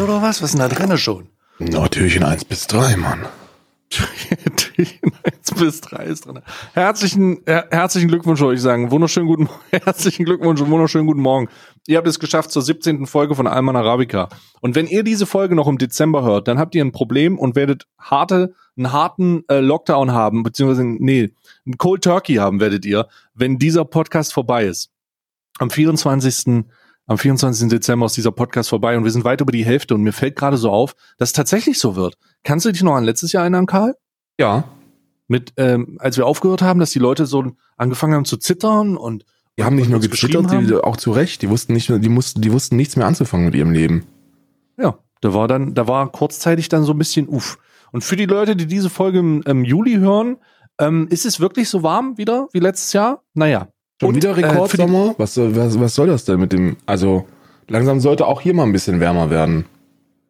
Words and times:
oder 0.00 0.22
was? 0.22 0.42
Was 0.42 0.54
ist 0.54 0.58
denn 0.58 0.68
da 0.68 0.74
drinne 0.74 0.98
schon? 0.98 1.28
Natürlich 1.58 2.16
in 2.16 2.24
1 2.24 2.46
bis 2.46 2.66
3, 2.66 2.96
Mann. 2.96 3.26
1 5.24 5.50
bis 5.58 5.80
3 5.80 6.04
ist 6.04 6.26
drin. 6.26 6.40
Herzlichen, 6.74 7.42
her 7.44 7.66
herzlichen 7.70 8.08
Glückwunsch, 8.08 8.40
wollte 8.40 8.56
ich 8.56 8.62
sagen. 8.62 8.90
Wunderschönen 8.90 9.26
guten, 9.26 9.48
herzlichen 9.70 10.24
Glückwunsch 10.24 10.60
und 10.60 10.70
wunderschönen 10.70 11.06
guten 11.06 11.20
Morgen. 11.20 11.48
Ihr 11.86 11.98
habt 11.98 12.06
es 12.06 12.18
geschafft 12.18 12.50
zur 12.50 12.62
17. 12.62 13.06
Folge 13.06 13.34
von 13.34 13.46
Alman 13.46 13.76
Arabica. 13.76 14.28
Und 14.60 14.74
wenn 14.74 14.86
ihr 14.86 15.02
diese 15.02 15.26
Folge 15.26 15.54
noch 15.54 15.66
im 15.66 15.76
Dezember 15.78 16.22
hört, 16.22 16.48
dann 16.48 16.58
habt 16.58 16.74
ihr 16.74 16.84
ein 16.84 16.92
Problem 16.92 17.38
und 17.38 17.56
werdet 17.56 17.86
harte, 17.98 18.54
einen 18.76 18.92
harten 18.92 19.42
äh, 19.48 19.60
Lockdown 19.60 20.12
haben, 20.12 20.42
beziehungsweise, 20.42 20.84
nee, 20.84 21.34
ein 21.66 21.78
Cold 21.78 22.04
Turkey 22.04 22.36
haben 22.36 22.60
werdet 22.60 22.86
ihr, 22.86 23.08
wenn 23.34 23.58
dieser 23.58 23.84
Podcast 23.84 24.32
vorbei 24.32 24.66
ist. 24.66 24.90
Am 25.58 25.68
24 25.68 26.34
am 27.10 27.18
24. 27.18 27.68
Dezember 27.68 28.06
ist 28.06 28.16
dieser 28.16 28.30
Podcast 28.30 28.68
vorbei 28.68 28.96
und 28.96 29.02
wir 29.02 29.10
sind 29.10 29.24
weit 29.24 29.40
über 29.40 29.50
die 29.50 29.64
Hälfte 29.64 29.96
und 29.96 30.02
mir 30.02 30.12
fällt 30.12 30.36
gerade 30.36 30.56
so 30.56 30.70
auf, 30.70 30.94
dass 31.18 31.30
es 31.30 31.32
tatsächlich 31.32 31.76
so 31.80 31.96
wird. 31.96 32.16
Kannst 32.44 32.66
du 32.66 32.70
dich 32.70 32.84
noch 32.84 32.94
an 32.94 33.02
letztes 33.02 33.32
Jahr 33.32 33.42
erinnern, 33.42 33.66
Karl? 33.66 33.96
Ja. 34.38 34.62
Mit, 35.26 35.52
ähm, 35.56 35.96
als 35.98 36.18
wir 36.18 36.26
aufgehört 36.26 36.62
haben, 36.62 36.78
dass 36.78 36.90
die 36.90 37.00
Leute 37.00 37.26
so 37.26 37.44
angefangen 37.76 38.14
haben 38.14 38.26
zu 38.26 38.36
zittern 38.36 38.96
und 38.96 39.24
die 39.58 39.64
haben 39.64 39.74
nicht 39.74 39.90
nur 39.90 39.98
gezittert, 39.98 40.52
die, 40.52 40.72
auch 40.72 40.96
zu 40.96 41.10
Recht. 41.10 41.42
Die 41.42 41.50
wussten 41.50 41.72
nicht 41.72 41.90
mehr, 41.90 41.98
die 41.98 42.08
mussten, 42.08 42.42
die 42.42 42.52
wussten 42.52 42.76
nichts 42.76 42.94
mehr 42.94 43.08
anzufangen 43.08 43.46
mit 43.46 43.56
ihrem 43.56 43.72
Leben. 43.72 44.06
Ja, 44.78 44.96
da 45.20 45.34
war 45.34 45.48
dann, 45.48 45.74
da 45.74 45.88
war 45.88 46.12
kurzzeitig 46.12 46.68
dann 46.68 46.84
so 46.84 46.92
ein 46.92 46.98
bisschen 46.98 47.28
uff. 47.28 47.58
Und 47.90 48.04
für 48.04 48.14
die 48.14 48.26
Leute, 48.26 48.54
die 48.54 48.66
diese 48.66 48.88
Folge 48.88 49.18
im, 49.18 49.42
im 49.42 49.64
Juli 49.64 49.96
hören, 49.96 50.36
ähm, 50.78 51.08
ist 51.10 51.26
es 51.26 51.40
wirklich 51.40 51.70
so 51.70 51.82
warm 51.82 52.18
wieder 52.18 52.46
wie 52.52 52.60
letztes 52.60 52.92
Jahr? 52.92 53.24
Naja. 53.34 53.66
Schon 54.00 54.08
Und, 54.10 54.14
wieder 54.16 54.30
äh, 54.30 54.46
Rekordsommer? 54.46 55.14
was, 55.18 55.34
soll- 55.34 55.54
was, 55.54 55.78
was 55.78 55.94
soll 55.94 56.06
das 56.08 56.24
denn 56.24 56.40
mit 56.40 56.52
dem? 56.52 56.76
Also 56.86 57.26
langsam 57.68 58.00
sollte 58.00 58.26
auch 58.26 58.40
hier 58.40 58.54
mal 58.54 58.64
ein 58.64 58.72
bisschen 58.72 58.98
wärmer 58.98 59.30
werden. 59.30 59.66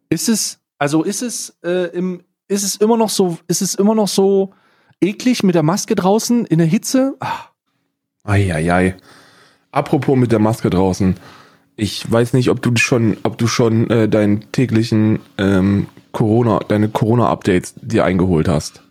Ist 0.09 0.27
es, 0.29 0.59
also 0.77 1.03
ist 1.03 1.21
es 1.21 1.57
äh, 1.63 1.87
im, 1.95 2.21
ist 2.49 2.63
es 2.63 2.75
immer 2.75 2.97
noch 2.97 3.09
so, 3.09 3.37
ist 3.47 3.61
es 3.61 3.75
immer 3.75 3.95
noch 3.95 4.09
so 4.09 4.51
eklig 5.01 5.43
mit 5.43 5.55
der 5.55 5.63
Maske 5.63 5.95
draußen 5.95 6.45
in 6.45 6.57
der 6.57 6.67
Hitze? 6.67 7.15
Ah, 7.21 7.45
Eieiei. 8.23 8.95
Apropos 9.71 10.17
mit 10.17 10.31
der 10.33 10.39
Maske 10.39 10.69
draußen. 10.69 11.15
Ich 11.77 12.11
weiß 12.11 12.33
nicht, 12.33 12.49
ob 12.49 12.61
du 12.61 12.75
schon, 12.75 13.17
ob 13.23 13.37
du 13.37 13.47
schon 13.47 13.89
äh, 13.89 14.09
deinen 14.09 14.51
täglichen 14.51 15.19
ähm, 15.37 15.87
Corona, 16.11 16.59
deine 16.67 16.89
Corona-Updates 16.89 17.75
dir 17.81 18.03
eingeholt 18.03 18.49
hast. 18.49 18.83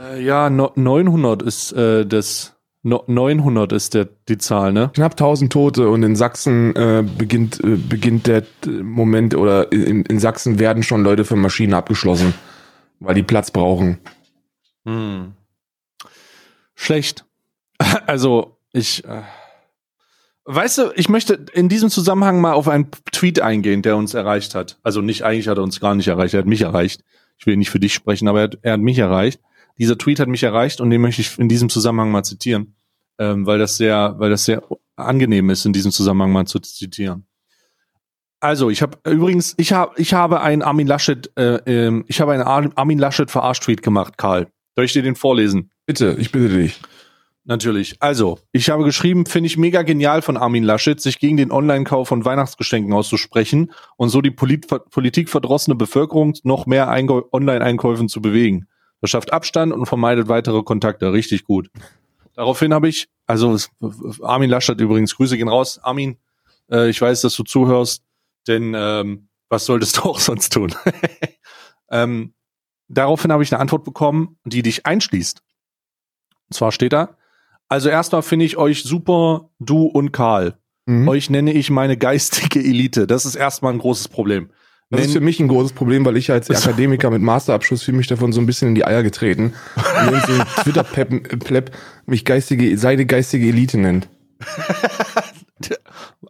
äh, 0.00 0.20
ja, 0.24 0.48
no, 0.48 0.72
900 0.74 1.42
ist 1.42 1.72
äh, 1.72 2.06
das, 2.06 2.55
no, 2.86 3.04
900 3.06 3.72
ist 3.72 3.94
der, 3.94 4.08
die 4.28 4.38
Zahl, 4.38 4.72
ne? 4.72 4.90
Knapp 4.94 5.12
1000 5.12 5.52
Tote 5.52 5.88
und 5.88 6.02
in 6.02 6.16
Sachsen 6.16 6.74
äh, 6.76 7.04
beginnt, 7.06 7.62
äh, 7.62 7.76
beginnt 7.76 8.26
der 8.26 8.44
äh, 8.64 8.68
Moment 8.68 9.34
oder 9.34 9.72
in, 9.72 10.02
in 10.04 10.20
Sachsen 10.20 10.58
werden 10.58 10.82
schon 10.82 11.02
Leute 11.02 11.24
für 11.24 11.36
Maschinen 11.36 11.74
abgeschlossen, 11.74 12.32
weil 13.00 13.14
die 13.14 13.24
Platz 13.24 13.50
brauchen. 13.50 13.98
Hm. 14.84 15.32
Schlecht. 16.74 17.24
Also, 18.06 18.56
ich. 18.72 19.04
Äh, 19.04 19.22
weißt 20.44 20.78
du, 20.78 20.92
ich 20.94 21.08
möchte 21.08 21.44
in 21.52 21.68
diesem 21.68 21.90
Zusammenhang 21.90 22.40
mal 22.40 22.52
auf 22.52 22.68
einen 22.68 22.88
Tweet 23.12 23.40
eingehen, 23.40 23.82
der 23.82 23.96
uns 23.96 24.14
erreicht 24.14 24.54
hat. 24.54 24.78
Also 24.82 25.02
nicht, 25.02 25.24
eigentlich 25.24 25.48
hat 25.48 25.58
er 25.58 25.64
uns 25.64 25.80
gar 25.80 25.94
nicht 25.94 26.08
erreicht, 26.08 26.34
er 26.34 26.40
hat 26.40 26.46
mich 26.46 26.62
erreicht. 26.62 27.02
Ich 27.36 27.46
will 27.46 27.56
nicht 27.56 27.68
für 27.70 27.80
dich 27.80 27.92
sprechen, 27.92 28.28
aber 28.28 28.38
er 28.38 28.44
hat, 28.44 28.58
er 28.62 28.72
hat 28.74 28.80
mich 28.80 28.98
erreicht. 28.98 29.40
Dieser 29.78 29.98
Tweet 29.98 30.20
hat 30.20 30.28
mich 30.28 30.42
erreicht 30.42 30.80
und 30.80 30.90
den 30.90 31.00
möchte 31.00 31.20
ich 31.22 31.38
in 31.38 31.48
diesem 31.48 31.68
Zusammenhang 31.68 32.10
mal 32.10 32.22
zitieren, 32.22 32.76
ähm, 33.18 33.46
weil 33.46 33.58
das 33.58 33.76
sehr, 33.76 34.14
weil 34.18 34.30
das 34.30 34.44
sehr 34.44 34.62
angenehm 34.96 35.50
ist, 35.50 35.66
in 35.66 35.72
diesem 35.72 35.92
Zusammenhang 35.92 36.32
mal 36.32 36.46
zu 36.46 36.58
zitieren. 36.60 37.26
Also, 38.40 38.70
ich 38.70 38.82
habe 38.82 38.98
übrigens, 39.10 39.54
ich 39.56 39.72
habe, 39.72 39.94
ich 39.96 40.12
habe 40.14 40.40
einen 40.40 40.62
Armin 40.62 40.86
Laschet, 40.86 41.30
äh, 41.36 41.56
ähm, 41.66 42.04
ich 42.06 42.20
habe 42.20 42.32
einen 42.32 42.42
Ar- 42.42 42.70
Armin 42.74 42.98
Laschet 42.98 43.30
Verarsch-Tweet 43.30 43.82
gemacht, 43.82 44.18
Karl. 44.18 44.48
Soll 44.74 44.84
ich 44.84 44.92
dir 44.92 45.02
den 45.02 45.16
vorlesen? 45.16 45.70
Bitte, 45.86 46.16
ich 46.18 46.32
bitte 46.32 46.50
dich. 46.50 46.80
Natürlich. 47.44 47.96
Also, 48.00 48.40
ich 48.52 48.68
habe 48.70 48.84
geschrieben, 48.84 49.24
finde 49.24 49.46
ich 49.46 49.56
mega 49.56 49.82
genial 49.82 50.20
von 50.20 50.36
Armin 50.36 50.64
Laschet, 50.64 51.00
sich 51.00 51.18
gegen 51.18 51.36
den 51.36 51.50
Online-Kauf 51.52 52.08
von 52.08 52.24
Weihnachtsgeschenken 52.24 52.92
auszusprechen 52.92 53.72
und 53.96 54.08
so 54.10 54.20
die 54.20 54.32
Polit 54.32 54.66
politikverdrossene 54.90 55.76
Bevölkerung 55.76 56.34
noch 56.42 56.66
mehr 56.66 56.90
Einkäu- 56.90 57.24
Online-Einkäufen 57.32 58.08
zu 58.08 58.20
bewegen. 58.20 58.66
Das 59.00 59.10
schafft 59.10 59.32
Abstand 59.32 59.72
und 59.72 59.86
vermeidet 59.86 60.28
weitere 60.28 60.62
Kontakte. 60.62 61.12
Richtig 61.12 61.44
gut. 61.44 61.70
Daraufhin 62.34 62.74
habe 62.74 62.88
ich, 62.88 63.08
also 63.26 63.56
Armin 64.22 64.50
Laschet 64.50 64.80
übrigens, 64.80 65.16
Grüße 65.16 65.36
gehen 65.36 65.48
raus. 65.48 65.78
Armin, 65.82 66.18
äh, 66.70 66.88
ich 66.88 67.00
weiß, 67.00 67.22
dass 67.22 67.34
du 67.34 67.44
zuhörst, 67.44 68.02
denn 68.46 68.74
ähm, 68.76 69.28
was 69.48 69.64
solltest 69.64 69.98
du 69.98 70.02
auch 70.04 70.20
sonst 70.20 70.52
tun? 70.52 70.74
ähm, 71.90 72.34
daraufhin 72.88 73.32
habe 73.32 73.42
ich 73.42 73.52
eine 73.52 73.60
Antwort 73.60 73.84
bekommen, 73.84 74.38
die 74.44 74.62
dich 74.62 74.86
einschließt. 74.86 75.42
Und 76.48 76.54
zwar 76.54 76.72
steht 76.72 76.92
da, 76.92 77.16
also 77.68 77.88
erstmal 77.88 78.22
finde 78.22 78.44
ich 78.44 78.56
euch 78.56 78.84
super, 78.84 79.50
du 79.58 79.86
und 79.86 80.12
Karl. 80.12 80.58
Mhm. 80.86 81.08
Euch 81.08 81.30
nenne 81.30 81.52
ich 81.52 81.70
meine 81.70 81.96
geistige 81.96 82.60
Elite. 82.60 83.06
Das 83.06 83.24
ist 83.24 83.34
erstmal 83.34 83.72
ein 83.72 83.78
großes 83.78 84.08
Problem. 84.08 84.50
Das 84.90 85.06
ist 85.06 85.12
für 85.14 85.20
mich 85.20 85.40
ein 85.40 85.48
großes 85.48 85.72
Problem, 85.72 86.04
weil 86.04 86.16
ich 86.16 86.30
als 86.30 86.48
Akademiker 86.48 87.10
mit 87.10 87.20
Masterabschluss 87.20 87.82
fühle 87.82 87.96
mich 87.96 88.06
davon 88.06 88.32
so 88.32 88.40
ein 88.40 88.46
bisschen 88.46 88.68
in 88.68 88.74
die 88.76 88.84
Eier 88.84 89.02
getreten. 89.02 89.52
Und 89.74 90.26
so 90.26 90.32
ein 90.32 90.46
Twitter-Pleb 90.62 91.72
mich 92.06 92.24
geistige, 92.24 92.78
seine 92.78 93.04
geistige 93.04 93.48
Elite 93.48 93.78
nennt. 93.78 94.08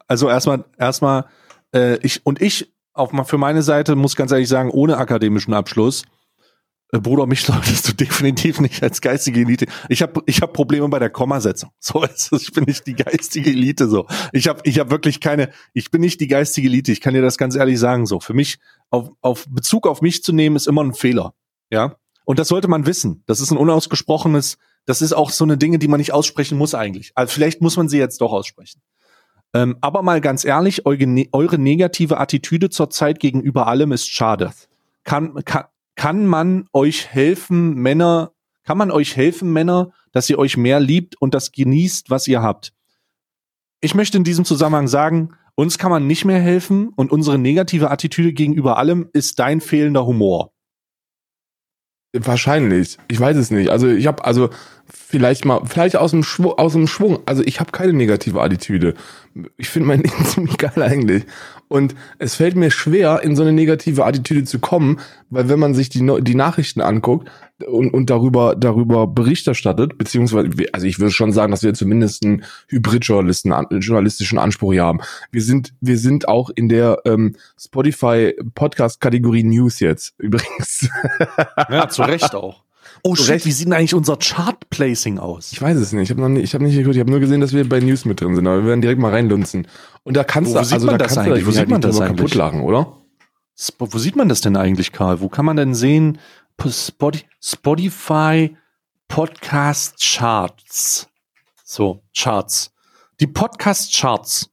also 0.07 0.31
erstmal, 0.31 0.65
erstmal, 0.79 1.27
äh, 1.75 1.99
ich 1.99 2.25
und 2.25 2.41
ich 2.41 2.73
auf 2.95 3.11
für 3.29 3.37
meine 3.37 3.63
Seite 3.63 3.95
muss 3.95 4.17
ganz 4.17 4.33
ehrlich 4.33 4.49
sagen, 4.49 4.71
ohne 4.71 4.97
akademischen 4.97 5.53
Abschluss, 5.53 6.05
Bruder, 6.93 7.27
mich 7.27 7.43
solltest 7.45 7.89
du 7.89 7.93
definitiv 7.93 8.61
nicht 8.61 8.83
als 8.83 9.01
geistige 9.01 9.41
Elite. 9.41 9.67
Ich 9.89 10.03
habe 10.03 10.23
ich 10.27 10.41
hab 10.41 10.53
Probleme 10.53 10.89
bei 10.89 10.99
der 10.99 11.11
Kommasetzung. 11.11 11.71
So 11.81 12.03
ist 12.03 12.33
es. 12.33 12.43
Ich 12.43 12.53
bin 12.53 12.65
nicht 12.65 12.87
die 12.87 12.95
geistige 12.95 13.51
Elite. 13.51 13.89
So, 13.89 14.07
ich 14.33 14.49
habe 14.49 14.61
ich 14.65 14.79
hab 14.79 14.91
wirklich 14.91 15.21
keine. 15.21 15.51
Ich 15.73 15.91
bin 15.91 16.01
nicht 16.01 16.21
die 16.21 16.29
geistige 16.29 16.69
Elite. 16.69 16.93
Ich 16.93 17.01
kann 17.01 17.15
dir 17.15 17.23
das 17.23 17.39
ganz 17.39 17.55
ehrlich 17.55 17.79
sagen. 17.79 18.07
So, 18.07 18.21
für 18.21 18.35
mich 18.35 18.59
auf, 18.91 19.11
auf 19.21 19.47
Bezug 19.49 19.87
auf 19.87 20.03
mich 20.03 20.23
zu 20.23 20.33
nehmen 20.33 20.57
ist 20.57 20.67
immer 20.67 20.83
ein 20.83 20.95
Fehler. 20.95 21.35
Ja, 21.71 21.97
und 22.25 22.39
das 22.39 22.49
sollte 22.49 22.69
man 22.69 22.87
wissen. 22.87 23.23
Das 23.27 23.41
ist 23.41 23.51
ein 23.51 23.57
unausgesprochenes. 23.57 24.59
Das 24.85 25.03
ist 25.03 25.13
auch 25.13 25.31
so 25.31 25.45
eine 25.45 25.57
Dinge, 25.57 25.79
die 25.79 25.89
man 25.89 25.99
nicht 25.99 26.13
aussprechen 26.13 26.59
muss 26.59 26.75
eigentlich. 26.75 27.13
Also 27.15 27.33
vielleicht 27.33 27.61
muss 27.61 27.77
man 27.77 27.89
sie 27.89 27.99
jetzt 27.99 28.21
doch 28.21 28.33
aussprechen. 28.33 28.83
Ähm, 29.55 29.77
aber 29.81 30.03
mal 30.03 30.21
ganz 30.21 30.45
ehrlich, 30.45 30.87
eure, 30.87 31.07
eure 31.33 31.59
negative 31.59 32.19
Attitüde 32.19 32.69
zurzeit 32.69 33.21
gegenüber 33.21 33.69
allem 33.69 33.93
ist 33.93 34.09
schade. 34.09 34.53
Kann, 35.05 35.35
kann, 35.45 35.65
kann 35.97 36.27
man 36.27 36.69
euch 36.73 37.09
helfen, 37.09 37.75
Männer, 37.75 38.33
kann 38.65 38.79
man 38.79 38.91
euch 38.91 39.17
helfen, 39.17 39.53
Männer, 39.53 39.93
dass 40.13 40.31
ihr 40.31 40.39
euch 40.39 40.57
mehr 40.57 40.79
liebt 40.79 41.21
und 41.21 41.35
das 41.35 41.53
genießt, 41.53 42.11
was 42.11 42.29
ihr 42.29 42.43
habt? 42.43 42.73
Ich 43.81 43.95
möchte 43.95 44.17
in 44.17 44.25
diesem 44.25 44.45
Zusammenhang 44.45 44.89
sagen, 44.89 45.31
uns 45.55 45.79
kann 45.79 45.91
man 45.91 46.07
nicht 46.07 46.25
mehr 46.25 46.41
helfen 46.41 46.91
und 46.91 47.11
unsere 47.11 47.39
negative 47.39 47.91
Attitüde 47.91 48.33
gegenüber 48.33 48.77
allem 48.77 49.09
ist 49.13 49.39
dein 49.39 49.61
fehlender 49.61 50.07
Humor. 50.07 50.53
Wahrscheinlich. 52.13 52.99
Ich 53.09 53.21
weiß 53.21 53.37
es 53.37 53.51
nicht. 53.51 53.71
Also 53.71 53.89
ich 53.89 54.07
habe 54.07 54.25
also 54.25 54.51
vielleicht 55.09 55.45
mal, 55.45 55.63
vielleicht 55.65 55.97
aus 55.97 56.11
dem 56.11 56.25
Schwung, 56.25 56.59
aus 56.59 56.73
dem 56.73 56.89
Schwung. 56.89 57.21
Also 57.27 57.43
ich 57.45 57.61
habe 57.61 57.71
keine 57.71 57.93
negative 57.93 58.43
Attitüde. 58.43 58.95
Ich 59.57 59.69
finde 59.69 59.89
mein 59.89 60.01
Leben 60.03 60.25
ziemlich 60.25 60.59
geil 60.59 60.83
eigentlich. 60.83 61.25
Und 61.69 61.95
es 62.19 62.35
fällt 62.35 62.57
mir 62.57 62.73
schwer, 62.73 63.21
in 63.23 63.37
so 63.37 63.43
eine 63.43 63.53
negative 63.53 64.05
Attitüde 64.05 64.45
zu 64.45 64.59
kommen, 64.59 64.99
weil 65.31 65.49
wenn 65.49 65.61
man 65.61 65.75
sich 65.75 65.89
die, 65.89 66.05
die 66.23 66.35
Nachrichten 66.35 66.81
anguckt 66.81 67.31
und, 67.65 67.95
und 67.95 68.11
darüber, 68.11 68.57
darüber 68.57 69.07
Bericht 69.07 69.47
erstattet, 69.47 69.97
beziehungsweise, 69.97 70.51
also 70.73 70.87
ich 70.87 70.99
würde 70.99 71.13
schon 71.13 71.33
sagen, 71.33 71.53
dass 71.53 71.63
wir 71.63 71.75
zumindest 71.75 72.25
einen 72.25 72.45
Hybrid-Journalisten, 72.69 73.55
journalistischen 73.81 74.39
Anspruch 74.39 74.73
hier 74.73 74.85
haben. 74.85 75.01
Wir 75.31 75.43
sind, 75.43 75.73
wir 75.81 75.99
sind 75.99 76.27
auch 76.29 76.51
in 76.51 76.69
der 76.69 76.99
ähm, 77.05 77.37
Spotify-Podcast-Kategorie 77.61 79.45
News 79.45 79.79
jetzt, 79.79 80.15
übrigens. 80.19 80.89
Ja, 81.69 81.89
zu 81.89 82.03
Recht 82.03 82.35
auch. 82.35 82.66
Oh 83.07 83.15
shit, 83.15 83.29
Recht. 83.29 83.47
wie 83.47 83.53
sieht 83.53 83.67
denn 83.67 83.73
eigentlich 83.73 83.95
unser 83.95 84.17
Chart-Placing 84.17 85.19
aus? 85.19 85.53
Ich 85.53 85.63
weiß 85.63 85.77
es 85.77 85.93
nicht. 85.93 86.05
Ich 86.05 86.11
habe 86.11 86.21
noch 86.21 86.29
nicht, 86.29 86.43
ich 86.45 86.55
habe 86.55 86.65
nicht 86.65 86.75
geguckt. 86.77 86.95
Ich 86.97 87.01
habe 87.01 87.11
nur 87.11 87.21
gesehen, 87.21 87.41
dass 87.41 87.53
wir 87.53 87.69
bei 87.69 87.79
News 87.81 88.05
mit 88.05 88.21
drin 88.21 88.35
sind. 88.35 88.47
Aber 88.47 88.59
wir 88.63 88.67
werden 88.67 88.81
direkt 88.83 89.01
mal 89.01 89.13
reinlunzen. 89.13 89.69
Und 90.03 90.17
da 90.17 90.25
kannst 90.25 90.51
Wo- 90.51 90.55
du, 90.55 90.61
wo 90.61 90.65
sieht 90.65 90.73
also 90.75 90.87
da 90.89 90.99
das 90.99 91.15
kannst 91.15 91.19
eigentlich? 91.19 91.41
du 91.45 91.47
Wo 91.47 91.51
sieht 91.53 91.69
man 91.69 91.81
das 91.81 92.01
eigentlich? 92.01 92.17
kaputt 92.17 92.35
lachen, 92.35 92.61
oder? 92.63 92.97
Wo 93.79 93.99
sieht 93.99 94.17
man 94.17 94.29
das 94.29 94.41
denn 94.41 94.57
eigentlich, 94.57 94.93
Karl? 94.93 95.21
Wo 95.21 95.29
kann 95.29 95.45
man 95.45 95.57
denn 95.57 95.75
sehen? 95.75 96.19
Spotify 97.41 98.57
Podcast 99.09 100.01
Charts. 100.01 101.09
So, 101.65 102.03
Charts. 102.17 102.73
Die 103.21 103.27
Podcast 103.27 103.95
Charts. 103.95 104.51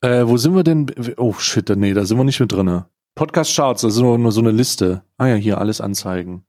Äh, 0.00 0.26
wo 0.26 0.36
sind 0.36 0.54
wir 0.54 0.62
denn? 0.64 0.86
Oh 1.16 1.32
shit, 1.34 1.68
nee, 1.76 1.92
da 1.94 2.04
sind 2.04 2.18
wir 2.18 2.24
nicht 2.24 2.40
mit 2.40 2.52
drinne. 2.52 2.86
Podcast 3.14 3.56
Charts, 3.56 3.82
das 3.82 3.94
ist 3.94 4.00
nur, 4.00 4.16
nur 4.18 4.30
so 4.32 4.40
eine 4.40 4.52
Liste. 4.52 5.02
Ah 5.16 5.26
ja, 5.26 5.34
hier 5.34 5.58
alles 5.58 5.80
anzeigen. 5.80 6.44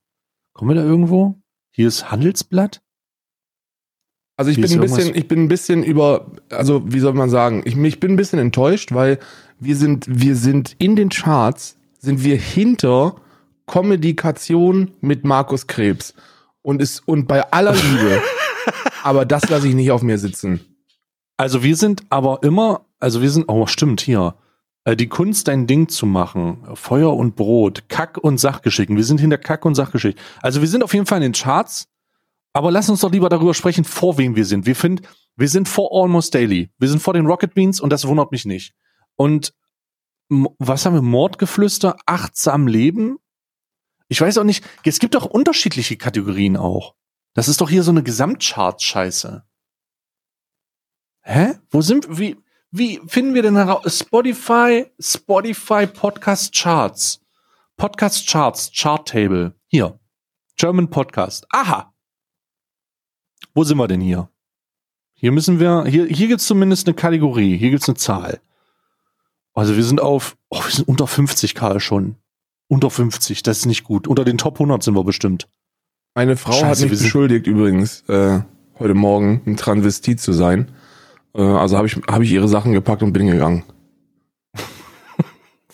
Kommen 0.60 0.72
wir 0.76 0.82
da 0.82 0.86
irgendwo? 0.86 1.36
Hier 1.72 1.88
ist 1.88 2.12
Handelsblatt. 2.12 2.82
Also 4.36 4.52
ich 4.52 4.58
Hier 4.58 4.68
bin 4.68 4.74
ein 4.74 4.82
bisschen, 4.82 5.16
ich 5.16 5.26
bin 5.26 5.44
ein 5.44 5.48
bisschen 5.48 5.84
über, 5.84 6.34
also 6.50 6.84
wie 6.86 7.00
soll 7.00 7.14
man 7.14 7.30
sagen, 7.30 7.62
ich, 7.64 7.78
ich 7.78 8.02
bin 8.02 8.12
ein 8.12 8.16
bisschen 8.18 8.40
enttäuscht, 8.40 8.94
weil 8.94 9.20
wir 9.58 9.78
sind, 9.78 10.06
wir 10.10 10.36
sind 10.36 10.76
in 10.78 10.98
den 10.98 11.08
Charts, 11.08 11.78
sind 12.00 12.26
wir 12.26 12.36
hinter 12.36 13.16
Kommunikation 13.68 14.92
mit 15.00 15.24
Markus 15.24 15.66
Krebs. 15.66 16.14
Und 16.62 16.82
ist, 16.82 17.08
und 17.08 17.26
bei 17.26 17.50
aller 17.54 17.74
Liebe, 17.74 18.22
aber 19.04 19.24
das 19.24 19.48
lasse 19.48 19.70
ich 19.70 19.76
nicht 19.76 19.92
auf 19.92 20.02
mir 20.02 20.18
sitzen. 20.18 20.60
Also 21.38 21.64
wir 21.64 21.78
sind 21.78 22.04
aber 22.10 22.44
immer, 22.44 22.82
also 23.00 23.22
wir 23.22 23.32
sind, 23.32 23.46
oh 23.48 23.66
stimmt, 23.66 24.02
hier. 24.02 24.36
Äh, 24.84 24.96
Die 24.96 25.08
Kunst, 25.08 25.48
dein 25.48 25.68
Ding 25.68 25.90
zu 25.90 26.06
machen. 26.06 26.68
Feuer 26.76 27.16
und 27.16 27.36
Brot. 27.36 27.90
Kack 27.90 28.18
und 28.18 28.38
Sachgeschicken. 28.40 28.96
Wir 28.96 29.04
sind 29.04 29.20
hinter 29.20 29.38
Kack 29.38 29.66
und 29.66 29.76
Sachgeschichten. 29.76 30.22
Also 30.42 30.62
wir 30.62 30.68
sind 30.68 30.84
auf 30.84 30.94
jeden 30.94 31.06
Fall 31.06 31.18
in 31.18 31.32
den 31.32 31.34
Charts. 31.34 31.88
Aber 32.54 32.72
lass 32.72 32.90
uns 32.90 33.02
doch 33.02 33.12
lieber 33.12 33.30
darüber 33.30 33.54
sprechen, 33.54 33.84
vor 33.84 34.18
wem 34.18 34.36
wir 34.36 34.46
sind. 34.46 34.66
Wir 34.66 34.76
finden, 34.76 35.06
wir 35.36 35.48
sind 35.48 35.70
vor 35.70 35.92
Almost 35.94 36.34
Daily. 36.34 36.72
Wir 36.80 36.90
sind 36.90 37.00
vor 37.02 37.14
den 37.14 37.28
Rocket 37.28 37.54
Beans 37.54 37.80
und 37.80 37.92
das 37.92 38.08
wundert 38.08 38.32
mich 38.32 38.46
nicht. 38.46 38.74
Und 39.16 39.54
was 40.30 40.86
haben 40.86 40.94
wir? 40.94 41.02
Mordgeflüster, 41.02 41.96
achtsam 42.06 42.68
leben? 42.68 43.18
Ich 44.08 44.20
weiß 44.20 44.40
auch 44.40 44.44
nicht. 44.44 44.66
Es 44.84 45.00
gibt 45.00 45.16
doch 45.16 45.26
unterschiedliche 45.26 45.98
Kategorien 45.98 46.58
auch. 46.58 46.96
Das 47.34 47.48
ist 47.48 47.62
doch 47.62 47.70
hier 47.70 47.84
so 47.84 47.92
eine 47.92 48.04
Gesamtchart-Scheiße. 48.04 49.44
Hä? 51.22 51.54
Wo 51.70 51.82
sind 51.82 52.20
wie 52.20 52.38
wie 52.72 53.00
finden 53.08 53.34
wir 53.34 53.42
denn 53.42 53.56
heraus 53.56 54.00
Spotify 54.00 54.86
Spotify 55.00 55.88
Podcast 55.88 56.54
Charts 56.54 57.22
Podcast 57.78 58.28
Charts 58.28 58.72
Chart 58.76 59.08
Table 59.08 59.54
hier 59.68 60.00
German 60.58 60.90
Podcast. 60.90 61.48
Aha. 61.52 61.94
Wo 63.54 63.64
sind 63.64 63.78
wir 63.78 63.88
denn 63.88 64.02
hier? 64.02 64.30
Hier 65.14 65.32
müssen 65.32 65.60
wir 65.60 65.86
hier 65.86 66.06
hier 66.06 66.28
gibt's 66.28 66.46
zumindest 66.48 66.88
eine 66.88 66.94
Kategorie, 66.96 67.58
hier 67.58 67.70
gibt's 67.72 67.88
eine 67.88 67.96
Zahl. 67.96 68.40
Also 69.54 69.76
wir 69.76 69.84
sind 69.84 70.02
auf 70.02 70.38
oh, 70.50 70.64
wir 70.64 70.72
sind 70.72 70.88
unter 70.88 71.08
50 71.08 71.56
Karl 71.56 71.80
schon. 71.80 72.16
Unter 72.68 72.92
50, 72.92 73.42
das 73.42 73.60
ist 73.60 73.66
nicht 73.66 73.84
gut. 73.84 74.08
Unter 74.08 74.24
den 74.24 74.38
Top 74.38 74.56
100 74.56 74.84
sind 74.84 74.94
wir 74.96 75.04
bestimmt. 75.04 75.48
Meine 76.14 76.38
Frau 76.38 76.52
hat 76.52 76.60
Scheiße, 76.60 76.84
mich 76.84 76.92
wir 76.92 76.98
sind- 76.98 77.08
beschuldigt 77.08 77.48
übrigens, 77.48 78.02
äh, 78.10 78.42
heute 78.78 78.94
Morgen 78.94 79.42
ein 79.48 79.58
Transvestit 79.58 80.20
zu 80.22 80.34
sein. 80.34 80.72
Äh, 81.36 81.42
also 81.42 81.78
habe 81.78 81.88
ich, 81.88 81.96
hab 82.08 82.22
ich 82.22 82.32
ihre 82.32 82.48
Sachen 82.48 82.74
gepackt 82.74 83.04
und 83.04 83.14
bin 83.14 83.28
gegangen. 83.28 83.64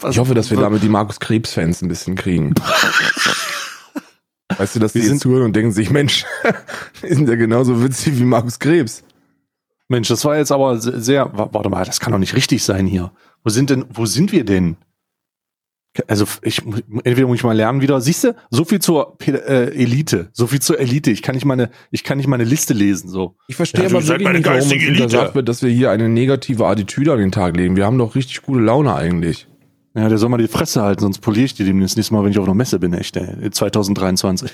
Ich 0.09 0.19
hoffe, 0.19 0.33
dass 0.35 0.51
wir 0.51 0.57
damit 0.59 0.83
die 0.83 0.89
Markus 0.89 1.19
Krebs-Fans 1.21 1.81
ein 1.81 1.87
bisschen 1.87 2.15
kriegen. 2.15 2.53
Weißt 4.57 4.75
du, 4.75 4.79
dass 4.79 4.91
die 4.93 4.99
Wir 4.99 5.03
jetzt 5.03 5.09
sind- 5.09 5.19
zuhören 5.21 5.43
und 5.45 5.55
denken 5.55 5.71
sich, 5.71 5.89
Mensch, 5.89 6.25
die 7.01 7.13
sind 7.13 7.27
ja 7.27 7.35
genauso 7.35 7.81
witzig 7.83 8.19
wie 8.19 8.23
Markus 8.25 8.59
Krebs. 8.59 9.03
Mensch, 9.87 10.07
das 10.09 10.23
war 10.25 10.37
jetzt 10.37 10.51
aber 10.51 10.77
se- 10.79 10.99
sehr, 11.01 11.35
wa- 11.37 11.49
warte 11.51 11.69
mal, 11.69 11.85
das 11.85 11.99
kann 11.99 12.11
doch 12.11 12.19
nicht 12.19 12.35
richtig 12.35 12.63
sein 12.63 12.85
hier. 12.85 13.11
Wo 13.43 13.49
sind 13.49 13.69
denn, 13.69 13.85
wo 13.89 14.05
sind 14.05 14.31
wir 14.31 14.43
denn? 14.45 14.77
Also 16.07 16.25
ich 16.41 16.61
entweder 16.65 17.27
muss 17.27 17.37
ich 17.37 17.43
mal 17.43 17.55
lernen 17.55 17.81
wieder. 17.81 18.01
Siehst 18.01 18.23
du, 18.25 18.35
so 18.49 18.65
viel 18.65 18.79
zur 18.79 19.17
äh, 19.25 19.73
Elite, 19.73 20.29
so 20.33 20.47
viel 20.47 20.61
zur 20.61 20.79
Elite. 20.79 21.11
Ich 21.11 21.21
kann 21.21 21.35
nicht 21.35 21.45
meine, 21.45 21.69
ich 21.91 22.03
kann 22.03 22.17
nicht 22.17 22.27
meine 22.27 22.43
Liste 22.43 22.73
lesen. 22.73 23.09
So. 23.09 23.37
Ich 23.47 23.55
verstehe 23.55 23.83
Ja, 23.83 23.89
aber 23.89 24.05
wirklich 24.05 24.23
meine 24.25 24.39
nicht, 24.39 24.47
warum 24.47 24.71
uns 24.71 24.87
untersagt 24.87 25.35
wird, 25.35 25.47
dass 25.47 25.61
wir 25.61 25.69
hier 25.69 25.91
eine 25.91 26.09
negative 26.09 26.65
Attitüde 26.65 27.13
an 27.13 27.19
den 27.19 27.31
Tag 27.31 27.55
legen. 27.55 27.75
Wir 27.75 27.85
haben 27.85 27.97
doch 27.97 28.15
richtig 28.15 28.41
gute 28.41 28.61
Laune 28.61 28.93
eigentlich. 28.93 29.47
Ja, 29.95 30.09
der 30.09 30.17
soll 30.17 30.27
mal 30.27 30.37
die 30.37 30.49
Fresse 30.49 30.81
halten, 30.81 31.01
sonst 31.01 31.19
poliere 31.19 31.45
ich 31.45 31.53
die 31.53 31.63
demnächst 31.63 31.95
nächstes 31.95 32.11
Mal, 32.11 32.23
wenn 32.23 32.31
ich 32.31 32.37
auf 32.37 32.45
einer 32.45 32.53
Messe 32.53 32.79
bin, 32.79 32.93
echt, 32.93 33.15
ey. 33.15 33.49
2023. 33.49 34.51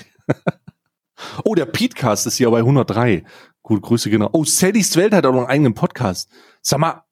oh, 1.44 1.56
der 1.56 1.66
Petecast 1.66 2.28
ist 2.28 2.36
hier 2.36 2.48
bei 2.50 2.58
103. 2.58 3.24
Gut, 3.62 3.82
Grüße 3.82 4.08
genau. 4.08 4.30
Oh, 4.32 4.44
Sallys 4.44 4.96
Welt 4.96 5.12
hat 5.12 5.26
auch 5.26 5.32
noch 5.32 5.40
einen 5.40 5.48
eigenen 5.48 5.74
Podcast. 5.74 6.30
Sag 6.60 6.78
mal, 6.78 7.02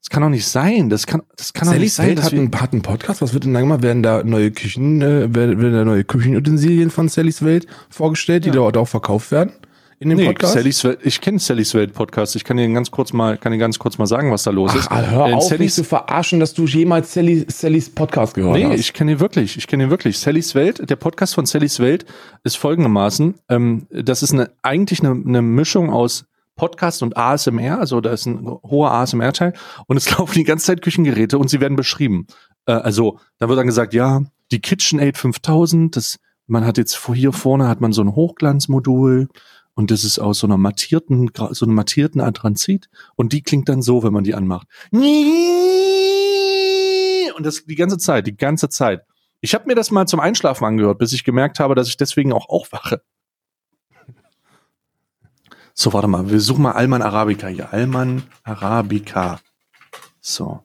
das 0.00 0.10
kann 0.10 0.22
doch 0.22 0.28
nicht 0.30 0.46
sein. 0.46 0.88
Das 0.88 1.06
kann, 1.06 1.22
das 1.36 1.52
kann 1.52 1.68
doch 1.68 1.74
nicht 1.74 1.92
Sallys 1.92 1.96
sein. 1.96 2.06
Welt 2.08 2.18
dass 2.18 2.24
hat 2.26 2.32
einen, 2.34 2.60
hat 2.60 2.72
einen 2.72 2.82
Podcast. 2.82 3.20
Was 3.22 3.34
wird 3.34 3.44
denn 3.44 3.54
da 3.54 3.60
gemacht? 3.60 3.82
Werden 3.82 4.02
da 4.02 4.22
neue 4.22 4.50
Küchen, 4.50 5.02
äh, 5.02 5.34
werden, 5.34 5.60
werden 5.60 5.72
da 5.74 5.84
neue 5.84 6.04
Küchenutensilien 6.04 6.90
von 6.90 7.08
Sallys 7.08 7.44
Welt 7.44 7.66
vorgestellt, 7.90 8.44
die 8.44 8.48
Ja. 8.48 8.54
dort 8.54 8.76
auch 8.76 8.88
verkauft 8.88 9.30
werden? 9.32 9.52
In 10.00 10.10
dem 10.10 10.18
Nee, 10.18 10.26
Podcast? 10.26 10.52
Sallys 10.54 10.84
Welt, 10.84 11.00
ich 11.02 11.20
kenne 11.20 11.40
Sallys 11.40 11.74
Welt 11.74 11.92
Podcast. 11.92 12.36
Ich 12.36 12.44
kann 12.44 12.56
Ihnen 12.56 12.72
ganz 12.72 12.92
kurz 12.92 13.12
mal, 13.12 13.36
kann 13.36 13.52
Ihnen 13.52 13.58
ganz 13.58 13.80
kurz 13.80 13.98
mal 13.98 14.06
sagen, 14.06 14.30
was 14.30 14.44
da 14.44 14.52
los 14.52 14.72
ist. 14.76 14.86
Ach, 14.88 15.10
hör 15.10 15.26
Äh, 15.26 15.32
auf, 15.32 15.42
Sallys- 15.48 15.58
mich 15.58 15.74
zu 15.74 15.82
verarschen, 15.82 16.38
dass 16.38 16.54
du 16.54 16.66
jemals 16.66 17.12
Sally, 17.12 17.44
Sallys 17.48 17.90
Podcast 17.90 18.34
gehört 18.34 18.54
Nee, 18.56 18.66
hast. 18.66 18.78
ich 18.78 18.92
kenne 18.92 19.10
ihn 19.10 19.18
wirklich. 19.20 19.56
Ich 19.56 19.66
kenne 19.66 19.82
ihn 19.82 19.90
wirklich. 19.90 20.16
Sallys 20.20 20.54
Welt, 20.54 20.88
der 20.88 20.94
Podcast 20.94 21.34
von 21.34 21.46
Sallys 21.46 21.80
Welt 21.80 22.06
ist 22.44 22.56
folgendermaßen. 22.58 23.34
Ähm, 23.48 23.88
das 23.90 24.22
ist 24.22 24.32
eine, 24.32 24.50
eigentlich 24.62 25.00
eine, 25.00 25.10
eine 25.20 25.42
Mischung 25.42 25.90
aus 25.90 26.26
Podcast 26.58 27.02
und 27.02 27.16
ASMR. 27.16 27.78
Also 27.78 28.02
da 28.02 28.12
ist 28.12 28.26
ein 28.26 28.46
hoher 28.46 28.90
ASMR-Teil. 28.92 29.54
Und 29.86 29.96
es 29.96 30.10
laufen 30.18 30.34
die 30.34 30.44
ganze 30.44 30.66
Zeit 30.66 30.82
Küchengeräte 30.82 31.38
und 31.38 31.48
sie 31.48 31.60
werden 31.60 31.76
beschrieben. 31.76 32.26
Äh, 32.66 32.72
also 32.72 33.18
da 33.38 33.48
wird 33.48 33.58
dann 33.58 33.66
gesagt, 33.66 33.94
ja, 33.94 34.20
die 34.50 34.60
KitchenAid 34.60 35.16
5000, 35.16 35.96
das, 35.96 36.18
man 36.46 36.66
hat 36.66 36.76
jetzt 36.76 37.02
hier 37.14 37.32
vorne 37.32 37.68
hat 37.68 37.80
man 37.80 37.92
so 37.92 38.02
ein 38.02 38.14
Hochglanzmodul. 38.14 39.28
Und 39.74 39.90
das 39.90 40.04
ist 40.04 40.18
aus 40.18 40.40
so 40.40 40.46
einer 40.46 40.58
mattierten, 40.58 41.30
so 41.52 41.64
einem 41.64 41.74
mattierten 41.74 42.20
Anthrazit. 42.20 42.90
Und 43.14 43.32
die 43.32 43.42
klingt 43.42 43.68
dann 43.68 43.80
so, 43.80 44.02
wenn 44.02 44.12
man 44.12 44.24
die 44.24 44.34
anmacht. 44.34 44.66
Und 44.90 45.06
das 47.46 47.64
die 47.64 47.76
ganze 47.76 47.96
Zeit, 47.98 48.26
die 48.26 48.36
ganze 48.36 48.68
Zeit. 48.68 49.02
Ich 49.40 49.54
habe 49.54 49.66
mir 49.66 49.76
das 49.76 49.92
mal 49.92 50.06
zum 50.06 50.18
Einschlafen 50.18 50.64
angehört, 50.64 50.98
bis 50.98 51.12
ich 51.12 51.22
gemerkt 51.22 51.60
habe, 51.60 51.76
dass 51.76 51.86
ich 51.86 51.96
deswegen 51.96 52.32
auch 52.32 52.48
aufwache. 52.48 53.02
So, 55.80 55.92
warte 55.92 56.08
mal, 56.08 56.28
wir 56.28 56.40
suchen 56.40 56.62
mal 56.62 56.72
Alman 56.72 57.02
Arabica 57.02 57.46
hier. 57.46 57.72
Alman 57.72 58.24
Arabica. 58.42 59.38
So. 60.20 60.64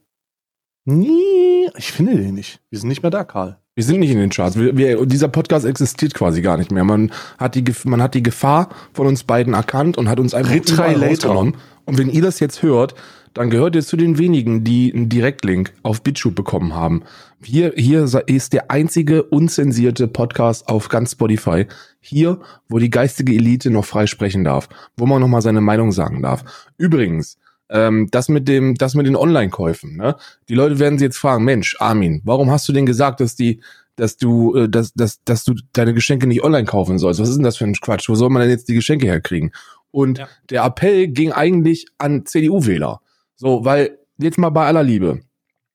Nee, 0.85 1.69
ich 1.77 1.91
finde 1.91 2.17
den 2.17 2.33
nicht. 2.33 2.63
Wir 2.71 2.79
sind 2.79 2.89
nicht 2.89 3.03
mehr 3.03 3.11
da, 3.11 3.23
Karl. 3.23 3.62
Wir 3.75 3.83
sind 3.83 4.01
nicht 4.01 4.11
in 4.11 4.19
den 4.19 4.29
Charts. 4.29 4.57
Wir, 4.57 4.77
wir, 4.77 5.03
dieser 5.07 5.29
Podcast 5.29 5.65
existiert 5.65 6.13
quasi 6.13 6.43
gar 6.43 6.57
nicht 6.57 6.71
mehr. 6.71 6.83
Man 6.83 7.11
hat, 7.39 7.55
die, 7.55 7.63
man 7.85 8.03
hat 8.03 8.13
die 8.13 8.21
Gefahr 8.21 8.69
von 8.93 9.07
uns 9.07 9.23
beiden 9.23 9.55
erkannt 9.55 9.97
und 9.97 10.09
hat 10.09 10.19
uns 10.19 10.35
einfach 10.35 10.53
rausgenommen. 10.53 11.55
Und 11.85 11.97
wenn 11.97 12.11
ihr 12.11 12.21
das 12.21 12.39
jetzt 12.39 12.61
hört, 12.61 12.93
dann 13.33 13.49
gehört 13.49 13.75
ihr 13.75 13.81
zu 13.81 13.97
den 13.97 14.19
wenigen, 14.19 14.63
die 14.63 14.93
einen 14.93 15.09
Direktlink 15.09 15.73
auf 15.81 16.03
BitChute 16.03 16.35
bekommen 16.35 16.75
haben. 16.75 17.01
Hier, 17.43 17.73
hier 17.75 18.07
ist 18.27 18.53
der 18.53 18.69
einzige 18.69 19.23
unzensierte 19.23 20.07
Podcast 20.07 20.69
auf 20.69 20.87
ganz 20.87 21.13
Spotify. 21.13 21.65
Hier, 21.99 22.39
wo 22.69 22.77
die 22.77 22.91
geistige 22.91 23.33
Elite 23.33 23.71
noch 23.71 23.85
frei 23.85 24.05
sprechen 24.05 24.43
darf, 24.43 24.69
wo 24.97 25.07
man 25.07 25.19
noch 25.19 25.27
mal 25.27 25.41
seine 25.41 25.61
Meinung 25.61 25.91
sagen 25.91 26.21
darf. 26.21 26.43
Übrigens, 26.77 27.39
ähm, 27.73 28.07
das 28.11 28.29
mit 28.29 28.47
dem, 28.47 28.75
das 28.75 28.93
mit 28.95 29.05
den 29.05 29.17
Online-Käufen. 29.17 29.97
Ne? 29.97 30.15
Die 30.47 30.55
Leute 30.55 30.79
werden 30.79 30.97
sich 30.97 31.07
jetzt 31.07 31.17
fragen: 31.17 31.43
Mensch, 31.43 31.75
Armin, 31.79 32.21
warum 32.23 32.49
hast 32.51 32.67
du 32.69 32.71
denn 32.73 32.85
gesagt, 32.85 33.19
dass 33.19 33.35
die, 33.35 33.61
dass 33.97 34.15
du, 34.15 34.55
äh, 34.55 34.69
dass, 34.69 34.93
dass, 34.93 35.21
dass 35.25 35.43
du 35.43 35.53
deine 35.73 35.93
Geschenke 35.93 36.27
nicht 36.27 36.43
online 36.43 36.65
kaufen 36.65 36.97
sollst? 36.99 37.19
Was 37.19 37.27
ist 37.29 37.35
denn 37.35 37.43
das 37.43 37.57
für 37.57 37.65
ein 37.65 37.73
Quatsch? 37.73 38.07
Wo 38.07 38.15
soll 38.15 38.29
man 38.29 38.41
denn 38.43 38.51
jetzt 38.51 38.69
die 38.69 38.75
Geschenke 38.75 39.07
herkriegen? 39.07 39.51
Und 39.91 40.19
Ja. 40.19 40.27
der 40.49 40.63
Appell 40.63 41.07
ging 41.09 41.31
eigentlich 41.33 41.87
an 41.97 42.25
CDU-Wähler. 42.25 43.01
So, 43.35 43.65
weil 43.65 43.97
jetzt 44.17 44.37
mal 44.37 44.49
bei 44.51 44.65
aller 44.65 44.83
Liebe. 44.83 45.21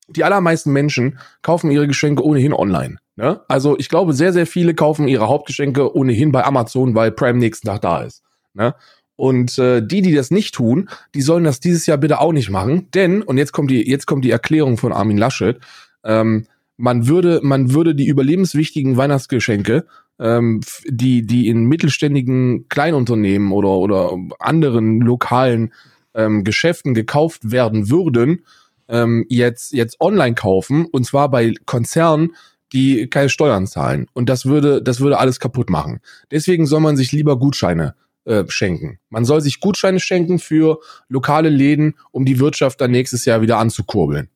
Die 0.09 0.23
allermeisten 0.23 0.71
Menschen 0.73 1.19
kaufen 1.43 1.69
ihre 1.69 1.87
Geschenke 1.87 2.23
ohnehin 2.25 2.51
online. 2.53 2.97
Ne? 3.15 3.41
Also 3.47 3.77
ich 3.77 3.89
glaube, 3.89 4.13
sehr, 4.13 4.33
sehr 4.33 4.47
viele 4.47 4.73
kaufen 4.73 5.07
ihre 5.07 5.27
Hauptgeschenke 5.27 5.95
ohnehin 5.95 6.31
bei 6.31 6.43
Amazon, 6.43 6.95
weil 6.95 7.11
Prime 7.11 7.37
nächsten 7.37 7.67
Tag 7.67 7.81
da 7.81 8.01
ist. 8.01 8.23
Ne? 8.53 8.73
Und 9.19 9.59
äh, 9.59 9.85
die, 9.85 10.01
die 10.01 10.13
das 10.15 10.31
nicht 10.31 10.55
tun, 10.55 10.89
die 11.13 11.21
sollen 11.21 11.43
das 11.43 11.59
dieses 11.59 11.85
Jahr 11.85 11.97
bitte 11.97 12.21
auch 12.21 12.31
nicht 12.31 12.49
machen. 12.49 12.87
Denn, 12.93 13.21
und 13.21 13.37
jetzt 13.37 13.51
kommt 13.51 13.69
die, 13.69 13.85
jetzt 13.85 14.05
kommt 14.05 14.23
die 14.23 14.31
Erklärung 14.31 14.77
von 14.77 14.93
Armin 14.93 15.17
Laschet, 15.17 15.59
ähm, 16.05 16.45
man 16.77 17.05
würde, 17.05 17.41
man 17.43 17.73
würde 17.73 17.95
die 17.95 18.07
überlebenswichtigen 18.07 18.95
Weihnachtsgeschenke, 18.95 19.85
ähm, 20.19 20.61
die, 20.85 21.25
die 21.25 21.49
in 21.49 21.65
mittelständigen 21.65 22.69
Kleinunternehmen 22.69 23.51
oder, 23.51 23.71
oder 23.71 24.17
anderen 24.39 25.01
lokalen 25.01 25.73
ähm, 26.13 26.45
Geschäften 26.45 26.93
gekauft 26.93 27.51
werden 27.51 27.89
würden, 27.89 28.45
ähm, 28.87 29.25
jetzt, 29.27 29.73
jetzt 29.73 29.99
online 29.99 30.35
kaufen, 30.35 30.85
und 30.85 31.05
zwar 31.05 31.29
bei 31.29 31.55
Konzernen, 31.65 32.35
die 32.71 33.07
keine 33.09 33.27
Steuern 33.27 33.67
zahlen. 33.67 34.07
Und 34.13 34.29
das 34.29 34.45
würde, 34.45 34.81
das 34.81 35.01
würde 35.01 35.19
alles 35.19 35.41
kaputt 35.41 35.69
machen. 35.69 35.99
Deswegen 36.31 36.65
soll 36.65 36.79
man 36.79 36.95
sich 36.95 37.11
lieber 37.11 37.37
Gutscheine 37.37 37.95
äh, 38.25 38.43
schenken. 38.47 38.99
Man 39.09 39.25
soll 39.25 39.41
sich 39.41 39.59
Gutscheine 39.59 39.99
schenken 39.99 40.39
für 40.39 40.79
lokale 41.07 41.49
Läden, 41.49 41.95
um 42.11 42.25
die 42.25 42.39
Wirtschaft 42.39 42.81
dann 42.81 42.91
nächstes 42.91 43.25
Jahr 43.25 43.41
wieder 43.41 43.57
anzukurbeln. 43.57 44.29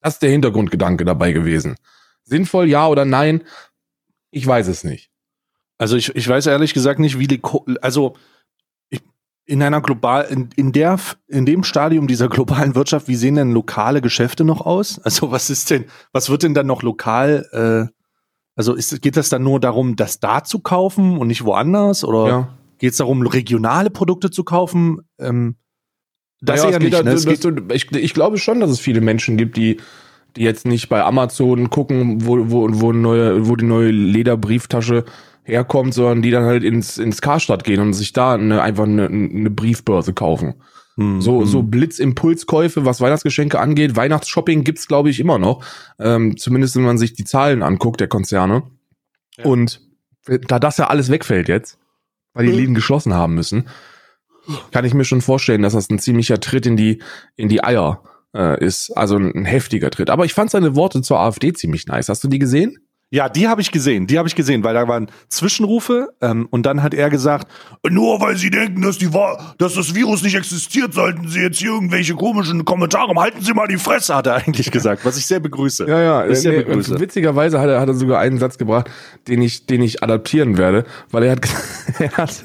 Das 0.00 0.14
ist 0.14 0.22
der 0.22 0.30
Hintergrundgedanke 0.30 1.04
dabei 1.04 1.32
gewesen. 1.32 1.76
Sinnvoll, 2.24 2.68
ja 2.68 2.86
oder 2.86 3.04
nein? 3.04 3.42
Ich 4.30 4.46
weiß 4.46 4.68
es 4.68 4.84
nicht. 4.84 5.10
Also 5.78 5.96
ich, 5.96 6.14
ich 6.14 6.28
weiß 6.28 6.46
ehrlich 6.46 6.74
gesagt 6.74 7.00
nicht, 7.00 7.18
wie 7.18 7.26
die, 7.26 7.38
Ko- 7.38 7.66
also 7.82 8.14
ich, 8.88 9.02
in 9.46 9.62
einer 9.62 9.80
global, 9.80 10.24
in, 10.30 10.50
in 10.56 10.72
der, 10.72 10.98
in 11.26 11.46
dem 11.46 11.64
Stadium 11.64 12.06
dieser 12.06 12.28
globalen 12.28 12.74
Wirtschaft, 12.74 13.08
wie 13.08 13.16
sehen 13.16 13.34
denn 13.34 13.52
lokale 13.52 14.00
Geschäfte 14.00 14.44
noch 14.44 14.60
aus? 14.64 14.98
Also 15.00 15.30
was 15.30 15.50
ist 15.50 15.70
denn, 15.70 15.86
was 16.12 16.30
wird 16.30 16.42
denn 16.42 16.54
dann 16.54 16.66
noch 16.66 16.82
lokal, 16.82 17.46
äh, 17.90 17.92
also 18.56 18.74
ist, 18.74 19.00
geht 19.00 19.16
das 19.16 19.30
dann 19.30 19.42
nur 19.42 19.58
darum, 19.58 19.96
das 19.96 20.20
da 20.20 20.44
zu 20.44 20.60
kaufen 20.60 21.18
und 21.18 21.28
nicht 21.28 21.44
woanders 21.44 22.04
oder? 22.04 22.28
Ja. 22.28 22.58
Geht 22.80 22.92
es 22.92 22.96
darum, 22.98 23.24
regionale 23.26 23.90
Produkte 23.90 24.30
zu 24.30 24.42
kaufen? 24.42 25.00
Ähm, 25.18 25.56
das 26.40 26.64
naja, 26.64 26.72
ja 26.72 26.78
nicht. 26.80 26.92
Da, 26.92 27.02
ne? 27.02 27.12
das, 27.12 27.24
ich, 27.72 27.92
ich 27.92 28.14
glaube 28.14 28.38
schon, 28.38 28.60
dass 28.60 28.70
es 28.70 28.80
viele 28.80 29.00
Menschen 29.00 29.36
gibt, 29.36 29.56
die 29.56 29.76
die 30.36 30.42
jetzt 30.42 30.66
nicht 30.66 30.88
bei 30.88 31.02
Amazon 31.02 31.70
gucken, 31.70 32.24
wo, 32.26 32.50
wo, 32.50 32.68
wo, 32.70 32.92
neue, 32.92 33.48
wo 33.48 33.56
die 33.56 33.64
neue 33.64 33.90
Lederbrieftasche 33.90 35.04
herkommt, 35.42 35.94
sondern 35.94 36.22
die 36.22 36.30
dann 36.30 36.44
halt 36.44 36.62
ins, 36.62 36.98
ins 36.98 37.20
Karstadt 37.20 37.64
gehen 37.64 37.80
und 37.80 37.94
sich 37.94 38.12
da 38.12 38.34
eine, 38.34 38.62
einfach 38.62 38.84
eine, 38.84 39.06
eine 39.06 39.50
Briefbörse 39.50 40.12
kaufen. 40.12 40.54
Hm, 40.96 41.20
so, 41.20 41.40
hm. 41.40 41.46
so 41.46 41.62
Blitzimpulskäufe, 41.62 42.84
was 42.84 43.00
Weihnachtsgeschenke 43.00 43.58
angeht. 43.58 43.96
Weihnachtsshopping 43.96 44.64
gibt's 44.64 44.86
glaube 44.86 45.10
ich, 45.10 45.18
immer 45.20 45.38
noch. 45.38 45.64
Ähm, 45.98 46.36
zumindest 46.36 46.76
wenn 46.76 46.82
man 46.82 46.98
sich 46.98 47.12
die 47.14 47.24
Zahlen 47.24 47.62
anguckt, 47.62 48.00
der 48.00 48.08
Konzerne. 48.08 48.62
Ja. 49.36 49.44
Und 49.44 49.80
da 50.26 50.58
das 50.58 50.76
ja 50.76 50.88
alles 50.88 51.10
wegfällt 51.10 51.48
jetzt, 51.48 51.78
weil 52.34 52.46
die 52.46 52.52
hm. 52.52 52.58
Läden 52.58 52.74
geschlossen 52.74 53.14
haben 53.14 53.34
müssen, 53.34 53.68
kann 54.70 54.84
ich 54.84 54.94
mir 54.94 55.04
schon 55.04 55.20
vorstellen, 55.20 55.62
dass 55.62 55.74
das 55.74 55.90
ein 55.90 55.98
ziemlicher 55.98 56.40
Tritt 56.40 56.66
in 56.66 56.76
die, 56.76 57.02
in 57.36 57.48
die 57.48 57.62
Eier 57.62 58.02
äh, 58.34 58.64
ist. 58.64 58.90
Also 58.96 59.16
ein, 59.16 59.34
ein 59.34 59.44
heftiger 59.44 59.90
Tritt. 59.90 60.10
Aber 60.10 60.24
ich 60.24 60.34
fand 60.34 60.50
seine 60.50 60.74
Worte 60.74 61.02
zur 61.02 61.20
AfD 61.20 61.52
ziemlich 61.52 61.86
nice. 61.86 62.08
Hast 62.08 62.24
du 62.24 62.28
die 62.28 62.38
gesehen? 62.38 62.78
Ja, 63.12 63.28
die 63.28 63.48
habe 63.48 63.60
ich 63.60 63.72
gesehen, 63.72 64.06
die 64.06 64.18
habe 64.18 64.28
ich 64.28 64.36
gesehen, 64.36 64.62
weil 64.62 64.74
da 64.74 64.86
waren 64.86 65.10
Zwischenrufe 65.28 66.10
ähm, 66.20 66.46
und 66.50 66.64
dann 66.64 66.80
hat 66.80 66.94
er 66.94 67.10
gesagt, 67.10 67.48
nur 67.88 68.20
weil 68.20 68.36
Sie 68.36 68.50
denken, 68.50 68.82
dass, 68.82 68.98
die, 68.98 69.10
dass 69.58 69.74
das 69.74 69.96
Virus 69.96 70.22
nicht 70.22 70.36
existiert, 70.36 70.94
sollten 70.94 71.26
Sie 71.26 71.40
jetzt 71.40 71.58
hier 71.58 71.70
irgendwelche 71.70 72.14
komischen 72.14 72.64
Kommentare 72.64 73.12
Halten 73.16 73.42
Sie 73.42 73.52
mal 73.52 73.66
die 73.66 73.78
Fresse, 73.78 74.14
hat 74.14 74.28
er 74.28 74.36
eigentlich 74.36 74.70
gesagt, 74.70 75.04
was 75.04 75.18
ich 75.18 75.26
sehr 75.26 75.40
begrüße. 75.40 75.88
Ja, 75.88 76.00
ja, 76.00 76.26
ich 76.28 76.38
sehr 76.38 76.52
nee, 76.52 76.58
begrüße. 76.58 77.00
witzigerweise 77.00 77.58
hat 77.60 77.68
er, 77.68 77.80
hat 77.80 77.88
er 77.88 77.94
sogar 77.94 78.20
einen 78.20 78.38
Satz 78.38 78.58
gebracht, 78.58 78.88
den 79.26 79.42
ich, 79.42 79.66
den 79.66 79.82
ich 79.82 80.04
adaptieren 80.04 80.56
werde, 80.56 80.84
weil 81.10 81.24
er 81.24 81.32
hat, 81.32 81.48
er 81.98 82.16
hat, 82.16 82.44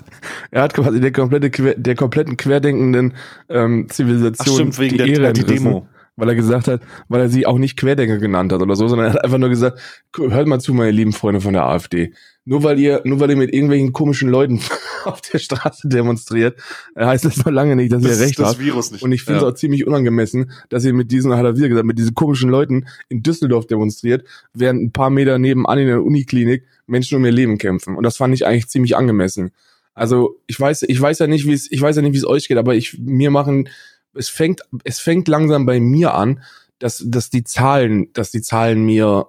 er 0.50 0.62
hat 0.64 0.74
quasi 0.74 1.00
der 1.00 1.12
komplette, 1.12 1.76
der 1.80 1.96
kompletten 1.96 2.38
querdenkenden 2.38 3.14
ähm, 3.50 3.88
Zivilisation 3.90 4.48
Ach 4.48 4.54
stimmt, 4.56 4.80
wegen 4.80 4.98
die 4.98 4.98
der, 4.98 5.26
Ehre 5.26 5.34
die 5.34 5.44
Demo 5.44 5.88
weil 6.18 6.30
er 6.30 6.36
gesagt 6.36 6.68
hat, 6.68 6.82
weil 7.10 7.22
er 7.22 7.30
sie 7.30 7.46
auch 7.46 7.58
nicht 7.58 7.78
Querdenker 7.78 8.18
genannt 8.18 8.54
hat 8.54 8.62
oder 8.62 8.76
so, 8.76 8.88
sondern 8.88 9.08
er 9.08 9.14
hat 9.14 9.24
einfach 9.24 9.38
nur 9.38 9.50
gesagt, 9.50 9.80
hört 10.16 10.48
mal 10.48 10.60
zu, 10.60 10.74
meine 10.74 10.92
lieben 10.92 11.14
Freunde 11.14 11.42
von 11.42 11.54
der 11.54 11.66
AfD. 11.66 12.14
Nur 12.46 12.64
weil 12.64 12.80
ihr, 12.80 13.02
nur 13.06 13.20
weil 13.20 13.32
ihr 13.32 13.38
mit 13.38 13.54
irgendwelchen 13.54 13.92
komischen 13.92 14.30
Leuten 14.30 14.62
auf 15.06 15.20
der 15.22 15.40
Straße 15.40 15.90
demonstriert, 15.90 16.60
äh, 16.96 17.06
heißt 17.06 17.26
das 17.26 17.38
noch 17.38 17.52
lange 17.52 17.76
nicht, 17.76 17.92
dass 17.92 18.04
das 18.04 18.20
ihr 18.20 18.26
recht 18.26 18.40
habt. 18.40 18.60
Und 19.02 19.12
ich 19.12 19.24
finde 19.24 19.38
es 19.38 19.44
ja. 19.44 19.50
auch 19.50 19.56
ziemlich 19.56 19.88
unangemessen, 19.88 20.52
dass 20.70 20.86
ihr 20.86 20.94
mit 20.94 21.12
diesen, 21.12 21.34
hat 21.36 21.44
er 21.44 21.58
wieder 21.58 21.70
gesagt, 21.70 21.88
mit 21.88 21.98
diesen 21.98 22.14
komischen 22.14 22.50
Leuten 22.50 22.86
in 23.10 23.24
Düsseldorf 23.24 23.66
demonstriert, 23.66 24.26
während 24.54 24.84
ein 24.84 24.92
paar 24.92 25.10
Meter 25.10 25.40
nebenan 25.40 25.80
in 25.80 25.88
der 25.88 26.04
Uniklinik 26.04 26.64
Menschen 26.88 27.18
um 27.18 27.26
ihr 27.26 27.32
Leben 27.32 27.58
kämpfen. 27.58 27.96
Und 27.96 28.04
das 28.04 28.18
fand 28.18 28.34
ich 28.34 28.46
eigentlich 28.46 28.68
ziemlich 28.68 28.96
angemessen. 28.96 29.52
Also 29.96 30.38
ich 30.46 30.60
weiß, 30.60 30.84
ich 30.84 31.02
weiß 31.02 31.20
ja 31.20 31.28
nicht, 31.28 31.48
wie 31.48 31.54
es, 31.54 31.72
ich 31.72 31.82
weiß 31.82 31.96
ja 31.96 32.02
nicht, 32.02 32.14
wie 32.14 32.18
es 32.18 32.28
euch 32.28 32.48
geht, 32.48 32.58
aber 32.58 32.76
ich 32.76 33.00
mir 33.00 33.32
machen 33.32 33.70
es 34.16 34.30
fängt, 34.30 34.62
es 34.84 35.00
fängt 35.00 35.28
langsam 35.28 35.66
bei 35.66 35.80
mir 35.80 36.14
an, 36.14 36.42
dass, 36.80 37.04
dass 37.06 37.30
die 37.30 37.44
Zahlen, 37.44 38.12
dass 38.14 38.32
die 38.32 38.42
Zahlen 38.42 38.86
mir, 38.86 39.28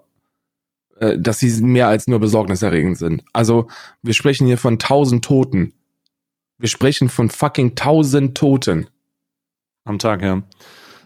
äh, 0.98 1.18
dass 1.18 1.38
sie 1.38 1.62
mehr 1.62 1.88
als 1.88 2.06
nur 2.06 2.18
besorgniserregend 2.18 2.98
sind. 2.98 3.24
Also 3.32 3.68
wir 4.02 4.14
sprechen 4.14 4.46
hier 4.46 4.58
von 4.58 4.78
tausend 4.78 5.24
Toten. 5.24 5.72
Wir 6.58 6.68
sprechen 6.68 7.08
von 7.08 7.28
fucking 7.28 7.74
tausend 7.74 8.36
Toten. 8.36 8.88
Am 9.84 9.98
Tag, 9.98 10.22
ja. 10.22 10.42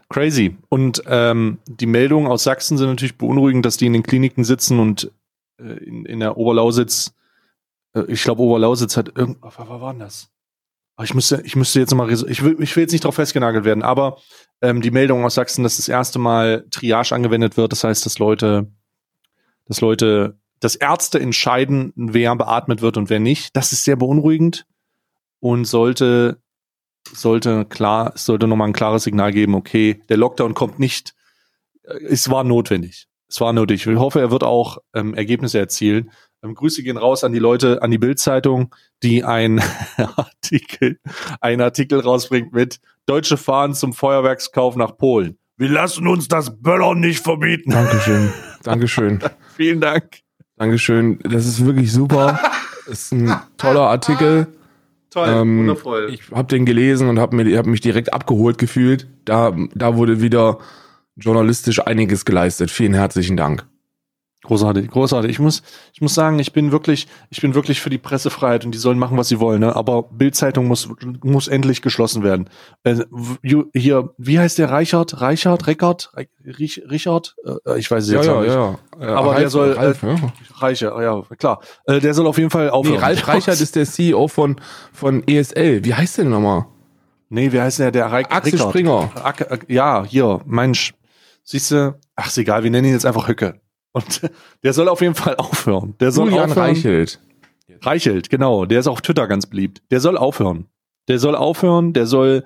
Crazy. 0.09 0.57
Und 0.69 1.03
ähm, 1.07 1.59
die 1.67 1.87
Meldungen 1.87 2.31
aus 2.31 2.45
Sachsen 2.45 2.79
sind 2.79 2.89
natürlich 2.89 3.19
beunruhigend, 3.19 3.65
dass 3.65 3.77
die 3.77 3.87
in 3.87 3.93
den 3.93 4.03
Kliniken 4.03 4.45
sitzen 4.45 4.81
und 4.81 5.13
äh, 5.59 5.73
in, 5.85 6.05
in 6.05 6.21
der 6.21 6.37
Oberlausitz, 6.37 7.15
äh, 7.95 8.03
ich 8.09 8.23
glaube, 8.23 8.43
Oberlausitz 8.43 8.97
hat 8.97 9.17
irgend, 9.17 9.39
was 9.41 9.59
war 9.59 9.93
denn 9.93 10.01
das? 10.01 10.31
Ich 11.05 11.15
müsste, 11.15 11.43
ich 11.45 11.57
müsste 11.57 11.81
jetzt 11.81 11.91
nochmal, 11.91 12.11
ich 12.13 12.43
will, 12.43 12.57
ich 12.61 12.75
will 12.75 12.83
jetzt 12.83 12.93
nicht 12.93 13.05
drauf 13.05 13.15
festgenagelt 13.15 13.65
werden, 13.65 13.83
aber 13.83 14.19
ähm, 14.61 14.81
die 14.81 14.91
Meldung 14.91 15.25
aus 15.25 15.35
Sachsen, 15.35 15.63
dass 15.63 15.77
das 15.77 15.89
erste 15.89 16.19
Mal 16.19 16.67
Triage 16.71 17.15
angewendet 17.15 17.57
wird, 17.57 17.73
das 17.73 17.85
heißt, 17.85 18.05
dass 18.05 18.19
Leute, 18.19 18.71
dass 19.67 19.81
Leute, 19.81 20.39
dass 20.61 20.77
Ärzte 20.77 21.21
entscheiden, 21.21 21.93
wer 21.97 22.35
beatmet 22.37 22.83
wird 22.83 22.97
und 22.97 23.11
wer 23.11 23.21
nicht, 23.21 23.57
das 23.57 23.73
ist 23.73 23.85
sehr 23.85 23.97
beunruhigend 23.97 24.67
und 25.39 25.65
sollte, 25.65 26.41
sollte 27.13 27.65
klar, 27.65 28.13
sollte 28.17 28.47
nochmal 28.47 28.69
ein 28.69 28.75
klares 28.75 29.05
Signal 29.05 29.33
geben, 29.33 29.55
okay, 29.55 30.03
der 30.09 30.17
Lockdown 30.17 30.55
kommt 30.55 30.79
nicht, 30.79 31.15
äh, 31.85 31.95
es 32.05 32.31
war 32.31 32.45
notwendig. 32.45 33.07
Es 33.31 33.41
war 33.41 33.53
nötig. 33.53 33.87
Ich 33.87 33.97
hoffe, 33.97 34.21
er 34.21 34.33
wird 34.33 34.43
auch 34.43 34.79
ähm, 34.93 35.15
Ergebnisse 35.15 35.61
erzielen. 35.61 36.11
Ähm, 36.43 36.55
Grüße 36.55 36.83
gehen 36.83 36.97
raus 36.97 37.25
an 37.25 37.33
die 37.33 37.39
Leute, 37.39 37.83
an 37.83 37.91
die 37.91 37.99
Bildzeitung, 37.99 38.75
die 39.03 39.25
ein 39.25 39.63
Artikel, 39.97 40.99
einen 41.41 41.61
Artikel 41.61 42.01
rausbringt 42.01 42.53
mit 42.53 42.81
Deutsche 43.07 43.37
fahren 43.37 43.75
zum 43.75 43.93
Feuerwerkskauf 43.93 44.77
nach 44.77 44.97
Polen. 44.97 45.37
Wir 45.57 45.69
lassen 45.69 46.07
uns 46.07 46.29
das 46.29 46.63
Böllern 46.63 47.01
nicht 47.01 47.23
verbieten. 47.23 47.71
Dankeschön. 47.71 48.33
Dankeschön. 48.63 49.21
Vielen 49.57 49.81
Dank. 49.81 50.21
Dankeschön. 50.57 51.19
Das 51.23 51.47
ist 51.47 51.65
wirklich 51.65 51.93
super. 51.93 52.41
Das 52.87 53.03
ist 53.03 53.13
ein 53.13 53.35
toller 53.59 53.83
Artikel. 53.83 54.47
Toll, 55.11 55.29
ähm, 55.29 55.61
wundervoll. 55.61 56.11
Ich 56.13 56.31
habe 56.31 56.49
den 56.49 56.65
gelesen 56.65 57.09
und 57.09 57.19
habe 57.19 57.57
hab 57.57 57.67
mich 57.67 57.81
direkt 57.81 58.15
abgeholt 58.15 58.59
gefühlt. 58.59 59.09
Da, 59.25 59.55
da 59.75 59.97
wurde 59.97 60.23
wieder 60.23 60.59
journalistisch 61.17 61.85
einiges 61.85 62.25
geleistet. 62.25 62.71
Vielen 62.71 62.95
herzlichen 62.95 63.37
Dank. 63.37 63.67
Großartig, 64.43 64.91
großartig. 64.91 65.33
Ich 65.33 65.39
muss, 65.39 65.63
ich 65.93 66.01
muss 66.01 66.15
sagen, 66.15 66.39
ich 66.39 66.55
bin 66.55 66.73
wirklich, 66.73 67.07
ich 67.29 67.43
bin 67.43 67.55
wirklich 67.55 67.81
für 67.81 67.91
die 67.91 67.99
Pressefreiheit 67.99 68.65
und 68.65 68.75
die 68.75 68.79
sollen 68.79 68.99
machen, 68.99 69.19
was 69.19 69.29
sie 69.29 69.39
wollen. 69.39 69.61
Ne? 69.61 69.77
Aber 69.77 70.05
Bildzeitung 70.05 70.67
muss, 70.67 70.89
muss 71.23 71.47
endlich 71.47 71.83
geschlossen 71.83 72.23
werden. 72.23 72.49
Äh, 72.83 73.05
hier, 73.75 74.15
wie 74.17 74.39
heißt 74.39 74.57
der 74.57 74.71
Reichard? 74.71 75.21
Reichard? 75.21 75.67
Reckert? 75.67 76.13
Rich, 76.43 76.83
Richard? 76.91 77.37
Äh, 77.67 77.79
ich 77.79 77.91
weiß 77.91 78.05
es 78.05 78.11
jetzt 78.11 78.25
ja, 78.25 78.41
nicht. 78.41 78.49
Ja, 78.49 78.79
ja. 78.99 79.07
ja. 79.07 79.15
Aber 79.15 79.33
Ralf, 79.33 79.41
der 79.41 79.51
soll, 79.51 79.73
Ralf, 79.73 80.03
äh, 80.03 80.09
ja. 80.09 80.33
Reicher, 80.57 81.03
ja, 81.03 81.23
klar. 81.37 81.61
Äh, 81.85 82.01
der 82.01 82.15
soll 82.15 82.27
auf 82.27 82.39
jeden 82.39 82.51
Fall 82.51 82.71
aufhören. 82.71 82.97
Nee, 82.97 83.03
Ralf 83.03 83.29
Reichert 83.29 83.61
ist 83.61 83.77
der 83.77 83.85
CEO 83.85 84.27
von, 84.27 84.57
von 84.91 85.23
ESL. 85.29 85.85
Wie 85.85 85.93
heißt 85.93 86.17
der 86.17 86.25
denn 86.25 86.33
nochmal? 86.33 86.65
Nee, 87.29 87.53
wie 87.53 87.61
heißt 87.61 87.79
der? 87.79 87.91
Der 87.91 88.07
Reich, 88.07 88.27
Axel 88.31 88.53
Rickard. 88.55 88.71
Springer. 88.71 89.11
Ja, 89.69 90.03
hier, 90.05 90.41
Mensch. 90.47 90.95
Siehst 91.45 91.73
du, 91.73 91.99
ach, 92.17 92.29
ist 92.29 92.39
egal, 92.39 92.65
wir 92.65 92.71
nennen 92.71 92.89
ihn 92.89 92.95
jetzt 92.95 93.07
einfach 93.07 93.29
Höcke. 93.29 93.60
Und 93.93 94.23
der 94.63 94.73
soll 94.73 94.89
auf 94.89 95.01
jeden 95.01 95.15
Fall 95.15 95.37
aufhören. 95.37 95.95
Der 96.01 96.11
soll 96.11 96.29
Julian 96.29 96.51
aufhören. 96.51 96.69
Reichelt. 96.69 97.21
Reichelt, 97.83 98.31
genau. 98.31 98.67
Der 98.67 98.81
ist 98.81 98.87
auf 98.87 99.01
Twitter 99.01 99.27
ganz 99.27 99.47
beliebt. 99.47 99.83
Der 99.91 100.01
soll 100.01 100.17
aufhören. 100.19 100.67
Der 101.09 101.19
soll 101.19 101.35
aufhören, 101.35 101.93
der 101.93 102.07
soll, 102.07 102.45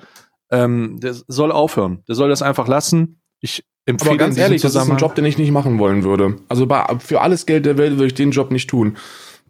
ähm, 0.50 0.98
der 1.00 1.14
soll 1.26 1.52
aufhören. 1.52 2.02
Der 2.08 2.14
soll 2.14 2.28
das 2.28 2.42
einfach 2.42 2.68
lassen. 2.68 3.20
Ich 3.40 3.64
empfehle 3.84 4.12
Aber 4.12 4.18
ganz 4.18 4.38
ehrlich, 4.38 4.62
das 4.62 4.74
ist 4.74 4.90
ein 4.90 4.96
Job, 4.96 5.14
den 5.14 5.24
ich 5.24 5.38
nicht 5.38 5.50
machen 5.50 5.78
wollen 5.78 6.04
würde. 6.04 6.36
Also 6.48 6.66
bei, 6.66 6.84
für 6.98 7.20
alles 7.20 7.46
Geld 7.46 7.66
der 7.66 7.76
Welt 7.76 7.92
würde 7.94 8.06
ich 8.06 8.14
den 8.14 8.30
Job 8.30 8.50
nicht 8.50 8.70
tun. 8.70 8.96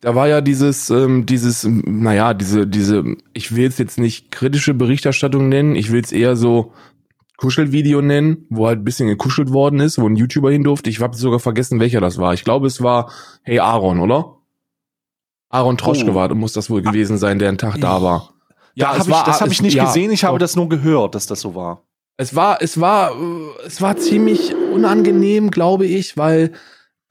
Da 0.01 0.15
war 0.15 0.29
ja 0.29 0.41
dieses, 0.41 0.91
ähm, 0.91 1.27
dieses, 1.27 1.65
naja, 1.65 2.35
diese, 2.35 2.67
diese, 2.67 3.05
ich 3.33 3.55
will 3.57 3.69
es 3.69 3.79
jetzt 3.79 3.99
nicht 3.99 4.31
kritische 4.31 4.75
Berichterstattung 4.75 5.49
nennen, 5.49 5.77
ich 5.77 5.93
will 5.93 6.03
es 6.03 6.13
eher 6.13 6.37
so 6.37 6.73
Kuschelvideo 7.37 8.01
nennen, 8.01 8.47
wo 8.49 8.67
halt 8.67 8.81
ein 8.81 8.85
bisschen 8.85 9.09
gekuschelt 9.09 9.53
worden 9.53 9.81
ist, 9.81 9.99
wo 9.99 10.07
ein 10.07 10.17
YouTuber 10.17 10.51
hin 10.51 10.65
durfte. 10.65 10.91
Ich 10.91 11.01
habe 11.01 11.17
sogar 11.17 11.41
vergessen, 11.41 11.81
welcher 11.81 12.01
das 12.01 12.19
war. 12.19 12.33
Ich 12.35 12.45
glaube, 12.45 12.67
es 12.67 12.83
war 12.83 13.11
Hey 13.43 13.59
Aaron, 13.59 14.01
oder? 14.01 14.37
Aaron 15.49 15.77
Troschke 15.77 16.11
oh. 16.11 16.15
war, 16.15 16.35
muss 16.35 16.53
das 16.53 16.71
wohl 16.71 16.83
gewesen 16.83 17.19
sein, 17.19 17.39
der 17.39 17.49
einen 17.49 17.59
Tag 17.59 17.81
da 17.81 18.03
war. 18.03 18.35
Ja, 18.75 18.93
da 18.93 18.99
hab 18.99 19.09
ich, 19.09 19.15
das 19.15 19.41
habe 19.41 19.53
ich 19.53 19.63
nicht 19.63 19.75
ja, 19.75 19.85
gesehen, 19.85 20.11
ich 20.11 20.25
habe 20.25 20.39
das 20.39 20.57
nur 20.57 20.69
gehört, 20.69 21.15
dass 21.15 21.27
das 21.27 21.41
so 21.41 21.55
war. 21.55 21.85
Es 22.17 22.35
war, 22.35 22.61
es 22.61 22.81
war, 22.81 23.13
es 23.65 23.81
war 23.81 23.97
ziemlich 23.97 24.55
unangenehm, 24.73 25.51
glaube 25.51 25.87
ich, 25.87 26.17
weil 26.17 26.53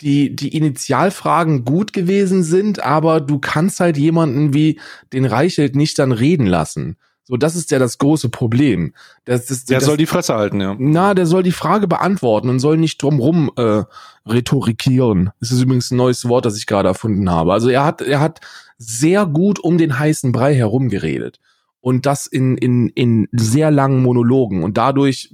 die, 0.01 0.35
die 0.35 0.55
Initialfragen 0.55 1.63
gut 1.63 1.93
gewesen 1.93 2.43
sind, 2.43 2.83
aber 2.83 3.21
du 3.21 3.39
kannst 3.39 3.79
halt 3.79 3.97
jemanden 3.97 4.53
wie 4.53 4.79
den 5.13 5.25
Reichelt 5.25 5.75
nicht 5.75 5.97
dann 5.99 6.11
reden 6.11 6.45
lassen. 6.45 6.97
So, 7.25 7.37
das 7.37 7.55
ist 7.55 7.71
ja 7.71 7.79
das 7.79 7.97
große 7.99 8.29
Problem. 8.29 8.93
Das, 9.23 9.45
das, 9.45 9.63
der 9.63 9.79
das, 9.79 9.85
soll 9.85 9.95
die 9.95 10.05
Fresse 10.05 10.33
halten, 10.33 10.59
ja. 10.59 10.75
Na, 10.77 11.13
der 11.13 11.25
soll 11.25 11.41
die 11.41 11.53
Frage 11.53 11.87
beantworten 11.87 12.49
und 12.49 12.59
soll 12.59 12.77
nicht 12.77 13.01
drumrum 13.01 13.49
äh, 13.55 13.83
rhetorikieren. 14.25 15.31
Das 15.39 15.51
ist 15.51 15.61
übrigens 15.61 15.91
ein 15.91 15.97
neues 15.97 16.27
Wort, 16.27 16.45
das 16.45 16.57
ich 16.57 16.65
gerade 16.65 16.89
erfunden 16.89 17.29
habe. 17.29 17.53
Also 17.53 17.69
er 17.69 17.85
hat, 17.85 18.01
er 18.01 18.19
hat 18.19 18.41
sehr 18.77 19.25
gut 19.25 19.59
um 19.59 19.77
den 19.77 19.97
heißen 19.97 20.33
Brei 20.33 20.53
herumgeredet. 20.53 21.39
Und 21.79 22.05
das 22.05 22.27
in, 22.27 22.57
in, 22.57 22.89
in 22.89 23.27
sehr 23.31 23.71
langen 23.71 24.03
Monologen. 24.03 24.63
Und 24.63 24.77
dadurch 24.77 25.33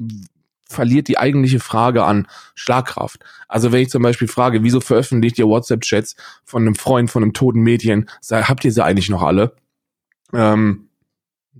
verliert 0.67 1.07
die 1.07 1.17
eigentliche 1.17 1.59
Frage 1.59 2.03
an 2.03 2.27
Schlagkraft. 2.53 3.23
Also 3.47 3.71
wenn 3.71 3.81
ich 3.81 3.89
zum 3.89 4.03
Beispiel 4.03 4.27
frage, 4.27 4.63
wieso 4.63 4.79
veröffentlicht 4.79 5.39
ihr 5.39 5.47
WhatsApp-Chats 5.47 6.15
von 6.45 6.63
einem 6.63 6.75
Freund 6.75 7.09
von 7.09 7.23
einem 7.23 7.33
toten 7.33 7.61
Mädchen, 7.61 8.09
habt 8.29 8.63
ihr 8.63 8.71
sie 8.71 8.83
eigentlich 8.83 9.09
noch 9.09 9.23
alle? 9.23 9.55
Ähm, 10.33 10.88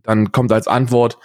dann 0.04 0.32
kommt 0.32 0.52
als 0.52 0.68
Antwort, 0.68 1.18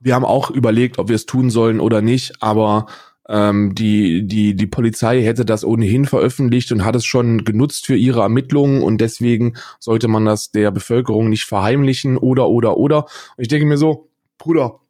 wir 0.00 0.14
haben 0.14 0.24
auch 0.24 0.50
überlegt, 0.50 0.98
ob 0.98 1.08
wir 1.08 1.16
es 1.16 1.26
tun 1.26 1.50
sollen 1.50 1.80
oder 1.80 2.02
nicht, 2.02 2.42
aber 2.42 2.86
Ähm, 3.30 3.74
die, 3.74 4.26
die, 4.26 4.54
die 4.56 4.66
Polizei 4.66 5.22
hätte 5.22 5.44
das 5.44 5.62
ohnehin 5.62 6.06
veröffentlicht 6.06 6.72
und 6.72 6.82
hat 6.82 6.96
es 6.96 7.04
schon 7.04 7.44
genutzt 7.44 7.84
für 7.84 7.94
ihre 7.94 8.22
Ermittlungen 8.22 8.82
und 8.82 9.02
deswegen 9.02 9.52
sollte 9.78 10.08
man 10.08 10.24
das 10.24 10.50
der 10.50 10.70
Bevölkerung 10.70 11.28
nicht 11.28 11.44
verheimlichen 11.44 12.16
oder, 12.16 12.48
oder, 12.48 12.78
oder. 12.78 13.04
Und 13.36 13.42
ich 13.42 13.48
denke 13.48 13.66
mir 13.66 13.76
so, 13.76 14.08
Bruder, 14.38 14.80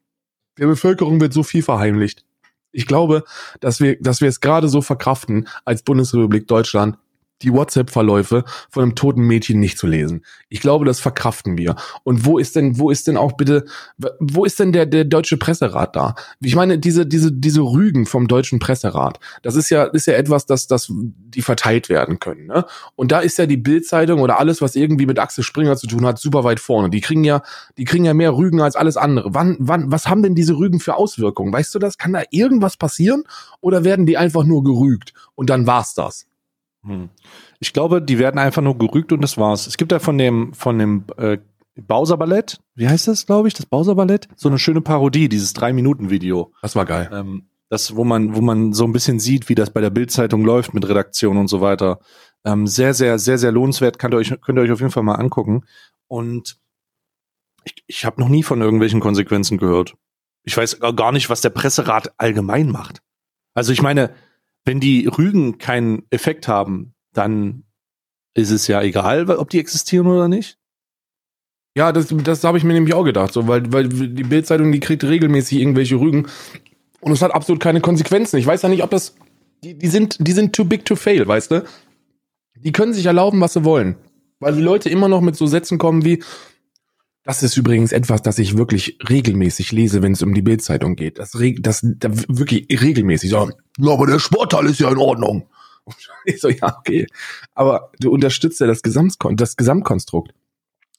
der 0.56 0.68
Bevölkerung 0.68 1.20
wird 1.20 1.32
so 1.32 1.42
viel 1.42 1.64
verheimlicht. 1.64 2.24
Ich 2.70 2.86
glaube, 2.86 3.24
dass 3.58 3.80
wir, 3.80 3.96
dass 4.00 4.20
wir 4.20 4.28
es 4.28 4.38
gerade 4.38 4.68
so 4.68 4.82
verkraften 4.82 5.48
als 5.64 5.82
Bundesrepublik 5.82 6.46
Deutschland, 6.46 6.96
die 7.42 7.52
WhatsApp-Verläufe 7.52 8.44
von 8.70 8.82
einem 8.82 8.94
toten 8.94 9.22
Mädchen 9.22 9.60
nicht 9.60 9.78
zu 9.78 9.86
lesen. 9.86 10.24
Ich 10.48 10.60
glaube, 10.60 10.84
das 10.84 11.00
verkraften 11.00 11.56
wir. 11.56 11.76
Und 12.04 12.24
wo 12.24 12.38
ist 12.38 12.56
denn, 12.56 12.78
wo 12.78 12.90
ist 12.90 13.06
denn 13.06 13.16
auch 13.16 13.32
bitte, 13.32 13.64
wo 14.18 14.44
ist 14.44 14.58
denn 14.58 14.72
der, 14.72 14.86
der 14.86 15.04
deutsche 15.04 15.36
Presserat 15.36 15.96
da? 15.96 16.14
Ich 16.40 16.56
meine, 16.56 16.78
diese, 16.78 17.06
diese, 17.06 17.32
diese 17.32 17.60
Rügen 17.60 18.06
vom 18.06 18.28
deutschen 18.28 18.58
Presserat, 18.58 19.20
das 19.42 19.56
ist 19.56 19.70
ja, 19.70 19.84
ist 19.84 20.06
ja 20.06 20.14
etwas, 20.14 20.46
dass, 20.46 20.66
dass 20.66 20.90
die 20.90 21.42
verteilt 21.42 21.88
werden 21.88 22.18
können, 22.18 22.46
ne? 22.46 22.64
Und 22.96 23.12
da 23.12 23.20
ist 23.20 23.38
ja 23.38 23.46
die 23.46 23.56
Bildzeitung 23.56 24.20
oder 24.20 24.38
alles, 24.38 24.60
was 24.62 24.76
irgendwie 24.76 25.06
mit 25.06 25.18
Axel 25.18 25.44
Springer 25.44 25.76
zu 25.76 25.86
tun 25.86 26.04
hat, 26.06 26.18
super 26.18 26.44
weit 26.44 26.60
vorne. 26.60 26.90
Die 26.90 27.00
kriegen 27.00 27.24
ja, 27.24 27.42
die 27.76 27.84
kriegen 27.84 28.04
ja 28.04 28.14
mehr 28.14 28.36
Rügen 28.36 28.60
als 28.60 28.76
alles 28.76 28.96
andere. 28.96 29.34
Wann, 29.34 29.56
wann, 29.58 29.90
was 29.90 30.08
haben 30.08 30.22
denn 30.22 30.34
diese 30.34 30.56
Rügen 30.56 30.80
für 30.80 30.96
Auswirkungen? 30.96 31.52
Weißt 31.52 31.74
du 31.74 31.78
das? 31.78 31.98
Kann 31.98 32.12
da 32.12 32.22
irgendwas 32.30 32.76
passieren? 32.76 33.24
Oder 33.60 33.84
werden 33.84 34.06
die 34.06 34.16
einfach 34.16 34.44
nur 34.44 34.64
gerügt? 34.64 35.12
Und 35.34 35.50
dann 35.50 35.66
war's 35.66 35.94
das? 35.94 36.27
Hm. 36.84 37.10
Ich 37.60 37.72
glaube, 37.72 38.00
die 38.00 38.18
werden 38.18 38.38
einfach 38.38 38.62
nur 38.62 38.78
gerügt 38.78 39.12
und 39.12 39.20
das 39.20 39.36
war's. 39.36 39.66
Es 39.66 39.76
gibt 39.76 39.92
ja 39.92 39.98
von 39.98 40.18
dem, 40.18 40.52
von 40.54 40.78
dem 40.78 41.04
äh, 41.16 41.38
Bowser 41.76 42.16
Ballett, 42.16 42.60
wie 42.74 42.88
heißt 42.88 43.08
das, 43.08 43.26
glaube 43.26 43.48
ich, 43.48 43.54
das 43.54 43.66
Bowser 43.66 43.94
Ballett? 43.94 44.28
So 44.36 44.48
eine 44.48 44.58
schöne 44.58 44.80
Parodie, 44.80 45.28
dieses 45.28 45.52
Drei-Minuten-Video. 45.52 46.52
Das 46.62 46.74
war 46.74 46.84
geil. 46.84 47.08
Ähm, 47.12 47.48
das, 47.68 47.94
wo 47.94 48.04
man, 48.04 48.34
wo 48.34 48.40
man 48.40 48.72
so 48.72 48.84
ein 48.84 48.92
bisschen 48.92 49.20
sieht, 49.20 49.48
wie 49.48 49.54
das 49.54 49.70
bei 49.70 49.80
der 49.80 49.90
Bildzeitung 49.90 50.44
läuft 50.44 50.74
mit 50.74 50.88
Redaktion 50.88 51.36
und 51.36 51.48
so 51.48 51.60
weiter. 51.60 52.00
Ähm, 52.44 52.66
sehr, 52.66 52.94
sehr, 52.94 53.18
sehr, 53.18 53.38
sehr 53.38 53.52
lohnenswert. 53.52 53.98
Könnt 53.98 54.14
ihr 54.14 54.18
euch, 54.18 54.34
könnt 54.40 54.58
ihr 54.58 54.62
euch 54.62 54.72
auf 54.72 54.80
jeden 54.80 54.92
Fall 54.92 55.02
mal 55.02 55.16
angucken. 55.16 55.64
Und 56.06 56.58
ich, 57.64 57.74
ich 57.86 58.04
habe 58.04 58.20
noch 58.20 58.28
nie 58.28 58.42
von 58.42 58.60
irgendwelchen 58.60 59.00
Konsequenzen 59.00 59.58
gehört. 59.58 59.94
Ich 60.44 60.56
weiß 60.56 60.80
gar 60.80 61.12
nicht, 61.12 61.28
was 61.28 61.42
der 61.42 61.50
Presserat 61.50 62.12
allgemein 62.16 62.70
macht. 62.70 63.02
Also 63.54 63.72
ich 63.72 63.82
meine, 63.82 64.14
wenn 64.68 64.80
die 64.80 65.06
Rügen 65.06 65.56
keinen 65.56 66.02
Effekt 66.10 66.46
haben, 66.46 66.92
dann 67.14 67.64
ist 68.34 68.50
es 68.50 68.66
ja 68.66 68.82
egal, 68.82 69.26
ob 69.30 69.48
die 69.48 69.60
existieren 69.60 70.06
oder 70.06 70.28
nicht. 70.28 70.58
Ja, 71.74 71.90
das, 71.90 72.08
das 72.22 72.44
habe 72.44 72.58
ich 72.58 72.64
mir 72.64 72.74
nämlich 72.74 72.92
auch 72.92 73.04
gedacht, 73.04 73.32
so, 73.32 73.48
weil, 73.48 73.72
weil 73.72 73.88
die 73.88 74.24
Bildzeitung, 74.24 74.70
die 74.70 74.80
kriegt 74.80 75.04
regelmäßig 75.04 75.58
irgendwelche 75.58 75.96
Rügen 75.96 76.26
und 77.00 77.12
es 77.12 77.22
hat 77.22 77.34
absolut 77.34 77.62
keine 77.62 77.80
Konsequenzen. 77.80 78.36
Ich 78.36 78.44
weiß 78.44 78.60
ja 78.60 78.68
nicht, 78.68 78.82
ob 78.82 78.90
das, 78.90 79.14
die, 79.64 79.72
die 79.72 79.88
sind, 79.88 80.18
die 80.20 80.32
sind 80.32 80.54
too 80.54 80.66
big 80.66 80.84
to 80.84 80.96
fail, 80.96 81.26
weißt 81.26 81.50
du? 81.50 81.64
Die 82.54 82.72
können 82.72 82.92
sich 82.92 83.06
erlauben, 83.06 83.40
was 83.40 83.54
sie 83.54 83.64
wollen. 83.64 83.96
Weil 84.38 84.54
die 84.54 84.60
Leute 84.60 84.90
immer 84.90 85.08
noch 85.08 85.22
mit 85.22 85.34
so 85.34 85.46
Sätzen 85.46 85.78
kommen 85.78 86.04
wie, 86.04 86.22
das 87.28 87.42
ist 87.42 87.58
übrigens 87.58 87.92
etwas, 87.92 88.22
das 88.22 88.38
ich 88.38 88.56
wirklich 88.56 88.96
regelmäßig 89.06 89.70
lese, 89.70 90.00
wenn 90.00 90.12
es 90.12 90.22
um 90.22 90.32
die 90.32 90.40
Bildzeitung 90.40 90.96
geht. 90.96 91.18
Das, 91.18 91.32
das, 91.58 91.82
das 91.84 92.24
wirklich 92.26 92.66
regelmäßig. 92.70 93.28
So, 93.28 93.50
ja, 93.76 93.92
aber 93.92 94.06
der 94.06 94.18
Sportteil 94.18 94.64
ist 94.64 94.80
ja 94.80 94.90
in 94.90 94.96
Ordnung. 94.96 95.46
Ich 96.24 96.40
so, 96.40 96.48
ja, 96.48 96.78
okay. 96.78 97.06
Aber 97.54 97.90
du 97.98 98.10
unterstützt 98.10 98.60
ja 98.60 98.66
das, 98.66 98.82
Gesamtkon 98.82 99.36
das 99.36 99.56
Gesamtkonstrukt. 99.56 100.32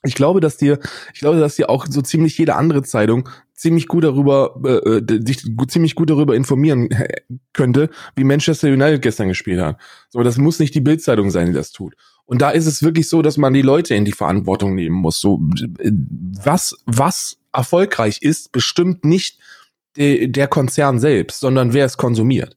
Ich 0.04 0.15
glaube, 0.15 0.39
dass 0.39 0.58
dir, 0.58 0.80
ich 1.13 1.20
glaube, 1.20 1.39
dass 1.39 1.56
dir 1.56 1.70
auch 1.70 1.86
so 1.88 2.02
ziemlich 2.02 2.38
jede 2.38 2.56
andere 2.56 2.84
Zeitung 2.84 3.30
ziemlich 3.54 3.88
gut 3.88 4.04
darüber, 4.04 4.60
äh, 4.63 4.98
äh 4.98 5.02
dich 5.02 5.44
ziemlich 5.68 5.94
gut 5.94 6.10
darüber 6.10 6.36
informieren 6.36 6.89
könnte, 7.54 7.89
wie 8.15 8.24
Manchester 8.24 8.68
United 8.68 9.02
gestern 9.02 9.28
gespielt 9.28 9.62
hat. 9.62 9.78
So, 10.10 10.24
das 10.24 10.38
muss 10.38 10.60
nicht 10.60 10.74
die 10.74 10.82
Bildzeitung 10.82 11.32
sein, 11.32 11.48
die 11.48 11.54
das 11.54 11.72
tut. 11.72 11.96
Und 12.30 12.44
da 12.44 12.52
ist 12.52 12.68
es 12.68 12.84
wirklich 12.84 13.10
so, 13.10 13.24
dass 13.24 13.38
man 13.38 13.54
die 13.54 13.63
Leute 13.63 13.96
in 13.96 14.06
die 14.06 14.12
Verantwortung 14.12 14.76
nehmen 14.76 14.98
muss. 14.98 15.20
So, 15.20 15.39
was, 15.42 16.78
was 16.86 17.39
erfolgreich 17.52 18.22
ist, 18.22 18.52
bestimmt 18.52 19.04
nicht 19.04 19.39
de, 19.98 20.28
der 20.28 20.48
Konzern 20.48 21.00
selbst, 21.00 21.39
sondern 21.39 21.74
wer 21.74 21.86
es 21.86 21.98
konsumiert. 21.98 22.56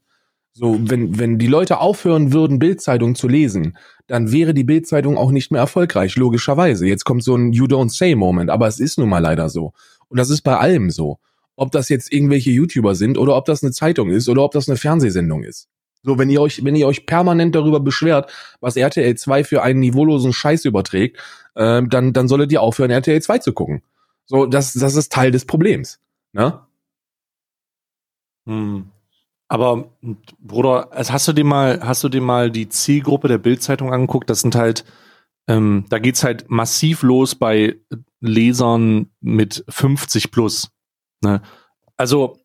So, 0.53 0.79
wenn, 0.79 1.19
wenn 1.19 1.39
die 1.39 1.47
Leute 1.47 1.79
aufhören 1.79 2.35
würden, 2.35 2.59
Bildzeitung 2.59 3.15
zu 3.15 3.29
lesen, 3.29 3.79
dann 4.09 4.31
wäre 4.31 4.53
die 4.53 4.65
Bildzeitung 4.65 5.17
auch 5.17 5.31
nicht 5.31 5.51
mehr 5.51 5.63
erfolgreich, 5.63 6.17
logischerweise. 6.17 6.87
Jetzt 6.87 7.05
kommt 7.05 7.25
so 7.25 7.35
ein 7.35 7.55
You 7.55 7.65
don't 7.65 7.97
say 7.97 8.15
Moment, 8.15 8.51
aber 8.51 8.67
es 8.67 8.79
ist 8.79 8.99
nun 8.99 9.09
mal 9.09 9.21
leider 9.21 9.49
so. 9.49 9.73
Und 10.09 10.19
das 10.19 10.29
ist 10.29 10.43
bei 10.43 10.59
allem 10.59 10.91
so. 10.91 11.19
Ob 11.57 11.73
das 11.73 11.89
jetzt 11.89 12.13
irgendwelche 12.13 12.51
YouTuber 12.51 12.95
sind 12.95 13.17
oder 13.17 13.39
ob 13.39 13.47
das 13.47 13.63
eine 13.63 13.73
Zeitung 13.73 14.11
ist 14.11 14.29
oder 14.29 14.43
ob 14.43 14.53
das 14.53 14.69
eine 14.69 14.77
Fernsehsendung 14.77 15.45
ist. 15.45 15.71
So, 16.03 16.19
wenn 16.19 16.31
ihr 16.31 16.41
euch, 16.41 16.65
wenn 16.65 16.75
ihr 16.75 16.87
euch 16.87 17.07
permanent 17.07 17.55
darüber 17.55 17.81
beschwert, 17.81 18.33
was 18.61 18.77
RTL 18.77 19.15
2 19.15 19.45
für 19.45 19.63
einen 19.63 19.81
niveaulosen 19.81 20.33
Scheiß 20.33 20.65
überträgt, 20.65 21.19
äh, 21.55 21.83
dann, 21.87 22.13
dann 22.13 22.29
solltet 22.29 22.53
ihr 22.53 22.61
aufhören, 22.61 22.91
RTL 22.91 23.23
2 23.23 23.39
zu 23.39 23.53
gucken. 23.53 23.83
So, 24.27 24.47
das, 24.47 24.73
das 24.73 24.97
ist 24.97 25.13
Teil 25.13 25.31
des 25.31 25.45
Problems. 25.45 26.01
Ne? 26.33 26.61
Hm. 28.47 28.91
Aber 29.49 29.91
Bruder, 30.39 30.89
hast 30.93 31.29
du 31.29 31.35
dir 31.35 31.45
mal, 31.45 31.81
hast 31.83 32.03
du 32.03 32.09
dir 32.09 32.23
mal 32.23 32.51
die 32.51 32.71
Zielgruppe 32.71 33.29
der 33.29 33.37
Bildzeitung 33.37 33.93
angeguckt? 33.93 34.31
Das 34.31 34.41
sind 34.41 34.55
halt, 34.55 34.85
ähm, 35.47 35.85
da 35.91 35.99
geht's 35.99 36.25
halt 36.25 36.51
massiv 36.51 37.03
los 37.03 37.35
bei 37.35 37.77
Lesern 38.21 39.11
mit 39.21 39.63
50 39.69 40.31
plus. 40.31 40.71
Ne? 41.23 41.43
Also 41.99 42.39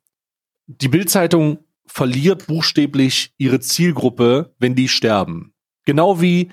die 0.66 0.90
Bildzeitung 0.90 1.60
verliert 1.88 2.48
buchstäblich 2.48 3.34
ihre 3.38 3.60
Zielgruppe, 3.60 4.54
wenn 4.60 4.76
die 4.76 4.88
sterben. 4.88 5.54
Genau 5.86 6.22
wie, 6.22 6.50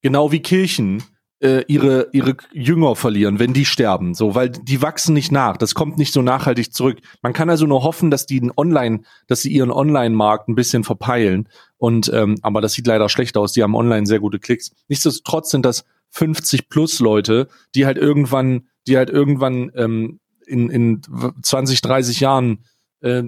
genau 0.00 0.32
wie 0.32 0.40
Kirchen 0.40 1.02
äh, 1.40 1.64
ihre, 1.68 2.08
ihre 2.12 2.36
Jünger 2.52 2.96
verlieren, 2.96 3.38
wenn 3.38 3.52
die 3.52 3.64
sterben. 3.64 4.14
So, 4.14 4.34
weil 4.34 4.48
die 4.48 4.80
wachsen 4.80 5.12
nicht 5.12 5.32
nach. 5.32 5.56
Das 5.56 5.74
kommt 5.74 5.98
nicht 5.98 6.12
so 6.12 6.22
nachhaltig 6.22 6.72
zurück. 6.72 6.98
Man 7.22 7.32
kann 7.32 7.50
also 7.50 7.66
nur 7.66 7.82
hoffen, 7.82 8.10
dass 8.10 8.26
die 8.26 8.50
Online, 8.56 9.00
dass 9.26 9.42
sie 9.42 9.52
ihren 9.52 9.70
Online-Markt 9.70 10.48
ein 10.48 10.54
bisschen 10.54 10.84
verpeilen. 10.84 11.48
Und 11.76 12.10
ähm, 12.14 12.36
aber 12.42 12.60
das 12.60 12.72
sieht 12.72 12.86
leider 12.86 13.08
schlecht 13.08 13.36
aus. 13.36 13.52
Die 13.52 13.62
haben 13.62 13.74
online 13.74 14.06
sehr 14.06 14.20
gute 14.20 14.38
Klicks. 14.38 14.70
Nichtsdestotrotz 14.88 15.50
sind 15.50 15.66
das 15.66 15.84
50 16.10 16.68
plus 16.68 17.00
Leute, 17.00 17.48
die 17.74 17.84
halt 17.84 17.98
irgendwann, 17.98 18.68
die 18.86 18.96
halt 18.96 19.10
irgendwann 19.10 19.70
ähm, 19.74 20.20
in, 20.46 20.70
in 20.70 21.02
20, 21.42 21.82
30 21.82 22.20
Jahren 22.20 22.64
äh, 23.00 23.24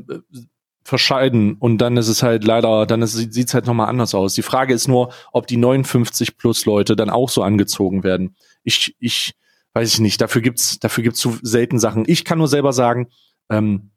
verscheiden 0.88 1.56
und 1.58 1.78
dann 1.78 1.98
ist 1.98 2.08
es 2.08 2.22
halt 2.22 2.44
leider, 2.44 2.86
dann 2.86 3.06
sieht 3.06 3.48
es 3.48 3.52
halt 3.52 3.66
nochmal 3.66 3.88
anders 3.88 4.14
aus. 4.14 4.32
Die 4.32 4.42
Frage 4.42 4.72
ist 4.72 4.88
nur, 4.88 5.12
ob 5.32 5.46
die 5.46 5.58
59 5.58 6.38
plus 6.38 6.64
Leute 6.64 6.96
dann 6.96 7.10
auch 7.10 7.28
so 7.28 7.42
angezogen 7.42 8.04
werden. 8.04 8.34
Ich, 8.64 8.96
ich 8.98 9.34
weiß 9.74 9.92
ich 9.92 10.00
nicht, 10.00 10.18
dafür 10.22 10.40
gibt's, 10.40 10.78
dafür 10.78 11.04
gibt's 11.04 11.20
zu 11.20 11.36
selten 11.42 11.78
Sachen. 11.78 12.04
Ich 12.06 12.24
kann 12.24 12.38
nur 12.38 12.48
selber 12.48 12.72
sagen, 12.72 13.08
ähm, 13.50 13.90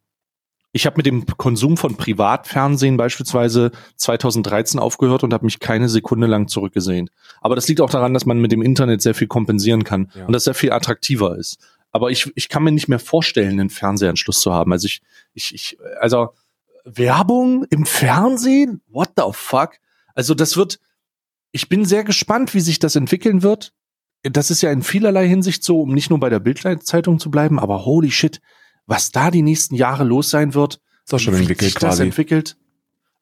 ich 0.74 0.86
habe 0.86 0.98
mit 0.98 1.06
dem 1.06 1.26
Konsum 1.26 1.78
von 1.78 1.96
Privatfernsehen 1.96 2.98
beispielsweise 2.98 3.72
2013 3.96 4.78
aufgehört 4.78 5.24
und 5.24 5.34
habe 5.34 5.46
mich 5.46 5.60
keine 5.60 5.88
Sekunde 5.88 6.28
lang 6.28 6.50
zurückgesehen. 6.50 7.10
Aber 7.40 7.56
das 7.56 7.70
liegt 7.70 7.80
auch 7.80 7.90
daran, 7.90 8.14
dass 8.14 8.26
man 8.26 8.40
mit 8.40 8.52
dem 8.52 8.62
Internet 8.62 9.02
sehr 9.02 9.16
viel 9.16 9.28
kompensieren 9.28 9.86
kann 9.86 10.12
ja. 10.14 10.26
und 10.26 10.34
das 10.34 10.44
sehr 10.44 10.54
viel 10.54 10.74
attraktiver 10.74 11.38
ist. 11.38 11.58
Aber 11.94 12.12
ich, 12.12 12.32
ich 12.36 12.50
kann 12.50 12.64
mir 12.64 12.72
nicht 12.72 12.90
mehr 12.90 13.00
vorstellen, 13.00 13.60
einen 13.60 13.70
Fernsehanschluss 13.70 14.42
zu 14.42 14.54
haben. 14.54 14.74
Also 14.74 14.88
ich, 14.88 15.02
ich, 15.34 15.54
ich 15.54 15.78
also 16.00 16.30
Werbung 16.86 17.66
im 17.70 17.86
Fernsehen? 17.86 18.82
What 18.88 19.12
the 19.18 19.24
fuck? 19.32 19.74
Also 20.16 20.34
das 20.34 20.58
wird, 20.58 20.80
ich 21.52 21.70
bin 21.70 21.86
sehr 21.86 22.04
gespannt, 22.04 22.54
wie 22.54 22.60
sich 22.60 22.80
das 22.80 22.96
entwickeln 22.96 23.44
wird. 23.44 23.74
Das 24.24 24.52
ist 24.52 24.62
ja 24.62 24.72
in 24.72 24.84
vielerlei 24.84 25.28
Hinsicht 25.28 25.64
so, 25.64 25.82
um 25.82 25.94
nicht 25.94 26.10
nur 26.10 26.20
bei 26.20 26.30
der 26.30 26.40
Bildzeitung 26.40 27.20
zu 27.20 27.32
bleiben, 27.32 27.60
aber 27.60 27.86
holy 27.86 28.12
shit, 28.12 28.40
was 28.86 29.12
da 29.12 29.32
die 29.32 29.42
nächsten 29.42 29.76
Jahre 29.76 30.04
los 30.04 30.30
sein 30.30 30.54
wird. 30.54 30.80
Ist 31.04 31.14
doch 31.14 31.20
schon 31.20 31.34
entwickelt 31.34 31.76
quasi. 31.76 31.98
Das 31.98 32.00
entwickelt. 32.00 32.58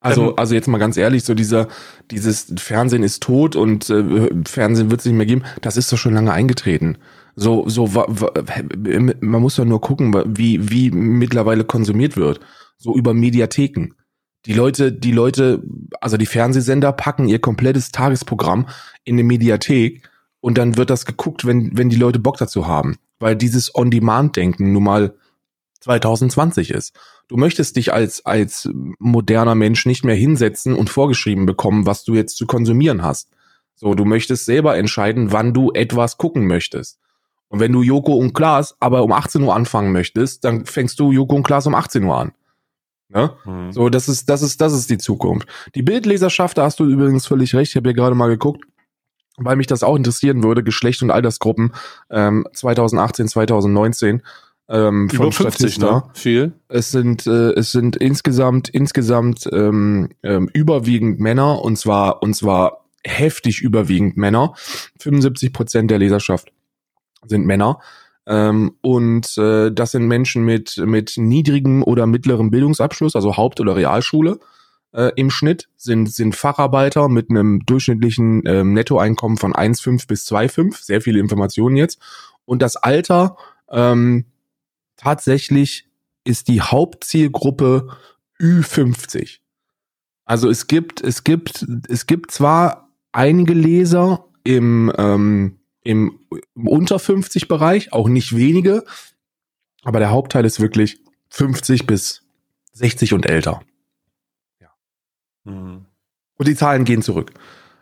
Also, 0.00 0.30
ähm, 0.30 0.34
also 0.36 0.54
jetzt 0.54 0.68
mal 0.68 0.78
ganz 0.78 0.96
ehrlich, 0.96 1.24
so 1.24 1.34
dieser, 1.34 1.68
dieses 2.10 2.52
Fernsehen 2.56 3.02
ist 3.02 3.22
tot 3.22 3.56
und 3.56 3.88
äh, 3.90 4.30
Fernsehen 4.46 4.90
wird 4.90 5.00
es 5.00 5.06
nicht 5.06 5.14
mehr 5.14 5.26
geben, 5.26 5.44
das 5.60 5.76
ist 5.76 5.92
doch 5.92 5.98
schon 5.98 6.14
lange 6.14 6.32
eingetreten. 6.32 6.98
So, 7.36 7.68
so, 7.68 7.86
man 7.86 9.40
muss 9.42 9.56
doch 9.56 9.64
nur 9.64 9.80
gucken, 9.80 10.12
wie, 10.36 10.70
wie 10.70 10.90
mittlerweile 10.90 11.64
konsumiert 11.64 12.16
wird 12.16 12.40
so 12.80 12.96
über 12.96 13.14
Mediatheken. 13.14 13.94
Die 14.46 14.54
Leute, 14.54 14.90
die 14.90 15.12
Leute, 15.12 15.62
also 16.00 16.16
die 16.16 16.26
Fernsehsender 16.26 16.92
packen 16.92 17.28
ihr 17.28 17.40
komplettes 17.40 17.92
Tagesprogramm 17.92 18.66
in 19.04 19.16
eine 19.16 19.24
Mediathek 19.24 20.08
und 20.40 20.56
dann 20.56 20.76
wird 20.78 20.88
das 20.90 21.04
geguckt, 21.04 21.46
wenn, 21.46 21.76
wenn 21.76 21.90
die 21.90 21.96
Leute 21.96 22.18
Bock 22.18 22.38
dazu 22.38 22.66
haben. 22.66 22.96
Weil 23.18 23.36
dieses 23.36 23.74
On-Demand-Denken 23.74 24.72
nun 24.72 24.82
mal 24.82 25.14
2020 25.80 26.70
ist. 26.70 26.98
Du 27.28 27.36
möchtest 27.36 27.76
dich 27.76 27.92
als, 27.92 28.24
als 28.24 28.68
moderner 28.98 29.54
Mensch 29.54 29.84
nicht 29.86 30.04
mehr 30.04 30.14
hinsetzen 30.14 30.74
und 30.74 30.90
vorgeschrieben 30.90 31.46
bekommen, 31.46 31.86
was 31.86 32.04
du 32.04 32.14
jetzt 32.14 32.36
zu 32.36 32.46
konsumieren 32.46 33.02
hast. 33.02 33.28
So, 33.74 33.94
du 33.94 34.04
möchtest 34.04 34.46
selber 34.46 34.76
entscheiden, 34.76 35.32
wann 35.32 35.54
du 35.54 35.70
etwas 35.72 36.18
gucken 36.18 36.46
möchtest. 36.46 36.98
Und 37.48 37.60
wenn 37.60 37.72
du 37.72 37.82
Joko 37.82 38.14
und 38.14 38.32
Klaas 38.32 38.76
aber 38.80 39.02
um 39.02 39.12
18 39.12 39.42
Uhr 39.42 39.54
anfangen 39.54 39.92
möchtest, 39.92 40.44
dann 40.44 40.66
fängst 40.66 40.98
du 41.00 41.12
Joko 41.12 41.36
und 41.36 41.42
Klaas 41.42 41.66
um 41.66 41.74
18 41.74 42.04
Uhr 42.04 42.16
an. 42.16 42.32
Ne? 43.10 43.32
Mhm. 43.44 43.72
So, 43.72 43.88
das 43.88 44.08
ist, 44.08 44.28
das 44.28 44.42
ist, 44.42 44.60
das 44.60 44.72
ist 44.72 44.88
die 44.88 44.98
Zukunft. 44.98 45.48
Die 45.74 45.82
Bildleserschaft, 45.82 46.58
da 46.58 46.64
hast 46.64 46.80
du 46.80 46.84
übrigens 46.84 47.26
völlig 47.26 47.54
recht, 47.54 47.72
ich 47.72 47.76
habe 47.76 47.88
hier 47.88 47.94
gerade 47.94 48.14
mal 48.14 48.28
geguckt, 48.28 48.64
weil 49.36 49.56
mich 49.56 49.66
das 49.66 49.82
auch 49.82 49.96
interessieren 49.96 50.42
würde, 50.42 50.62
Geschlecht 50.62 51.02
und 51.02 51.10
Altersgruppen 51.10 51.72
ähm, 52.10 52.46
2018, 52.52 53.28
2019 53.28 54.22
ähm, 54.68 55.08
Über 55.12 55.24
von 55.24 55.32
50, 55.32 55.74
Statista. 55.74 55.92
Ne? 55.92 56.02
Viel. 56.14 56.52
Es 56.68 56.92
sind 56.92 57.26
äh, 57.26 57.52
es 57.54 57.72
sind 57.72 57.96
insgesamt 57.96 58.68
insgesamt 58.68 59.48
ähm, 59.52 60.10
ähm, 60.22 60.48
überwiegend 60.52 61.18
Männer 61.18 61.60
und 61.62 61.76
zwar 61.76 62.22
und 62.22 62.34
zwar 62.34 62.84
heftig 63.04 63.62
überwiegend 63.62 64.16
Männer. 64.16 64.54
75 65.00 65.52
Prozent 65.52 65.90
der 65.90 65.98
Leserschaft 65.98 66.52
sind 67.26 67.46
Männer. 67.46 67.80
Ähm, 68.30 68.76
und 68.80 69.36
äh, 69.38 69.72
das 69.72 69.90
sind 69.90 70.06
Menschen 70.06 70.44
mit 70.44 70.76
mit 70.78 71.14
niedrigem 71.16 71.82
oder 71.82 72.06
mittlerem 72.06 72.52
Bildungsabschluss, 72.52 73.16
also 73.16 73.36
Haupt- 73.36 73.58
oder 73.58 73.74
Realschule. 73.74 74.38
Äh, 74.92 75.10
Im 75.16 75.30
Schnitt 75.30 75.68
sind 75.76 76.12
sind 76.12 76.36
Facharbeiter 76.36 77.08
mit 77.08 77.28
einem 77.28 77.66
durchschnittlichen 77.66 78.44
ähm, 78.46 78.72
Nettoeinkommen 78.72 79.36
von 79.36 79.52
1,5 79.52 80.06
bis 80.06 80.30
2,5. 80.30 80.80
Sehr 80.80 81.00
viele 81.00 81.18
Informationen 81.18 81.76
jetzt. 81.76 81.98
Und 82.44 82.62
das 82.62 82.76
Alter 82.76 83.36
ähm, 83.68 84.26
tatsächlich 84.96 85.88
ist 86.22 86.46
die 86.46 86.60
Hauptzielgruppe 86.60 87.88
Ü50. 88.40 89.38
Also 90.24 90.48
es 90.48 90.68
gibt, 90.68 91.00
es 91.00 91.24
gibt, 91.24 91.66
es 91.88 92.06
gibt 92.06 92.30
zwar 92.30 92.90
einige 93.10 93.54
Leser 93.54 94.26
im, 94.44 94.92
ähm, 94.96 95.59
im, 95.82 96.20
im 96.54 96.68
unter 96.68 96.98
50 96.98 97.48
Bereich, 97.48 97.92
auch 97.92 98.08
nicht 98.08 98.36
wenige, 98.36 98.84
aber 99.82 99.98
der 99.98 100.10
Hauptteil 100.10 100.44
ist 100.44 100.60
wirklich 100.60 101.00
50 101.30 101.86
bis 101.86 102.22
60 102.72 103.14
und 103.14 103.26
älter. 103.26 103.62
Ja. 104.60 104.68
Mhm. 105.44 105.86
Und 106.36 106.48
die 106.48 106.54
Zahlen 106.54 106.84
gehen 106.84 107.02
zurück. 107.02 107.32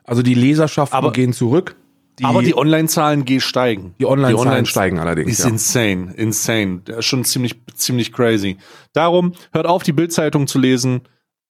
Also 0.05 0.23
die 0.23 0.35
Leserschaften 0.35 0.97
aber, 0.97 1.13
gehen 1.13 1.33
zurück. 1.33 1.77
Die, 2.19 2.25
aber 2.25 2.43
die 2.43 2.57
Online-Zahlen 2.57 3.25
steigen. 3.41 3.95
Die 4.01 4.07
Online-Zahlen 4.07 4.49
Online 4.49 4.67
steigen 4.67 4.99
allerdings. 4.99 5.31
Ist 5.31 5.45
ja. 5.45 5.51
insane, 5.51 6.15
insane. 6.17 6.81
Das 6.85 6.99
ist 6.99 7.05
schon 7.05 7.25
ziemlich, 7.25 7.61
ziemlich 7.75 8.13
crazy. 8.13 8.57
Darum, 8.93 9.35
hört 9.53 9.67
auf, 9.67 9.85
die 9.85 9.93
Bildzeitung 9.93 10.49
zu 10.49 10.59
lesen. 10.59 11.03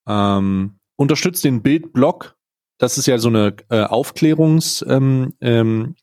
Ähm, 0.06 0.74
unterstützt 0.96 1.44
den 1.44 1.62
Bildblog. 1.62 2.36
Das 2.76 2.98
ist 2.98 3.06
ja 3.06 3.18
so 3.18 3.28
eine 3.28 3.54
äh, 3.70 3.82
Aufklärungsplattform, 3.82 5.02
ähm, 5.02 5.34
ähm, 5.40 5.94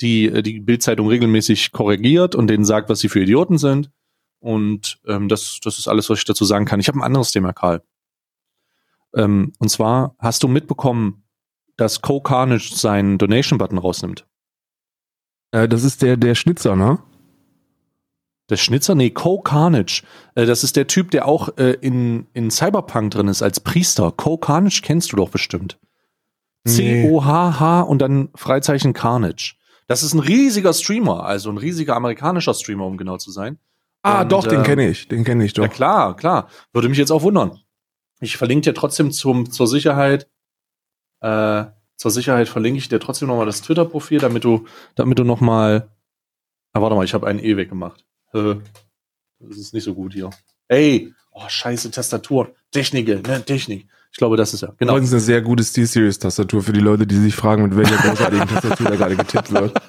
die 0.00 0.26
äh, 0.26 0.42
die 0.42 0.60
Bildzeitung 0.60 1.08
regelmäßig 1.08 1.72
korrigiert 1.72 2.34
und 2.34 2.48
denen 2.48 2.64
sagt, 2.64 2.88
was 2.88 3.00
sie 3.00 3.08
für 3.08 3.20
Idioten 3.20 3.58
sind. 3.58 3.90
Und 4.40 4.98
ähm, 5.06 5.28
das, 5.28 5.60
das 5.62 5.78
ist 5.78 5.88
alles, 5.88 6.10
was 6.10 6.18
ich 6.18 6.24
dazu 6.24 6.44
sagen 6.44 6.64
kann. 6.64 6.80
Ich 6.80 6.88
habe 6.88 6.98
ein 6.98 7.04
anderes 7.04 7.30
Thema, 7.30 7.52
Karl. 7.52 7.82
Ähm, 9.14 9.52
und 9.58 9.68
zwar 9.68 10.16
hast 10.18 10.42
du 10.42 10.48
mitbekommen, 10.48 11.24
dass 11.76 12.02
Co 12.02 12.20
Carnage 12.20 12.74
seinen 12.74 13.18
Donation-Button 13.18 13.78
rausnimmt. 13.78 14.26
Äh, 15.52 15.68
das 15.68 15.84
ist 15.84 16.02
der, 16.02 16.16
der 16.16 16.34
Schnitzer, 16.34 16.76
ne? 16.76 16.98
Der 18.50 18.56
Schnitzer? 18.56 18.94
Nee, 18.94 19.10
Co 19.10 19.40
Carnage. 19.40 20.02
Äh, 20.34 20.46
das 20.46 20.64
ist 20.64 20.76
der 20.76 20.86
Typ, 20.86 21.10
der 21.12 21.26
auch 21.26 21.56
äh, 21.56 21.76
in, 21.80 22.26
in 22.34 22.50
Cyberpunk 22.50 23.12
drin 23.12 23.28
ist 23.28 23.42
als 23.42 23.60
Priester. 23.60 24.10
Co 24.12 24.36
Carnage 24.36 24.80
kennst 24.82 25.12
du 25.12 25.16
doch 25.16 25.30
bestimmt. 25.30 25.78
C-O-H-H 26.66 27.80
und 27.82 27.98
dann 28.00 28.28
Freizeichen 28.34 28.92
Carnage. 28.92 29.54
Das 29.88 30.02
ist 30.02 30.14
ein 30.14 30.20
riesiger 30.20 30.72
Streamer, 30.72 31.24
also 31.24 31.50
ein 31.50 31.58
riesiger 31.58 31.96
amerikanischer 31.96 32.54
Streamer, 32.54 32.86
um 32.86 32.96
genau 32.96 33.16
zu 33.16 33.30
sein. 33.30 33.58
Ah, 34.02 34.22
und, 34.22 34.32
doch, 34.32 34.46
den 34.46 34.60
ähm, 34.60 34.64
kenne 34.64 34.88
ich, 34.88 35.08
den 35.08 35.24
kenne 35.24 35.44
ich 35.44 35.52
doch. 35.52 35.62
Ja, 35.62 35.68
klar, 35.68 36.16
klar. 36.16 36.48
Würde 36.72 36.88
mich 36.88 36.98
jetzt 36.98 37.10
auch 37.10 37.22
wundern. 37.22 37.60
Ich 38.20 38.36
verlinke 38.36 38.70
dir 38.70 38.74
trotzdem 38.74 39.10
zum, 39.10 39.50
zur 39.50 39.66
Sicherheit 39.66 40.28
äh, 41.22 41.64
zur 41.96 42.10
Sicherheit 42.10 42.48
verlinke 42.48 42.78
ich 42.78 42.88
dir 42.88 42.98
trotzdem 42.98 43.28
nochmal 43.28 43.46
das 43.46 43.62
Twitter-Profil, 43.62 44.18
damit 44.18 44.42
du, 44.42 44.66
damit 44.96 45.20
du 45.20 45.24
nochmal. 45.24 45.88
Ah, 46.72 46.80
warte 46.80 46.96
mal, 46.96 47.04
ich 47.04 47.14
habe 47.14 47.28
einen 47.28 47.38
E 47.38 47.56
weggemacht. 47.56 48.04
Äh, 48.34 48.56
das 49.38 49.56
ist 49.56 49.72
nicht 49.72 49.84
so 49.84 49.94
gut 49.94 50.12
hier. 50.12 50.30
Ey, 50.66 51.14
oh, 51.30 51.48
scheiße 51.48 51.92
Tastatur. 51.92 52.54
Technik, 52.72 53.06
ne, 53.06 53.44
Technik. 53.44 53.86
Ich 54.12 54.18
glaube, 54.18 54.36
das 54.36 54.52
ist 54.52 54.60
ja. 54.60 54.72
Genau. 54.78 54.96
Das 54.96 55.06
ist 55.06 55.12
eine 55.12 55.20
sehr 55.20 55.40
gute 55.40 55.64
Steel-Series-Tastatur 55.64 56.62
für 56.62 56.72
die 56.72 56.80
Leute, 56.80 57.06
die 57.06 57.16
sich 57.16 57.34
fragen, 57.34 57.62
mit 57.62 57.76
welcher 57.76 57.96
großartigen 58.08 58.46
Tastatur 58.46 58.90
da 58.90 58.96
gerade 58.96 59.16
getippt 59.16 59.52
wird. 59.52 59.74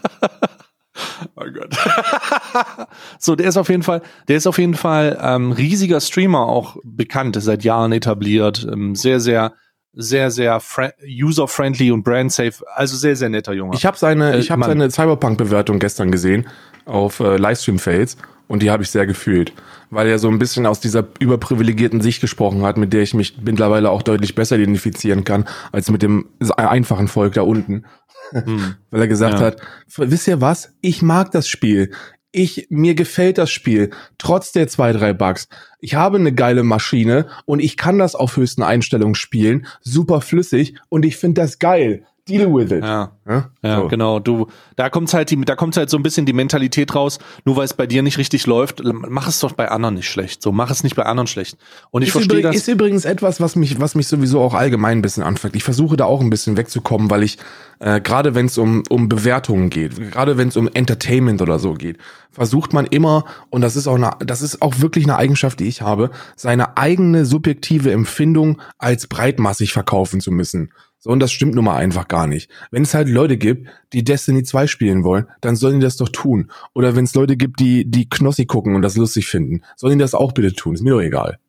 Oh 1.36 1.46
Gott. 1.52 1.76
so, 3.20 3.36
der 3.36 3.48
ist 3.48 3.58
auf 3.58 3.68
jeden 3.70 3.82
Fall, 3.82 4.04
der 4.28 4.38
ist 4.38 4.46
auf 4.46 4.60
jeden 4.60 4.76
Fall 4.76 5.18
ähm, 5.20 5.52
riesiger 5.52 6.00
Streamer, 6.00 6.46
auch 6.48 6.78
bekannt, 6.84 7.36
seit 7.40 7.64
Jahren 7.64 7.92
etabliert, 7.92 8.68
ähm, 8.72 8.94
sehr, 8.94 9.20
sehr 9.20 9.54
sehr, 9.96 10.32
sehr 10.32 10.60
user-friendly 11.04 11.92
und 11.92 12.04
brand-safe. 12.04 12.64
Also 12.76 12.98
sehr, 12.98 13.16
sehr 13.16 13.30
netter 13.30 13.54
Junge. 13.54 13.76
Ich 13.76 13.86
habe 13.86 13.98
seine, 13.98 14.34
äh, 14.34 14.40
ich 14.40 14.52
hab 14.52 14.64
seine 14.64 14.90
Cyberpunk-Bewertung 14.90 15.80
gestern 15.80 16.12
gesehen 16.12 16.48
auf 16.86 17.20
äh, 17.20 17.38
Livestream-Fails 17.38 18.18
und 18.54 18.62
die 18.62 18.70
habe 18.70 18.84
ich 18.84 18.92
sehr 18.92 19.08
gefühlt, 19.08 19.52
weil 19.90 20.08
er 20.08 20.20
so 20.20 20.30
ein 20.30 20.38
bisschen 20.38 20.68
aus 20.68 20.80
dieser 20.80 21.08
überprivilegierten 21.18 22.02
Sicht 22.02 22.22
gesprochen 22.22 22.62
hat, 22.62 22.78
mit 22.78 22.94
der 22.94 23.02
ich 23.02 23.16
mich 23.16 23.36
mittlerweile 23.42 23.90
auch 23.90 24.04
deutlich 24.04 24.36
besser 24.36 24.58
identifizieren 24.58 25.24
kann, 25.24 25.46
als 25.72 25.90
mit 25.90 26.04
dem 26.04 26.30
einfachen 26.56 27.08
Volk 27.08 27.34
da 27.34 27.42
unten. 27.42 27.86
Hm. 28.30 28.76
weil 28.92 29.02
er 29.02 29.08
gesagt 29.08 29.40
ja. 29.40 29.46
hat, 29.48 29.62
wisst 29.98 30.28
ihr 30.28 30.40
was? 30.40 30.72
Ich 30.82 31.02
mag 31.02 31.32
das 31.32 31.48
Spiel 31.48 31.90
ich, 32.36 32.66
mir 32.70 32.96
gefällt 32.96 33.38
das 33.38 33.52
Spiel, 33.52 33.92
trotz 34.18 34.52
der 34.52 34.68
zwei, 34.68 34.92
drei 34.92 35.14
Bugs. 35.14 35.48
Ich 35.80 35.94
habe 35.94 36.18
eine 36.18 36.34
geile 36.34 36.64
Maschine 36.64 37.28
und 37.46 37.60
ich 37.60 37.78
kann 37.78 38.00
das 38.00 38.16
auf 38.16 38.38
höchsten 38.38 38.64
Einstellungen 38.64 39.14
spielen, 39.14 39.68
super 39.82 40.20
flüssig 40.20 40.76
und 40.90 41.06
ich 41.06 41.16
finde 41.16 41.42
das 41.42 41.60
geil. 41.60 42.06
Deal 42.28 42.54
with 42.54 42.72
it. 42.72 42.84
Ja, 42.84 43.12
ja, 43.28 43.50
ja 43.62 43.82
so. 43.82 43.88
genau. 43.90 44.20
Du, 44.20 44.48
da 44.78 44.90
kommt 44.90 45.14
halt 45.14 45.30
die, 45.30 45.42
da 45.42 45.58
kommt 45.58 45.76
halt 45.76 45.90
so 45.90 45.98
ein 45.98 46.04
bisschen 46.04 46.26
die 46.26 46.32
Mentalität 46.32 46.96
raus. 46.96 47.20
Nur 47.44 47.58
weil 47.58 47.66
es 47.66 47.74
bei 47.74 47.86
dir 47.86 48.02
nicht 48.02 48.18
richtig 48.18 48.48
läuft, 48.48 48.82
mach 48.84 49.28
es 49.28 49.42
doch 49.42 49.52
bei 49.52 49.70
anderen 49.70 49.96
nicht 49.96 50.10
schlecht. 50.10 50.42
So, 50.42 50.54
mach 50.54 50.72
es 50.72 50.84
nicht 50.84 50.96
bei 50.96 51.04
anderen 51.04 51.28
schlecht. 51.28 51.58
Und 51.92 52.02
ich 52.02 52.14
verstehe 52.14 52.42
das. 52.42 52.56
Ist 52.56 52.70
übrigens 52.70 53.04
etwas, 53.04 53.42
was 53.42 53.58
mich, 53.58 53.80
was 53.82 53.96
mich 53.96 54.08
sowieso 54.08 54.40
auch 54.40 54.54
allgemein 54.54 55.00
ein 55.00 55.02
bisschen 55.02 55.24
anfängt. 55.24 55.58
Ich 55.58 55.66
versuche 55.66 55.98
da 55.98 56.06
auch 56.06 56.22
ein 56.22 56.30
bisschen 56.30 56.56
wegzukommen, 56.56 57.10
weil 57.10 57.24
ich 57.24 57.40
äh, 57.80 58.00
gerade 58.00 58.36
wenn 58.36 58.46
es 58.46 58.58
um 58.58 58.84
um 58.88 59.10
Bewertungen 59.10 59.70
geht, 59.70 60.12
gerade 60.12 60.38
wenn 60.38 60.48
es 60.48 60.56
um 60.56 60.70
Entertainment 60.74 61.42
oder 61.42 61.60
so 61.60 61.74
geht, 61.74 61.98
versucht 62.32 62.72
man 62.72 62.86
immer 62.86 63.26
und 63.50 63.62
das 63.62 63.76
ist 63.76 63.88
auch 63.88 63.96
eine, 63.96 64.12
das 64.20 64.42
ist 64.42 64.62
auch 64.62 64.80
wirklich 64.80 65.04
eine 65.04 65.18
Eigenschaft, 65.18 65.60
die 65.60 65.68
ich 65.68 65.82
habe, 65.82 66.10
seine 66.38 66.78
eigene 66.78 67.26
subjektive 67.26 67.92
Empfindung 67.92 68.62
als 68.78 69.08
breitmassig 69.08 69.74
verkaufen 69.74 70.22
zu 70.22 70.32
müssen. 70.32 70.72
So, 71.04 71.10
und 71.10 71.20
das 71.20 71.34
stimmt 71.34 71.56
nun 71.56 71.66
mal 71.66 71.76
einfach 71.76 72.08
gar 72.08 72.28
nicht. 72.28 72.50
Wenn 72.72 72.84
es 72.84 72.94
halt 72.94 73.10
Leute 73.10 73.36
gibt, 73.36 73.68
die 73.92 74.06
Destiny 74.06 74.44
2 74.44 74.68
spielen 74.68 75.04
wollen, 75.04 75.28
dann 75.42 75.58
sollen 75.58 75.82
die 75.82 75.84
das 75.84 75.98
doch 75.98 76.08
tun. 76.08 76.50
Oder 76.74 76.96
wenn 76.96 77.04
es 77.04 77.14
Leute 77.14 77.36
gibt, 77.36 77.60
die, 77.60 77.84
die 77.84 78.08
Knossi 78.08 78.46
gucken 78.46 78.74
und 78.74 78.84
das 78.84 78.96
lustig 78.96 79.28
finden, 79.28 79.64
sollen 79.76 79.98
die 79.98 80.02
das 80.02 80.16
auch 80.16 80.32
bitte 80.32 80.54
tun. 80.54 80.76
Ist 80.76 80.82
mir 80.82 80.92
doch 80.92 81.02
egal. 81.02 81.40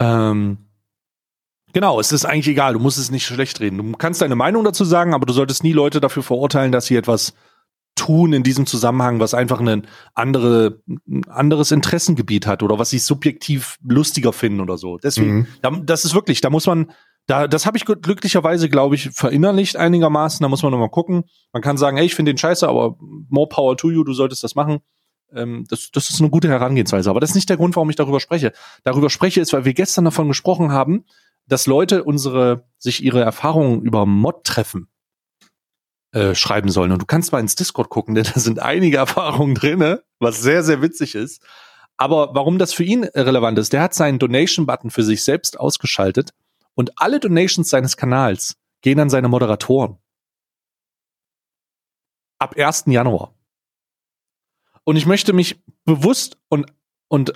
Ähm, 0.00 0.56
genau, 1.74 2.00
es 2.00 2.12
ist 2.12 2.24
eigentlich 2.24 2.48
egal. 2.48 2.72
Du 2.72 2.78
musst 2.78 2.96
es 2.96 3.10
nicht 3.10 3.26
schlecht 3.26 3.60
reden. 3.60 3.76
Du 3.76 3.92
kannst 3.98 4.22
deine 4.22 4.36
Meinung 4.36 4.64
dazu 4.64 4.86
sagen, 4.86 5.12
aber 5.12 5.26
du 5.26 5.34
solltest 5.34 5.62
nie 5.62 5.74
Leute 5.74 6.00
dafür 6.00 6.22
verurteilen, 6.22 6.72
dass 6.72 6.86
sie 6.86 6.96
etwas 6.96 7.34
tun 7.94 8.32
in 8.32 8.42
diesem 8.42 8.64
Zusammenhang, 8.64 9.20
was 9.20 9.34
einfach 9.34 9.60
ein 9.60 9.86
andere, 10.14 10.80
anderes 11.28 11.72
Interessengebiet 11.72 12.46
hat 12.46 12.62
oder 12.62 12.78
was 12.78 12.88
sie 12.88 12.98
subjektiv 12.98 13.76
lustiger 13.86 14.32
finden 14.32 14.60
oder 14.60 14.78
so. 14.78 14.96
Deswegen, 14.96 15.46
mhm. 15.62 15.84
das 15.84 16.06
ist 16.06 16.14
wirklich, 16.14 16.40
da 16.40 16.48
muss 16.48 16.66
man, 16.66 16.90
da, 17.26 17.48
das 17.48 17.66
habe 17.66 17.76
ich 17.76 17.84
glücklicherweise, 17.84 18.68
glaube 18.68 18.94
ich, 18.94 19.10
verinnerlicht 19.10 19.76
einigermaßen. 19.76 20.42
Da 20.42 20.48
muss 20.48 20.62
man 20.62 20.70
nochmal 20.70 20.90
gucken. 20.90 21.24
Man 21.52 21.62
kann 21.62 21.76
sagen, 21.76 21.96
hey, 21.96 22.06
ich 22.06 22.14
finde 22.14 22.32
den 22.32 22.38
scheiße, 22.38 22.68
aber 22.68 22.96
more 23.28 23.48
power 23.48 23.76
to 23.76 23.90
you, 23.90 24.04
du 24.04 24.12
solltest 24.12 24.44
das 24.44 24.54
machen. 24.54 24.78
Ähm, 25.32 25.64
das, 25.68 25.90
das 25.90 26.08
ist 26.08 26.20
eine 26.20 26.30
gute 26.30 26.48
Herangehensweise. 26.48 27.10
Aber 27.10 27.18
das 27.18 27.30
ist 27.30 27.34
nicht 27.34 27.48
der 27.48 27.56
Grund, 27.56 27.74
warum 27.74 27.90
ich 27.90 27.96
darüber 27.96 28.20
spreche. 28.20 28.52
Darüber 28.84 29.10
spreche 29.10 29.40
ist, 29.40 29.52
weil 29.52 29.64
wir 29.64 29.74
gestern 29.74 30.04
davon 30.04 30.28
gesprochen 30.28 30.70
haben, 30.70 31.04
dass 31.48 31.66
Leute 31.66 32.04
unsere, 32.04 32.64
sich 32.78 33.02
ihre 33.02 33.22
Erfahrungen 33.22 33.82
über 33.82 34.06
Mod-Treffen 34.06 34.88
äh, 36.12 36.36
schreiben 36.36 36.68
sollen. 36.68 36.92
Und 36.92 37.02
du 37.02 37.06
kannst 37.06 37.32
mal 37.32 37.40
ins 37.40 37.56
Discord 37.56 37.88
gucken, 37.88 38.14
denn 38.14 38.24
da 38.34 38.38
sind 38.38 38.60
einige 38.60 38.98
Erfahrungen 38.98 39.56
drinne, 39.56 40.04
was 40.20 40.40
sehr, 40.40 40.62
sehr 40.62 40.80
witzig 40.80 41.16
ist. 41.16 41.42
Aber 41.96 42.34
warum 42.34 42.58
das 42.58 42.72
für 42.72 42.84
ihn 42.84 43.02
relevant 43.02 43.58
ist, 43.58 43.72
der 43.72 43.82
hat 43.82 43.94
seinen 43.94 44.20
Donation-Button 44.20 44.90
für 44.90 45.02
sich 45.02 45.24
selbst 45.24 45.58
ausgeschaltet 45.58 46.30
und 46.76 46.92
alle 46.96 47.18
Donations 47.18 47.68
seines 47.68 47.96
Kanals 47.96 48.56
gehen 48.82 49.00
an 49.00 49.10
seine 49.10 49.28
Moderatoren. 49.28 49.98
Ab 52.38 52.54
1. 52.56 52.84
Januar. 52.86 53.34
Und 54.84 54.96
ich 54.96 55.06
möchte 55.06 55.32
mich 55.32 55.60
bewusst 55.84 56.38
und, 56.48 56.66
und 57.08 57.32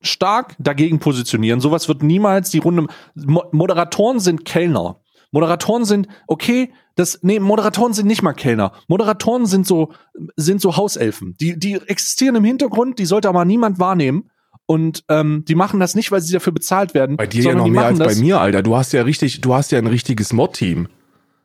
stark 0.00 0.56
dagegen 0.58 1.00
positionieren. 1.00 1.60
Sowas 1.60 1.88
wird 1.88 2.02
niemals 2.02 2.50
die 2.50 2.58
Runde. 2.58 2.86
Moderatoren 3.14 4.20
sind 4.20 4.44
Kellner. 4.44 5.00
Moderatoren 5.32 5.84
sind, 5.84 6.06
okay, 6.28 6.72
das, 6.94 7.18
nee, 7.22 7.40
Moderatoren 7.40 7.92
sind 7.92 8.06
nicht 8.06 8.22
mal 8.22 8.34
Kellner. 8.34 8.72
Moderatoren 8.86 9.46
sind 9.46 9.66
so, 9.66 9.92
sind 10.36 10.60
so 10.60 10.76
Hauselfen. 10.76 11.36
Die, 11.40 11.58
die 11.58 11.74
existieren 11.74 12.36
im 12.36 12.44
Hintergrund, 12.44 13.00
die 13.00 13.06
sollte 13.06 13.28
aber 13.28 13.44
niemand 13.44 13.80
wahrnehmen. 13.80 14.30
Und 14.66 15.04
ähm, 15.08 15.44
die 15.46 15.54
machen 15.54 15.78
das 15.80 15.94
nicht, 15.94 16.10
weil 16.10 16.20
sie 16.20 16.32
dafür 16.32 16.52
bezahlt 16.52 16.94
werden. 16.94 17.16
Bei 17.16 17.26
dir 17.26 17.42
ja 17.42 17.54
noch 17.54 17.66
mehr 17.66 17.86
als 17.86 17.98
bei 17.98 18.14
mir, 18.14 18.40
Alter. 18.40 18.62
Du 18.62 18.76
hast 18.76 18.92
ja 18.92 19.02
richtig, 19.02 19.40
du 19.40 19.54
hast 19.54 19.72
ja 19.72 19.78
ein 19.78 19.86
richtiges 19.86 20.32
Mod-Team. 20.32 20.88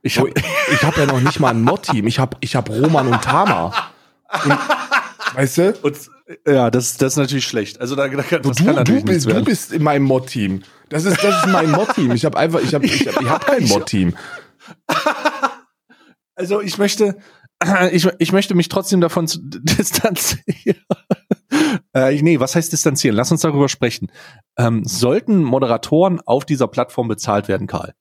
Ich 0.01 0.17
habe 0.17 0.31
ich 0.71 0.83
hab 0.83 0.97
ja 0.97 1.05
noch 1.05 1.19
nicht 1.19 1.39
mal 1.39 1.49
ein 1.49 1.61
Mod-Team. 1.61 2.07
Ich 2.07 2.19
habe 2.19 2.37
ich 2.39 2.55
hab 2.55 2.69
Roman 2.69 3.07
und 3.07 3.21
Tama. 3.21 3.73
Und, 4.45 4.57
weißt 5.33 5.57
du? 5.57 5.73
Und, 5.81 5.97
ja, 6.47 6.71
das, 6.71 6.95
das 6.97 7.13
ist 7.13 7.17
natürlich 7.17 7.45
schlecht. 7.45 7.81
Also 7.81 7.95
da, 7.95 8.07
da 8.07 8.23
kann, 8.23 8.41
das 8.41 8.57
du, 8.57 8.65
kann 8.65 8.85
du 8.85 9.03
bist, 9.03 9.29
du 9.29 9.43
bist 9.43 9.73
in 9.73 9.83
meinem 9.83 10.03
Mod-Team. 10.03 10.63
Das 10.87 11.03
ist, 11.03 11.21
das 11.21 11.45
ist 11.45 11.51
mein 11.51 11.71
Mod-Team. 11.71 12.11
Ich 12.11 12.23
habe 12.23 12.37
einfach, 12.37 12.61
ich 12.61 12.73
habe, 12.73 12.85
ich 12.85 13.07
hab, 13.07 13.21
ich 13.21 13.29
hab 13.29 13.45
kein 13.45 13.63
Mod-Team. 13.67 14.15
Also 16.35 16.61
ich 16.61 16.77
möchte, 16.77 17.17
ich, 17.91 18.07
ich 18.19 18.31
möchte 18.31 18.55
mich 18.55 18.69
trotzdem 18.69 19.01
davon 19.01 19.27
zu 19.27 19.39
distanzieren. 19.43 20.83
äh, 21.93 22.21
nee, 22.21 22.39
was 22.39 22.55
heißt 22.55 22.71
distanzieren? 22.71 23.15
Lass 23.15 23.31
uns 23.31 23.41
darüber 23.41 23.69
sprechen. 23.69 24.11
Ähm, 24.57 24.83
sollten 24.85 25.43
Moderatoren 25.43 26.21
auf 26.21 26.45
dieser 26.45 26.67
Plattform 26.67 27.07
bezahlt 27.07 27.47
werden, 27.47 27.67
Karl? 27.67 27.93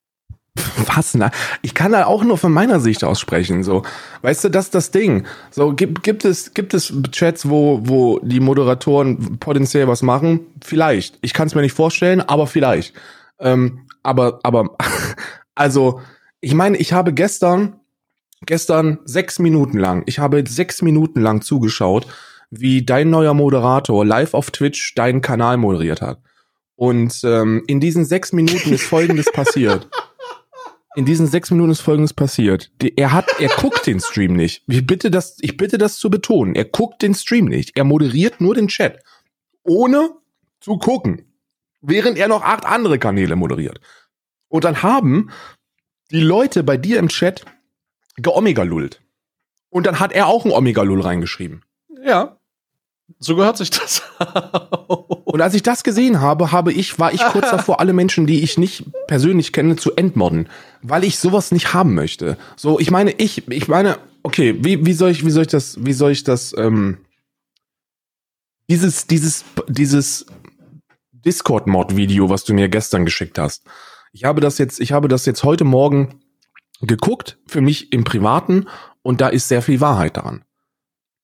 Was? 0.95 1.15
Na, 1.15 1.31
ich 1.63 1.75
kann 1.75 1.93
da 1.93 2.07
auch 2.07 2.25
nur 2.25 2.37
von 2.37 2.53
meiner 2.53 2.81
Sicht 2.81 3.05
aus 3.05 3.21
sprechen. 3.21 3.63
So, 3.63 3.83
weißt 4.23 4.45
du, 4.45 4.49
das 4.49 4.67
ist 4.67 4.75
das 4.75 4.91
Ding. 4.91 5.25
So 5.51 5.73
gibt, 5.73 6.03
gibt 6.03 6.25
es 6.25 6.53
gibt 6.55 6.75
es 6.75 6.93
Chats, 7.13 7.49
wo 7.49 7.81
wo 7.85 8.19
die 8.21 8.41
Moderatoren 8.41 9.39
potenziell 9.39 9.87
was 9.89 10.03
machen? 10.03 10.41
Vielleicht. 10.61 11.19
Ich 11.21 11.33
kann 11.33 11.47
es 11.47 11.55
mir 11.55 11.63
nicht 11.63 11.75
vorstellen, 11.75 12.21
aber 12.21 12.47
vielleicht. 12.47 12.95
Ähm, 13.39 13.87
aber 14.03 14.41
aber 14.43 14.77
also 15.55 16.01
ich 16.41 16.55
meine, 16.55 16.77
ich 16.77 16.93
habe 16.93 17.13
gestern 17.13 17.78
gestern 18.47 18.99
sechs 19.05 19.39
Minuten 19.39 19.79
lang, 19.79 20.03
ich 20.07 20.19
habe 20.19 20.45
sechs 20.47 20.83
Minuten 20.83 21.21
lang 21.21 21.43
zugeschaut, 21.43 22.07
wie 22.51 22.85
dein 22.85 23.11
neuer 23.11 23.35
Moderator 23.35 24.05
live 24.05 24.35
auf 24.35 24.51
Twitch 24.51 24.95
deinen 24.95 25.21
Kanal 25.21 25.57
moderiert 25.57 26.01
hat. 26.01 26.21
Und 26.77 27.21
ähm, 27.25 27.65
in 27.67 27.81
diesen 27.81 28.05
sechs 28.05 28.33
Minuten 28.33 28.73
ist 28.73 28.85
Folgendes 28.85 29.31
passiert. 29.33 29.89
In 30.95 31.05
diesen 31.05 31.27
sechs 31.27 31.51
Minuten 31.51 31.73
ist 31.73 31.81
Folgendes 31.81 32.15
passiert. 32.15 32.73
Er 32.97 33.13
hat, 33.13 33.27
er 33.41 33.49
guckt 33.49 33.87
den 33.87 34.01
Stream 34.01 34.35
nicht. 34.35 34.65
Ich 34.67 34.87
bitte 34.87 35.11
das, 35.11 35.37
ich 35.41 35.57
bitte 35.57 35.79
das 35.79 35.99
zu 35.99 36.09
betonen. 36.11 36.55
Er 36.55 36.65
guckt 36.65 37.03
den 37.03 37.15
Stream 37.15 37.45
nicht. 37.45 37.77
Er 37.77 37.85
moderiert 37.85 38.41
nur 38.41 38.55
den 38.55 38.69
Chat, 38.69 39.01
ohne 39.63 40.11
zu 40.61 40.79
gucken, 40.79 41.25
während 41.83 42.19
er 42.19 42.29
noch 42.29 42.43
acht 42.43 42.65
andere 42.65 42.99
Kanäle 42.99 43.37
moderiert. 43.37 43.81
Und 44.49 44.65
dann 44.65 44.83
haben 44.83 45.31
die 46.11 46.21
Leute 46.21 46.63
bei 46.63 46.77
dir 46.77 46.99
im 46.99 47.09
Chat 47.09 47.45
geomega-lullt. 48.23 49.01
Und 49.71 49.87
dann 49.87 50.01
hat 50.01 50.13
er 50.13 50.27
auch 50.27 50.45
ein 50.45 50.53
Omega-Lull 50.53 51.01
reingeschrieben. 51.01 51.63
Ja. 52.05 52.39
So 53.19 53.37
gehört 53.37 53.57
sich 53.57 53.71
das. 53.71 54.03
und 55.25 55.41
als 55.41 55.55
ich 55.55 55.63
das 55.63 55.83
gesehen 55.83 56.21
habe, 56.21 56.53
habe 56.53 56.73
ich, 56.73 56.99
war 56.99 57.13
ich 57.13 57.21
kurz 57.21 57.51
davor, 57.51 57.81
alle 57.81 57.93
Menschen, 57.93 58.27
die 58.27 58.43
ich 58.43 58.59
nicht 58.59 58.85
persönlich 59.07 59.53
kenne, 59.53 59.77
zu 59.77 59.95
entmodden, 59.97 60.49
weil 60.83 61.05
ich 61.05 61.19
sowas 61.19 61.51
nicht 61.51 61.73
haben 61.75 61.95
möchte. 61.95 62.37
So, 62.57 62.79
ich 62.79 62.91
meine, 62.91 63.13
ich, 63.13 63.49
ich 63.49 63.69
meine, 63.69 63.99
okay, 64.23 64.57
wie, 64.59 64.85
wie 64.85 64.93
soll 64.93 65.11
ich, 65.11 65.25
wie 65.25 65.31
soll 65.31 65.43
ich 65.43 65.49
das, 65.49 65.85
wie 65.85 65.93
soll 65.93 66.13
ich 66.13 66.25
das, 66.25 66.55
ähm, 66.57 66.99
dieses, 68.69 69.07
dieses, 69.07 69.45
dieses 69.69 70.27
Discord-Mod-Video, 71.13 72.29
was 72.29 72.45
du 72.45 72.53
mir 72.53 72.69
gestern 72.69 73.05
geschickt 73.05 73.39
hast. 73.39 73.65
Ich 74.13 74.25
habe 74.25 74.41
das 74.41 74.59
jetzt, 74.59 74.81
ich 74.81 74.93
habe 74.93 75.09
das 75.09 75.27
jetzt 75.27 75.45
heute 75.45 75.65
Morgen 75.65 76.21
geguckt, 76.83 77.39
für 77.47 77.61
mich 77.61 77.93
im 77.93 78.05
Privaten, 78.05 78.67
und 79.03 79.21
da 79.21 79.29
ist 79.29 79.49
sehr 79.49 79.63
viel 79.63 79.81
Wahrheit 79.81 80.17
daran. 80.17 80.45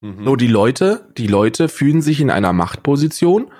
Mhm. 0.00 0.24
Nur 0.24 0.36
die 0.36 0.48
Leute, 0.48 1.08
die 1.16 1.26
Leute 1.26 1.68
fühlen 1.68 2.02
sich 2.02 2.20
in 2.20 2.30
einer 2.30 2.52
Machtposition 2.52 3.50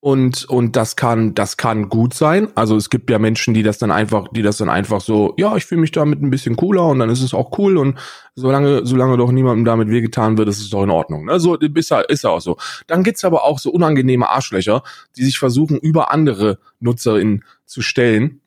und 0.00 0.44
und 0.44 0.76
das 0.76 0.96
kann 0.96 1.34
das 1.34 1.56
kann 1.56 1.88
gut 1.88 2.14
sein. 2.14 2.48
Also 2.54 2.76
es 2.76 2.90
gibt 2.90 3.10
ja 3.10 3.18
Menschen, 3.18 3.54
die 3.54 3.62
das 3.62 3.78
dann 3.78 3.90
einfach, 3.90 4.28
die 4.30 4.42
das 4.42 4.56
dann 4.58 4.68
einfach 4.68 5.00
so, 5.00 5.34
ja, 5.36 5.56
ich 5.56 5.64
fühle 5.64 5.80
mich 5.80 5.92
damit 5.92 6.22
ein 6.22 6.30
bisschen 6.30 6.56
cooler 6.56 6.86
und 6.86 6.98
dann 6.98 7.10
ist 7.10 7.22
es 7.22 7.34
auch 7.34 7.58
cool 7.58 7.76
und 7.76 7.98
solange 8.34 8.86
solange 8.86 9.16
doch 9.16 9.32
niemandem 9.32 9.64
damit 9.64 9.88
wehgetan 9.88 10.38
wird, 10.38 10.48
ist 10.48 10.60
es 10.60 10.70
doch 10.70 10.82
in 10.82 10.90
Ordnung. 10.90 11.28
Also 11.28 11.56
ist 11.56 11.90
ja 11.90 12.00
ist 12.00 12.24
ja 12.24 12.30
auch 12.30 12.40
so. 12.40 12.56
Dann 12.86 13.02
gibt's 13.02 13.24
aber 13.24 13.44
auch 13.44 13.58
so 13.58 13.70
unangenehme 13.70 14.28
Arschlöcher, 14.28 14.82
die 15.16 15.24
sich 15.24 15.38
versuchen 15.38 15.78
über 15.78 16.12
andere 16.12 16.58
Nutzerinnen 16.78 17.44
zu 17.64 17.80
stellen 17.82 18.40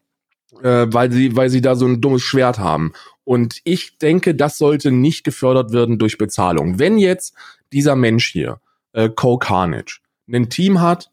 äh, 0.62 0.88
weil 0.90 1.12
sie, 1.12 1.36
weil 1.36 1.50
sie 1.50 1.62
da 1.62 1.76
so 1.76 1.86
ein 1.86 2.02
dummes 2.02 2.22
Schwert 2.22 2.60
haben. 2.60 2.94
Und 3.24 3.60
ich 3.64 3.98
denke, 3.98 4.36
das 4.36 4.58
sollte 4.58 4.92
nicht 4.92 5.24
gefördert 5.24 5.72
werden 5.72 6.00
durch 6.00 6.18
Bezahlung. 6.18 6.80
Wenn 6.80 6.98
jetzt 6.98 7.36
dieser 7.72 7.96
Mensch 7.96 8.32
hier, 8.32 8.60
äh, 8.94 9.10
Cole 9.10 9.40
Carnage, 9.40 10.00
ein 10.32 10.50
Team 10.50 10.82
hat, 10.82 11.12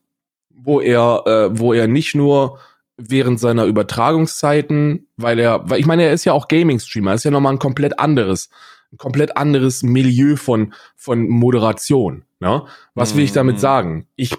wo 0.50 0.80
er, 0.80 1.22
äh, 1.26 1.58
wo 1.58 1.72
er 1.72 1.86
nicht 1.86 2.14
nur 2.14 2.58
während 2.96 3.38
seiner 3.38 3.66
Übertragungszeiten, 3.66 5.06
weil 5.16 5.38
er, 5.38 5.68
weil 5.68 5.80
ich 5.80 5.86
meine, 5.86 6.04
er 6.04 6.12
ist 6.12 6.24
ja 6.24 6.32
auch 6.32 6.48
Gaming-Streamer, 6.48 7.14
ist 7.14 7.24
ja 7.24 7.30
nochmal 7.30 7.52
ein 7.52 7.58
komplett 7.58 7.98
anderes, 7.98 8.48
ein 8.92 8.98
komplett 8.98 9.36
anderes 9.36 9.82
Milieu 9.82 10.36
von, 10.36 10.72
von 10.94 11.28
Moderation. 11.28 12.24
Ne? 12.40 12.64
Was 12.94 13.14
will 13.14 13.24
ich 13.24 13.32
damit 13.32 13.56
mhm. 13.56 13.60
sagen? 13.60 14.06
Ich, 14.16 14.34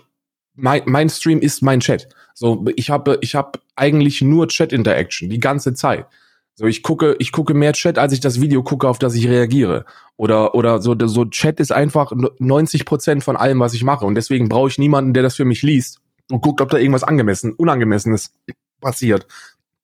mein, 0.58 0.82
mein 0.86 1.10
Stream 1.10 1.40
ist 1.40 1.62
mein 1.62 1.80
Chat. 1.80 2.10
So, 2.34 2.66
ich 2.76 2.90
habe, 2.90 3.18
ich 3.22 3.36
habe 3.36 3.60
eigentlich 3.76 4.22
nur 4.22 4.48
Chat-Interaction 4.48 5.30
die 5.30 5.40
ganze 5.40 5.74
Zeit. 5.74 6.08
So, 6.56 6.66
ich 6.66 6.82
gucke, 6.82 7.16
ich 7.20 7.32
gucke 7.32 7.54
mehr 7.54 7.74
Chat, 7.74 8.00
als 8.00 8.14
ich 8.14 8.20
das 8.20 8.42
Video 8.42 8.64
gucke, 8.64 8.88
auf 8.88 8.98
das 8.98 9.14
ich 9.14 9.28
reagiere. 9.28 9.86
Oder, 10.18 10.56
oder 10.56 10.82
so, 10.82 10.96
so 11.00 11.26
Chat 11.26 11.60
ist 11.60 11.72
einfach 11.72 12.12
90 12.40 12.86
Prozent 12.86 13.24
von 13.24 13.38
allem, 13.38 13.60
was 13.60 13.76
ich 13.76 13.84
mache. 13.84 14.06
Und 14.06 14.16
deswegen 14.16 14.50
brauche 14.50 14.70
ich 14.70 14.80
niemanden, 14.80 15.14
der 15.14 15.24
das 15.24 15.36
für 15.36 15.46
mich 15.46 15.62
liest 15.62 16.02
und 16.32 16.42
guckt, 16.42 16.60
ob 16.60 16.70
da 16.70 16.78
irgendwas 16.78 17.04
angemessen, 17.04 17.54
unangemessenes 17.54 18.34
passiert. 18.82 19.28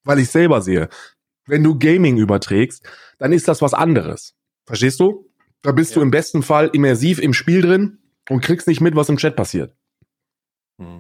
Weil 0.04 0.20
ich 0.20 0.30
selber 0.30 0.62
sehe. 0.62 0.90
Wenn 1.46 1.64
du 1.64 1.78
Gaming 1.78 2.18
überträgst, 2.18 2.84
dann 3.20 3.34
ist 3.34 3.48
das 3.48 3.62
was 3.62 3.74
anderes. 3.74 4.34
Verstehst 4.66 5.00
du? 5.00 5.30
Da 5.62 5.72
bist 5.72 5.92
ja. 5.92 5.96
du 5.96 6.02
im 6.02 6.12
besten 6.12 6.42
Fall 6.42 6.72
immersiv 6.74 7.20
im 7.20 7.34
Spiel 7.34 7.62
drin 7.62 8.00
und 8.30 8.42
kriegst 8.42 8.68
nicht 8.68 8.82
mit, 8.82 8.96
was 8.96 9.10
im 9.10 9.18
Chat 9.18 9.36
passiert. 9.36 9.76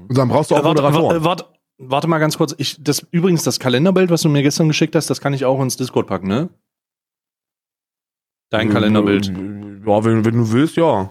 Und 0.10 0.18
dann 0.18 0.30
brauchst 0.30 0.52
du 0.52 0.56
auch 0.56 0.62
äh, 0.62 0.64
warte, 0.64 0.82
Moderatoren. 0.82 1.24
Warte, 1.24 1.46
warte 1.78 2.08
mal 2.08 2.20
ganz 2.20 2.38
kurz. 2.38 2.56
Ich, 2.58 2.82
das, 2.84 3.06
übrigens, 3.12 3.44
das 3.44 3.60
Kalenderbild, 3.60 4.10
was 4.10 4.22
du 4.22 4.30
mir 4.30 4.44
gestern 4.44 4.68
geschickt 4.68 4.96
hast, 4.96 5.10
das 5.10 5.22
kann 5.22 5.34
ich 5.34 5.46
auch 5.46 5.62
ins 5.62 5.78
Discord 5.78 6.08
packen, 6.08 6.28
ne? 6.28 6.50
Dein 8.50 8.70
Kalenderbild. 8.70 9.28
Ja, 9.28 10.06
wenn, 10.06 10.26
wenn 10.26 10.36
du 10.36 10.52
willst, 10.52 10.78
ja. 10.78 11.10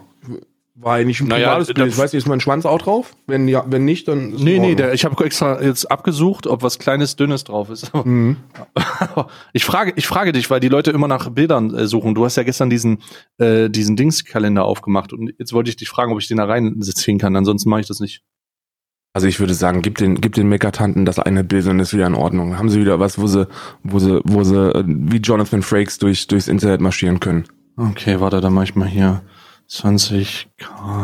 War 0.74 0.94
eigentlich 0.94 1.20
ein 1.20 1.28
naja, 1.28 1.50
privates 1.50 1.74
Bild. 1.74 1.88
Ich 1.88 1.98
weiß 1.98 2.12
nicht, 2.12 2.22
ist 2.24 2.28
mein 2.28 2.40
Schwanz 2.40 2.64
auch 2.64 2.80
drauf? 2.80 3.14
Wenn 3.26 3.46
ja, 3.46 3.64
wenn 3.68 3.85
nicht, 3.85 4.08
dann. 4.08 4.32
Ist 4.32 4.42
nee, 4.42 4.58
nee, 4.58 4.74
der, 4.74 4.94
ich 4.94 5.04
habe 5.04 5.22
extra 5.24 5.62
jetzt 5.62 5.90
abgesucht, 5.90 6.46
ob 6.46 6.62
was 6.62 6.78
kleines, 6.78 7.14
dünnes 7.16 7.44
drauf 7.44 7.70
ist. 7.70 7.92
Mhm. 8.04 8.37
ich 9.52 9.64
frage, 9.64 9.92
ich 9.96 10.06
frage 10.06 10.32
dich, 10.32 10.50
weil 10.50 10.61
die 10.61 10.68
Leute 10.68 10.90
immer 10.90 11.06
nach 11.06 11.30
Bildern 11.30 11.72
äh, 11.74 11.87
suchen. 11.87 12.14
Du 12.14 12.24
hast 12.24 12.37
ja 12.37 12.42
gestern 12.42 12.68
diesen, 12.68 12.98
äh, 13.38 13.68
diesen 13.70 13.96
Dingskalender 13.96 14.64
aufgemacht 14.64 15.12
und 15.12 15.32
jetzt 15.38 15.52
wollte 15.52 15.70
ich 15.70 15.76
dich 15.76 15.88
fragen, 15.88 16.12
ob 16.12 16.20
ich 16.20 16.26
den 16.26 16.38
da 16.38 16.46
reinziehen 16.46 17.18
kann. 17.18 17.37
Ansonsten 17.37 17.70
mache 17.70 17.82
ich 17.82 17.87
das 17.87 18.00
nicht. 18.00 18.22
Also 19.14 19.27
ich 19.27 19.40
würde 19.40 19.55
sagen, 19.55 19.83
gib 19.83 19.98
den, 19.98 20.20
gib 20.20 20.35
den 20.35 20.48
Meckertanten 20.48 21.05
das 21.05 21.18
eine 21.18 21.44
Bild 21.44 21.66
und 21.66 21.81
ist 21.81 21.92
wieder 21.92 22.07
in 22.07 22.14
Ordnung. 22.14 22.57
Haben 22.59 22.70
sie 22.70 22.81
wieder 22.81 22.98
was, 22.98 23.18
wo 23.18 23.27
sie, 23.27 23.46
wo 23.83 23.98
sie, 23.98 24.20
wo 24.25 24.42
sie 24.42 24.70
äh, 24.75 24.85
wie 24.87 25.18
Jonathan 25.18 25.62
Frakes 25.62 25.98
durch, 25.98 26.27
durchs 26.29 26.48
Internet 26.48 26.81
marschieren 26.81 27.20
können. 27.20 27.44
Okay, 27.77 28.20
warte, 28.20 28.40
dann 28.40 28.55
mach 28.55 28.62
ich 28.64 28.75
mal 28.75 28.88
hier 28.88 29.22
20 29.68 30.48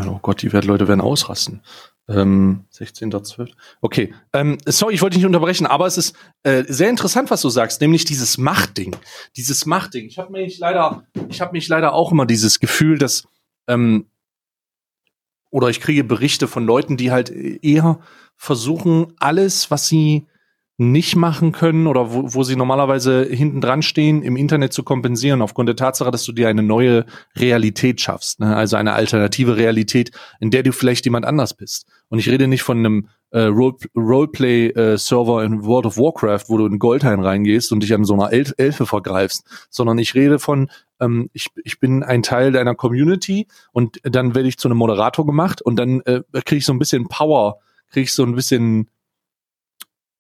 Oh 0.09 0.19
Gott, 0.23 0.43
die 0.43 0.49
Leute 0.49 0.89
werden 0.89 1.01
ausrasten. 1.01 1.63
Ähm, 2.09 2.65
16.12. 2.75 3.51
Okay, 3.83 4.15
ähm, 4.33 4.57
sorry, 4.65 4.95
ich 4.95 5.03
wollte 5.03 5.15
dich 5.15 5.19
nicht 5.19 5.27
unterbrechen, 5.27 5.67
aber 5.67 5.87
es 5.87 5.99
ist 5.99 6.17
äh, 6.43 6.65
sehr 6.67 6.89
interessant, 6.89 7.31
was 7.31 7.43
du 7.43 7.51
sagst, 7.51 7.83
nämlich 7.83 8.07
dieses 8.07 8.39
Machtding. 8.39 8.97
Dieses 9.37 9.67
Machtding. 9.67 10.07
Ich 10.07 10.19
habe 10.19 10.33
mich 10.33 10.59
leider, 10.59 11.05
ich 11.29 11.43
habe 11.43 11.53
mich 11.53 11.69
leider 11.69 11.93
auch 11.93 12.11
immer 12.11 12.25
dieses 12.25 12.61
Gefühl, 12.61 12.97
dass 12.97 13.29
ähm, 13.67 14.07
oder 15.51 15.69
ich 15.69 15.81
kriege 15.81 16.05
Berichte 16.05 16.49
von 16.49 16.65
Leuten, 16.65 16.97
die 16.97 17.11
halt 17.11 17.31
eher 17.31 17.99
versuchen, 18.37 19.13
alles, 19.19 19.71
was 19.71 19.89
sie 19.89 20.27
nicht 20.81 21.17
machen 21.17 21.51
können 21.51 21.89
oder 21.89 22.13
wo, 22.13 22.35
wo 22.35 22.45
sie 22.45 22.55
normalerweise 22.55 23.25
hinten 23.25 23.61
dran 23.61 23.83
stehen, 23.83 24.23
im 24.23 24.37
Internet 24.37 24.73
zu 24.73 24.85
kompensieren, 24.85 25.43
aufgrund 25.43 25.69
der 25.69 25.75
Tatsache, 25.75 26.13
dass 26.13 26.25
du 26.25 26.31
dir 26.31 26.49
eine 26.49 26.63
neue 26.63 27.05
Realität 27.37 28.01
schaffst, 28.01 28.39
ne? 28.39 28.55
also 28.55 28.77
eine 28.77 28.93
alternative 28.93 29.57
Realität, 29.57 30.13
in 30.39 30.53
der 30.53 30.63
du 30.63 30.73
vielleicht 30.73 31.05
jemand 31.05 31.27
anders 31.27 31.55
bist. 31.55 31.89
Und 32.09 32.21
ich 32.21 32.29
rede 32.29 32.47
nicht 32.47 32.63
von 32.63 32.79
einem 32.79 33.09
äh, 33.31 33.43
Role 33.43 33.77
Roleplay-Server 33.95 35.43
äh, 35.43 35.47
in 35.47 35.65
World 35.65 35.87
of 35.87 35.99
Warcraft, 35.99 36.45
wo 36.49 36.59
du 36.59 36.67
in 36.67 36.79
Goldhain 36.79 37.21
reingehst 37.21 37.73
und 37.73 37.83
dich 37.83 37.93
an 37.95 38.05
so 38.05 38.15
einer 38.15 38.33
El 38.33 38.53
Elfe 38.57 38.87
vergreifst, 38.87 39.45
sondern 39.71 39.99
ich 39.99 40.15
rede 40.15 40.39
von, 40.39 40.71
ähm, 41.01 41.29
ich, 41.33 41.49
ich 41.65 41.79
bin 41.79 42.03
ein 42.03 42.23
Teil 42.23 42.53
deiner 42.53 42.75
Community 42.75 43.47
und 43.73 43.99
dann 44.03 44.35
werde 44.35 44.49
ich 44.49 44.59
zu 44.59 44.69
einem 44.69 44.79
Moderator 44.79 45.27
gemacht 45.27 45.61
und 45.61 45.77
dann 45.77 46.01
äh, 46.03 46.23
kriege 46.33 46.57
ich 46.57 46.65
so 46.65 46.73
ein 46.73 46.79
bisschen 46.79 47.09
Power, 47.09 47.59
kriege 47.91 48.05
ich 48.05 48.15
so 48.15 48.25
ein 48.25 48.35
bisschen 48.35 48.89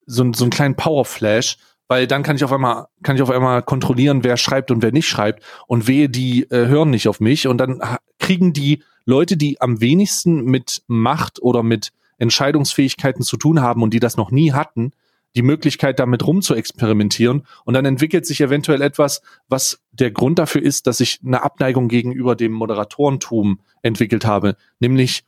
so, 0.07 0.31
so 0.33 0.45
einen 0.45 0.51
kleinen 0.51 0.77
Power-Flash, 0.77 1.57
weil 1.87 2.07
dann 2.07 2.23
kann 2.23 2.37
ich 2.37 2.45
auf 2.45 2.53
einmal 2.53 2.87
kann 3.03 3.17
ich 3.17 3.23
auf 3.23 3.31
einmal 3.31 3.63
kontrollieren, 3.63 4.23
wer 4.23 4.37
schreibt 4.37 4.71
und 4.71 4.83
wer 4.83 4.93
nicht 4.93 5.09
schreibt 5.09 5.43
und 5.67 5.89
wehe, 5.89 6.11
die 6.11 6.43
äh, 6.51 6.67
hören 6.67 6.91
nicht 6.91 7.09
auf 7.09 7.21
mich 7.21 7.47
und 7.47 7.59
dann 7.59 7.81
kriegen 8.19 8.53
die 8.53 8.83
Leute, 9.07 9.39
die 9.39 9.59
am 9.63 9.81
wenigsten 9.81 10.45
mit 10.45 10.83
Macht 10.87 11.41
oder 11.41 11.63
mit 11.63 11.93
Entscheidungsfähigkeiten 12.19 13.23
zu 13.23 13.37
tun 13.37 13.61
haben 13.61 13.83
und 13.83 13.95
die 13.95 14.01
das 14.01 14.17
noch 14.17 14.31
nie 14.31 14.53
hatten, 14.53 14.93
die 15.37 15.43
Möglichkeit, 15.43 15.99
damit 15.99 16.27
rum 16.27 16.43
zu 16.43 16.55
experimentieren. 16.55 17.47
Und 17.65 17.75
dann 17.75 17.85
entwickelt 17.85 18.27
sich 18.27 18.41
eventuell 18.41 18.83
etwas, 18.83 19.23
was 19.49 19.81
der 19.93 20.11
Grund 20.11 20.39
dafür 20.39 20.63
ist, 20.63 20.87
dass 20.87 21.01
ich 21.01 21.21
eine 21.25 21.43
Abneigung 21.43 21.89
gegenüber 21.89 22.35
dem 22.35 22.53
Moderatorentum 22.53 23.61
entwickelt 23.83 24.25
habe, 24.25 24.57
nämlich 24.81 25.25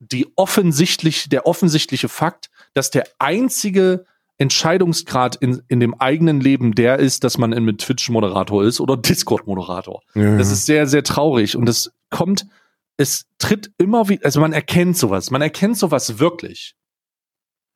die 0.00 0.26
offensichtlich, 0.36 1.28
der 1.28 1.46
offensichtliche 1.46 2.08
Fakt, 2.08 2.50
dass 2.74 2.90
der 2.90 3.04
einzige 3.18 4.04
Entscheidungsgrad 4.36 5.36
in, 5.36 5.62
in 5.68 5.80
dem 5.80 5.94
eigenen 5.94 6.40
Leben 6.40 6.74
der 6.74 6.98
ist, 6.98 7.24
dass 7.24 7.38
man 7.38 7.50
mit 7.64 7.78
Twitch 7.78 8.10
Moderator 8.10 8.64
ist 8.64 8.80
oder 8.80 8.96
Discord 8.96 9.46
Moderator. 9.46 10.02
Ja. 10.14 10.36
Das 10.36 10.50
ist 10.50 10.66
sehr, 10.66 10.86
sehr 10.86 11.04
traurig 11.04 11.56
und 11.56 11.68
es 11.68 11.92
kommt, 12.10 12.46
es 12.96 13.26
tritt 13.38 13.72
immer 13.78 14.08
wieder, 14.08 14.24
also 14.24 14.40
man 14.40 14.52
erkennt 14.52 14.96
sowas, 14.96 15.30
man 15.30 15.42
erkennt 15.42 15.76
sowas 15.76 16.18
wirklich. 16.18 16.74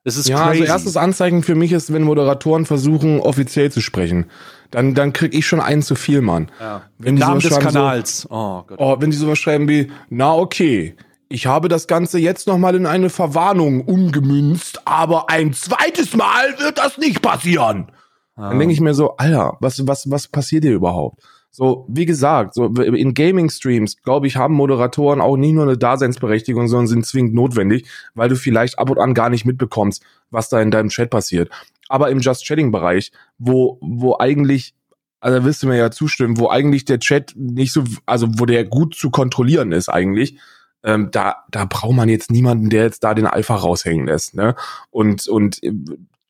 Es 0.05 0.17
ist 0.17 0.29
ja, 0.29 0.37
also 0.37 0.49
crazy. 0.51 0.63
also 0.63 0.73
erstes 0.73 0.97
Anzeichen 0.97 1.43
für 1.43 1.55
mich 1.55 1.73
ist, 1.73 1.93
wenn 1.93 2.03
Moderatoren 2.03 2.67
versuchen, 2.67 3.21
offiziell 3.21 3.71
zu 3.71 3.81
sprechen. 3.81 4.31
Dann, 4.71 4.95
dann 4.95 5.13
krieg 5.13 5.35
ich 5.35 5.47
schon 5.47 5.61
einen 5.61 5.83
zu 5.83 5.97
viel, 5.97 6.23
Mann. 6.23 6.51
Ja. 6.61 6.83
Wenn 6.99 7.15
Im 7.15 7.21
Namen 7.21 7.41
des 7.41 7.59
Kanals. 7.59 8.23
So, 8.23 8.29
oh, 8.31 8.63
Gott. 8.67 8.79
oh, 8.81 8.97
wenn 9.01 9.11
die 9.11 9.17
sowas 9.17 9.39
schreiben 9.39 9.69
wie, 9.69 9.91
na 10.09 10.35
okay, 10.35 10.97
ich 11.29 11.47
habe 11.47 11.69
das 11.69 11.87
Ganze 11.87 12.19
jetzt 12.19 12.47
nochmal 12.47 12.75
in 12.75 12.87
eine 12.87 13.11
Verwarnung 13.11 13.83
umgemünzt, 13.83 14.81
aber 14.87 15.29
ein 15.29 15.53
zweites 15.53 16.17
Mal 16.17 16.59
wird 16.59 16.79
das 16.79 16.97
nicht 16.97 17.21
passieren. 17.21 17.93
Ah. 18.35 18.49
Dann 18.49 18.59
denke 18.59 18.73
ich 18.73 18.81
mir 18.81 18.95
so, 18.95 19.17
Alter, 19.17 19.59
was, 19.61 19.87
was, 19.87 20.11
was 20.11 20.29
passiert 20.29 20.65
hier 20.65 20.75
überhaupt? 20.75 21.23
So, 21.59 21.87
wie 21.89 22.07
gesagt, 22.07 22.55
so 22.55 22.67
in 22.67 23.15
Gaming-Streams, 23.15 24.01
glaube 24.05 24.29
ich, 24.29 24.37
haben 24.37 24.55
Moderatoren 24.55 25.21
auch 25.21 25.37
nicht 25.37 25.55
nur 25.55 25.65
eine 25.65 25.77
Daseinsberechtigung, 25.77 26.69
sondern 26.69 26.87
sind 26.87 27.05
zwingend 27.05 27.35
notwendig, 27.35 27.89
weil 28.15 28.29
du 28.29 28.37
vielleicht 28.37 28.79
ab 28.79 28.91
und 28.91 29.01
an 29.01 29.13
gar 29.13 29.29
nicht 29.29 29.45
mitbekommst, 29.45 30.05
was 30.31 30.49
da 30.49 30.63
in 30.63 30.71
deinem 30.71 30.89
Chat 30.89 31.11
passiert. 31.11 31.51
Aber 31.89 32.11
im 32.11 32.21
Just 32.21 32.47
Chatting-Bereich, 32.47 33.11
wo, 33.39 33.77
wo 33.81 34.17
eigentlich, 34.21 34.73
also 35.19 35.45
wirst 35.45 35.65
du 35.65 35.67
mir 35.67 35.77
ja 35.77 35.91
zustimmen, 35.91 36.39
wo 36.39 36.49
eigentlich 36.49 36.85
der 36.85 37.01
Chat 37.01 37.35
nicht 37.35 37.73
so, 37.73 37.83
also 38.07 38.29
wo 38.37 38.47
der 38.47 38.65
gut 38.65 38.95
zu 38.95 39.11
kontrollieren 39.11 39.73
ist 39.73 39.89
eigentlich, 39.89 40.39
ähm, 40.85 41.09
da, 41.11 41.39
da 41.51 41.65
braucht 41.65 41.97
man 41.97 42.09
jetzt 42.09 42.31
niemanden, 42.31 42.71
der 42.71 42.85
jetzt 42.85 43.03
da 43.03 43.15
den 43.15 43.27
Alpha 43.27 43.57
raushängen 43.57 44.07
lässt. 44.07 44.37
Ne? 44.37 44.55
Und, 44.91 45.27
und 45.27 45.61
äh, 45.65 45.73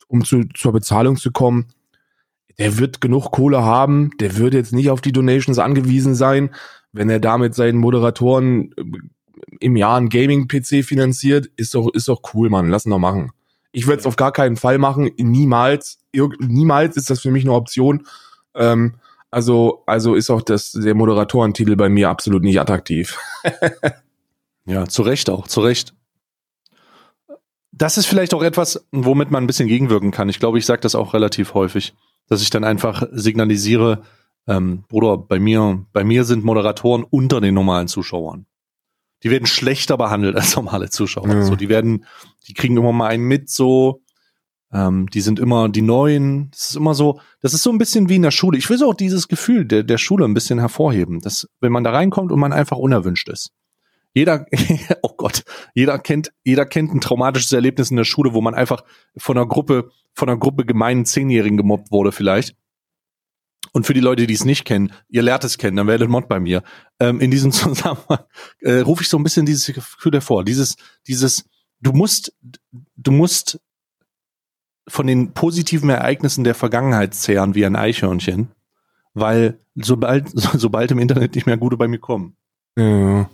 um 0.07 0.25
zu, 0.25 0.45
zur 0.55 0.73
Bezahlung 0.73 1.19
zu 1.19 1.33
kommen, 1.33 1.67
der 2.59 2.79
wird 2.79 3.01
genug 3.01 3.31
Kohle 3.31 3.63
haben, 3.63 4.11
der 4.21 4.37
wird 4.37 4.55
jetzt 4.55 4.73
nicht 4.73 4.91
auf 4.91 5.01
die 5.01 5.13
Donations 5.13 5.59
angewiesen 5.59 6.15
sein, 6.15 6.51
wenn 6.93 7.11
er 7.11 7.21
damit 7.21 7.55
seinen 7.55 7.79
Moderatoren 7.79 8.73
äh, 8.77 8.85
im 9.61 9.77
Jahr 9.77 9.99
ein 9.99 10.09
Gaming-PC 10.09 10.85
finanziert, 10.85 11.47
ist 11.57 11.75
doch, 11.75 11.93
ist 11.93 12.09
doch 12.09 12.21
cool, 12.35 12.51
Mann. 12.51 12.69
Lass 12.69 12.87
ihn 12.87 12.91
doch 12.91 12.99
machen. 12.99 13.31
Ich 13.73 13.87
werde 13.87 14.01
es 14.01 14.07
auf 14.07 14.17
gar 14.17 14.33
keinen 14.33 14.57
Fall 14.57 14.79
machen. 14.79 15.11
Niemals. 15.19 16.01
Niemals 16.41 16.97
ist 16.97 17.11
das 17.11 17.21
für 17.21 17.31
mich 17.31 17.45
eine 17.45 17.53
Option. 17.53 18.07
Ähm, 18.55 18.97
also, 19.31 19.83
also 19.87 20.15
ist 20.15 20.31
auch 20.31 20.43
das, 20.43 20.73
der 20.73 20.95
Moderatoren-Titel 20.95 21.77
bei 21.77 21.89
mir 21.89 22.09
absolut 22.09 22.43
nicht 22.43 22.61
attraktiv. 22.61 23.19
Ja, 24.69 24.87
zu 24.87 25.01
Recht 25.01 25.31
auch, 25.31 25.49
zu 25.49 25.63
Recht. 25.63 25.95
Das 27.73 27.97
ist 27.97 28.05
vielleicht 28.05 28.35
auch 28.35 28.43
etwas, 28.43 28.87
womit 28.93 29.31
man 29.31 29.43
ein 29.43 29.47
bisschen 29.47 29.67
gegenwirken 29.67 30.11
kann. 30.11 30.29
Ich 30.29 30.41
glaube, 30.41 30.59
ich 30.59 30.67
sage 30.67 30.83
das 30.83 30.95
auch 30.95 31.15
relativ 31.15 31.55
häufig, 31.55 31.95
dass 32.29 32.43
ich 32.43 32.51
dann 32.51 32.65
einfach 32.65 33.07
signalisiere, 33.11 34.03
ähm, 34.47 34.85
Bruder, 34.89 35.19
bei 35.19 35.39
mir, 35.39 35.85
bei 35.93 36.05
mir 36.05 36.25
sind 36.25 36.45
Moderatoren 36.45 37.05
unter 37.05 37.41
den 37.41 37.55
normalen 37.55 37.89
Zuschauern. 37.89 38.47
Die 39.23 39.31
werden 39.31 39.47
schlechter 39.47 39.97
behandelt 39.97 40.37
als 40.37 40.57
normale 40.57 40.91
Zuschauer. 40.91 41.29
Ja. 41.29 41.43
So, 41.43 41.57
die 41.57 41.69
werden, 41.69 42.05
die 42.47 42.55
kriegen 42.55 42.77
immer 42.77 42.93
mal 42.93 43.09
einen 43.09 43.25
mit, 43.25 43.51
so, 43.51 44.03
ähm, 44.73 45.09
die 45.11 45.21
sind 45.21 45.39
immer 45.39 45.69
die 45.69 45.83
Neuen. 45.83 46.51
Das 46.53 46.71
ist 46.71 46.77
immer 46.77 46.95
so, 46.95 47.21
das 47.41 47.53
ist 47.53 47.63
so 47.63 47.71
ein 47.71 47.79
bisschen 47.79 48.09
wie 48.09 48.17
in 48.17 48.23
der 48.23 48.31
Schule. 48.31 48.59
Ich 48.59 48.71
will 48.71 48.79
so 48.79 48.89
auch 48.89 48.95
dieses 48.95 49.29
Gefühl 49.29 49.65
der, 49.65 49.83
der 49.83 49.99
Schule 49.99 50.25
ein 50.25 50.35
bisschen 50.35 50.59
hervorheben, 50.59 51.21
dass 51.21 51.49
wenn 51.61 51.73
man 51.73 51.85
da 51.85 51.91
reinkommt 51.91 52.33
und 52.33 52.41
man 52.41 52.53
einfach 52.53 52.77
unerwünscht 52.77 53.29
ist 53.29 53.53
jeder, 54.15 54.47
oh 55.03 55.15
Gott, 55.17 55.45
jeder 55.79 55.97
kennt, 56.01 56.33
jeder 56.43 56.67
kennt 56.67 56.93
ein 56.93 57.01
traumatisches 57.01 57.53
Erlebnis 57.53 57.93
in 57.93 57.97
der 57.97 58.03
Schule, 58.03 58.35
wo 58.35 58.41
man 58.41 58.53
einfach 58.53 58.83
von 59.17 59.37
einer 59.37 59.47
Gruppe, 59.47 59.93
von 60.13 60.29
einer 60.29 60.37
Gruppe 60.37 60.65
gemeinen 60.65 61.05
Zehnjährigen 61.05 61.57
gemobbt 61.57 61.93
wurde 61.93 62.11
vielleicht. 62.11 62.57
Und 63.71 63.87
für 63.87 63.95
die 63.95 64.01
Leute, 64.01 64.27
die 64.27 64.35
es 64.35 64.45
nicht 64.45 64.65
kennen, 64.65 64.93
ihr 65.09 65.23
lernt 65.23 65.45
es 65.45 65.57
kennen, 65.57 65.77
dann 65.77 65.87
werdet 65.87 66.09
Mod 66.09 66.29
bei 66.29 66.41
mir. 66.41 66.65
Ähm, 66.99 67.21
in 67.21 67.31
diesem 67.31 67.53
Zusammenhang 67.53 68.25
äh, 68.59 68.81
rufe 68.81 69.05
ich 69.05 69.09
so 69.09 69.19
ein 69.19 69.23
bisschen 69.23 69.47
dieses 69.47 69.73
Gefühl 69.73 70.15
hervor. 70.15 70.43
Dieses, 70.45 70.75
dieses, 71.07 71.49
du 71.81 71.93
musst, 71.93 72.35
du 72.97 73.13
musst 73.13 73.61
von 74.89 75.07
den 75.07 75.33
positiven 75.33 75.91
Ereignissen 75.91 76.43
der 76.43 76.57
Vergangenheit 76.57 77.15
zehren 77.15 77.55
wie 77.55 77.65
ein 77.65 77.77
Eichhörnchen, 77.77 78.49
weil 79.15 79.61
sobald, 79.77 80.29
so, 80.31 80.49
sobald 80.59 80.91
im 80.91 80.99
Internet 80.99 81.37
nicht 81.37 81.47
mehr 81.47 81.57
gute 81.57 81.77
bei 81.77 81.87
mir 81.87 82.01
kommen. 82.01 82.35
Ja. 82.77 83.31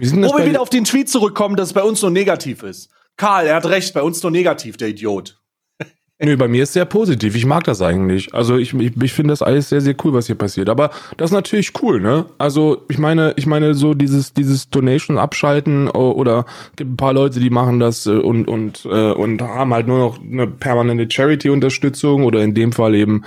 Wo 0.00 0.38
wir 0.38 0.46
wieder 0.46 0.60
auf 0.60 0.70
den 0.70 0.84
Tweet 0.84 1.08
zurückkommen, 1.08 1.56
dass 1.56 1.68
es 1.68 1.72
bei 1.74 1.82
uns 1.82 2.00
nur 2.02 2.10
negativ 2.10 2.62
ist. 2.62 2.90
Karl, 3.16 3.46
er 3.46 3.56
hat 3.56 3.66
recht, 3.66 3.92
bei 3.92 4.02
uns 4.02 4.22
nur 4.22 4.32
negativ, 4.32 4.76
der 4.78 4.88
Idiot. 4.88 5.38
Nö, 6.18 6.36
bei 6.36 6.48
mir 6.48 6.62
ist 6.62 6.72
sehr 6.72 6.86
positiv. 6.86 7.36
Ich 7.36 7.44
mag 7.44 7.64
das 7.64 7.82
eigentlich. 7.82 8.34
Also 8.34 8.56
ich, 8.56 8.72
ich, 8.72 8.96
ich 9.02 9.12
finde 9.12 9.32
das 9.32 9.42
alles 9.42 9.68
sehr, 9.68 9.82
sehr 9.82 9.94
cool, 10.02 10.14
was 10.14 10.26
hier 10.26 10.36
passiert. 10.36 10.70
Aber 10.70 10.90
das 11.18 11.30
ist 11.30 11.34
natürlich 11.34 11.72
cool, 11.82 12.00
ne? 12.00 12.26
Also 12.38 12.82
ich 12.88 12.98
meine, 12.98 13.34
ich 13.36 13.46
meine, 13.46 13.74
so 13.74 13.92
dieses, 13.92 14.32
dieses 14.32 14.70
Donation 14.70 15.18
abschalten 15.18 15.88
oder 15.88 16.46
gibt 16.76 16.92
ein 16.92 16.96
paar 16.96 17.12
Leute, 17.12 17.40
die 17.40 17.50
machen 17.50 17.78
das 17.78 18.06
äh, 18.06 18.10
und, 18.10 18.48
und, 18.48 18.86
äh, 18.86 19.12
und 19.12 19.42
haben 19.42 19.74
halt 19.74 19.86
nur 19.86 19.98
noch 19.98 20.20
eine 20.20 20.46
permanente 20.46 21.10
Charity-Unterstützung 21.10 22.24
oder 22.24 22.42
in 22.42 22.54
dem 22.54 22.72
Fall 22.72 22.94
eben 22.94 23.24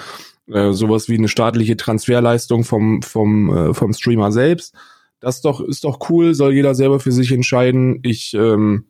äh, 0.51 0.71
sowas 0.71 1.07
wie 1.07 1.17
eine 1.17 1.27
staatliche 1.27 1.77
Transferleistung 1.77 2.63
vom, 2.63 3.01
vom, 3.01 3.55
äh, 3.55 3.73
vom 3.73 3.93
Streamer 3.93 4.31
selbst. 4.31 4.73
Das 5.23 5.35
ist 5.35 5.45
doch, 5.45 5.61
ist 5.61 5.85
doch 5.85 6.09
cool, 6.09 6.33
soll 6.33 6.53
jeder 6.53 6.75
selber 6.75 6.99
für 6.99 7.13
sich 7.13 7.31
entscheiden. 7.31 7.99
Ich, 8.03 8.33
ähm, 8.33 8.87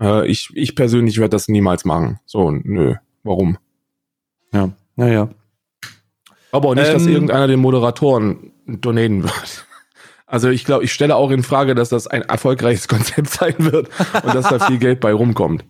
äh, 0.00 0.26
ich, 0.26 0.48
ich 0.54 0.74
persönlich 0.74 1.18
werde 1.18 1.28
das 1.28 1.46
niemals 1.46 1.84
machen. 1.84 2.20
So, 2.24 2.50
nö. 2.50 2.94
Warum? 3.22 3.58
Ja, 4.54 4.70
naja. 4.96 5.28
Aber 6.52 6.70
auch 6.70 6.74
nicht, 6.74 6.86
ähm, 6.86 6.94
dass 6.94 7.06
irgendeiner 7.06 7.48
den 7.48 7.60
Moderatoren 7.60 8.52
donaten 8.66 9.24
wird. 9.24 9.66
Also 10.24 10.48
ich 10.48 10.64
glaube, 10.64 10.84
ich 10.84 10.92
stelle 10.94 11.16
auch 11.16 11.30
in 11.30 11.42
Frage, 11.42 11.74
dass 11.74 11.90
das 11.90 12.06
ein 12.06 12.22
erfolgreiches 12.22 12.88
Konzept 12.88 13.28
sein 13.28 13.54
wird 13.58 13.90
und 14.24 14.34
dass 14.34 14.48
da 14.48 14.58
viel 14.58 14.78
Geld 14.78 15.00
bei 15.00 15.12
rumkommt. 15.12 15.66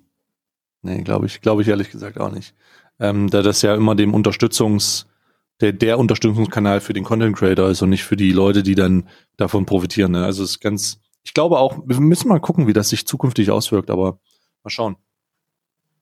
Nee, 0.82 1.02
glaube 1.02 1.26
ich, 1.26 1.40
glaube 1.40 1.62
ich 1.62 1.68
ehrlich 1.68 1.90
gesagt 1.90 2.20
auch 2.20 2.30
nicht. 2.30 2.54
Ähm, 3.00 3.28
da 3.30 3.42
das 3.42 3.62
ja 3.62 3.74
immer 3.74 3.96
dem 3.96 4.14
Unterstützungs, 4.14 5.08
der, 5.62 5.72
der 5.72 5.98
Unterstützungskanal 5.98 6.80
für 6.80 6.92
den 6.92 7.04
Content 7.04 7.36
Creator 7.36 7.70
ist 7.70 7.80
und 7.82 7.90
nicht 7.90 8.04
für 8.04 8.16
die 8.16 8.32
Leute, 8.32 8.62
die 8.62 8.74
dann 8.74 9.08
davon 9.36 9.64
profitieren. 9.64 10.12
Ne? 10.12 10.24
Also 10.24 10.42
es 10.42 10.52
ist 10.52 10.60
ganz, 10.60 11.00
ich 11.22 11.32
glaube 11.32 11.58
auch, 11.58 11.78
wir 11.86 12.00
müssen 12.00 12.28
mal 12.28 12.40
gucken, 12.40 12.66
wie 12.66 12.72
das 12.72 12.88
sich 12.88 13.06
zukünftig 13.06 13.50
auswirkt, 13.50 13.90
aber 13.90 14.18
mal 14.64 14.70
schauen. 14.70 14.96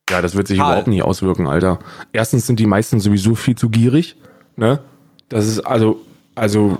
Ja, 0.08 0.22
das 0.22 0.34
wird 0.34 0.48
sich 0.48 0.58
Karl. 0.58 0.72
überhaupt 0.72 0.88
nicht 0.88 1.02
auswirken, 1.02 1.46
Alter. 1.46 1.78
Erstens 2.12 2.46
sind 2.46 2.58
die 2.58 2.66
meisten 2.66 2.98
sowieso 2.98 3.36
viel 3.36 3.54
zu 3.54 3.68
gierig, 3.68 4.16
ne? 4.56 4.82
Das 5.28 5.46
ist 5.46 5.60
also, 5.60 6.00
also 6.34 6.78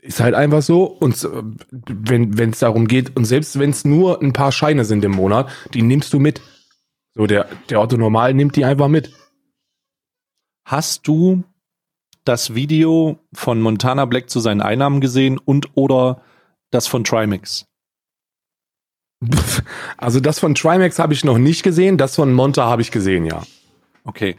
ist 0.00 0.20
halt 0.20 0.34
einfach 0.34 0.62
so. 0.62 0.84
Und 0.84 1.28
wenn 1.70 2.38
wenn 2.38 2.50
es 2.50 2.60
darum 2.60 2.88
geht 2.88 3.14
und 3.14 3.26
selbst 3.26 3.58
wenn 3.58 3.70
es 3.70 3.84
nur 3.84 4.22
ein 4.22 4.32
paar 4.32 4.52
Scheine 4.52 4.86
sind 4.86 5.04
im 5.04 5.12
Monat, 5.12 5.50
die 5.74 5.82
nimmst 5.82 6.14
du 6.14 6.18
mit. 6.18 6.40
So 7.14 7.26
der 7.26 7.46
der 7.68 7.82
Otto 7.82 7.98
Normal 7.98 8.32
nimmt 8.32 8.56
die 8.56 8.64
einfach 8.64 8.88
mit. 8.88 9.12
Hast 10.64 11.06
du 11.06 11.44
das 12.26 12.54
Video 12.54 13.18
von 13.32 13.60
Montana 13.60 14.04
Black 14.04 14.28
zu 14.28 14.40
seinen 14.40 14.60
Einnahmen 14.60 15.00
gesehen 15.00 15.38
und 15.38 15.70
oder 15.74 16.22
das 16.70 16.86
von 16.86 17.04
Trimax? 17.04 17.66
Also 19.96 20.20
das 20.20 20.38
von 20.38 20.54
Trimax 20.54 20.98
habe 20.98 21.14
ich 21.14 21.24
noch 21.24 21.38
nicht 21.38 21.62
gesehen, 21.62 21.96
das 21.96 22.16
von 22.16 22.32
Monta 22.34 22.66
habe 22.66 22.82
ich 22.82 22.90
gesehen, 22.90 23.24
ja. 23.24 23.42
Okay. 24.04 24.36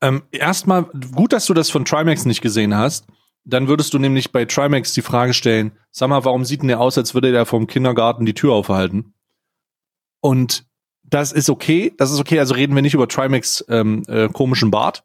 Ähm, 0.00 0.24
erstmal 0.30 0.84
gut, 1.14 1.32
dass 1.32 1.46
du 1.46 1.54
das 1.54 1.70
von 1.70 1.84
Trimax 1.84 2.24
nicht 2.24 2.42
gesehen 2.42 2.74
hast. 2.76 3.06
Dann 3.44 3.68
würdest 3.68 3.94
du 3.94 3.98
nämlich 3.98 4.32
bei 4.32 4.44
Trimax 4.44 4.92
die 4.92 5.02
Frage 5.02 5.32
stellen, 5.32 5.72
sag 5.92 6.08
mal, 6.08 6.24
warum 6.24 6.44
sieht 6.44 6.62
denn 6.62 6.68
der 6.68 6.80
aus, 6.80 6.98
als 6.98 7.14
würde 7.14 7.30
der 7.30 7.46
vom 7.46 7.68
Kindergarten 7.68 8.26
die 8.26 8.34
Tür 8.34 8.52
aufhalten? 8.52 9.14
Und 10.20 10.66
das 11.04 11.30
ist 11.30 11.48
okay, 11.48 11.94
das 11.96 12.10
ist 12.10 12.18
okay, 12.18 12.40
also 12.40 12.54
reden 12.54 12.74
wir 12.74 12.82
nicht 12.82 12.94
über 12.94 13.06
Trimax 13.06 13.64
ähm, 13.68 14.02
äh, 14.08 14.28
komischen 14.28 14.72
Bart, 14.72 15.04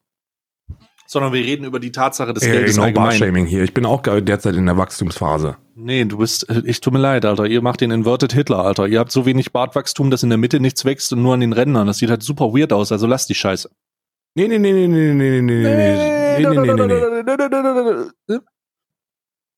sondern 1.11 1.33
wir 1.33 1.41
reden 1.43 1.65
über 1.65 1.81
die 1.81 1.91
Tatsache 1.91 2.33
des 2.33 2.45
ja, 2.45 2.53
Geldes 2.53 2.75
genau, 2.75 2.85
allgemein. 2.85 3.11
Shaming 3.11 3.45
hier. 3.45 3.63
Ich 3.63 3.73
bin 3.73 3.85
auch 3.85 4.01
derzeit 4.01 4.55
in 4.55 4.65
der 4.65 4.77
Wachstumsphase. 4.77 5.57
Nee, 5.75 6.05
du 6.05 6.19
bist, 6.19 6.47
ich 6.63 6.79
tut 6.79 6.93
mir 6.93 6.99
leid, 6.99 7.25
Alter. 7.25 7.47
Ihr 7.47 7.61
macht 7.61 7.81
den 7.81 7.91
Inverted 7.91 8.31
Hitler, 8.31 8.63
Alter. 8.63 8.87
Ihr 8.87 8.99
habt 8.99 9.11
so 9.11 9.25
wenig 9.25 9.51
Bartwachstum, 9.51 10.09
dass 10.09 10.23
in 10.23 10.29
der 10.29 10.37
Mitte 10.37 10.61
nichts 10.61 10.85
wächst 10.85 11.11
und 11.11 11.21
nur 11.21 11.33
an 11.33 11.41
den 11.41 11.51
Rändern. 11.51 11.85
Das 11.85 11.97
sieht 11.97 12.09
halt 12.09 12.23
super 12.23 12.53
weird 12.53 12.71
aus, 12.71 12.93
also 12.93 13.07
lass 13.07 13.27
die 13.27 13.35
Scheiße. 13.35 13.69
Nee, 14.35 14.47
nee, 14.47 14.57
nee, 14.57 14.71
nee, 14.71 14.87
nee, 14.87 15.13
nee, 15.13 15.41
nee, 15.41 15.41
nee, 15.41 16.47
nee, 16.47 16.55
nee, 16.55 16.73
nee, 16.73 18.05
nee. 18.27 18.37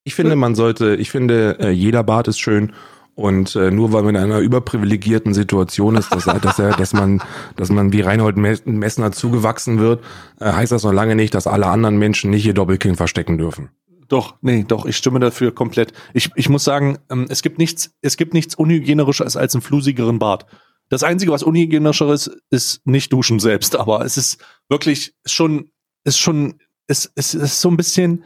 Ich 0.05 0.15
finde, 0.15 0.35
man 0.35 0.55
sollte, 0.55 0.95
ich 0.95 1.11
finde, 1.11 1.69
jeder 1.71 2.03
Bart 2.03 2.27
ist 2.27 2.39
schön 2.39 2.73
Und 3.15 3.55
äh, 3.55 3.69
nur 3.69 3.93
weil 3.93 4.03
man 4.03 4.15
in 4.15 4.21
einer 4.23 4.39
überprivilegierten 4.39 5.33
Situation 5.35 5.95
ist, 5.95 6.11
dass, 6.13 6.25
dass, 6.25 6.57
er, 6.57 6.71
dass 6.71 6.93
man, 6.93 7.21
dass 7.55 7.69
man 7.69 7.93
wie 7.93 8.01
Reinhold 8.01 8.37
Messner 8.37 9.11
zugewachsen 9.11 9.79
wird, 9.79 10.03
äh, 10.39 10.51
heißt 10.51 10.71
das 10.71 10.83
noch 10.83 10.93
lange 10.93 11.15
nicht, 11.15 11.35
dass 11.35 11.45
alle 11.45 11.67
anderen 11.67 11.97
Menschen 11.97 12.31
nicht 12.31 12.45
ihr 12.45 12.55
Doppelkind 12.55 12.97
verstecken 12.97 13.37
dürfen. 13.37 13.69
Doch, 14.07 14.35
nee, 14.41 14.65
doch, 14.67 14.85
ich 14.85 14.97
stimme 14.97 15.19
dafür 15.19 15.53
komplett. 15.53 15.93
Ich, 16.13 16.31
ich 16.35 16.49
muss 16.49 16.63
sagen, 16.63 16.97
ähm, 17.09 17.27
es 17.29 17.41
gibt 17.41 17.59
nichts, 17.59 17.95
es 18.01 18.17
gibt 18.17 18.33
nichts 18.33 18.55
unhygienisches 18.55 19.37
als 19.37 19.55
einen 19.55 19.61
flusigeren 19.61 20.19
Bart. 20.19 20.45
Das 20.89 21.03
Einzige, 21.03 21.31
was 21.31 21.43
unhygienischer 21.43 22.11
ist, 22.11 22.31
ist 22.49 22.85
nicht 22.85 23.13
duschen 23.13 23.39
selbst, 23.39 23.75
aber 23.75 24.05
es 24.05 24.17
ist 24.17 24.43
wirklich 24.69 25.15
schon, 25.25 25.71
ist 26.03 26.19
schon, 26.19 26.59
es, 26.87 27.11
es 27.15 27.33
ist 27.33 27.61
so 27.61 27.69
ein 27.69 27.77
bisschen, 27.77 28.23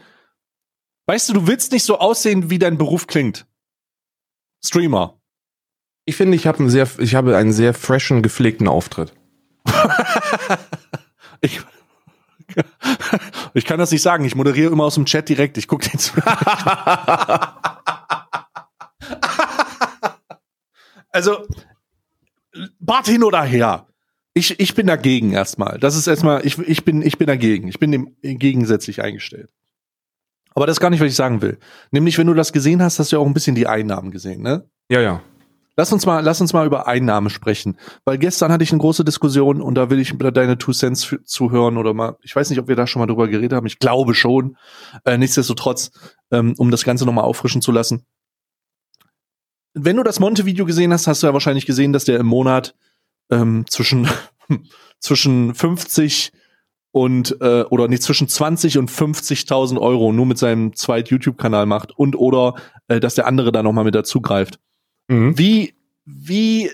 weißt 1.06 1.28
du, 1.28 1.34
du 1.34 1.46
willst 1.46 1.72
nicht 1.72 1.84
so 1.84 1.98
aussehen, 1.98 2.50
wie 2.50 2.58
dein 2.58 2.78
Beruf 2.78 3.06
klingt. 3.06 3.46
Streamer. 4.64 5.20
Ich 6.04 6.16
finde, 6.16 6.36
ich 6.36 6.46
habe 6.46 6.58
einen 6.60 6.70
sehr, 6.70 6.88
ich 6.98 7.14
habe 7.14 7.36
einen 7.36 7.52
sehr 7.52 7.74
freshen, 7.74 8.22
gepflegten 8.22 8.66
Auftritt. 8.66 9.12
ich, 11.40 11.60
ich 13.54 13.64
kann 13.64 13.78
das 13.78 13.90
nicht 13.90 14.02
sagen. 14.02 14.24
Ich 14.24 14.34
moderiere 14.34 14.72
immer 14.72 14.84
aus 14.84 14.94
dem 14.94 15.04
Chat 15.04 15.28
direkt. 15.28 15.58
Ich 15.58 15.68
gucke 15.68 15.88
den 15.88 15.98
zu. 15.98 16.14
also, 21.10 21.46
Bart 22.80 23.06
hin 23.06 23.22
oder 23.22 23.42
her. 23.42 23.86
Ich, 24.34 24.58
ich 24.60 24.74
bin 24.74 24.86
dagegen 24.86 25.32
erstmal. 25.32 25.78
Das 25.78 25.96
ist 25.96 26.06
erstmal, 26.06 26.46
ich, 26.46 26.58
ich, 26.58 26.84
bin, 26.84 27.02
ich 27.02 27.18
bin 27.18 27.26
dagegen. 27.26 27.68
Ich 27.68 27.78
bin 27.78 27.92
dem 27.92 28.16
gegensätzlich 28.22 29.02
eingestellt. 29.02 29.52
Aber 30.58 30.66
das 30.66 30.78
ist 30.78 30.80
gar 30.80 30.90
nicht, 30.90 30.98
was 30.98 31.06
ich 31.06 31.14
sagen 31.14 31.40
will. 31.40 31.56
Nämlich, 31.92 32.18
wenn 32.18 32.26
du 32.26 32.34
das 32.34 32.52
gesehen 32.52 32.82
hast, 32.82 32.98
hast 32.98 33.12
du 33.12 33.16
ja 33.16 33.22
auch 33.22 33.26
ein 33.26 33.32
bisschen 33.32 33.54
die 33.54 33.68
Einnahmen 33.68 34.10
gesehen, 34.10 34.42
ne? 34.42 34.68
Ja, 34.90 35.00
ja. 35.00 35.22
Lass 35.76 35.92
uns 35.92 36.04
mal, 36.04 36.18
lass 36.18 36.40
uns 36.40 36.52
mal 36.52 36.66
über 36.66 36.88
Einnahmen 36.88 37.30
sprechen. 37.30 37.78
Weil 38.04 38.18
gestern 38.18 38.50
hatte 38.50 38.64
ich 38.64 38.72
eine 38.72 38.80
große 38.80 39.04
Diskussion 39.04 39.62
und 39.62 39.76
da 39.76 39.88
will 39.88 40.00
ich 40.00 40.18
deine 40.18 40.58
Two 40.58 40.72
Cents 40.72 41.14
zuhören 41.24 41.76
oder 41.76 41.94
mal, 41.94 42.16
ich 42.22 42.34
weiß 42.34 42.50
nicht, 42.50 42.58
ob 42.58 42.66
wir 42.66 42.74
da 42.74 42.88
schon 42.88 42.98
mal 42.98 43.06
drüber 43.06 43.28
geredet 43.28 43.52
haben. 43.52 43.68
Ich 43.68 43.78
glaube 43.78 44.16
schon. 44.16 44.56
Äh, 45.04 45.16
nichtsdestotrotz, 45.16 45.92
ähm, 46.32 46.56
um 46.58 46.72
das 46.72 46.82
Ganze 46.82 47.06
nochmal 47.06 47.22
auffrischen 47.22 47.62
zu 47.62 47.70
lassen. 47.70 48.04
Wenn 49.74 49.94
du 49.94 50.02
das 50.02 50.18
Monte-Video 50.18 50.66
gesehen 50.66 50.92
hast, 50.92 51.06
hast 51.06 51.22
du 51.22 51.28
ja 51.28 51.34
wahrscheinlich 51.34 51.66
gesehen, 51.66 51.92
dass 51.92 52.04
der 52.04 52.18
im 52.18 52.26
Monat 52.26 52.74
ähm, 53.30 53.64
zwischen, 53.68 54.08
zwischen 54.98 55.54
50 55.54 56.32
und 56.98 57.40
äh, 57.40 57.62
oder 57.70 57.86
nicht 57.86 58.02
zwischen 58.02 58.26
20 58.26 58.76
und 58.76 58.90
50.000 58.90 59.78
Euro 59.78 60.12
nur 60.12 60.26
mit 60.26 60.36
seinem 60.36 60.74
zweit 60.74 61.10
YouTube-Kanal 61.10 61.64
macht 61.64 61.96
und 61.96 62.16
oder 62.16 62.56
äh, 62.88 62.98
dass 62.98 63.14
der 63.14 63.28
andere 63.28 63.52
da 63.52 63.62
nochmal 63.62 63.84
mit 63.84 63.94
dazugreift. 63.94 64.58
Mhm. 65.06 65.38
Wie, 65.38 65.74
wie 66.04 66.72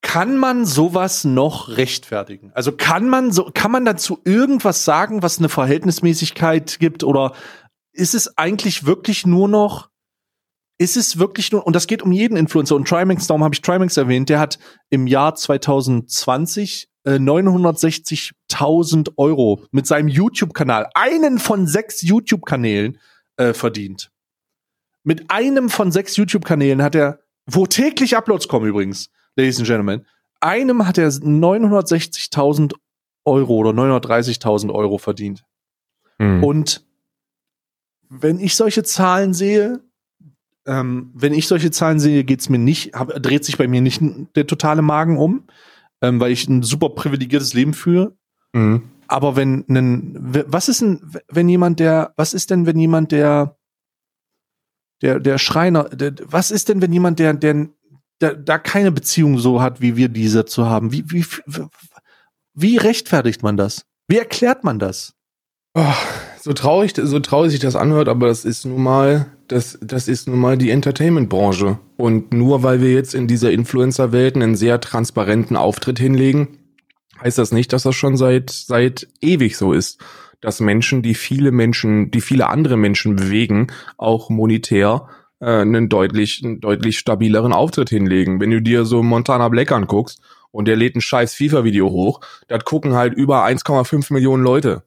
kann 0.00 0.38
man 0.38 0.64
sowas 0.64 1.24
noch 1.24 1.76
rechtfertigen? 1.76 2.52
Also 2.54 2.72
kann 2.72 3.10
man 3.10 3.32
so, 3.32 3.50
kann 3.52 3.70
man 3.70 3.84
dazu 3.84 4.18
irgendwas 4.24 4.86
sagen, 4.86 5.22
was 5.22 5.38
eine 5.38 5.50
Verhältnismäßigkeit 5.50 6.78
gibt 6.78 7.04
oder 7.04 7.34
ist 7.92 8.14
es 8.14 8.38
eigentlich 8.38 8.86
wirklich 8.86 9.26
nur 9.26 9.46
noch 9.46 9.90
ist 10.78 10.96
es 10.96 11.18
wirklich 11.18 11.52
nur, 11.52 11.66
und 11.66 11.76
das 11.76 11.86
geht 11.86 12.00
um 12.00 12.10
jeden 12.10 12.38
Influencer, 12.38 12.74
und 12.74 12.88
Trimax, 12.88 13.26
darum 13.26 13.44
habe 13.44 13.54
ich 13.54 13.60
Trimax 13.60 13.98
erwähnt, 13.98 14.30
der 14.30 14.40
hat 14.40 14.58
im 14.88 15.06
Jahr 15.06 15.34
2020 15.34 16.89
äh, 17.04 17.14
960.000 17.14 19.12
Euro 19.16 19.62
mit 19.70 19.86
seinem 19.86 20.08
YouTube-Kanal, 20.08 20.88
einen 20.94 21.38
von 21.38 21.66
sechs 21.66 22.02
YouTube-Kanälen, 22.02 22.98
äh, 23.36 23.54
verdient. 23.54 24.10
Mit 25.02 25.30
einem 25.30 25.70
von 25.70 25.92
sechs 25.92 26.16
YouTube-Kanälen 26.16 26.82
hat 26.82 26.94
er, 26.94 27.20
wo 27.46 27.66
täglich 27.66 28.16
Uploads 28.16 28.48
kommen 28.48 28.66
übrigens, 28.66 29.10
Ladies 29.36 29.58
and 29.58 29.66
Gentlemen, 29.66 30.06
einem 30.40 30.86
hat 30.86 30.98
er 30.98 31.08
960.000 31.08 32.74
Euro 33.24 33.56
oder 33.56 33.70
930.000 33.70 34.72
Euro 34.72 34.98
verdient. 34.98 35.44
Mhm. 36.18 36.44
Und 36.44 36.84
wenn 38.08 38.40
ich 38.40 38.56
solche 38.56 38.82
Zahlen 38.82 39.32
sehe, 39.32 39.80
ähm, 40.66 41.10
wenn 41.14 41.32
ich 41.32 41.46
solche 41.46 41.70
Zahlen 41.70 42.00
sehe, 42.00 42.24
geht's 42.24 42.48
mir 42.48 42.58
nicht, 42.58 42.94
hab, 42.94 43.08
dreht 43.22 43.44
sich 43.44 43.56
bei 43.56 43.68
mir 43.68 43.80
nicht 43.80 44.02
der 44.34 44.46
totale 44.46 44.82
Magen 44.82 45.16
um, 45.16 45.44
ähm, 46.02 46.20
weil 46.20 46.32
ich 46.32 46.48
ein 46.48 46.62
super 46.62 46.90
privilegiertes 46.90 47.54
Leben 47.54 47.74
führe. 47.74 48.16
Mhm. 48.52 48.82
Aber 49.08 49.34
wenn 49.36 49.64
ein, 49.68 50.16
was 50.46 50.68
ist 50.68 50.82
denn, 50.82 51.00
wenn 51.28 51.48
jemand, 51.48 51.80
der, 51.80 52.12
was 52.16 52.32
ist 52.32 52.50
denn, 52.50 52.66
wenn 52.66 52.78
jemand, 52.78 53.12
der 53.12 53.56
der, 55.02 55.18
der 55.18 55.38
Schreiner, 55.38 55.84
der, 55.84 56.14
was 56.24 56.50
ist 56.50 56.68
denn, 56.68 56.82
wenn 56.82 56.92
jemand, 56.92 57.18
der, 57.18 57.32
der, 57.34 57.68
der 58.20 58.34
da 58.34 58.58
keine 58.58 58.92
Beziehung 58.92 59.38
so 59.38 59.62
hat, 59.62 59.80
wie 59.80 59.96
wir 59.96 60.08
diese 60.08 60.44
zu 60.44 60.66
haben? 60.66 60.92
Wie, 60.92 61.10
wie, 61.10 61.24
wie 62.54 62.76
rechtfertigt 62.76 63.42
man 63.42 63.56
das? 63.56 63.86
Wie 64.08 64.18
erklärt 64.18 64.64
man 64.64 64.78
das? 64.78 65.14
Oh, 65.74 65.94
so 66.40 66.52
traurig, 66.52 66.92
so 66.96 67.20
traurig 67.20 67.52
sich 67.52 67.60
das 67.60 67.76
anhört, 67.76 68.08
aber 68.08 68.26
das 68.26 68.44
ist 68.44 68.64
nun 68.66 68.82
mal, 68.82 69.26
das, 69.50 69.78
das 69.82 70.08
ist 70.08 70.28
nun 70.28 70.38
mal 70.38 70.56
die 70.56 70.70
Entertainment-Branche. 70.70 71.78
Und 71.96 72.32
nur 72.32 72.62
weil 72.62 72.80
wir 72.80 72.92
jetzt 72.92 73.14
in 73.14 73.26
dieser 73.26 73.50
Influencer-Welt 73.50 74.36
einen 74.36 74.56
sehr 74.56 74.80
transparenten 74.80 75.56
Auftritt 75.56 75.98
hinlegen, 75.98 76.58
heißt 77.22 77.38
das 77.38 77.52
nicht, 77.52 77.72
dass 77.72 77.82
das 77.82 77.94
schon 77.94 78.16
seit, 78.16 78.50
seit 78.50 79.08
ewig 79.20 79.56
so 79.56 79.72
ist 79.72 80.02
dass 80.40 80.60
Menschen, 80.60 81.02
die 81.02 81.14
viele 81.14 81.52
Menschen, 81.52 82.10
die 82.10 82.20
viele 82.20 82.48
andere 82.48 82.76
Menschen 82.76 83.16
bewegen, 83.16 83.68
auch 83.98 84.30
monetär 84.30 85.08
äh, 85.40 85.60
einen 85.60 85.88
deutlich, 85.88 86.40
einen 86.42 86.60
deutlich 86.60 86.98
stabileren 86.98 87.52
Auftritt 87.52 87.90
hinlegen. 87.90 88.40
Wenn 88.40 88.50
du 88.50 88.62
dir 88.62 88.84
so 88.84 89.02
Montana 89.02 89.48
Black 89.48 89.72
anguckst 89.72 90.20
und 90.50 90.66
der 90.66 90.76
lädt 90.76 90.96
ein 90.96 91.00
scheiß 91.00 91.34
FIFA-Video 91.34 91.90
hoch, 91.90 92.20
das 92.48 92.64
gucken 92.64 92.94
halt 92.94 93.14
über 93.14 93.44
1,5 93.44 94.12
Millionen 94.12 94.42
Leute. 94.42 94.82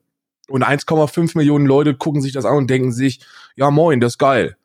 Und 0.49 0.63
1,5 0.63 1.37
Millionen 1.37 1.65
Leute 1.65 1.93
gucken 1.93 2.21
sich 2.21 2.33
das 2.33 2.45
an 2.45 2.57
und 2.57 2.69
denken 2.69 2.91
sich, 2.91 3.21
ja 3.55 3.71
moin, 3.71 3.99
das 3.99 4.13
ist 4.13 4.17
geil. 4.19 4.55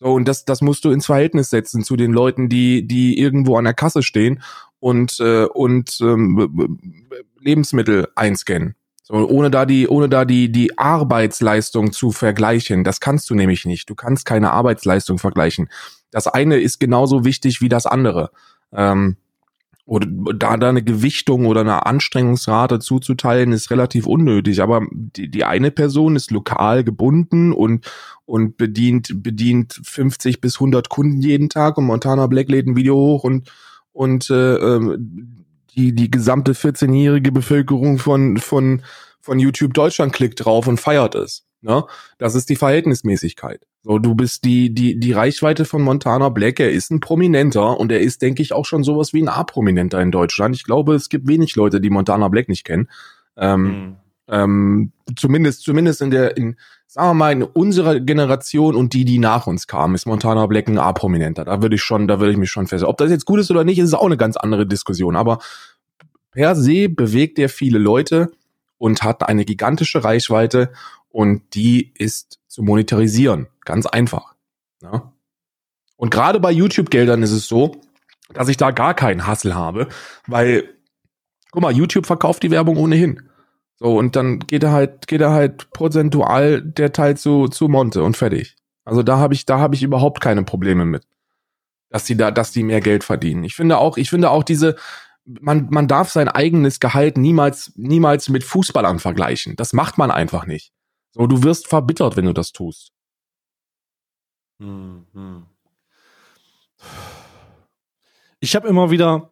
So, 0.00 0.12
und 0.12 0.28
das, 0.28 0.44
das 0.44 0.60
musst 0.60 0.84
du 0.84 0.90
ins 0.90 1.06
Verhältnis 1.06 1.50
setzen 1.50 1.82
zu 1.82 1.96
den 1.96 2.12
Leuten, 2.12 2.48
die, 2.48 2.86
die 2.86 3.18
irgendwo 3.18 3.56
an 3.56 3.64
der 3.64 3.74
Kasse 3.74 4.02
stehen 4.02 4.42
und, 4.78 5.18
äh, 5.20 5.44
und 5.44 5.98
ähm, 6.00 6.78
Lebensmittel 7.40 8.08
einscannen. 8.14 8.74
So, 9.02 9.14
ohne 9.14 9.50
da 9.50 9.64
die, 9.64 9.88
ohne 9.88 10.08
da 10.08 10.24
die, 10.24 10.50
die 10.50 10.76
Arbeitsleistung 10.78 11.92
zu 11.92 12.10
vergleichen. 12.10 12.82
Das 12.84 13.00
kannst 13.00 13.30
du 13.30 13.34
nämlich 13.34 13.64
nicht. 13.64 13.88
Du 13.88 13.94
kannst 13.94 14.26
keine 14.26 14.50
Arbeitsleistung 14.50 15.18
vergleichen. 15.18 15.70
Das 16.10 16.26
eine 16.26 16.58
ist 16.58 16.80
genauso 16.80 17.24
wichtig 17.24 17.60
wie 17.60 17.68
das 17.68 17.86
andere. 17.86 18.30
Ähm, 18.72 19.16
oder 19.86 20.08
da, 20.34 20.56
da 20.56 20.68
eine 20.68 20.82
Gewichtung 20.82 21.46
oder 21.46 21.60
eine 21.60 21.86
Anstrengungsrate 21.86 22.80
zuzuteilen, 22.80 23.52
ist 23.52 23.70
relativ 23.70 24.06
unnötig. 24.06 24.60
Aber 24.60 24.84
die, 24.90 25.30
die 25.30 25.44
eine 25.44 25.70
Person 25.70 26.16
ist 26.16 26.32
lokal 26.32 26.82
gebunden 26.82 27.52
und, 27.52 27.86
und 28.24 28.56
bedient, 28.56 29.22
bedient 29.22 29.80
50 29.84 30.40
bis 30.40 30.56
100 30.56 30.88
Kunden 30.88 31.20
jeden 31.20 31.48
Tag 31.48 31.78
und 31.78 31.84
Montana 31.84 32.26
Black 32.26 32.48
lädt 32.48 32.66
ein 32.66 32.76
Video 32.76 32.96
hoch 32.96 33.22
und, 33.22 33.48
und 33.92 34.28
äh, 34.28 34.56
ähm, 34.56 35.44
die, 35.76 35.94
die 35.94 36.10
gesamte 36.10 36.52
14-jährige 36.54 37.30
Bevölkerung 37.30 37.98
von, 37.98 38.38
von, 38.38 38.82
von 39.20 39.38
YouTube 39.38 39.72
Deutschland 39.72 40.12
klickt 40.12 40.44
drauf 40.44 40.66
und 40.66 40.80
feiert 40.80 41.14
es. 41.14 41.45
Ne? 41.66 41.84
Das 42.18 42.36
ist 42.36 42.48
die 42.48 42.56
Verhältnismäßigkeit. 42.56 43.66
So, 43.82 43.98
du 43.98 44.14
bist 44.14 44.44
die, 44.44 44.72
die, 44.72 44.98
die 44.98 45.12
Reichweite 45.12 45.64
von 45.64 45.82
Montana 45.82 46.28
Black, 46.28 46.60
er 46.60 46.70
ist 46.70 46.90
ein 46.90 47.00
Prominenter 47.00 47.78
und 47.78 47.90
er 47.90 48.00
ist, 48.00 48.22
denke 48.22 48.40
ich, 48.40 48.52
auch 48.52 48.64
schon 48.64 48.84
sowas 48.84 49.12
wie 49.12 49.22
ein 49.22 49.28
A-Prominenter 49.28 50.00
in 50.00 50.12
Deutschland. 50.12 50.54
Ich 50.54 50.62
glaube, 50.62 50.94
es 50.94 51.08
gibt 51.08 51.26
wenig 51.26 51.56
Leute, 51.56 51.80
die 51.80 51.90
Montana 51.90 52.28
Black 52.28 52.48
nicht 52.48 52.64
kennen. 52.64 52.88
Ähm, 53.36 53.62
mhm. 53.62 53.96
ähm, 54.28 54.92
zumindest, 55.16 55.62
zumindest 55.62 56.02
in 56.02 56.10
der, 56.12 56.36
in, 56.36 56.56
sagen 56.86 57.10
wir 57.10 57.14
mal, 57.14 57.32
in 57.32 57.42
unserer 57.42 57.98
Generation 57.98 58.76
und 58.76 58.92
die, 58.92 59.04
die 59.04 59.18
nach 59.18 59.48
uns 59.48 59.66
kamen, 59.66 59.96
ist 59.96 60.06
Montana 60.06 60.46
Black 60.46 60.68
ein 60.68 60.78
A-Prominenter. 60.78 61.44
Da 61.44 61.62
würde 61.62 61.74
ich 61.74 61.82
schon, 61.82 62.06
da 62.06 62.20
würde 62.20 62.30
ich 62.32 62.38
mich 62.38 62.50
schon 62.50 62.68
fest. 62.68 62.84
Ob 62.84 62.96
das 62.96 63.10
jetzt 63.10 63.26
gut 63.26 63.40
ist 63.40 63.50
oder 63.50 63.64
nicht, 63.64 63.80
ist 63.80 63.92
auch 63.92 64.06
eine 64.06 64.16
ganz 64.16 64.36
andere 64.36 64.66
Diskussion. 64.66 65.16
Aber 65.16 65.40
per 66.30 66.54
se 66.54 66.88
bewegt 66.88 67.40
er 67.40 67.48
viele 67.48 67.78
Leute 67.78 68.30
und 68.78 69.02
hat 69.02 69.28
eine 69.28 69.44
gigantische 69.44 70.04
Reichweite 70.04 70.70
und 71.16 71.54
die 71.54 71.94
ist 71.94 72.40
zu 72.46 72.62
monetarisieren. 72.62 73.46
Ganz 73.64 73.86
einfach. 73.86 74.34
Ja? 74.82 75.14
Und 75.96 76.10
gerade 76.10 76.40
bei 76.40 76.50
YouTube-Geldern 76.50 77.22
ist 77.22 77.32
es 77.32 77.48
so, 77.48 77.80
dass 78.34 78.50
ich 78.50 78.58
da 78.58 78.70
gar 78.70 78.92
keinen 78.92 79.26
Hassel 79.26 79.54
habe, 79.54 79.88
weil, 80.26 80.68
guck 81.52 81.62
mal, 81.62 81.72
YouTube 81.72 82.04
verkauft 82.04 82.42
die 82.42 82.50
Werbung 82.50 82.76
ohnehin. 82.76 83.30
So, 83.76 83.96
und 83.96 84.14
dann 84.14 84.40
geht 84.40 84.62
er 84.62 84.72
halt, 84.72 85.06
geht 85.06 85.22
er 85.22 85.30
halt 85.30 85.70
prozentual 85.70 86.60
der 86.60 86.92
Teil 86.92 87.16
zu, 87.16 87.48
zu 87.48 87.68
Monte 87.68 88.02
und 88.02 88.18
fertig. 88.18 88.54
Also 88.84 89.02
da 89.02 89.16
habe 89.16 89.32
ich, 89.32 89.46
da 89.46 89.58
habe 89.58 89.74
ich 89.74 89.82
überhaupt 89.82 90.20
keine 90.20 90.42
Probleme 90.42 90.84
mit. 90.84 91.04
Dass 91.88 92.04
die 92.04 92.18
da, 92.18 92.30
dass 92.30 92.52
die 92.52 92.62
mehr 92.62 92.82
Geld 92.82 93.04
verdienen. 93.04 93.42
Ich 93.44 93.54
finde 93.54 93.78
auch, 93.78 93.96
ich 93.96 94.10
finde 94.10 94.28
auch 94.28 94.44
diese, 94.44 94.76
man, 95.24 95.68
man 95.70 95.88
darf 95.88 96.10
sein 96.10 96.28
eigenes 96.28 96.78
Gehalt 96.78 97.16
niemals, 97.16 97.72
niemals 97.74 98.28
mit 98.28 98.44
Fußballern 98.44 98.98
vergleichen. 98.98 99.56
Das 99.56 99.72
macht 99.72 99.96
man 99.96 100.10
einfach 100.10 100.44
nicht. 100.44 100.75
So, 101.16 101.26
du 101.26 101.42
wirst 101.42 101.66
verbittert, 101.66 102.16
wenn 102.16 102.26
du 102.26 102.34
das 102.34 102.52
tust. 102.52 102.92
Hm, 104.60 105.06
hm. 105.14 105.46
Ich 108.38 108.54
habe 108.54 108.68
immer 108.68 108.90
wieder, 108.90 109.30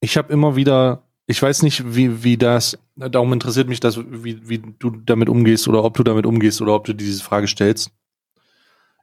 ich 0.00 0.18
habe 0.18 0.30
immer 0.30 0.56
wieder, 0.56 1.08
ich 1.26 1.40
weiß 1.40 1.62
nicht, 1.62 1.94
wie, 1.94 2.22
wie 2.22 2.36
das, 2.36 2.78
darum 2.94 3.32
interessiert 3.32 3.68
mich 3.68 3.80
das, 3.80 3.98
wie, 3.98 4.46
wie 4.50 4.58
du 4.58 4.90
damit 4.90 5.30
umgehst 5.30 5.66
oder 5.66 5.82
ob 5.82 5.96
du 5.96 6.02
damit 6.02 6.26
umgehst 6.26 6.60
oder 6.60 6.74
ob 6.74 6.84
du 6.84 6.92
diese 6.92 7.24
Frage 7.24 7.48
stellst. 7.48 7.90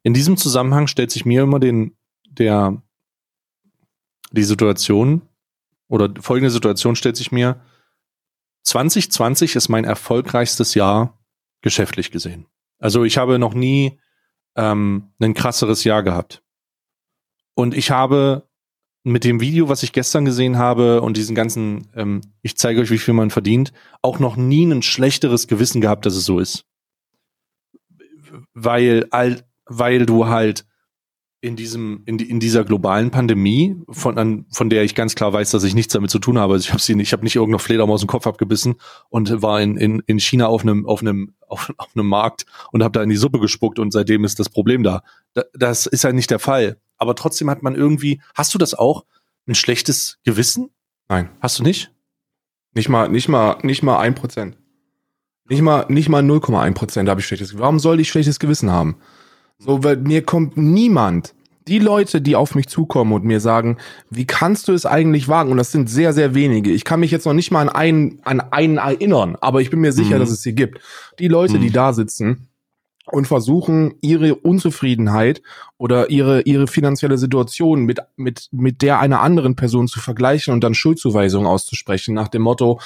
In 0.03 0.14
diesem 0.14 0.38
Zusammenhang 0.38 0.86
stellt 0.86 1.10
sich 1.10 1.26
mir 1.26 1.41
immer 1.41 1.60
den, 1.60 1.97
der, 2.30 2.84
die 4.32 4.43
Situation 4.43 5.24
oder 5.88 6.14
folgende 6.22 6.51
Situation 6.51 6.95
stellt 6.95 7.18
sich 7.18 7.32
mir. 7.32 7.60
2020 8.62 9.55
ist 9.55 9.70
mein 9.70 9.86
erfolgreichstes 9.86 10.76
Jahr 10.76 11.16
geschäftlich 11.68 12.11
gesehen. 12.11 12.45
Also 12.80 13.03
ich 13.03 13.18
habe 13.18 13.39
noch 13.39 13.53
nie 13.53 13.99
ähm, 14.55 15.11
ein 15.20 15.34
krasseres 15.34 15.84
Jahr 15.84 16.01
gehabt. 16.01 16.41
Und 17.55 17.76
ich 17.76 17.91
habe 17.91 18.47
mit 19.03 19.26
dem 19.26 19.41
Video, 19.41 19.68
was 19.68 19.84
ich 19.84 19.91
gestern 19.91 20.24
gesehen 20.24 20.57
habe 20.57 21.01
und 21.01 21.18
diesen 21.18 21.36
ganzen, 21.36 21.89
ähm, 21.93 22.22
ich 22.41 22.57
zeige 22.57 22.80
euch, 22.80 22.89
wie 22.89 22.97
viel 22.97 23.13
man 23.13 23.32
verdient, 23.32 23.74
auch 24.01 24.20
noch 24.20 24.38
nie 24.38 24.65
ein 24.65 24.82
schlechteres 24.82 25.47
Gewissen 25.47 25.82
gehabt, 25.82 26.05
dass 26.05 26.15
es 26.15 26.26
so 26.26 26.39
ist. 26.39 26.65
Weil, 28.53 29.07
weil 29.65 30.05
du 30.05 30.28
halt 30.28 30.65
in 31.48 31.56
diesem 31.56 32.04
in, 32.06 32.20
in 32.20 32.39
dieser 32.39 32.64
globalen 32.64 33.10
Pandemie 33.10 33.76
von 33.89 34.18
an, 34.18 34.45
von 34.52 34.70
der 34.70 34.84
ich 34.84 34.93
ganz 34.93 35.16
klar 35.16 35.34
weiß, 35.34 35.52
dass 35.52 35.64
ich 35.64 35.74
nichts 35.74 35.93
damit 35.93 36.12
zu 36.12 36.20
tun 36.20 36.38
habe. 36.38 36.54
Also 36.54 36.66
ich 36.66 36.72
habe 36.72 36.82
sie 36.82 37.00
ich 37.02 37.14
habe 37.14 37.24
nicht 37.24 37.36
irgendeine 37.36 37.60
Fledermaus 37.60 38.02
im 38.02 38.08
Kopf 38.08 38.28
abgebissen 38.28 38.76
und 39.10 39.41
war 39.41 39.62
in, 39.62 39.78
in, 39.78 40.04
in 40.06 40.20
China 40.20 40.48
auf 40.48 40.62
einem 40.62 40.86
auf 40.86 41.02
einem 41.02 41.34
auf, 41.48 41.74
auf 41.78 41.89
einem 41.95 42.08
Markt 42.08 42.45
und 42.72 42.84
habe 42.84 42.91
da 42.91 43.02
in 43.02 43.10
die 43.10 43.18
Suppe 43.18 43.39
gespuckt 43.39 43.80
und 43.80 43.91
seitdem 43.91 44.24
ist 44.26 44.39
das 44.39 44.50
Problem 44.50 44.84
da. 44.84 45.02
da. 45.34 45.43
Das 45.54 45.86
ist 45.86 46.04
ja 46.04 46.12
nicht 46.12 46.30
der 46.30 46.39
Fall. 46.39 46.78
Aber 46.98 47.16
trotzdem 47.16 47.50
hat 47.50 47.64
man 47.64 47.76
irgendwie. 47.76 48.22
Hast 48.36 48.54
du 48.54 48.58
das 48.58 48.74
auch? 48.74 49.06
Ein 49.48 49.56
schlechtes 49.56 50.20
Gewissen? 50.24 50.70
Nein. 51.08 51.30
Hast 51.39 51.60
du 51.60 51.64
nicht? 51.64 51.91
Nicht 52.74 52.89
mal, 52.89 53.08
nicht 53.08 53.30
mal, 53.30 53.58
nicht 53.64 53.82
mal 53.82 53.98
ein 54.00 54.14
Prozent. 54.14 54.58
Nicht 55.50 55.62
mal, 55.62 55.86
nicht 55.88 56.10
mal 56.10 56.22
0,1 56.22 56.74
Prozent 56.74 57.10
habe 57.10 57.22
ich 57.22 57.26
schlechtes 57.26 57.50
Gewissen. 57.50 57.62
Warum 57.62 57.80
soll 57.80 58.00
ich 58.00 58.10
schlechtes 58.10 58.39
Gewissen 58.39 58.70
haben? 58.70 58.98
So, 59.60 59.84
weil 59.84 59.98
mir 59.98 60.24
kommt 60.24 60.58
niemand, 60.58 61.34
die 61.68 61.80
Leute, 61.80 62.22
die 62.22 62.36
auf 62.36 62.55
mich 62.55 62.68
zukommen 62.68 63.13
und 63.13 63.24
mir 63.24 63.39
sagen, 63.39 63.78
wie 64.09 64.26
kannst 64.26 64.68
du 64.68 64.74
es 64.74 64.86
eigentlich 64.86 65.28
wagen? 65.28 65.51
Und 65.51 65.57
das 65.57 65.72
sind 65.72 65.89
sehr, 65.89 66.13
sehr 66.13 66.34
wenige. 66.34 66.72
Ich 66.72 66.84
kann 66.84 66.99
mich 66.99 67.11
jetzt 67.11 67.26
noch 67.26 67.34
nicht 67.34 67.51
mal 67.51 67.61
an 67.61 67.70
einen, 67.70 68.20
an 68.24 68.39
einen 68.39 68.78
erinnern, 68.78 69.38
aber 69.41 69.61
ich 69.61 69.70
bin 69.70 69.80
mir 69.80 69.91
sicher, 69.91 70.15
mhm. 70.15 70.20
dass 70.20 70.32
es 70.32 70.41
sie 70.41 70.55
gibt. 70.55 70.80
Die 71.20 71.28
Leute, 71.28 71.57
mhm. 71.57 71.61
die 71.61 71.72
da 71.72 71.93
sitzen 71.93 72.47
und 73.11 73.28
versuchen, 73.28 73.95
ihre 74.01 74.36
Unzufriedenheit 74.36 75.41
oder 75.78 76.09
ihre, 76.09 76.41
ihre 76.41 76.68
finanzielle 76.68 77.18
Situation 77.18 77.84
mit, 77.84 77.99
mit, 78.18 78.49
mit 78.51 78.82
der 78.82 78.99
einer 78.99 79.22
anderen 79.22 79.55
Person 79.55 79.88
zu 79.88 79.99
vergleichen 79.99 80.53
und 80.53 80.63
dann 80.63 80.74
Schuldzuweisungen 80.74 81.47
auszusprechen 81.47 82.13
nach 82.13 82.28
dem 82.28 82.41
Motto, 82.41 82.80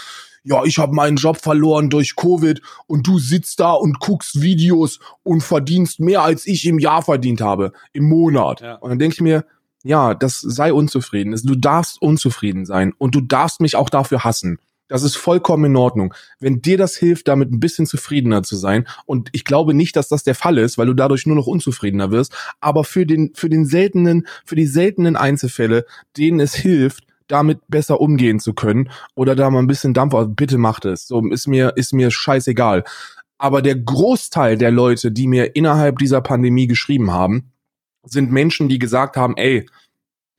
ja, 0.44 0.64
ich 0.64 0.78
habe 0.80 0.94
meinen 0.94 1.18
Job 1.18 1.38
verloren 1.38 1.90
durch 1.90 2.16
Covid 2.16 2.62
und 2.88 3.06
du 3.06 3.20
sitzt 3.20 3.60
da 3.60 3.74
und 3.74 4.00
guckst 4.00 4.42
Videos 4.42 5.00
und 5.24 5.42
verdienst 5.42 6.00
mehr 6.00 6.24
als 6.24 6.48
ich 6.48 6.66
im 6.66 6.80
Jahr 6.80 7.04
verdient 7.04 7.42
habe, 7.42 7.74
im 7.94 8.10
Monat. 8.10 8.62
Ja. 8.62 8.76
Und 8.76 8.90
dann 8.90 9.00
denke 9.00 9.16
ich 9.16 9.22
mir, 9.22 9.46
ja, 9.84 10.14
das 10.14 10.42
sei 10.42 10.74
unzufrieden. 10.74 11.40
Du 11.44 11.56
darfst 11.56 12.02
unzufrieden 12.02 12.66
sein 12.66 12.94
und 12.98 13.16
du 13.16 13.22
darfst 13.22 13.62
mich 13.62 13.76
auch 13.76 13.90
dafür 13.90 14.24
hassen. 14.24 14.60
Das 14.88 15.04
ist 15.04 15.16
vollkommen 15.16 15.66
in 15.66 15.76
Ordnung. 15.78 16.14
Wenn 16.40 16.62
dir 16.62 16.78
das 16.78 16.98
hilft, 16.98 17.30
damit 17.30 17.50
ein 17.50 17.62
bisschen 17.62 17.86
zufriedener 17.86 18.44
zu 18.44 18.58
sein, 18.58 18.86
und 19.06 19.30
ich 19.32 19.46
glaube 19.46 19.74
nicht, 19.74 19.96
dass 19.96 20.10
das 20.10 20.24
der 20.24 20.36
Fall 20.36 20.58
ist, 20.58 20.78
weil 20.78 20.88
du 20.88 20.94
dadurch 20.94 21.26
nur 21.26 21.38
noch 21.38 21.48
unzufriedener 21.48 22.12
wirst, 22.12 22.34
aber 22.60 22.84
für 22.84 23.06
den, 23.06 23.32
für 23.34 23.48
den 23.48 23.66
seltenen, 23.66 24.28
für 24.44 24.56
die 24.56 24.66
seltenen 24.66 25.16
Einzelfälle, 25.16 25.86
denen 26.18 26.42
es 26.42 26.54
hilft, 26.54 27.06
damit 27.32 27.62
besser 27.68 28.02
umgehen 28.02 28.40
zu 28.40 28.54
können 28.54 28.90
oder 29.16 29.36
da 29.36 29.50
mal 29.50 29.60
ein 29.60 29.68
bisschen 29.68 29.94
Dampf 29.94 30.14
aus, 30.14 30.28
bitte 30.30 30.58
macht 30.58 30.86
es. 30.86 31.08
So 31.08 31.26
ist 31.28 31.48
mir, 31.48 31.74
ist 31.76 31.94
mir 31.94 32.12
scheißegal. 32.12 32.84
Aber 33.38 33.62
der 33.62 33.76
Großteil 33.76 34.58
der 34.58 34.72
Leute, 34.72 35.12
die 35.12 35.28
mir 35.28 35.56
innerhalb 35.56 35.98
dieser 35.98 36.22
Pandemie 36.22 36.68
geschrieben 36.68 37.12
haben, 37.12 37.52
sind 38.04 38.32
Menschen, 38.32 38.70
die 38.70 38.80
gesagt 38.80 39.16
haben, 39.18 39.36
ey, 39.38 39.66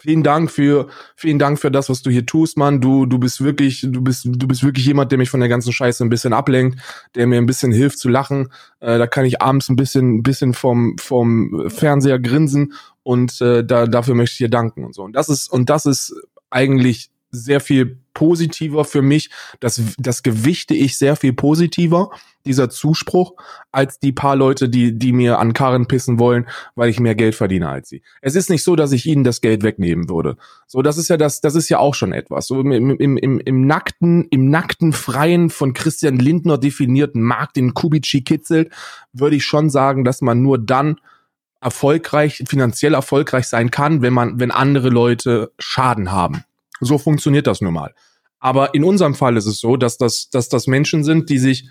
vielen 0.02 0.22
Dank 0.24 0.50
für, 0.50 0.88
vielen 1.14 1.38
Dank 1.38 1.60
für 1.60 1.70
das, 1.70 1.88
was 1.88 2.02
du 2.02 2.10
hier 2.10 2.26
tust, 2.26 2.56
Mann. 2.56 2.80
Du, 2.80 3.06
du 3.06 3.18
bist 3.18 3.42
wirklich, 3.42 3.86
du 3.88 4.02
bist, 4.02 4.26
du 4.26 4.48
bist 4.48 4.64
wirklich 4.64 4.84
jemand, 4.84 5.12
der 5.12 5.18
mich 5.18 5.30
von 5.30 5.40
der 5.40 5.48
ganzen 5.48 5.72
Scheiße 5.72 6.04
ein 6.04 6.10
bisschen 6.10 6.32
ablenkt, 6.32 6.80
der 7.14 7.26
mir 7.26 7.38
ein 7.38 7.46
bisschen 7.46 7.72
hilft 7.72 7.98
zu 7.98 8.08
lachen. 8.08 8.48
Äh, 8.80 8.98
da 8.98 9.06
kann 9.06 9.24
ich 9.24 9.40
abends 9.40 9.68
ein 9.68 9.76
bisschen, 9.76 10.16
ein 10.16 10.22
bisschen 10.22 10.54
vom, 10.54 10.96
vom 10.98 11.70
Fernseher 11.70 12.18
grinsen 12.18 12.74
und 13.04 13.40
äh, 13.40 13.64
da, 13.64 13.86
dafür 13.86 14.14
möchte 14.14 14.34
ich 14.34 14.38
dir 14.38 14.50
danken 14.50 14.84
und 14.84 14.94
so. 14.94 15.02
Und 15.04 15.14
das 15.14 15.28
ist, 15.28 15.52
und 15.52 15.70
das 15.70 15.86
ist 15.86 16.14
eigentlich 16.52 17.10
sehr 17.32 17.60
viel 17.60 17.98
positiver 18.14 18.84
für 18.84 19.00
mich. 19.00 19.30
Das, 19.58 19.80
das 19.98 20.22
gewichte 20.22 20.74
ich 20.74 20.98
sehr 20.98 21.16
viel 21.16 21.32
positiver, 21.32 22.10
dieser 22.44 22.68
Zuspruch, 22.68 23.34
als 23.70 23.98
die 24.00 24.12
paar 24.12 24.36
Leute, 24.36 24.68
die, 24.68 24.98
die 24.98 25.12
mir 25.12 25.38
an 25.38 25.54
Karren 25.54 25.86
pissen 25.86 26.18
wollen, 26.18 26.46
weil 26.74 26.90
ich 26.90 27.00
mehr 27.00 27.14
Geld 27.14 27.34
verdiene 27.34 27.68
als 27.68 27.88
sie. 27.88 28.02
Es 28.20 28.34
ist 28.34 28.50
nicht 28.50 28.62
so, 28.62 28.76
dass 28.76 28.92
ich 28.92 29.06
ihnen 29.06 29.24
das 29.24 29.40
Geld 29.40 29.62
wegnehmen 29.62 30.10
würde. 30.10 30.36
So, 30.66 30.82
das 30.82 30.98
ist 30.98 31.08
ja 31.08 31.16
das, 31.16 31.40
das 31.40 31.54
ist 31.54 31.70
ja 31.70 31.78
auch 31.78 31.94
schon 31.94 32.12
etwas. 32.12 32.46
So 32.46 32.60
im, 32.60 32.72
im, 32.72 33.16
im, 33.16 33.40
im 33.40 33.66
nackten, 33.66 34.26
im 34.30 34.50
nackten, 34.50 34.92
freien, 34.92 35.48
von 35.48 35.72
Christian 35.72 36.18
Lindner 36.18 36.58
definierten 36.58 37.22
Markt, 37.22 37.56
den 37.56 37.72
Kubici 37.72 38.22
kitzelt, 38.22 38.70
würde 39.12 39.36
ich 39.36 39.44
schon 39.44 39.70
sagen, 39.70 40.04
dass 40.04 40.20
man 40.20 40.42
nur 40.42 40.58
dann 40.58 40.96
erfolgreich, 41.62 42.42
finanziell 42.46 42.94
erfolgreich 42.94 43.46
sein 43.46 43.70
kann, 43.70 44.02
wenn 44.02 44.12
man, 44.12 44.40
wenn 44.40 44.50
andere 44.50 44.88
Leute 44.88 45.52
Schaden 45.58 46.10
haben. 46.10 46.44
So 46.80 46.98
funktioniert 46.98 47.46
das 47.46 47.60
nun 47.60 47.72
mal. 47.72 47.94
Aber 48.40 48.74
in 48.74 48.82
unserem 48.82 49.14
Fall 49.14 49.36
ist 49.36 49.46
es 49.46 49.60
so, 49.60 49.76
dass 49.76 49.96
das, 49.96 50.28
dass 50.28 50.48
das 50.48 50.66
Menschen 50.66 51.04
sind, 51.04 51.30
die 51.30 51.38
sich 51.38 51.68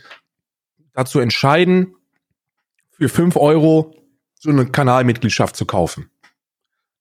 dazu 0.93 1.19
entscheiden, 1.19 1.95
für 2.91 3.09
fünf 3.09 3.35
Euro 3.35 3.93
so 4.39 4.49
eine 4.49 4.65
Kanalmitgliedschaft 4.65 5.55
zu 5.55 5.65
kaufen. 5.65 6.09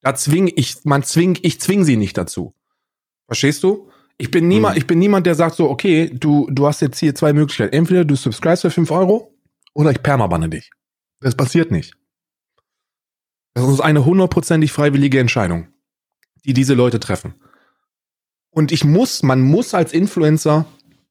Da 0.01 0.15
zwing 0.15 0.51
ich, 0.57 0.85
man 0.85 1.03
zwing, 1.05 1.39
ich 1.43 1.61
zwing 1.61 1.85
sie 1.85 1.97
nicht 1.97 2.19
dazu. 2.19 2.55
Verstehst 3.27 3.63
du? 3.63 3.91
Ich 4.19 4.31
bin 4.31 4.49
niemand, 4.49 4.75
hm. 4.75 4.81
ich 4.81 4.87
bin 4.87 4.99
niemand, 4.99 5.27
der 5.27 5.35
sagt 5.35 5.55
so, 5.55 5.71
okay, 5.71 6.11
du, 6.13 6.49
du 6.51 6.67
hast 6.67 6.81
jetzt 6.81 6.99
hier 6.99 7.15
zwei 7.15 7.33
Möglichkeiten. 7.33 7.73
Entweder 7.73 8.05
du 8.05 8.17
subscribest 8.17 8.63
für 8.63 8.71
fünf 8.71 8.91
Euro 8.91 9.35
oder 9.73 9.93
ich 9.93 10.03
permabanne 10.03 10.49
dich. 10.49 10.71
Das 11.21 11.37
passiert 11.37 11.71
nicht. 11.71 12.00
Das 13.61 13.69
ist 13.69 13.81
eine 13.81 14.07
hundertprozentig 14.07 14.73
freiwillige 14.73 15.21
Entscheidung, 15.21 15.69
die 16.47 16.55
diese 16.55 16.73
Leute 16.73 16.99
treffen. 16.99 17.35
Und 18.51 18.73
ich 18.73 18.85
muss, 18.85 19.23
man 19.23 19.43
muss 19.43 19.75
als 19.75 19.93
Influencer 19.93 20.65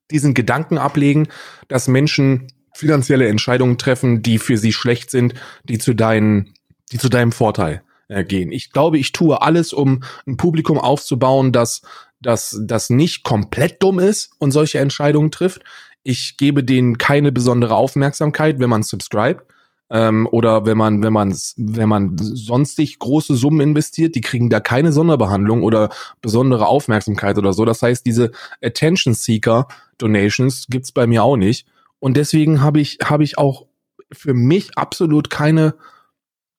diesen 0.09 0.33
Gedanken 0.33 0.79
ablegen, 0.79 1.27
dass 1.67 1.87
Menschen 1.87 2.47
finanzielle 2.73 3.27
Entscheidungen 3.27 3.77
treffen, 3.77 4.23
die 4.23 4.39
für 4.39 4.57
sie 4.57 4.73
schlecht 4.73 5.11
sind, 5.11 5.35
die 5.63 5.77
zu 5.77 5.93
deinen, 5.93 6.55
die 6.91 6.97
zu 6.97 7.07
deinem 7.07 7.31
Vorteil 7.31 7.83
äh, 8.07 8.23
gehen. 8.23 8.51
Ich 8.51 8.71
glaube, 8.71 8.97
ich 8.97 9.11
tue 9.11 9.39
alles, 9.43 9.71
um 9.71 10.03
ein 10.25 10.37
Publikum 10.37 10.79
aufzubauen, 10.79 11.51
das, 11.51 11.83
das, 12.19 12.59
das 12.63 12.89
nicht 12.89 13.23
komplett 13.23 13.83
dumm 13.83 13.99
ist 13.99 14.31
und 14.39 14.51
solche 14.51 14.79
Entscheidungen 14.79 15.29
trifft. 15.29 15.61
Ich 16.01 16.35
gebe 16.37 16.63
denen 16.63 16.97
keine 16.97 17.31
besondere 17.31 17.75
Aufmerksamkeit, 17.75 18.59
wenn 18.59 18.71
man 18.71 18.81
subscribe 18.81 19.45
ähm, 19.89 20.27
oder 20.31 20.65
wenn 20.65 20.77
man, 20.77 21.01
wenn 21.03 21.13
man, 21.13 21.35
wenn 21.57 21.89
man 21.89 22.17
sonstig 22.17 22.99
große 22.99 23.35
Summen 23.35 23.61
investiert, 23.61 24.15
die 24.15 24.21
kriegen 24.21 24.49
da 24.49 24.59
keine 24.59 24.91
Sonderbehandlung 24.91 25.63
oder 25.63 25.89
besondere 26.21 26.67
Aufmerksamkeit 26.67 27.37
oder 27.37 27.53
so. 27.53 27.65
Das 27.65 27.81
heißt, 27.81 28.05
diese 28.05 28.31
Attention 28.61 29.13
Seeker 29.13 29.67
Donations 29.97 30.67
gibt's 30.69 30.91
bei 30.91 31.07
mir 31.07 31.23
auch 31.23 31.37
nicht. 31.37 31.67
Und 31.99 32.17
deswegen 32.17 32.61
habe 32.61 32.79
ich, 32.79 32.99
habe 33.03 33.23
ich 33.23 33.37
auch 33.37 33.65
für 34.11 34.33
mich 34.33 34.77
absolut 34.77 35.29
keine, 35.29 35.75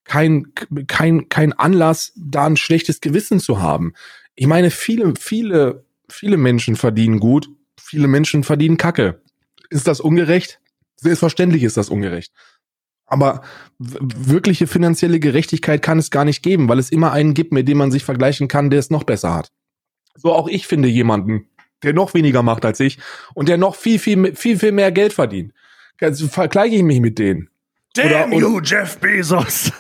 kein, 0.05 0.53
kein, 0.87 1.29
kein 1.29 1.53
Anlass, 1.53 2.13
da 2.17 2.47
ein 2.47 2.57
schlechtes 2.57 3.01
Gewissen 3.01 3.41
zu 3.41 3.61
haben. 3.61 3.95
Ich 4.35 4.47
meine, 4.47 4.71
viele, 4.71 5.15
viele, 5.19 5.85
viele 6.09 6.37
Menschen 6.37 6.77
verdienen 6.77 7.21
gut, 7.21 7.49
viele 7.79 8.09
Menschen 8.09 8.45
verdienen 8.45 8.77
Kacke. 8.77 9.21
Ist 9.71 9.87
das 9.87 10.01
ungerecht? 10.01 10.61
Selbstverständlich 10.97 11.63
ist 11.63 11.77
das 11.77 11.89
ungerecht. 11.89 12.33
Aber 13.11 13.43
wirkliche 13.79 14.69
finanzielle 14.69 15.19
Gerechtigkeit 15.19 15.83
kann 15.83 15.99
es 15.99 16.11
gar 16.11 16.25
nicht 16.25 16.43
geben, 16.43 16.69
weil 16.69 16.79
es 16.79 16.91
immer 16.91 17.13
einen 17.13 17.35
gibt, 17.35 17.53
mit 17.53 17.69
dem 17.69 17.79
man 17.79 17.91
sich 17.91 18.05
vergleichen 18.05 18.49
kann, 18.49 18.71
der 18.71 18.79
es 18.79 18.89
noch 18.89 19.03
besser 19.05 19.35
hat. 19.35 19.51
So 20.15 20.33
auch 20.33 20.49
ich 20.49 20.67
finde 20.67 20.89
jemanden, 20.89 21.49
der 21.83 21.93
noch 21.93 22.15
weniger 22.15 22.43
macht 22.43 22.65
als 22.65 22.79
ich 22.79 22.99
und 23.35 23.49
der 23.49 23.59
noch 23.59 23.75
viel, 23.75 23.99
viel, 23.99 24.35
viel, 24.37 24.59
viel 24.59 24.73
mehr 24.73 24.93
Geld 24.93 25.13
verdient. 25.13 25.53
Also 26.01 26.29
vergleiche 26.29 26.77
ich 26.77 26.83
mich 26.83 27.01
mit 27.01 27.19
denen. 27.19 27.51
Damn 27.95 28.33
oder, 28.33 28.39
you, 28.39 28.61
Jeff 28.63 28.99
Bezos. 28.99 29.73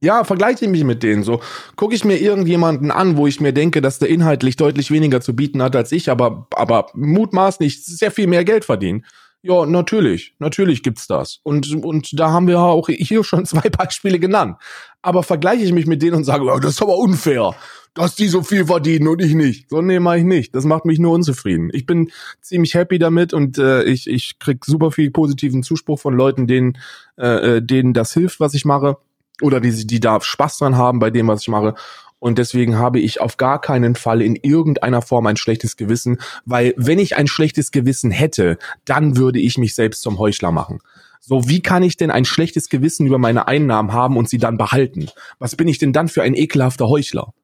Ja, 0.00 0.24
vergleiche 0.24 0.64
ich 0.64 0.70
mich 0.70 0.84
mit 0.84 1.02
denen. 1.02 1.24
So 1.24 1.40
gucke 1.76 1.94
ich 1.94 2.04
mir 2.04 2.16
irgendjemanden 2.16 2.90
an, 2.90 3.16
wo 3.16 3.26
ich 3.26 3.40
mir 3.40 3.52
denke, 3.52 3.82
dass 3.82 3.98
der 3.98 4.08
inhaltlich 4.08 4.56
deutlich 4.56 4.90
weniger 4.90 5.20
zu 5.20 5.36
bieten 5.36 5.60
hat 5.60 5.76
als 5.76 5.92
ich, 5.92 6.08
aber 6.10 6.46
aber 6.54 6.86
mutmaßlich 6.94 7.84
sehr 7.84 8.10
viel 8.10 8.28
mehr 8.28 8.44
Geld 8.44 8.64
verdient 8.64 9.04
Ja, 9.42 9.66
natürlich, 9.66 10.34
natürlich 10.40 10.82
gibt's 10.82 11.06
das. 11.06 11.40
Und, 11.44 11.72
und 11.84 12.18
da 12.18 12.30
haben 12.30 12.48
wir 12.48 12.58
auch 12.58 12.88
hier 12.88 13.22
schon 13.22 13.44
zwei 13.46 13.68
Beispiele 13.68 14.18
genannt. 14.18 14.56
Aber 15.00 15.22
vergleiche 15.22 15.64
ich 15.64 15.72
mich 15.72 15.86
mit 15.86 16.02
denen 16.02 16.16
und 16.16 16.24
sage, 16.24 16.44
oh, 16.44 16.58
das 16.58 16.72
ist 16.72 16.82
aber 16.82 16.98
unfair, 16.98 17.54
dass 17.94 18.16
die 18.16 18.26
so 18.26 18.42
viel 18.42 18.66
verdienen 18.66 19.06
und 19.06 19.22
ich 19.22 19.34
nicht. 19.34 19.70
So, 19.70 19.80
nee, 19.80 20.00
mach 20.00 20.14
ich 20.14 20.24
nicht. 20.24 20.54
Das 20.56 20.64
macht 20.64 20.84
mich 20.84 20.98
nur 20.98 21.12
unzufrieden. 21.12 21.70
Ich 21.72 21.86
bin 21.86 22.10
ziemlich 22.40 22.74
happy 22.74 22.98
damit 22.98 23.32
und 23.32 23.58
äh, 23.58 23.84
ich, 23.84 24.08
ich 24.08 24.40
krieg 24.40 24.64
super 24.64 24.90
viel 24.90 25.12
positiven 25.12 25.62
Zuspruch 25.62 26.00
von 26.00 26.14
Leuten, 26.14 26.48
denen, 26.48 26.78
äh, 27.16 27.56
äh 27.56 27.62
denen 27.62 27.94
das 27.94 28.12
hilft, 28.12 28.40
was 28.40 28.54
ich 28.54 28.64
mache. 28.64 28.96
Oder 29.40 29.60
die, 29.60 29.86
die 29.86 30.00
da 30.00 30.20
Spaß 30.20 30.58
dran 30.58 30.76
haben 30.76 30.98
bei 30.98 31.10
dem, 31.10 31.28
was 31.28 31.42
ich 31.42 31.48
mache. 31.48 31.74
Und 32.18 32.38
deswegen 32.38 32.78
habe 32.78 32.98
ich 32.98 33.20
auf 33.20 33.36
gar 33.36 33.60
keinen 33.60 33.94
Fall 33.94 34.22
in 34.22 34.34
irgendeiner 34.36 35.02
Form 35.02 35.26
ein 35.26 35.36
schlechtes 35.36 35.76
Gewissen, 35.76 36.18
weil 36.44 36.74
wenn 36.76 36.98
ich 36.98 37.16
ein 37.16 37.28
schlechtes 37.28 37.70
Gewissen 37.70 38.10
hätte, 38.10 38.58
dann 38.84 39.16
würde 39.16 39.38
ich 39.38 39.58
mich 39.58 39.74
selbst 39.74 40.02
zum 40.02 40.18
Heuchler 40.18 40.50
machen. 40.50 40.80
So, 41.20 41.48
wie 41.48 41.60
kann 41.60 41.82
ich 41.82 41.96
denn 41.96 42.10
ein 42.10 42.24
schlechtes 42.24 42.68
Gewissen 42.68 43.06
über 43.06 43.18
meine 43.18 43.48
Einnahmen 43.48 43.92
haben 43.92 44.16
und 44.16 44.28
sie 44.28 44.38
dann 44.38 44.56
behalten? 44.56 45.08
Was 45.38 45.56
bin 45.56 45.68
ich 45.68 45.78
denn 45.78 45.92
dann 45.92 46.08
für 46.08 46.22
ein 46.22 46.34
ekelhafter 46.34 46.88
Heuchler? 46.88 47.34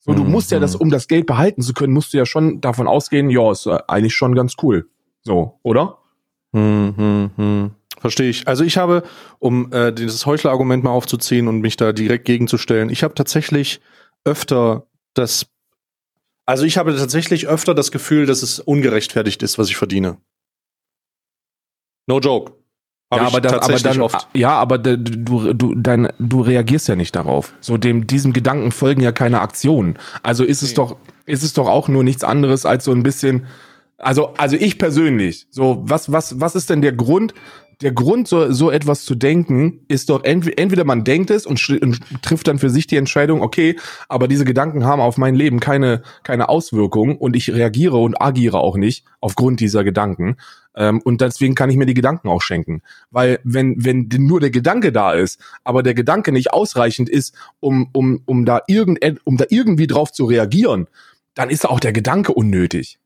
So, 0.00 0.14
du 0.14 0.24
mhm. 0.24 0.30
musst 0.30 0.50
ja 0.50 0.58
das, 0.58 0.74
um 0.74 0.90
das 0.90 1.08
Geld 1.08 1.26
behalten 1.26 1.62
zu 1.62 1.74
können, 1.74 1.92
musst 1.92 2.12
du 2.12 2.18
ja 2.18 2.26
schon 2.26 2.60
davon 2.60 2.88
ausgehen, 2.88 3.30
ja, 3.30 3.52
ist 3.52 3.66
eigentlich 3.66 4.14
schon 4.14 4.34
ganz 4.34 4.54
cool. 4.62 4.88
So, 5.22 5.58
oder? 5.62 5.98
Hm, 6.52 6.94
hm, 6.96 7.30
hm. 7.36 7.70
Verstehe 7.98 8.30
ich. 8.30 8.48
Also 8.48 8.64
ich 8.64 8.78
habe, 8.78 9.02
um 9.38 9.70
äh, 9.72 9.92
dieses 9.92 10.24
Heuchler-Argument 10.24 10.82
mal 10.82 10.90
aufzuziehen 10.90 11.48
und 11.48 11.60
mich 11.60 11.76
da 11.76 11.92
direkt 11.92 12.24
gegenzustellen, 12.24 12.88
ich 12.88 13.02
habe 13.02 13.14
tatsächlich 13.14 13.80
öfter 14.24 14.86
das, 15.14 15.46
also 16.46 16.64
ich 16.64 16.78
habe 16.78 16.96
tatsächlich 16.96 17.48
öfter 17.48 17.74
das 17.74 17.90
Gefühl, 17.90 18.26
dass 18.26 18.42
es 18.42 18.60
ungerechtfertigt 18.60 19.42
ist, 19.42 19.58
was 19.58 19.68
ich 19.68 19.76
verdiene. 19.76 20.18
No 22.06 22.18
joke. 22.18 22.52
ja, 23.12 23.22
aber, 23.22 23.40
dann, 23.40 23.54
aber 23.54 23.78
dann, 23.78 24.00
oft. 24.00 24.28
ja, 24.34 24.50
aber 24.52 24.78
du, 24.78 25.52
du, 25.54 25.74
dein, 25.74 26.12
du 26.18 26.40
reagierst 26.40 26.88
ja 26.88 26.96
nicht 26.96 27.14
darauf. 27.14 27.54
So 27.60 27.76
dem, 27.76 28.06
diesem 28.06 28.32
Gedanken 28.32 28.72
folgen 28.72 29.00
ja 29.00 29.12
keine 29.12 29.40
Aktionen. 29.40 29.98
Also 30.22 30.44
ist 30.44 30.62
es 30.62 30.70
nee. 30.70 30.76
doch, 30.76 30.96
ist 31.26 31.42
es 31.42 31.52
doch 31.52 31.68
auch 31.68 31.88
nur 31.88 32.04
nichts 32.04 32.24
anderes 32.24 32.66
als 32.66 32.84
so 32.84 32.92
ein 32.92 33.02
bisschen, 33.02 33.46
also, 33.98 34.34
also 34.34 34.56
ich 34.56 34.78
persönlich, 34.78 35.46
so, 35.50 35.82
was, 35.82 36.10
was, 36.10 36.40
was 36.40 36.54
ist 36.54 36.70
denn 36.70 36.82
der 36.82 36.92
Grund, 36.92 37.34
der 37.82 37.92
Grund, 37.92 38.28
so, 38.28 38.52
so 38.52 38.70
etwas 38.70 39.04
zu 39.04 39.14
denken, 39.14 39.80
ist 39.88 40.10
doch 40.10 40.22
entweder, 40.24 40.58
entweder 40.58 40.84
man 40.84 41.04
denkt 41.04 41.30
es 41.30 41.46
und, 41.46 41.66
und, 41.80 42.00
trifft 42.22 42.48
dann 42.48 42.58
für 42.58 42.68
sich 42.68 42.86
die 42.86 42.96
Entscheidung, 42.96 43.40
okay, 43.40 43.76
aber 44.08 44.28
diese 44.28 44.44
Gedanken 44.44 44.84
haben 44.84 45.00
auf 45.00 45.16
mein 45.16 45.34
Leben 45.34 45.60
keine, 45.60 46.02
keine 46.22 46.48
Auswirkung 46.48 47.16
und 47.16 47.36
ich 47.36 47.52
reagiere 47.52 47.96
und 47.96 48.20
agiere 48.20 48.58
auch 48.58 48.76
nicht 48.76 49.04
aufgrund 49.20 49.60
dieser 49.60 49.82
Gedanken. 49.82 50.36
Ähm, 50.76 51.00
und 51.02 51.20
deswegen 51.20 51.54
kann 51.54 51.70
ich 51.70 51.76
mir 51.76 51.86
die 51.86 51.94
Gedanken 51.94 52.28
auch 52.28 52.42
schenken. 52.42 52.82
Weil 53.10 53.40
wenn, 53.44 53.82
wenn 53.84 54.08
nur 54.10 54.40
der 54.40 54.50
Gedanke 54.50 54.92
da 54.92 55.14
ist, 55.14 55.40
aber 55.64 55.82
der 55.82 55.94
Gedanke 55.94 56.32
nicht 56.32 56.52
ausreichend 56.52 57.08
ist, 57.08 57.34
um, 57.60 57.88
um, 57.92 58.22
um, 58.26 58.44
da, 58.44 58.60
irgend, 58.66 59.00
um 59.24 59.36
da 59.36 59.46
irgendwie 59.48 59.86
drauf 59.86 60.12
zu 60.12 60.26
reagieren, 60.26 60.86
dann 61.34 61.48
ist 61.48 61.66
auch 61.66 61.80
der 61.80 61.92
Gedanke 61.92 62.32
unnötig. 62.32 62.98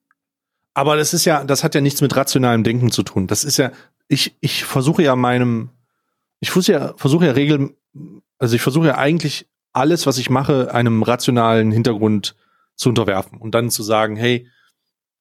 Aber 0.74 0.96
das 0.96 1.14
ist 1.14 1.24
ja, 1.24 1.44
das 1.44 1.62
hat 1.62 1.76
ja 1.76 1.80
nichts 1.80 2.00
mit 2.00 2.16
rationalem 2.16 2.64
Denken 2.64 2.90
zu 2.90 3.04
tun. 3.04 3.28
Das 3.28 3.44
ist 3.44 3.58
ja, 3.58 3.70
ich, 4.08 4.36
ich 4.40 4.64
versuche 4.64 5.02
ja 5.02 5.16
meinem, 5.16 5.70
ich 6.40 6.50
versuche 6.50 6.72
ja, 6.72 6.94
versuche 6.96 7.26
ja 7.26 7.32
regeln, 7.32 7.74
also 8.38 8.56
ich 8.56 8.62
versuche 8.62 8.88
ja 8.88 8.98
eigentlich 8.98 9.48
alles, 9.72 10.06
was 10.06 10.18
ich 10.18 10.30
mache, 10.30 10.72
einem 10.72 11.02
rationalen 11.02 11.72
Hintergrund 11.72 12.36
zu 12.76 12.88
unterwerfen 12.88 13.38
und 13.38 13.54
dann 13.54 13.70
zu 13.70 13.82
sagen, 13.82 14.16
hey, 14.16 14.48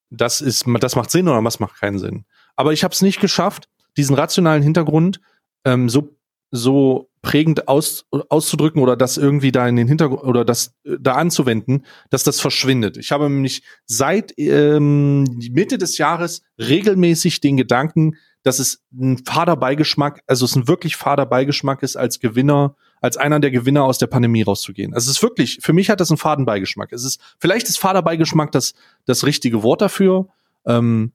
das 0.10 0.42
ist, 0.42 0.66
das 0.80 0.96
macht 0.96 1.12
Sinn 1.12 1.28
oder 1.28 1.44
was 1.44 1.60
macht 1.60 1.80
keinen 1.80 1.98
Sinn. 1.98 2.26
Aber 2.56 2.74
ich 2.74 2.84
habe 2.84 2.94
es 2.94 3.02
nicht 3.02 3.20
geschafft, 3.20 3.68
diesen 3.98 4.16
rationalen 4.16 4.64
Hintergrund 4.64 5.22
ähm, 5.66 5.90
so 5.90 6.16
so 6.56 7.10
prägend 7.24 7.68
aus, 7.68 8.06
auszudrücken 8.12 8.80
oder 8.80 8.96
das 8.96 9.18
irgendwie 9.18 9.52
da 9.52 9.68
in 9.68 9.76
den 9.76 9.88
Hintergrund 9.88 10.24
oder 10.24 10.46
das 10.46 10.76
äh, 10.84 10.98
da 11.00 11.14
anzuwenden, 11.16 11.84
dass 12.12 12.24
das 12.24 12.40
verschwindet. 12.40 12.96
Ich 12.98 13.12
habe 13.12 13.28
nämlich 13.28 13.64
seit 13.86 14.38
ähm, 14.38 15.24
Mitte 15.52 15.80
des 15.80 15.98
Jahres 15.98 16.44
regelmäßig 16.60 17.42
den 17.42 17.58
Gedanken, 17.58 18.18
dass 18.44 18.60
es 18.60 18.84
ein 18.94 19.18
fader 19.26 19.56
Beigeschmack, 19.56 20.22
also 20.28 20.46
es 20.46 20.56
ein 20.56 20.68
wirklich 20.68 20.98
fader 20.98 21.26
Beigeschmack 21.26 21.82
ist, 21.82 21.96
als 21.96 22.20
Gewinner, 22.20 22.76
als 23.02 23.18
einer 23.18 23.40
der 23.40 23.52
Gewinner 23.52 23.84
aus 23.86 23.98
der 23.98 24.08
Pandemie 24.08 24.44
rauszugehen. 24.44 24.94
Also 24.94 25.10
es 25.10 25.18
ist 25.18 25.24
wirklich, 25.24 25.60
für 25.62 25.74
mich 25.74 25.90
hat 25.90 26.02
das 26.02 26.12
einen 26.12 26.18
faden 26.18 26.46
Beigeschmack. 26.46 26.92
Es 26.92 27.04
ist, 27.04 27.20
vielleicht 27.40 27.68
ist 27.70 27.80
fader 27.80 28.02
Beigeschmack 28.02 28.52
das, 28.52 28.74
das 29.06 29.26
richtige 29.26 29.64
Wort 29.64 29.82
dafür. 29.82 30.28
Ähm, 30.66 31.14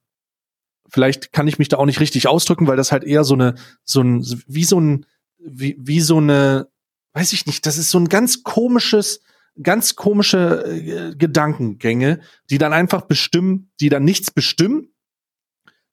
vielleicht 0.88 1.32
kann 1.32 1.48
ich 1.48 1.58
mich 1.58 1.68
da 1.68 1.76
auch 1.76 1.86
nicht 1.86 2.00
richtig 2.00 2.26
ausdrücken, 2.26 2.66
weil 2.66 2.76
das 2.76 2.92
halt 2.92 3.04
eher 3.04 3.24
so 3.24 3.34
eine, 3.34 3.54
so 3.84 4.00
ein, 4.00 4.24
wie 4.46 4.64
so 4.64 4.80
ein, 4.80 5.06
wie, 5.38 5.76
wie 5.78 6.00
so 6.00 6.16
eine, 6.16 6.68
weiß 7.12 7.32
ich 7.34 7.46
nicht, 7.46 7.66
das 7.66 7.76
ist 7.76 7.90
so 7.90 7.98
ein 7.98 8.08
ganz 8.08 8.42
komisches, 8.42 9.20
ganz 9.62 9.96
komische 9.96 10.64
äh, 10.64 11.14
Gedankengänge, 11.14 12.20
die 12.48 12.58
dann 12.58 12.72
einfach 12.72 13.02
bestimmen, 13.02 13.70
die 13.80 13.90
dann 13.90 14.04
nichts 14.04 14.30
bestimmen, 14.30 14.92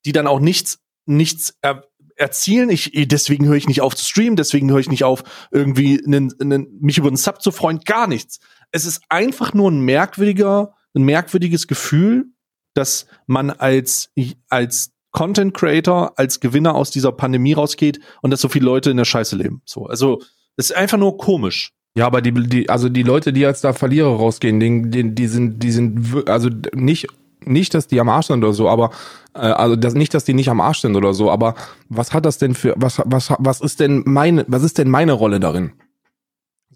die 0.06 0.12
dann 0.12 0.26
auch 0.26 0.40
nichts 0.40 0.78
nichts 1.06 1.56
er 1.62 1.84
erzielen. 2.16 2.70
Ich, 2.70 2.92
deswegen 2.94 3.46
höre 3.46 3.56
ich 3.56 3.68
nicht 3.68 3.82
auf 3.82 3.94
zu 3.94 4.04
streamen, 4.04 4.36
deswegen 4.36 4.70
höre 4.70 4.80
ich 4.80 4.90
nicht 4.90 5.04
auf, 5.04 5.22
irgendwie 5.50 6.02
einen, 6.04 6.34
einen, 6.40 6.66
mich 6.80 6.98
über 6.98 7.08
einen 7.08 7.16
Sub 7.16 7.42
zu 7.42 7.52
freuen, 7.52 7.80
gar 7.80 8.06
nichts. 8.06 8.40
Es 8.72 8.86
ist 8.86 9.02
einfach 9.08 9.54
nur 9.54 9.70
ein 9.70 9.80
merkwürdiger, 9.80 10.74
ein 10.94 11.02
merkwürdiges 11.02 11.66
Gefühl, 11.66 12.26
dass 12.74 13.06
man 13.26 13.50
als, 13.50 14.10
als 14.48 14.92
Content 15.12 15.54
Creator, 15.54 16.18
als 16.18 16.40
Gewinner 16.40 16.74
aus 16.74 16.90
dieser 16.90 17.12
Pandemie 17.12 17.54
rausgeht 17.54 18.00
und 18.22 18.30
dass 18.30 18.40
so 18.40 18.48
viele 18.48 18.66
Leute 18.66 18.90
in 18.90 18.96
der 18.96 19.04
Scheiße 19.04 19.36
leben. 19.36 19.62
So, 19.64 19.86
also, 19.86 20.20
es 20.56 20.70
ist 20.70 20.76
einfach 20.76 20.98
nur 20.98 21.16
komisch. 21.16 21.72
Ja, 21.96 22.06
aber 22.06 22.20
die, 22.20 22.32
die, 22.32 22.68
also 22.68 22.90
die 22.90 23.02
Leute, 23.02 23.32
die 23.32 23.46
als 23.46 23.62
da 23.62 23.72
Verlierer 23.72 24.14
rausgehen, 24.14 24.60
die, 24.60 24.82
die, 24.90 25.14
die 25.14 25.26
sind, 25.26 25.62
die 25.62 25.70
sind, 25.70 26.28
also 26.28 26.50
nicht 26.74 27.06
nicht, 27.46 27.74
dass 27.74 27.86
die 27.86 28.00
am 28.00 28.08
Arsch 28.08 28.26
sind 28.26 28.42
oder 28.42 28.52
so, 28.52 28.68
aber 28.68 28.90
äh, 29.34 29.38
also 29.38 29.76
das, 29.76 29.94
nicht, 29.94 30.14
dass 30.14 30.24
die 30.24 30.34
nicht 30.34 30.48
am 30.48 30.60
Arsch 30.60 30.80
sind 30.80 30.96
oder 30.96 31.14
so, 31.14 31.30
aber 31.30 31.54
was 31.88 32.12
hat 32.12 32.24
das 32.24 32.38
denn 32.38 32.54
für 32.54 32.74
was 32.76 33.00
was 33.04 33.32
was 33.38 33.60
ist 33.60 33.80
denn 33.80 34.02
meine 34.06 34.44
was 34.48 34.62
ist 34.62 34.78
denn 34.78 34.90
meine 34.90 35.12
Rolle 35.12 35.40
darin? 35.40 35.72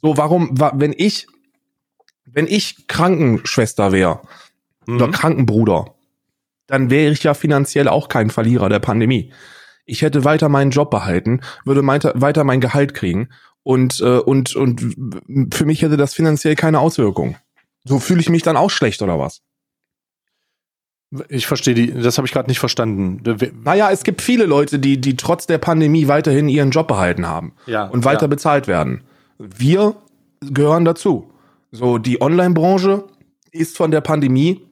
So, 0.03 0.17
warum 0.17 0.59
wenn 0.75 0.95
ich 0.97 1.27
wenn 2.25 2.47
ich 2.47 2.87
Krankenschwester 2.87 3.93
wäre 3.93 4.21
mhm. 4.87 4.97
oder 4.97 5.09
Krankenbruder, 5.09 5.95
dann 6.67 6.91
wäre 6.91 7.13
ich 7.13 7.23
ja 7.23 7.35
finanziell 7.35 7.89
auch 7.89 8.09
kein 8.09 8.31
Verlierer 8.31 8.69
der 8.69 8.79
Pandemie. 8.79 9.33
Ich 9.85 10.03
hätte 10.03 10.25
weiter 10.25 10.49
meinen 10.49 10.71
Job 10.71 10.91
behalten, 10.91 11.41
würde 11.65 11.85
weiter 11.85 12.45
mein 12.45 12.61
Gehalt 12.61 12.95
kriegen 12.95 13.31
und 13.63 14.01
äh, 14.01 14.19
und 14.19 14.55
und 14.55 14.97
für 15.53 15.65
mich 15.65 15.83
hätte 15.83 15.97
das 15.97 16.15
finanziell 16.15 16.55
keine 16.55 16.79
Auswirkung. 16.81 17.37
So 17.85 17.99
fühle 17.99 18.21
ich 18.21 18.29
mich 18.29 18.43
dann 18.43 18.57
auch 18.57 18.71
schlecht 18.71 19.03
oder 19.03 19.19
was? 19.19 19.43
Ich 21.29 21.47
verstehe 21.47 21.75
die, 21.75 21.93
das 21.93 22.19
habe 22.19 22.27
ich 22.27 22.33
gerade 22.33 22.49
nicht 22.49 22.61
verstanden. 22.61 23.21
Naja, 23.65 23.91
es 23.91 24.05
gibt 24.05 24.23
viele 24.23 24.47
Leute, 24.47 24.79
die, 24.79 25.01
die 25.01 25.17
trotz 25.17 25.47
der 25.47 25.59
Pandemie 25.59 26.07
weiterhin 26.07 26.49
ihren 26.49 26.71
Job 26.71 26.87
behalten 26.87 27.27
haben 27.27 27.55
ja, 27.67 27.87
und 27.87 28.05
weiter 28.05 28.23
ja. 28.23 28.27
bezahlt 28.29 28.69
werden. 28.69 29.03
Wir 29.39 29.97
gehören 30.41 30.85
dazu. 30.85 31.33
So, 31.73 31.99
die 31.99 32.21
Online-Branche 32.21 33.05
ist 33.51 33.77
von 33.77 33.91
der 33.91 34.01
Pandemie 34.01 34.63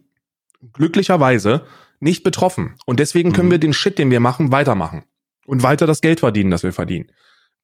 glücklicherweise 0.72 1.62
nicht 2.00 2.22
betroffen. 2.22 2.76
Und 2.86 3.00
deswegen 3.00 3.32
können 3.32 3.48
mhm. 3.48 3.52
wir 3.52 3.58
den 3.58 3.72
Shit, 3.72 3.98
den 3.98 4.10
wir 4.10 4.20
machen, 4.20 4.52
weitermachen. 4.52 5.04
Und 5.46 5.62
weiter 5.62 5.86
das 5.86 6.00
Geld 6.00 6.20
verdienen, 6.20 6.50
das 6.50 6.62
wir 6.62 6.72
verdienen. 6.72 7.10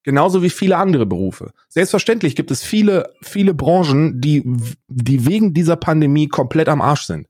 Genauso 0.03 0.43
wie 0.43 0.49
viele 0.49 0.77
andere 0.77 1.05
Berufe. 1.05 1.51
Selbstverständlich 1.67 2.35
gibt 2.35 2.51
es 2.51 2.63
viele, 2.63 3.13
viele 3.21 3.53
Branchen, 3.53 4.21
die, 4.21 4.43
die 4.87 5.25
wegen 5.25 5.53
dieser 5.53 5.77
Pandemie 5.77 6.27
komplett 6.27 6.69
am 6.69 6.81
Arsch 6.81 7.03
sind. 7.03 7.27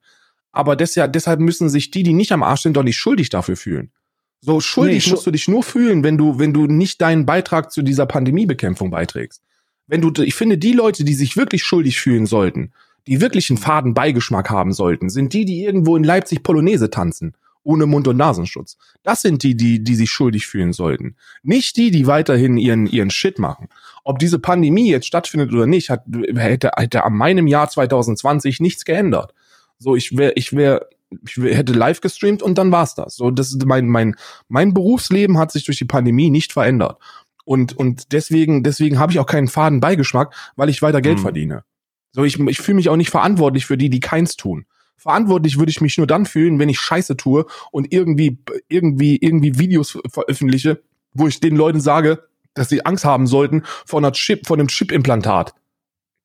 Aber 0.56 0.78
deshalb 0.78 1.42
müssen 1.42 1.68
sich 1.68 1.92
die, 1.92 2.04
die 2.04 2.14
nicht 2.14 2.32
am 2.32 2.42
Arsch 2.42 2.62
sind, 2.62 2.78
doch 2.78 2.84
nicht 2.84 2.98
schuldig 2.98 3.30
dafür 3.30 3.58
fühlen. 3.58 3.92
So 4.40 4.62
schuldig 4.62 5.06
nee, 5.06 5.12
musst 5.12 5.28
du 5.28 5.32
dich 5.32 5.50
nur 5.50 5.64
fühlen, 5.64 6.04
wenn 6.04 6.18
du, 6.18 6.40
wenn 6.40 6.54
du 6.54 6.66
nicht 6.66 7.02
deinen 7.02 7.26
Beitrag 7.26 7.72
zu 7.72 7.82
dieser 7.82 8.06
Pandemiebekämpfung 8.06 8.90
beiträgst. 8.90 9.42
Wenn 9.86 10.00
du, 10.02 10.24
ich 10.24 10.34
finde, 10.34 10.58
die 10.58 10.72
Leute, 10.72 11.04
die 11.04 11.14
sich 11.14 11.36
wirklich 11.36 11.64
schuldig 11.64 12.00
fühlen 12.00 12.26
sollten, 12.26 12.72
die 13.06 13.20
wirklich 13.20 13.50
einen 13.50 13.58
faden 13.58 13.94
Beigeschmack 13.94 14.50
haben 14.50 14.72
sollten, 14.72 15.10
sind 15.10 15.34
die, 15.34 15.44
die 15.44 15.64
irgendwo 15.64 15.98
in 15.98 16.06
Leipzig 16.06 16.42
Polonaise 16.42 16.90
tanzen, 16.90 17.36
ohne 17.64 17.86
Mund- 17.86 18.08
und 18.08 18.16
Nasenschutz. 18.16 18.78
Das 19.04 19.22
sind 19.22 19.44
die, 19.44 19.58
die, 19.58 19.84
die 19.84 19.96
sich 19.96 20.10
schuldig 20.10 20.48
fühlen 20.48 20.72
sollten. 20.72 21.18
Nicht 21.44 21.76
die, 21.76 21.92
die 21.92 22.08
weiterhin 22.08 22.58
ihren, 22.58 22.88
ihren 22.88 23.10
Shit 23.10 23.40
machen. 23.40 23.68
Ob 24.06 24.20
diese 24.20 24.40
Pandemie 24.40 24.90
jetzt 24.90 25.08
stattfindet 25.08 25.52
oder 25.52 25.68
nicht, 25.68 25.90
hat, 25.90 26.06
hätte, 26.36 26.72
hätte 26.78 27.04
an 27.04 27.14
meinem 27.14 27.48
Jahr 27.48 27.70
2020 27.70 28.62
nichts 28.62 28.86
geändert. 28.86 29.34
So, 29.78 29.96
ich 29.96 30.16
wäre, 30.18 30.34
ich 30.36 30.54
wäre, 30.54 30.88
ich 31.26 31.42
wär, 31.42 31.56
hätte 31.56 31.74
live 31.74 32.02
gestreamt 32.02 32.42
und 32.42 32.58
dann 32.58 32.72
war's 32.72 32.96
das. 32.96 33.16
So, 33.16 33.32
das 33.32 33.50
ist 33.50 33.66
mein, 33.66 33.88
mein, 33.88 34.16
mein 34.48 34.74
Berufsleben 34.74 35.38
hat 35.38 35.52
sich 35.52 35.66
durch 35.66 35.78
die 35.78 35.86
Pandemie 35.86 36.30
nicht 36.30 36.54
verändert. 36.54 36.98
Und, 37.46 37.78
und 37.78 38.12
deswegen, 38.12 38.64
deswegen 38.64 38.98
habe 39.00 39.12
ich 39.12 39.20
auch 39.20 39.28
keinen 39.28 39.48
faden 39.48 39.80
Beigeschmack, 39.80 40.34
weil 40.56 40.70
ich 40.70 40.82
weiter 40.82 41.02
Geld 41.02 41.20
mhm. 41.20 41.24
verdiene. 41.24 41.64
So, 42.12 42.24
ich, 42.24 42.40
ich 42.40 42.60
fühle 42.60 42.76
mich 42.76 42.90
auch 42.90 42.96
nicht 42.96 43.10
verantwortlich 43.12 43.66
für 43.66 43.78
die, 43.78 43.90
die 43.90 44.00
keins 44.00 44.36
tun. 44.36 44.66
Verantwortlich 44.98 45.60
würde 45.60 45.70
ich 45.70 45.82
mich 45.82 45.98
nur 45.98 46.08
dann 46.08 46.26
fühlen, 46.26 46.58
wenn 46.58 46.70
ich 46.70 46.80
Scheiße 46.80 47.18
tue 47.18 47.46
und 47.72 47.92
irgendwie, 47.92 48.40
irgendwie, 48.70 49.18
irgendwie 49.18 49.60
Videos 49.60 50.00
veröffentliche, 50.10 50.82
wo 51.14 51.28
ich 51.28 51.40
den 51.40 51.56
Leuten 51.56 51.82
sage, 51.82 52.24
dass 52.54 52.70
sie 52.70 52.86
Angst 52.86 53.06
haben 53.06 53.28
sollten 53.28 53.64
vor 53.86 54.00
einer 54.00 54.14
Chip, 54.14 54.48
vor 54.48 54.58
einem 54.58 54.70
Chip-Implantat. 54.70 55.54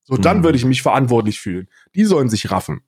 So, 0.03 0.15
dann 0.17 0.39
Mhm. 0.39 0.43
würde 0.43 0.57
ich 0.57 0.65
mich 0.65 0.81
verantwortlich 0.81 1.39
fühlen. 1.39 1.67
Die 1.93 2.05
sollen 2.05 2.29
sich 2.29 2.49
raffen. 2.49 2.81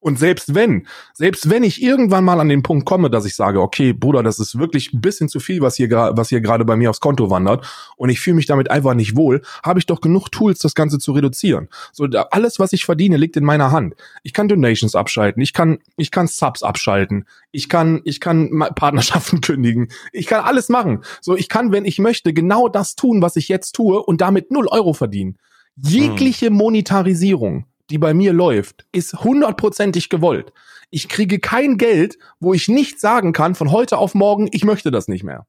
Und 0.00 0.18
selbst 0.18 0.54
wenn, 0.54 0.86
selbst 1.12 1.50
wenn 1.50 1.64
ich 1.64 1.82
irgendwann 1.82 2.24
mal 2.24 2.40
an 2.40 2.48
den 2.48 2.62
Punkt 2.62 2.86
komme, 2.86 3.10
dass 3.10 3.24
ich 3.24 3.34
sage, 3.34 3.60
okay, 3.60 3.92
Bruder, 3.92 4.22
das 4.22 4.38
ist 4.38 4.58
wirklich 4.58 4.92
ein 4.92 5.00
bisschen 5.00 5.28
zu 5.28 5.40
viel, 5.40 5.60
was 5.60 5.76
hier, 5.76 5.90
was 5.90 6.28
hier 6.28 6.40
gerade 6.40 6.64
bei 6.64 6.76
mir 6.76 6.90
aufs 6.90 7.00
Konto 7.00 7.30
wandert 7.30 7.66
und 7.96 8.08
ich 8.08 8.20
fühle 8.20 8.36
mich 8.36 8.46
damit 8.46 8.70
einfach 8.70 8.94
nicht 8.94 9.16
wohl, 9.16 9.42
habe 9.64 9.80
ich 9.80 9.86
doch 9.86 10.00
genug 10.00 10.30
Tools, 10.30 10.60
das 10.60 10.74
Ganze 10.74 10.98
zu 10.98 11.12
reduzieren. 11.12 11.68
So, 11.92 12.06
da, 12.06 12.28
alles, 12.30 12.58
was 12.60 12.72
ich 12.72 12.84
verdiene, 12.84 13.16
liegt 13.16 13.36
in 13.36 13.44
meiner 13.44 13.72
Hand. 13.72 13.94
Ich 14.22 14.32
kann 14.32 14.48
Donations 14.48 14.94
abschalten, 14.94 15.42
ich 15.42 15.52
kann, 15.52 15.78
ich 15.96 16.10
kann 16.10 16.28
Subs 16.28 16.62
abschalten, 16.62 17.26
ich 17.50 17.68
kann, 17.68 18.00
ich 18.04 18.20
kann 18.20 18.50
Partnerschaften 18.76 19.40
kündigen, 19.42 19.88
ich 20.12 20.26
kann 20.26 20.44
alles 20.44 20.68
machen. 20.68 21.02
So, 21.20 21.36
ich 21.36 21.48
kann, 21.48 21.72
wenn 21.72 21.84
ich 21.84 21.98
möchte, 21.98 22.32
genau 22.32 22.68
das 22.68 22.94
tun, 22.94 23.20
was 23.20 23.36
ich 23.36 23.48
jetzt 23.48 23.72
tue 23.72 24.00
und 24.02 24.20
damit 24.20 24.52
null 24.52 24.68
Euro 24.68 24.92
verdienen. 24.92 25.38
Jegliche 25.76 26.50
Monetarisierung, 26.50 27.64
die 27.90 27.98
bei 27.98 28.14
mir 28.14 28.32
läuft, 28.32 28.86
ist 28.92 29.14
hundertprozentig 29.24 30.08
gewollt. 30.08 30.52
Ich 30.90 31.08
kriege 31.08 31.38
kein 31.38 31.78
Geld, 31.78 32.18
wo 32.40 32.54
ich 32.54 32.68
nicht 32.68 33.00
sagen 33.00 33.32
kann 33.32 33.54
von 33.54 33.70
heute 33.70 33.98
auf 33.98 34.14
morgen, 34.14 34.48
ich 34.52 34.64
möchte 34.64 34.90
das 34.90 35.08
nicht 35.08 35.24
mehr. 35.24 35.46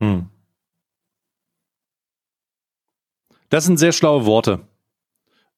Hm. 0.00 0.26
Das 3.48 3.64
sind 3.64 3.78
sehr 3.78 3.92
schlaue 3.92 4.26
Worte. 4.26 4.66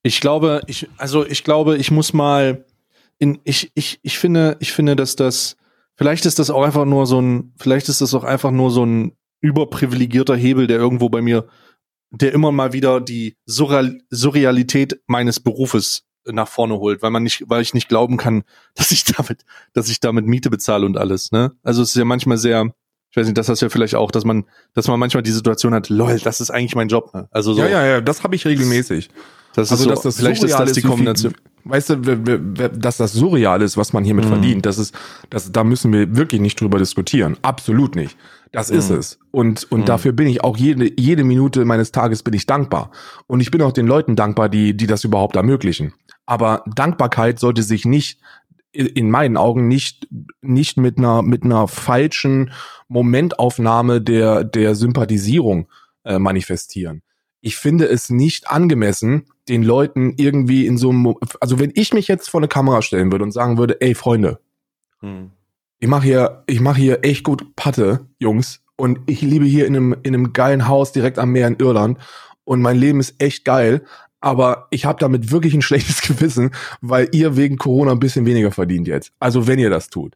Ich 0.02 0.20
glaube, 0.20 0.62
ich, 0.66 0.88
also 0.96 1.26
ich 1.26 1.42
glaube, 1.42 1.76
ich 1.76 1.90
muss 1.90 2.12
mal 2.12 2.64
in, 3.18 3.40
ich, 3.44 3.72
ich, 3.74 3.98
ich 4.02 4.18
finde, 4.18 4.56
ich 4.60 4.72
finde, 4.72 4.94
dass 4.94 5.16
das, 5.16 5.56
vielleicht 5.96 6.26
ist 6.26 6.38
das 6.38 6.50
auch 6.50 6.62
einfach 6.62 6.84
nur 6.84 7.06
so 7.06 7.20
ein, 7.20 7.52
vielleicht 7.58 7.88
ist 7.88 8.00
das 8.00 8.14
auch 8.14 8.24
einfach 8.24 8.50
nur 8.50 8.70
so 8.70 8.84
ein 8.84 9.16
überprivilegierter 9.40 10.36
Hebel, 10.36 10.66
der 10.66 10.78
irgendwo 10.78 11.08
bei 11.08 11.20
mir, 11.20 11.48
der 12.10 12.32
immer 12.32 12.52
mal 12.52 12.72
wieder 12.72 13.00
die 13.00 13.36
Surreal, 13.46 14.00
Surrealität 14.10 15.00
meines 15.06 15.40
Berufes 15.40 16.07
nach 16.32 16.48
vorne 16.48 16.74
holt, 16.78 17.02
weil 17.02 17.10
man 17.10 17.22
nicht, 17.22 17.44
weil 17.48 17.62
ich 17.62 17.74
nicht 17.74 17.88
glauben 17.88 18.16
kann, 18.16 18.44
dass 18.74 18.90
ich 18.90 19.04
damit, 19.04 19.44
dass 19.72 19.88
ich 19.88 20.00
damit 20.00 20.26
Miete 20.26 20.50
bezahle 20.50 20.86
und 20.86 20.96
alles, 20.96 21.32
ne? 21.32 21.52
Also 21.62 21.82
es 21.82 21.90
ist 21.90 21.96
ja 21.96 22.04
manchmal 22.04 22.38
sehr, 22.38 22.72
ich 23.10 23.16
weiß 23.16 23.26
nicht, 23.26 23.38
das 23.38 23.48
hast 23.48 23.62
du 23.62 23.66
ja 23.66 23.70
vielleicht 23.70 23.94
auch, 23.94 24.10
dass 24.10 24.24
man, 24.24 24.44
dass 24.74 24.86
man 24.88 24.98
manchmal 25.00 25.22
die 25.22 25.30
Situation 25.30 25.74
hat, 25.74 25.88
lol, 25.88 26.18
das 26.18 26.40
ist 26.40 26.50
eigentlich 26.50 26.74
mein 26.74 26.88
Job, 26.88 27.12
ne? 27.14 27.28
Also 27.30 27.52
so, 27.54 27.62
Ja, 27.62 27.68
ja, 27.68 27.86
ja, 27.86 28.00
das 28.00 28.22
habe 28.22 28.34
ich 28.34 28.44
regelmäßig. 28.46 29.08
das 29.54 29.68
ist 29.68 29.72
Also, 29.72 29.84
so, 29.84 29.90
dass 29.90 30.02
das 30.02 30.16
vielleicht 30.16 30.42
ist 30.44 30.58
das 30.58 30.72
die 30.72 30.80
viel- 30.82 30.90
Kombination. 30.90 31.34
Weißt 31.64 31.90
du, 31.90 31.96
dass 31.96 32.96
das 32.96 33.12
surreal 33.12 33.60
ist, 33.60 33.76
was 33.76 33.92
man 33.92 34.02
hiermit 34.02 34.24
Mhm. 34.24 34.28
verdient, 34.28 34.64
das 34.66 34.78
ist, 34.78 34.94
das, 35.28 35.52
da 35.52 35.64
müssen 35.64 35.92
wir 35.92 36.16
wirklich 36.16 36.40
nicht 36.40 36.58
drüber 36.58 36.78
diskutieren. 36.78 37.36
Absolut 37.42 37.94
nicht. 37.94 38.16
Das 38.52 38.70
ist 38.70 38.88
Mhm. 38.90 38.96
es. 38.98 39.18
Und, 39.32 39.70
und 39.70 39.80
Mhm. 39.80 39.84
dafür 39.84 40.12
bin 40.12 40.28
ich 40.28 40.42
auch 40.42 40.56
jede, 40.56 40.90
jede 40.98 41.24
Minute 41.24 41.66
meines 41.66 41.92
Tages 41.92 42.22
bin 42.22 42.32
ich 42.32 42.46
dankbar. 42.46 42.90
Und 43.26 43.40
ich 43.40 43.50
bin 43.50 43.60
auch 43.60 43.72
den 43.72 43.86
Leuten 43.86 44.16
dankbar, 44.16 44.48
die, 44.48 44.74
die 44.74 44.86
das 44.86 45.04
überhaupt 45.04 45.36
ermöglichen. 45.36 45.92
Aber 46.28 46.62
Dankbarkeit 46.66 47.38
sollte 47.38 47.62
sich 47.62 47.86
nicht, 47.86 48.20
in 48.70 49.10
meinen 49.10 49.38
Augen 49.38 49.66
nicht, 49.66 50.06
nicht 50.42 50.76
mit 50.76 50.98
einer, 50.98 51.22
mit 51.22 51.42
einer 51.42 51.68
falschen 51.68 52.50
Momentaufnahme 52.88 54.02
der, 54.02 54.44
der 54.44 54.74
Sympathisierung 54.74 55.68
äh, 56.04 56.18
manifestieren. 56.18 57.00
Ich 57.40 57.56
finde 57.56 57.86
es 57.86 58.10
nicht 58.10 58.50
angemessen, 58.50 59.24
den 59.48 59.62
Leuten 59.62 60.12
irgendwie 60.18 60.66
in 60.66 60.76
so 60.76 60.90
einem, 60.90 61.14
also 61.40 61.58
wenn 61.58 61.72
ich 61.74 61.94
mich 61.94 62.08
jetzt 62.08 62.28
vor 62.28 62.40
eine 62.40 62.48
Kamera 62.48 62.82
stellen 62.82 63.10
würde 63.10 63.24
und 63.24 63.32
sagen 63.32 63.56
würde, 63.56 63.80
ey 63.80 63.94
Freunde, 63.94 64.38
Hm. 65.00 65.30
ich 65.78 65.88
mache 65.88 66.02
hier, 66.02 66.42
ich 66.46 66.60
mache 66.60 66.78
hier 66.78 67.04
echt 67.04 67.24
gut 67.24 67.56
Patte, 67.56 68.06
Jungs, 68.18 68.60
und 68.76 69.00
ich 69.06 69.22
liebe 69.22 69.46
hier 69.46 69.66
in 69.66 69.76
einem 69.76 69.96
in 70.02 70.14
einem 70.14 70.34
geilen 70.34 70.68
Haus 70.68 70.92
direkt 70.92 71.18
am 71.18 71.30
Meer 71.30 71.48
in 71.48 71.56
Irland 71.56 71.96
und 72.44 72.60
mein 72.60 72.76
Leben 72.76 73.00
ist 73.00 73.14
echt 73.18 73.44
geil, 73.46 73.82
aber 74.20 74.66
ich 74.70 74.84
habe 74.84 74.98
damit 75.00 75.30
wirklich 75.30 75.54
ein 75.54 75.62
schlechtes 75.68 76.02
Gewissen, 76.02 76.50
weil 76.80 77.08
ihr 77.12 77.36
wegen 77.36 77.56
Corona 77.56 77.92
ein 77.92 78.00
bisschen 78.00 78.26
weniger 78.26 78.50
verdient 78.52 78.88
jetzt. 78.88 79.12
Also 79.20 79.46
wenn 79.46 79.58
ihr 79.58 79.70
das 79.70 79.88
tut. 79.90 80.14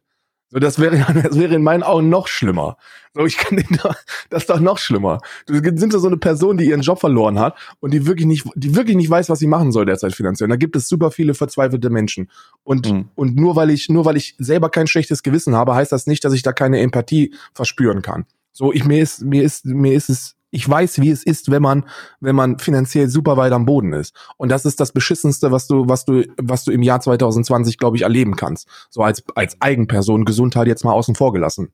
So, 0.49 0.59
das 0.59 0.77
wäre, 0.77 0.97
das 1.23 1.39
wäre 1.39 1.55
in 1.55 1.63
meinen 1.63 1.81
Augen 1.81 2.09
noch 2.09 2.27
schlimmer. 2.27 2.77
So, 3.15 3.25
ich 3.25 3.37
kann 3.37 3.57
den, 3.57 3.65
da- 3.81 3.95
das 4.29 4.43
ist 4.43 4.49
doch 4.51 4.59
noch 4.59 4.77
schlimmer. 4.77 5.19
Du 5.47 5.55
sind 5.79 5.91
so 5.93 6.05
eine 6.05 6.17
Person, 6.17 6.57
die 6.57 6.65
ihren 6.65 6.81
Job 6.81 6.99
verloren 6.99 7.39
hat 7.39 7.55
und 7.79 7.91
die 7.91 8.05
wirklich 8.05 8.27
nicht, 8.27 8.45
die 8.55 8.75
wirklich 8.75 8.95
nicht 8.95 9.09
weiß, 9.09 9.29
was 9.29 9.39
sie 9.39 9.47
machen 9.47 9.71
soll 9.71 9.85
derzeit 9.87 10.13
finanziell. 10.13 10.49
Da 10.49 10.55
gibt 10.55 10.75
es 10.75 10.87
super 10.87 11.09
viele 11.09 11.33
verzweifelte 11.33 11.89
Menschen. 11.89 12.29
Und, 12.63 12.91
Mhm. 12.91 13.09
und 13.15 13.35
nur 13.35 13.55
weil 13.55 13.71
ich, 13.71 13.89
nur 13.89 14.05
weil 14.05 14.15
ich 14.17 14.35
selber 14.37 14.69
kein 14.69 14.85
schlechtes 14.85 15.23
Gewissen 15.23 15.55
habe, 15.55 15.73
heißt 15.73 15.91
das 15.91 16.05
nicht, 16.05 16.23
dass 16.23 16.33
ich 16.33 16.43
da 16.43 16.53
keine 16.53 16.79
Empathie 16.81 17.33
verspüren 17.55 18.03
kann. 18.03 18.25
So, 18.51 18.71
ich, 18.71 18.85
mir 18.85 19.01
ist, 19.01 19.23
mir 19.23 19.41
ist, 19.41 19.65
mir 19.65 19.93
ist 19.93 20.09
es, 20.09 20.35
ich 20.53 20.69
weiß, 20.69 21.01
wie 21.01 21.09
es 21.09 21.23
ist, 21.23 21.49
wenn 21.49 21.63
man, 21.63 21.85
wenn 22.19 22.35
man 22.35 22.59
finanziell 22.59 23.09
super 23.09 23.37
weit 23.37 23.51
am 23.51 23.65
Boden 23.65 23.91
ist. 23.91 24.15
Und 24.37 24.49
das 24.49 24.65
ist 24.65 24.79
das 24.79 24.91
Beschissenste, 24.91 25.51
was 25.51 25.67
du, 25.67 25.89
was 25.89 26.05
du, 26.05 26.23
was 26.37 26.63
du 26.63 26.71
im 26.71 26.83
Jahr 26.83 27.01
2020, 27.01 27.79
glaube 27.79 27.97
ich, 27.97 28.03
erleben 28.03 28.35
kannst. 28.35 28.67
So 28.91 29.01
als, 29.01 29.23
als 29.33 29.59
Eigenperson, 29.59 30.25
Gesundheit 30.25 30.67
jetzt 30.67 30.85
mal 30.85 30.93
außen 30.93 31.15
vor 31.15 31.33
gelassen. 31.33 31.73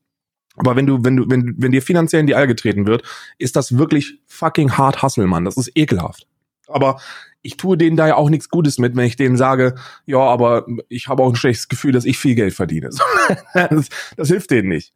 Aber 0.56 0.76
wenn 0.76 0.86
du, 0.86 1.04
wenn 1.04 1.16
du, 1.16 1.28
wenn, 1.28 1.56
wenn 1.58 1.72
dir 1.72 1.82
finanziell 1.82 2.20
in 2.20 2.26
die 2.26 2.34
Eier 2.34 2.46
getreten 2.46 2.86
wird, 2.86 3.02
ist 3.36 3.54
das 3.54 3.76
wirklich 3.76 4.18
fucking 4.26 4.72
hart 4.72 5.02
Hustle, 5.02 5.26
Mann. 5.26 5.44
Das 5.44 5.58
ist 5.58 5.70
ekelhaft. 5.74 6.26
Aber 6.66 6.98
ich 7.42 7.58
tue 7.58 7.76
denen 7.76 7.98
da 7.98 8.08
ja 8.08 8.14
auch 8.16 8.30
nichts 8.30 8.48
Gutes 8.48 8.78
mit, 8.78 8.96
wenn 8.96 9.04
ich 9.04 9.16
denen 9.16 9.36
sage, 9.36 9.74
ja, 10.06 10.20
aber 10.20 10.66
ich 10.88 11.08
habe 11.08 11.22
auch 11.22 11.28
ein 11.28 11.36
schlechtes 11.36 11.68
Gefühl, 11.68 11.92
dass 11.92 12.06
ich 12.06 12.18
viel 12.18 12.34
Geld 12.34 12.54
verdiene. 12.54 12.88
das, 13.54 13.88
das 14.16 14.28
hilft 14.28 14.50
denen 14.50 14.70
nicht. 14.70 14.94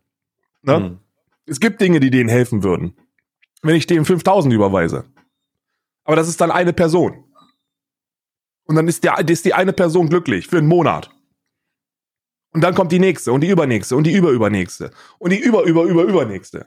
Ne? 0.63 0.77
Hm. 0.77 0.99
Es 1.45 1.61
gibt 1.61 1.83
Dinge, 1.83 2.01
die 2.01 2.11
denen 2.11 2.31
helfen 2.31 2.63
würden. 2.63 2.95
Wenn 3.65 3.77
ich 3.77 3.87
denen 3.87 4.05
5000 4.05 4.53
überweise. 4.53 5.05
Aber 6.05 6.17
das 6.17 6.29
ist 6.29 6.41
dann 6.41 6.51
eine 6.51 6.75
Person. 6.75 7.25
Und 8.67 8.77
dann 8.77 8.87
ist, 8.89 9.05
der, 9.05 9.19
ist 9.27 9.45
die 9.45 9.55
eine 9.55 9.73
Person 9.73 10.11
glücklich 10.11 10.47
für 10.47 10.59
einen 10.59 10.69
Monat. 10.69 11.11
Und 12.53 12.61
dann 12.61 12.75
kommt 12.75 12.93
die 12.93 12.99
nächste 12.99 13.33
und 13.33 13.41
die 13.41 13.49
übernächste 13.49 13.97
und 13.97 14.05
die 14.05 14.13
überübernächste 14.13 14.91
und 15.19 15.31
die 15.31 15.39
über, 15.39 15.65
über, 15.65 15.85
über, 15.85 16.03
übernächste. 16.05 16.67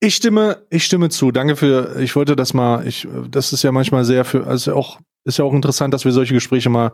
Ich 0.00 0.14
stimme, 0.14 0.66
ich 0.68 0.84
stimme 0.84 1.08
zu. 1.08 1.32
Danke 1.32 1.56
für, 1.56 1.98
ich 2.00 2.14
wollte 2.14 2.36
das 2.36 2.52
mal, 2.52 2.86
ich, 2.86 3.08
das 3.30 3.54
ist 3.54 3.62
ja 3.62 3.72
manchmal 3.72 4.04
sehr 4.04 4.26
für, 4.26 4.46
also 4.46 4.74
auch, 4.76 5.00
ist 5.24 5.38
ja 5.38 5.44
auch 5.46 5.54
interessant, 5.54 5.94
dass 5.94 6.04
wir 6.04 6.12
solche 6.12 6.34
Gespräche 6.34 6.68
mal, 6.68 6.92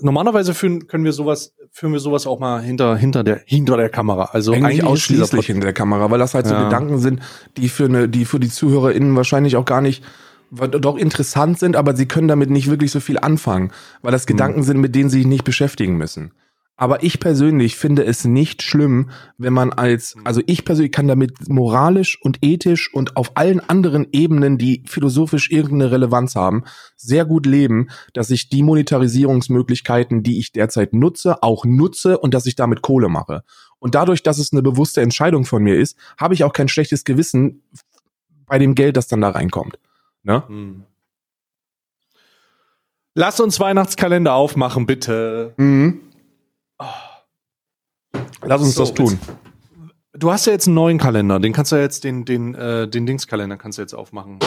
normalerweise 0.00 0.54
führen, 0.54 0.86
können 0.86 1.04
wir 1.04 1.12
sowas, 1.12 1.54
führen 1.70 1.92
wir 1.92 2.00
sowas 2.00 2.26
auch 2.26 2.38
mal 2.38 2.60
hinter, 2.62 2.96
hinter 2.96 3.24
der, 3.24 3.40
hinter 3.46 3.76
der 3.76 3.88
Kamera. 3.88 4.30
Also 4.32 4.52
eigentlich 4.52 4.76
dieser 4.76 4.88
ausschließlich 4.88 5.50
in 5.50 5.60
der 5.60 5.72
Kamera, 5.72 6.10
weil 6.10 6.18
das 6.18 6.34
halt 6.34 6.46
so 6.46 6.54
Ja. 6.54 6.64
Gedanken 6.64 6.98
sind, 6.98 7.20
die 7.56 7.68
für 7.68 7.86
eine, 7.86 8.08
die 8.08 8.24
für 8.24 8.40
die 8.40 8.50
ZuhörerInnen 8.50 9.16
wahrscheinlich 9.16 9.56
auch 9.56 9.64
gar 9.64 9.80
nicht 9.80 10.02
doch 10.50 10.96
interessant 10.96 11.58
sind, 11.58 11.76
aber 11.76 11.94
sie 11.94 12.06
können 12.06 12.28
damit 12.28 12.48
nicht 12.48 12.70
wirklich 12.70 12.90
so 12.90 13.00
viel 13.00 13.18
anfangen, 13.18 13.70
weil 14.00 14.12
das 14.12 14.26
Gedanken 14.26 14.62
sind, 14.62 14.78
mit 14.78 14.94
denen 14.94 15.10
sie 15.10 15.18
sich 15.18 15.26
nicht 15.26 15.44
beschäftigen 15.44 15.98
müssen. 15.98 16.32
Aber 16.80 17.02
ich 17.02 17.18
persönlich 17.18 17.76
finde 17.76 18.04
es 18.04 18.24
nicht 18.24 18.62
schlimm, 18.62 19.10
wenn 19.36 19.52
man 19.52 19.72
als, 19.72 20.14
also 20.22 20.40
ich 20.46 20.64
persönlich 20.64 20.92
kann 20.92 21.08
damit 21.08 21.48
moralisch 21.48 22.22
und 22.22 22.38
ethisch 22.40 22.94
und 22.94 23.16
auf 23.16 23.36
allen 23.36 23.58
anderen 23.68 24.06
Ebenen, 24.12 24.58
die 24.58 24.84
philosophisch 24.86 25.50
irgendeine 25.50 25.90
Relevanz 25.90 26.36
haben, 26.36 26.62
sehr 26.96 27.24
gut 27.24 27.46
leben, 27.46 27.88
dass 28.12 28.30
ich 28.30 28.48
die 28.48 28.62
Monetarisierungsmöglichkeiten, 28.62 30.22
die 30.22 30.38
ich 30.38 30.52
derzeit 30.52 30.92
nutze, 30.92 31.42
auch 31.42 31.64
nutze 31.64 32.16
und 32.16 32.32
dass 32.32 32.46
ich 32.46 32.54
damit 32.54 32.80
Kohle 32.80 33.08
mache. 33.08 33.42
Und 33.80 33.96
dadurch, 33.96 34.22
dass 34.22 34.38
es 34.38 34.52
eine 34.52 34.62
bewusste 34.62 35.00
Entscheidung 35.00 35.46
von 35.46 35.64
mir 35.64 35.76
ist, 35.76 35.98
habe 36.16 36.34
ich 36.34 36.44
auch 36.44 36.52
kein 36.52 36.68
schlechtes 36.68 37.02
Gewissen 37.02 37.64
bei 38.46 38.60
dem 38.60 38.76
Geld, 38.76 38.96
das 38.96 39.08
dann 39.08 39.20
da 39.20 39.30
reinkommt. 39.30 39.80
Ne? 40.22 40.44
Hm. 40.46 40.84
Lass 43.14 43.40
uns 43.40 43.58
Weihnachtskalender 43.58 44.34
aufmachen, 44.34 44.86
bitte. 44.86 45.54
Mhm. 45.56 46.02
Lass 48.42 48.60
uns 48.60 48.74
So, 48.74 48.84
das 48.84 48.94
tun. 48.94 49.18
Du 50.12 50.32
hast 50.32 50.46
ja 50.46 50.52
jetzt 50.52 50.66
einen 50.66 50.74
neuen 50.74 50.98
Kalender, 50.98 51.38
den 51.38 51.52
kannst 51.52 51.70
du 51.70 51.76
ja 51.76 51.82
jetzt, 51.82 52.02
den, 52.02 52.24
den, 52.24 52.54
äh, 52.54 52.88
den 52.88 53.06
Dingskalender 53.06 53.56
kannst 53.56 53.78
du 53.78 53.82
jetzt 53.82 53.94
aufmachen. 53.94 54.38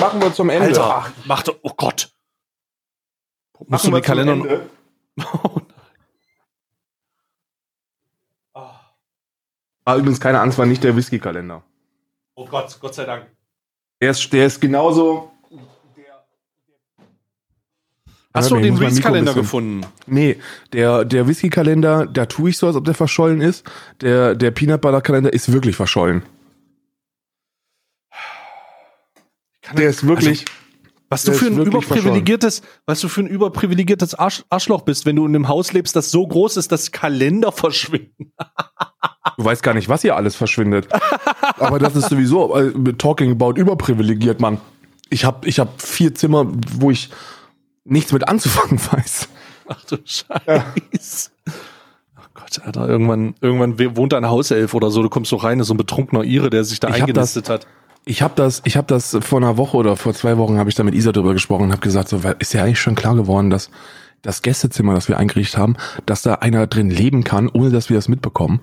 Machen 0.00 0.22
wir 0.22 0.32
zum 0.32 0.48
Ende. 0.48 0.68
Alter, 0.68 1.12
mach 1.26 1.42
doch, 1.42 1.56
oh 1.62 1.72
Gott. 1.76 2.10
Musst 3.66 3.86
du 3.86 3.90
den 3.90 4.02
Kalender. 4.02 4.62
Oh 5.44 5.60
nein. 5.60 5.64
Ah, 9.84 9.96
übrigens 9.96 10.18
keine 10.18 10.40
Angst, 10.40 10.58
war 10.58 10.66
nicht 10.66 10.82
der 10.82 10.96
Whisky-Kalender. 10.96 11.62
Oh 12.34 12.46
Gott, 12.46 12.76
Gott 12.80 12.94
sei 12.94 13.04
Dank. 13.04 13.30
Der 14.00 14.10
ist, 14.10 14.32
der 14.32 14.46
ist 14.46 14.60
genauso. 14.60 15.30
Hast 18.34 18.50
du 18.50 18.56
den 18.56 18.76
bisschen- 18.78 19.24
gefunden? 19.34 19.86
Nee, 20.06 20.36
der, 20.72 21.04
der 21.04 21.28
Whisky-Kalender, 21.28 22.06
da 22.06 22.26
tue 22.26 22.50
ich 22.50 22.58
so, 22.58 22.66
als 22.66 22.74
ob 22.76 22.84
der 22.84 22.94
verschollen 22.94 23.40
ist. 23.40 23.64
Der, 24.00 24.34
der 24.34 24.50
Peanut 24.50 24.80
Butter-Kalender 24.80 25.32
ist 25.32 25.52
wirklich 25.52 25.76
verschollen. 25.76 26.22
Kann 29.62 29.76
Der 29.76 29.84
er- 29.84 29.90
ist 29.90 30.06
wirklich. 30.06 30.40
Also, 30.40 30.52
Was 31.10 31.22
du 31.24 31.30
Der 31.30 31.38
für 31.38 31.44
ist 31.46 31.50
ein 31.52 31.56
wirklich 31.58 31.74
überprivilegiertes, 31.84 32.62
was 32.86 33.00
du 33.00 33.08
für 33.08 33.20
ein 33.20 33.26
überprivilegiertes 33.28 34.14
Arsch, 34.16 34.42
Arschloch 34.50 34.82
bist, 34.82 35.06
wenn 35.06 35.14
du 35.16 35.24
in 35.26 35.34
einem 35.36 35.46
Haus 35.48 35.72
lebst, 35.72 35.94
das 35.94 36.10
so 36.10 36.26
groß 36.26 36.56
ist, 36.56 36.72
dass 36.72 36.90
Kalender 36.90 37.52
verschwinden. 37.52 38.32
Du 39.36 39.44
weißt 39.44 39.62
gar 39.62 39.74
nicht, 39.74 39.88
was 39.88 40.02
hier 40.02 40.16
alles 40.16 40.34
verschwindet. 40.34 40.88
Aber 41.58 41.78
das 41.78 41.94
ist 41.94 42.08
sowieso 42.08 42.56
äh, 42.56 42.92
talking 42.94 43.30
about 43.30 43.52
überprivilegiert, 43.60 44.40
Mann. 44.40 44.60
Ich 45.10 45.24
habe 45.24 45.46
ich 45.46 45.60
hab 45.60 45.80
vier 45.80 46.14
Zimmer, 46.14 46.46
wo 46.78 46.90
ich 46.90 47.10
nichts 47.84 48.12
mit 48.12 48.28
anzufangen 48.28 48.78
weiß. 48.92 49.28
Ach 49.68 49.84
du 49.84 49.96
Scheiße. 50.04 51.30
Ach 52.16 52.28
Gott, 52.34 52.60
Alter, 52.64 52.88
irgendwann, 52.88 53.34
irgendwann 53.40 53.96
wohnt 53.96 54.12
da 54.12 54.18
ein 54.18 54.28
Hauself 54.28 54.74
oder 54.74 54.90
so, 54.90 55.02
du 55.02 55.08
kommst 55.08 55.30
so 55.30 55.36
rein, 55.36 55.60
ist 55.60 55.68
so 55.68 55.74
ein 55.74 55.78
betrunkener 55.78 56.24
Ire, 56.24 56.50
der 56.50 56.64
sich 56.64 56.80
da 56.80 56.88
Ich 56.88 57.02
eingenistet 57.02 57.48
hat. 57.48 57.66
Ich 58.06 58.20
habe 58.20 58.34
das, 58.36 58.60
ich 58.64 58.76
habe 58.76 58.86
das 58.86 59.16
vor 59.22 59.38
einer 59.38 59.56
Woche 59.56 59.78
oder 59.78 59.96
vor 59.96 60.12
zwei 60.12 60.36
Wochen 60.36 60.58
habe 60.58 60.68
ich 60.68 60.74
da 60.74 60.82
mit 60.82 60.94
Isa 60.94 61.12
drüber 61.12 61.32
gesprochen 61.32 61.64
und 61.64 61.72
habe 61.72 61.80
gesagt, 61.80 62.08
so 62.10 62.22
weil- 62.22 62.36
ist 62.38 62.52
ja 62.52 62.62
eigentlich 62.62 62.80
schon 62.80 62.94
klar 62.94 63.14
geworden, 63.14 63.48
dass 63.48 63.70
das 64.20 64.42
Gästezimmer, 64.42 64.94
das 64.94 65.08
wir 65.08 65.16
eingerichtet 65.18 65.58
haben, 65.58 65.76
dass 66.04 66.20
da 66.22 66.34
einer 66.34 66.66
drin 66.66 66.90
leben 66.90 67.24
kann, 67.24 67.48
ohne 67.48 67.70
dass 67.70 67.88
wir 67.88 67.96
das 67.96 68.08
mitbekommen. 68.08 68.60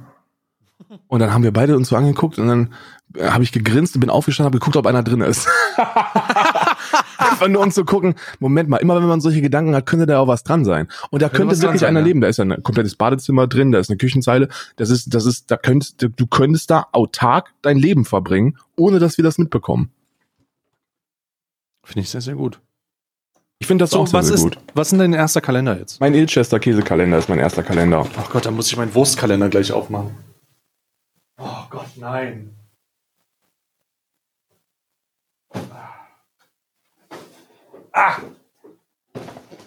Und 1.07 1.19
dann 1.19 1.33
haben 1.33 1.43
wir 1.43 1.53
beide 1.53 1.75
uns 1.75 1.89
so 1.89 1.95
angeguckt 1.95 2.37
und 2.37 2.47
dann 2.47 2.73
äh, 3.15 3.29
habe 3.29 3.43
ich 3.43 3.51
gegrinst 3.51 3.95
und 3.95 4.01
bin 4.01 4.09
aufgestanden, 4.09 4.47
habe 4.47 4.59
geguckt, 4.59 4.75
ob 4.75 4.85
einer 4.85 5.03
drin 5.03 5.21
ist. 5.21 5.47
Einfach 7.21 7.47
nur 7.47 7.61
um 7.61 7.71
zu 7.71 7.85
gucken, 7.85 8.15
Moment 8.39 8.69
mal, 8.69 8.77
immer 8.77 8.95
wenn 8.95 9.07
man 9.07 9.21
solche 9.21 9.41
Gedanken 9.41 9.75
hat, 9.75 9.85
könnte 9.85 10.05
da 10.05 10.19
auch 10.19 10.27
was 10.27 10.43
dran 10.43 10.65
sein. 10.65 10.87
Und 11.09 11.21
da 11.21 11.29
könnte 11.29 11.59
wirklich 11.61 11.81
sein, 11.81 11.89
einer 11.89 11.99
ja. 11.99 12.05
leben. 12.05 12.21
Da 12.21 12.27
ist 12.27 12.37
ja 12.37 12.45
ein 12.45 12.63
komplettes 12.63 12.95
Badezimmer 12.95 13.47
drin, 13.47 13.71
da 13.71 13.79
ist 13.79 13.89
eine 13.89 13.97
Küchenzeile. 13.97 14.49
Das 14.75 14.89
ist, 14.89 15.13
das 15.13 15.25
ist, 15.25 15.51
da 15.51 15.57
könntest, 15.57 16.01
du 16.01 16.27
könntest 16.27 16.69
da 16.71 16.87
autark 16.91 17.53
dein 17.61 17.77
Leben 17.77 18.05
verbringen, 18.05 18.57
ohne 18.75 18.99
dass 18.99 19.17
wir 19.17 19.23
das 19.23 19.37
mitbekommen. 19.37 19.91
Finde 21.83 22.01
ich 22.01 22.09
sehr, 22.09 22.21
sehr 22.21 22.35
gut. 22.35 22.59
Ich 23.59 23.67
finde 23.67 23.83
das 23.83 23.91
So, 23.91 23.99
auch 23.99 24.07
sehr, 24.07 24.19
was 24.19 24.27
sehr 24.27 24.35
ist, 24.35 24.43
gut. 24.43 24.57
was 24.73 24.87
ist 24.87 24.91
denn 24.91 24.99
dein 24.99 25.13
erster 25.13 25.41
Kalender 25.41 25.77
jetzt? 25.77 25.99
Mein 25.99 26.15
Ilchester 26.15 26.59
Käsekalender 26.59 27.17
ist 27.17 27.29
mein 27.29 27.39
erster 27.39 27.61
Kalender. 27.63 28.07
Ach 28.17 28.29
Gott, 28.31 28.45
da 28.45 28.51
muss 28.51 28.67
ich 28.67 28.77
meinen 28.77 28.93
Wurstkalender 28.95 29.49
gleich 29.49 29.71
aufmachen. 29.71 30.11
Oh 31.37 31.63
Gott, 31.69 31.85
nein. 31.97 32.55
Ah. 37.93 38.17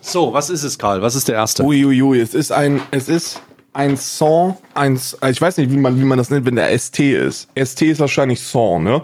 So, 0.01 0.33
was 0.33 0.51
ist 0.51 0.63
es, 0.65 0.79
Karl? 0.79 1.03
Was 1.03 1.15
ist 1.15 1.29
der 1.29 1.37
erste? 1.37 1.63
Uiuiui, 1.65 2.21
es 2.21 2.35
ist 2.35 2.53
ein, 2.53 2.81
es 2.91 3.09
ist 3.09 3.41
ein 3.73 3.97
Song, 3.97 4.57
ein, 4.75 4.95
ich 4.97 5.41
weiß 5.41 5.57
nicht, 5.57 5.71
wie 5.71 5.77
man, 5.77 5.99
wie 5.99 6.05
man 6.05 6.19
das 6.19 6.31
nennt, 6.31 6.47
wenn 6.47 6.57
der 6.57 6.77
ST 6.79 6.99
ist. 7.01 7.49
ST 7.57 7.83
ist 7.83 8.01
wahrscheinlich 8.01 8.41
Song, 8.43 8.85
ne? 8.85 9.03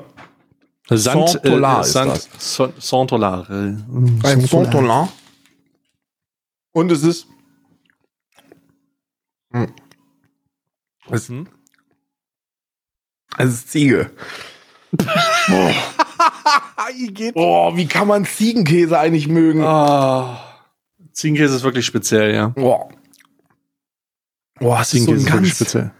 Sand, 0.88 1.28
Santolar 1.30 1.80
ist 1.82 1.92
Sand, 1.92 2.12
das. 2.12 2.28
Santolar. 2.78 3.48
äh, 3.50 3.74
Ein 4.24 4.40
Santolan. 4.46 5.08
Und 6.72 6.90
es 6.92 7.02
ist, 7.02 7.26
Hm. 9.52 9.72
es, 11.10 11.28
Hm? 11.28 11.48
es 13.38 13.48
ist 13.50 13.70
Ziege. 13.70 14.10
Boah. 14.92 15.74
Boah, 17.34 17.76
wie 17.76 17.86
kann 17.86 18.08
man 18.08 18.24
Ziegenkäse 18.24 18.98
eigentlich 18.98 19.28
mögen? 19.28 19.62
Ah. 19.64 20.42
Ziegenkäse 21.12 21.56
ist 21.56 21.62
wirklich 21.62 21.86
speziell, 21.86 22.34
ja. 22.34 22.48
Boah. 22.48 22.88
Boah, 24.58 24.80
ist 24.80 24.90
so 24.90 24.98
Ziegenkäse 24.98 25.12
ein 25.12 25.16
ist 25.16 25.32
wirklich 25.32 25.42
ganz, 25.42 25.56
speziell. 25.56 25.90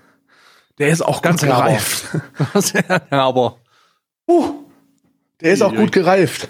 der 0.79 0.89
ist 0.89 1.03
auch 1.03 1.23
Ganz 1.23 1.43
gereift. 1.43 2.09
ja, 3.11 3.25
aber. 3.25 3.59
Uh, 4.27 4.65
der 5.41 5.53
ist 5.53 5.63
auch 5.63 5.75
gut 5.75 5.93
gereift. 5.93 6.49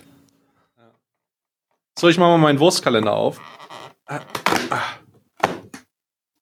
So, 1.98 2.08
ich 2.08 2.18
mache 2.18 2.30
mal 2.30 2.38
meinen 2.38 2.58
Wurstkalender 2.58 3.12
auf. 3.12 3.40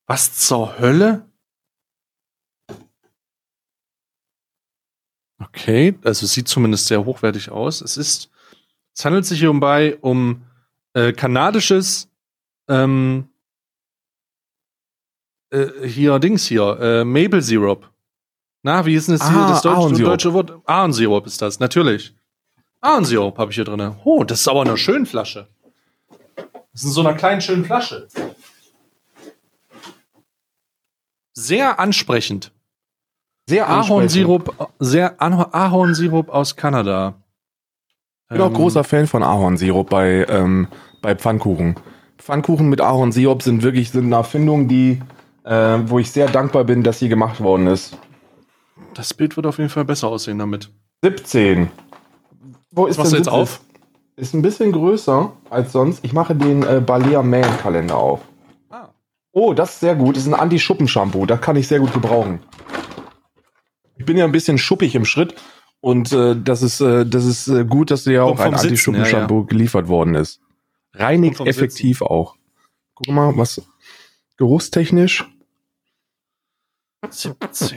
Was 0.07 0.35
zur 0.35 0.79
Hölle? 0.79 1.28
Okay, 5.41 5.97
also 6.05 6.24
es 6.24 6.32
sieht 6.32 6.49
zumindest 6.49 6.86
sehr 6.86 7.05
hochwertig 7.05 7.51
aus. 7.51 7.80
Es 7.80 7.97
ist, 7.97 8.30
es 8.95 9.05
handelt 9.05 9.24
sich 9.24 9.39
hierbei 9.39 9.97
um 10.01 10.43
äh, 10.95 11.12
kanadisches, 11.12 12.11
ähm, 12.68 13.28
äh, 15.51 15.86
hier 15.86 16.18
Dings 16.18 16.47
hier, 16.47 16.78
äh, 16.80 17.05
Maple 17.05 17.41
Syrup. 17.41 17.89
Na, 18.62 18.84
wie 18.84 18.95
ist 18.95 19.09
denn 19.09 19.16
das 19.16 19.28
hier? 19.28 19.39
Ah, 19.39 19.49
das 19.49 19.62
deutsche, 19.62 20.03
deutsche 20.03 20.32
Wort? 20.32 20.53
Ahornsirup 20.66 21.26
ist 21.26 21.41
das, 21.41 21.61
natürlich. 21.61 22.14
Ahornsirup 22.80 23.39
habe 23.39 23.51
ich 23.51 23.55
hier 23.55 23.64
drin. 23.64 23.95
Oh, 24.05 24.24
das 24.24 24.41
ist 24.41 24.49
aber 24.49 24.62
eine 24.62 24.76
schöne 24.76 25.07
Flasche. 25.07 25.49
Das 26.72 26.82
ist 26.82 26.84
in 26.84 26.91
so 26.91 27.01
einer 27.01 27.14
kleinen, 27.14 27.41
schönen 27.41 27.64
Flasche. 27.64 28.09
Sehr 31.32 31.78
ansprechend. 31.78 32.53
Sehr 33.49 33.66
Ahornsirup, 33.66 34.55
sehr 34.78 35.18
Ahor- 35.22 35.55
Ahornsirup 35.55 36.28
aus 36.28 36.55
Kanada. 36.55 37.14
Ich 38.24 38.34
bin 38.34 38.42
auch 38.42 38.49
Ähm, 38.49 38.53
großer 38.53 38.84
Fan 38.84 39.07
von 39.07 39.22
Ahornsirup 39.22 39.88
bei, 39.88 40.26
ähm, 40.28 40.68
bei 41.01 41.14
Pfannkuchen. 41.16 41.76
Pfannkuchen 42.18 42.68
mit 42.68 42.82
Ahornsirup 42.82 43.42
sind 43.42 43.62
wirklich 43.62 43.90
sind 43.90 44.05
eine 44.05 44.16
Erfindung, 44.16 44.68
die, 44.68 45.01
äh, 45.44 45.78
wo 45.86 45.99
ich 45.99 46.11
sehr 46.12 46.28
dankbar 46.28 46.64
bin, 46.64 46.82
dass 46.82 46.99
sie 46.99 47.09
gemacht 47.09 47.40
worden 47.40 47.68
ist. 47.68 47.96
Das 48.92 49.14
Bild 49.14 49.34
wird 49.36 49.46
auf 49.46 49.57
jeden 49.57 49.70
Fall 49.70 49.86
besser 49.86 50.09
aussehen 50.09 50.38
damit. 50.38 50.70
17. 51.03 51.70
Wo 52.70 52.84
ist 52.84 52.99
Was 52.99 53.05
machst 53.05 53.12
du 53.12 53.16
jetzt 53.16 53.24
17? 53.26 53.40
auf? 53.40 53.61
Ist 54.16 54.34
ein 54.34 54.42
bisschen 54.42 54.72
größer 54.72 55.32
als 55.49 55.72
sonst. 55.72 56.05
Ich 56.05 56.12
mache 56.12 56.34
den 56.34 56.64
äh, 56.64 56.82
Balea 56.84 57.22
Man 57.22 57.44
Kalender 57.62 57.96
auf. 57.96 58.20
Ah. 58.68 58.88
Oh, 59.32 59.55
das 59.55 59.70
ist 59.70 59.80
sehr 59.80 59.94
gut. 59.94 60.16
Das 60.16 60.26
ist 60.26 60.28
ein 60.34 60.38
Anti-Schuppen-Shampoo. 60.38 61.24
Das 61.24 61.40
kann 61.40 61.57
ich 61.57 61.66
sehr 61.66 61.78
gut 61.80 61.94
gebrauchen. 61.94 62.40
Ich 63.99 64.05
bin 64.05 64.16
ja 64.16 64.24
ein 64.24 64.32
bisschen 64.32 64.59
schuppig 64.59 64.94
im 64.94 65.05
Schritt 65.05 65.34
und 65.80 66.12
äh, 66.12 66.36
das 66.40 66.62
ist, 66.62 66.80
äh, 66.80 67.05
das 67.05 67.24
ist 67.24 67.49
äh, 67.49 67.64
gut, 67.64 67.90
dass 67.90 68.05
dir 68.05 68.12
ja 68.12 68.22
auch 68.22 68.38
ein 68.38 68.53
vom 68.53 68.55
Sitzen, 68.55 68.68
Anti-Schuppen-Shampoo 68.68 69.44
geliefert 69.44 69.88
worden 69.88 70.14
ist. 70.14 70.40
Reinigt 70.94 71.40
effektiv 71.40 72.03
auch. 72.03 72.36
Guck 72.94 73.09
mal, 73.09 73.36
was 73.36 73.62
geruchstechnisch. 74.36 75.24
17. 77.09 77.76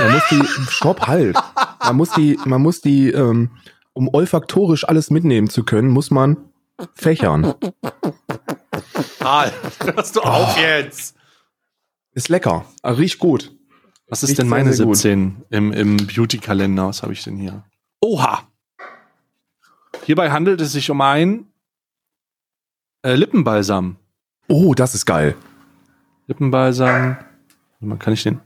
Man 0.00 0.12
muss 0.12 0.22
die, 0.30 0.42
stopp, 0.70 1.06
halt. 1.06 1.36
Man 1.82 1.96
muss 1.96 2.10
die, 2.10 2.38
man 2.44 2.60
muss 2.60 2.80
die, 2.80 3.10
ähm, 3.10 3.50
um 3.92 4.08
olfaktorisch 4.12 4.86
alles 4.86 5.10
mitnehmen 5.10 5.48
zu 5.48 5.64
können, 5.64 5.88
muss 5.88 6.10
man 6.10 6.36
fächern. 6.94 7.54
Karl, 9.18 9.52
hörst 9.80 10.16
du 10.16 10.20
auf 10.20 10.58
jetzt? 10.58 11.16
Ist 12.12 12.28
lecker. 12.28 12.66
Ah, 12.82 12.92
Riecht 12.92 13.18
gut. 13.18 13.57
Was 14.08 14.22
ist 14.22 14.38
denn 14.38 14.48
meine 14.48 14.72
sehr 14.72 14.86
gut. 14.86 14.96
17 14.96 15.44
im, 15.50 15.72
im 15.72 15.96
Beauty-Kalender? 15.98 16.88
Was 16.88 17.02
habe 17.02 17.12
ich 17.12 17.22
denn 17.24 17.36
hier? 17.36 17.64
Oha! 18.00 18.48
Hierbei 20.04 20.30
handelt 20.30 20.60
es 20.60 20.72
sich 20.72 20.90
um 20.90 21.00
ein 21.02 21.46
äh, 23.02 23.14
Lippenbalsam. 23.14 23.96
Oh, 24.48 24.74
das 24.74 24.94
ist 24.94 25.04
geil. 25.04 25.36
Lippenbalsam. 26.26 27.18
Man 27.80 27.98
kann 27.98 28.14
ich 28.14 28.22
den. 28.22 28.40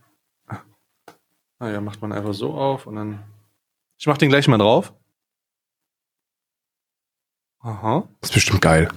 Ah 1.59 1.69
ja, 1.69 1.81
macht 1.81 2.03
man 2.03 2.13
einfach 2.13 2.35
so 2.35 2.55
auf 2.55 2.87
und 2.89 2.97
dann. 2.97 3.23
Ich 3.97 4.09
mach 4.09 4.19
den 4.19 4.29
gleich 4.29 4.49
mal 4.49 4.59
drauf. 4.59 4.93
Aha. 7.61 8.09
Das 8.21 8.31
ist 8.31 8.35
bestimmt 8.35 8.61
geil. 8.61 8.89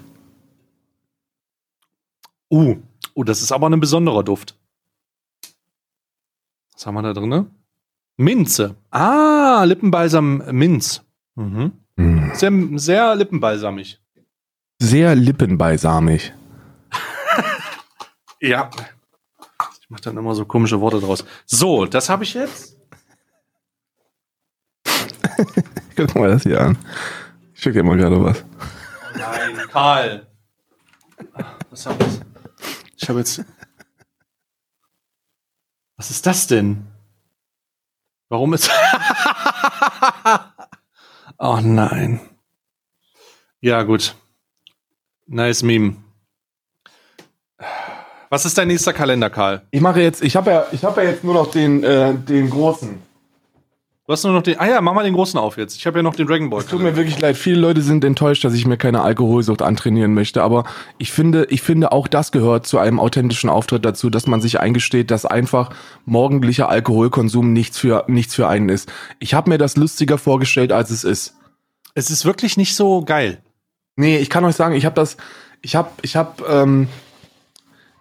Uh. 2.49 2.78
Oh, 3.13 3.24
das 3.24 3.43
ist 3.43 3.51
aber 3.51 3.70
ein 3.70 3.80
besonderer 3.80 4.24
Duft. 4.24 4.57
Was 6.76 6.86
haben 6.86 6.95
wir 6.95 7.01
da 7.01 7.13
drin? 7.13 7.47
Minze. 8.17 8.76
Ah, 8.91 9.63
Lippenbalsam 9.65 10.43
Minz. 10.51 11.01
Mhm. 11.36 11.71
Mm. 11.97 12.34
Sehr, 12.34 12.51
sehr 12.76 13.15
lippenbalsamig. 13.15 13.99
Sehr 14.80 15.15
lippenbalsamig. 15.15 16.34
Ja. 18.41 18.69
Ich 19.82 19.89
mache 19.89 20.01
dann 20.01 20.17
immer 20.17 20.36
so 20.36 20.45
komische 20.45 20.80
Worte 20.82 20.99
draus. 20.99 21.23
So, 21.45 21.86
das 21.86 22.09
habe 22.09 22.23
ich 22.26 22.34
jetzt. 22.34 22.78
Guck 25.95 26.15
mal 26.15 26.30
das 26.30 26.43
hier 26.43 26.59
an. 26.61 26.78
Ich 27.55 27.61
schick 27.61 27.73
dir 27.73 27.84
mal 27.84 27.97
gerade 27.97 28.21
was. 28.23 28.43
Nein, 29.17 29.57
Karl. 29.71 30.28
Was 31.71 31.86
hab 31.88 31.99
ich? 32.01 32.19
Ich 32.97 33.09
habe 33.09 33.19
jetzt. 33.19 33.43
Was 35.98 36.12
ist 36.12 36.26
das 36.26 36.48
denn? 36.48 36.88
Warum 38.30 38.54
ist. 38.54 38.70
oh 41.38 41.60
nein. 41.62 42.20
Ja, 43.62 43.84
gut. 43.84 44.16
Nice 45.28 45.64
Meme. 45.64 45.98
Was 48.30 48.46
ist 48.46 48.58
dein 48.58 48.68
nächster 48.68 48.93
Kalender, 48.93 49.30
Karl? 49.30 49.62
Ich 49.72 49.82
mache 49.82 50.02
jetzt, 50.02 50.24
ich 50.24 50.36
habe 50.36 50.52
ja, 50.52 50.66
ich 50.72 50.84
habe 50.84 51.04
ja 51.04 51.12
jetzt 51.12 51.24
nur 51.24 51.34
noch 51.34 51.52
den, 51.52 51.84
äh, 51.84 52.14
den 52.14 52.50
großen. 52.50 53.02
Du 54.08 54.14
hast 54.14 54.24
nur 54.24 54.34
noch 54.34 54.43
den. 54.43 54.60
Ah 54.60 54.68
ja, 54.68 54.82
mach 54.82 54.93
mal 54.93 55.03
den 55.03 55.16
großen 55.16 55.39
auf 55.39 55.58
jetzt. 55.58 55.78
Ich 55.78 55.88
habe 55.88 55.97
ja 55.97 56.03
noch 56.03 56.14
den 56.16 56.28
Dragon 56.28 56.51
Ball. 56.51 56.60
Es 56.60 56.68
tut 56.68 56.80
mir 56.80 56.95
wirklich 56.95 57.20
leid. 57.20 57.36
Viele 57.36 57.60
Leute 57.60 57.82
sind 57.82 58.03
enttäuscht, 58.03 58.43
dass 58.43 58.53
ich 58.53 58.68
mir 58.68 58.78
keine 58.78 59.01
Alkoholsucht 59.01 59.64
antrainieren 59.64 60.14
möchte. 60.14 60.43
Aber 60.43 60.66
ich 60.99 61.12
finde, 61.12 61.47
ich 61.49 61.64
finde 61.64 61.91
auch 61.91 62.08
das 62.08 62.32
gehört 62.32 62.68
zu 62.68 62.78
einem 62.78 62.99
authentischen 62.99 63.49
Auftritt 63.49 63.84
dazu, 63.84 64.12
dass 64.12 64.28
man 64.28 64.41
sich 64.41 64.60
eingesteht, 64.60 65.10
dass 65.10 65.26
einfach 65.26 65.72
morgendlicher 66.06 66.70
Alkoholkonsum 66.70 67.51
nichts 67.51 67.80
für 67.80 68.06
nichts 68.08 68.36
für 68.36 68.47
einen 68.47 68.70
ist. 68.70 68.91
Ich 69.18 69.34
habe 69.34 69.49
mir 69.49 69.58
das 69.58 69.76
lustiger 69.76 70.20
vorgestellt, 70.20 70.72
als 70.72 70.91
es 70.91 71.03
ist. 71.03 71.38
Es 71.95 72.12
ist 72.12 72.26
wirklich 72.26 72.58
nicht 72.58 72.76
so 72.76 73.03
geil. 73.03 73.41
Nee, 73.95 74.20
ich 74.20 74.30
kann 74.30 74.45
euch 74.45 74.56
sagen, 74.56 74.76
ich 74.76 74.86
habe 74.86 74.95
das, 74.95 75.18
ich 75.64 75.76
habe, 75.76 75.89
ich 76.03 76.16
habe, 76.16 76.43
ähm, 76.47 76.89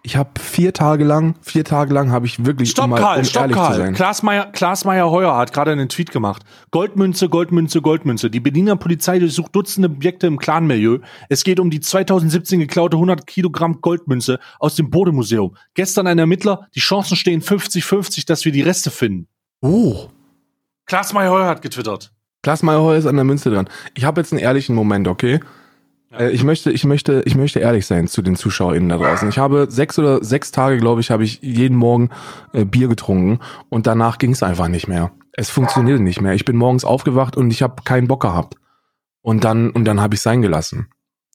ich 0.06 0.16
habe 0.16 0.38
vier 0.38 0.74
Tage 0.74 1.02
lang, 1.02 1.34
vier 1.40 1.64
Tage 1.64 1.94
lang 1.94 2.12
habe 2.12 2.26
ich 2.26 2.44
wirklich, 2.44 2.70
Stopp, 2.70 2.90
mal, 2.90 3.00
Karl, 3.00 3.18
um 3.20 3.24
stopp, 3.24 3.42
ehrlich 3.42 3.56
zu 3.56 3.62
Karl. 3.62 3.76
sein. 3.76 3.94
Klaas 3.94 4.22
Meyer, 4.22 4.52
Klaas 4.52 4.84
Meyer 4.84 5.10
Heuer 5.10 5.34
hat 5.34 5.54
gerade 5.54 5.72
einen 5.72 5.88
Tweet 5.88 6.10
gemacht. 6.10 6.42
Goldmünze, 6.70 7.30
Goldmünze, 7.30 7.80
Goldmünze. 7.80 8.28
Die 8.28 8.40
Berliner 8.40 8.76
Polizei 8.76 9.18
durchsucht 9.18 9.56
Dutzende 9.56 9.88
Objekte 9.88 10.26
im 10.26 10.36
Clan-Milieu. 10.38 10.98
Es 11.30 11.42
geht 11.42 11.58
um 11.58 11.70
die 11.70 11.80
2017 11.80 12.60
geklaute 12.60 12.98
100 12.98 13.26
Kilogramm 13.26 13.80
Goldmünze 13.80 14.38
aus 14.60 14.74
dem 14.76 14.90
Bode-Museum. 14.90 15.56
Gestern 15.72 16.06
ein 16.06 16.18
Ermittler. 16.18 16.68
Die 16.74 16.80
Chancen 16.80 17.16
stehen 17.16 17.40
50-50, 17.40 18.26
dass 18.26 18.44
wir 18.44 18.52
die 18.52 18.62
Reste 18.62 18.90
finden. 18.90 19.26
Oh, 19.62 20.08
Klaas 20.84 21.14
Meyer 21.14 21.30
Heuer 21.30 21.46
hat 21.46 21.62
getwittert. 21.62 22.12
Klaas 22.42 22.62
Meyerheuer 22.62 22.98
ist 22.98 23.06
an 23.06 23.16
der 23.16 23.24
Münze 23.24 23.50
dran. 23.50 23.70
Ich 23.94 24.04
habe 24.04 24.20
jetzt 24.20 24.30
einen 24.30 24.42
ehrlichen 24.42 24.74
Moment, 24.74 25.08
okay? 25.08 25.40
Äh, 26.18 26.30
Ich 26.30 26.44
möchte, 26.44 26.70
ich 26.70 26.84
möchte, 26.84 27.22
ich 27.24 27.34
möchte 27.34 27.60
ehrlich 27.60 27.86
sein 27.86 28.06
zu 28.08 28.22
den 28.22 28.36
ZuschauerInnen 28.36 28.88
da 28.88 28.98
draußen. 28.98 29.28
Ich 29.28 29.38
habe 29.38 29.66
sechs 29.70 29.98
oder 29.98 30.22
sechs 30.24 30.50
Tage, 30.52 30.78
glaube 30.78 31.00
ich, 31.00 31.10
habe 31.10 31.24
ich 31.24 31.40
jeden 31.42 31.76
Morgen 31.76 32.10
äh, 32.52 32.64
Bier 32.64 32.88
getrunken 32.88 33.40
und 33.68 33.86
danach 33.86 34.18
ging 34.18 34.32
es 34.32 34.42
einfach 34.42 34.68
nicht 34.68 34.88
mehr. 34.88 35.12
Es 35.32 35.50
funktionierte 35.50 36.02
nicht 36.02 36.20
mehr. 36.20 36.34
Ich 36.34 36.44
bin 36.44 36.56
morgens 36.56 36.84
aufgewacht 36.84 37.36
und 37.36 37.50
ich 37.50 37.62
habe 37.62 37.82
keinen 37.84 38.06
Bock 38.08 38.22
gehabt. 38.22 38.54
Und 39.20 39.44
dann, 39.44 39.70
und 39.70 39.84
dann 39.84 40.00
habe 40.00 40.14
ich 40.14 40.20
sein 40.20 40.42
gelassen. 40.42 40.88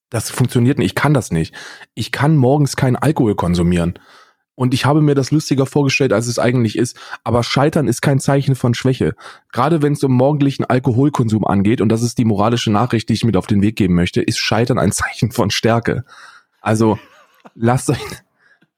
Das 0.09 0.29
funktioniert 0.29 0.77
nicht. 0.77 0.87
Ich 0.87 0.95
kann 0.95 1.13
das 1.13 1.31
nicht. 1.31 1.53
Ich 1.95 2.11
kann 2.11 2.37
morgens 2.37 2.75
keinen 2.75 2.95
Alkohol 2.95 3.35
konsumieren. 3.35 3.99
Und 4.59 4.73
ich 4.73 4.83
habe 4.83 4.99
mir 4.99 5.15
das 5.15 5.31
lustiger 5.31 5.65
vorgestellt, 5.65 6.11
als 6.11 6.27
es 6.27 6.37
eigentlich 6.37 6.77
ist. 6.77 6.99
Aber 7.23 7.43
Scheitern 7.43 7.87
ist 7.87 8.01
kein 8.01 8.19
Zeichen 8.19 8.55
von 8.55 8.73
Schwäche. 8.73 9.15
Gerade 9.53 9.81
wenn 9.81 9.93
es 9.93 10.03
um 10.03 10.11
morgendlichen 10.11 10.65
Alkoholkonsum 10.65 11.45
angeht, 11.45 11.79
und 11.79 11.87
das 11.87 12.01
ist 12.01 12.17
die 12.17 12.25
moralische 12.25 12.69
Nachricht, 12.69 13.07
die 13.07 13.13
ich 13.13 13.23
mit 13.23 13.37
auf 13.37 13.47
den 13.47 13.61
Weg 13.61 13.77
geben 13.77 13.95
möchte, 13.95 14.21
ist 14.21 14.37
Scheitern 14.37 14.77
ein 14.77 14.91
Zeichen 14.91 15.31
von 15.31 15.49
Stärke. 15.49 16.03
Also 16.59 16.99
lasst 17.55 17.89
euch, 17.89 18.01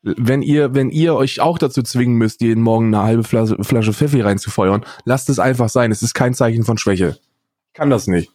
wenn 0.03 0.43
ihr, 0.43 0.75
wenn 0.75 0.91
ihr 0.91 1.15
euch 1.15 1.39
auch 1.39 1.57
dazu 1.57 1.81
zwingen 1.81 2.15
müsst, 2.15 2.41
jeden 2.41 2.61
Morgen 2.61 2.93
eine 2.93 3.03
halbe 3.03 3.23
Flasche, 3.23 3.57
Flasche 3.63 3.93
Pfeffi 3.93 4.21
reinzufeuern, 4.21 4.85
lasst 5.05 5.31
es 5.31 5.39
einfach 5.39 5.69
sein. 5.69 5.91
Es 5.91 6.03
ist 6.03 6.13
kein 6.13 6.35
Zeichen 6.35 6.63
von 6.63 6.77
Schwäche. 6.77 7.17
Kann 7.73 7.89
das 7.89 8.05
nicht. 8.05 8.29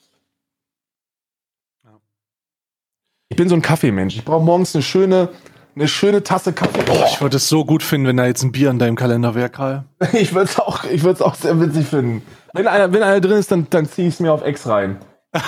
Ich 3.28 3.36
bin 3.36 3.48
so 3.48 3.54
ein 3.54 3.62
Kaffeemensch. 3.62 4.16
Ich 4.16 4.24
brauche 4.24 4.44
morgens 4.44 4.74
eine 4.74 4.82
schöne, 4.82 5.28
eine 5.76 5.88
schöne 5.88 6.22
Tasse 6.22 6.52
Kaffee. 6.52 6.80
Oh, 6.90 7.04
Ich 7.06 7.20
würde 7.20 7.36
es 7.36 7.48
so 7.48 7.64
gut 7.64 7.82
finden, 7.82 8.06
wenn 8.08 8.16
da 8.16 8.26
jetzt 8.26 8.42
ein 8.42 8.50
Bier 8.52 8.70
in 8.70 8.78
deinem 8.78 8.96
Kalender 8.96 9.34
wäre, 9.34 9.50
Karl. 9.50 9.84
Ich 10.14 10.32
würde 10.34 10.48
es 10.50 10.58
auch, 10.58 10.84
ich 10.84 11.02
würde 11.02 11.14
es 11.16 11.22
auch 11.22 11.34
sehr 11.34 11.60
witzig 11.60 11.86
finden. 11.86 12.22
Wenn 12.54 12.66
einer, 12.66 12.92
wenn 12.92 13.02
einer 13.02 13.20
drin 13.20 13.36
ist, 13.38 13.50
dann, 13.52 13.66
dann 13.70 13.86
ziehe 13.86 14.08
ich 14.08 14.14
es 14.14 14.20
mir 14.20 14.32
auf 14.32 14.44
X 14.46 14.66
rein. 14.66 14.98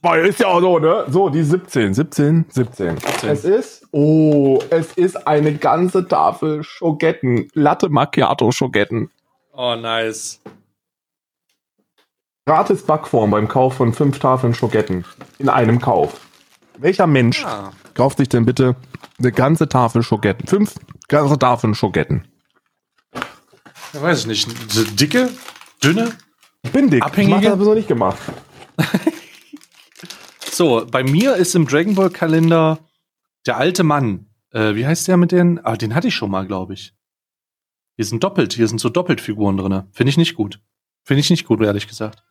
Boah, 0.00 0.16
ist 0.16 0.40
ja 0.40 0.46
auch 0.46 0.60
so, 0.60 0.78
ne? 0.78 1.04
So, 1.08 1.28
die 1.28 1.42
17, 1.42 1.92
17, 1.92 2.46
17. 2.48 2.96
Es 3.28 3.44
ist, 3.44 3.86
oh, 3.92 4.58
es 4.70 4.92
ist 4.94 5.26
eine 5.26 5.54
ganze 5.54 6.08
Tafel 6.08 6.62
Schogetten. 6.62 7.48
Latte 7.52 7.90
Macchiato 7.90 8.50
Schogetten. 8.50 9.10
Oh, 9.52 9.74
nice. 9.76 10.40
Gratis 12.46 12.82
Backform 12.82 13.30
beim 13.30 13.48
Kauf 13.48 13.74
von 13.74 13.92
fünf 13.92 14.18
Tafeln 14.18 14.54
Schogetten. 14.54 15.04
In 15.38 15.48
einem 15.50 15.80
Kauf. 15.80 16.20
Welcher 16.78 17.06
Mensch 17.06 17.42
Ja. 17.42 17.70
kauft 17.94 18.18
sich 18.18 18.28
denn 18.28 18.44
bitte 18.46 18.74
eine 19.18 19.32
ganze 19.32 19.68
Tafel 19.68 20.02
Schogetten? 20.02 20.46
Fünf 20.46 20.74
ganze 21.08 21.38
Tafeln 21.38 21.74
Schogetten. 21.74 22.26
Ich 23.92 24.02
weiß 24.02 24.20
ich 24.20 24.26
nicht. 24.26 24.72
So 24.72 24.84
Dicke? 24.84 25.30
Dünne? 25.82 26.12
Ich 26.62 26.72
bin 26.72 26.90
dick. 26.90 27.02
Abhängige? 27.02 27.40
Ich 27.40 27.46
hab 27.48 27.58
das 27.58 27.64
so 27.64 27.74
nicht 27.74 27.88
gemacht. 27.88 28.18
So, 30.54 30.86
bei 30.88 31.02
mir 31.02 31.34
ist 31.34 31.56
im 31.56 31.66
Dragon 31.66 31.96
Ball 31.96 32.10
Kalender 32.10 32.78
der 33.44 33.56
alte 33.56 33.82
Mann. 33.82 34.26
Äh, 34.52 34.76
wie 34.76 34.86
heißt 34.86 35.08
der 35.08 35.16
mit 35.16 35.32
den? 35.32 35.58
Ah, 35.64 35.76
den 35.76 35.96
hatte 35.96 36.06
ich 36.06 36.14
schon 36.14 36.30
mal, 36.30 36.46
glaube 36.46 36.74
ich. 36.74 36.94
Hier 37.96 38.04
sind 38.04 38.22
doppelt, 38.22 38.52
hier 38.52 38.68
sind 38.68 38.80
so 38.80 38.88
Doppeltfiguren 38.88 39.56
drin. 39.56 39.82
Finde 39.90 40.10
ich 40.10 40.16
nicht 40.16 40.36
gut. 40.36 40.60
Finde 41.02 41.20
ich 41.20 41.30
nicht 41.30 41.44
gut, 41.44 41.60
ehrlich 41.60 41.88
gesagt. 41.88 42.22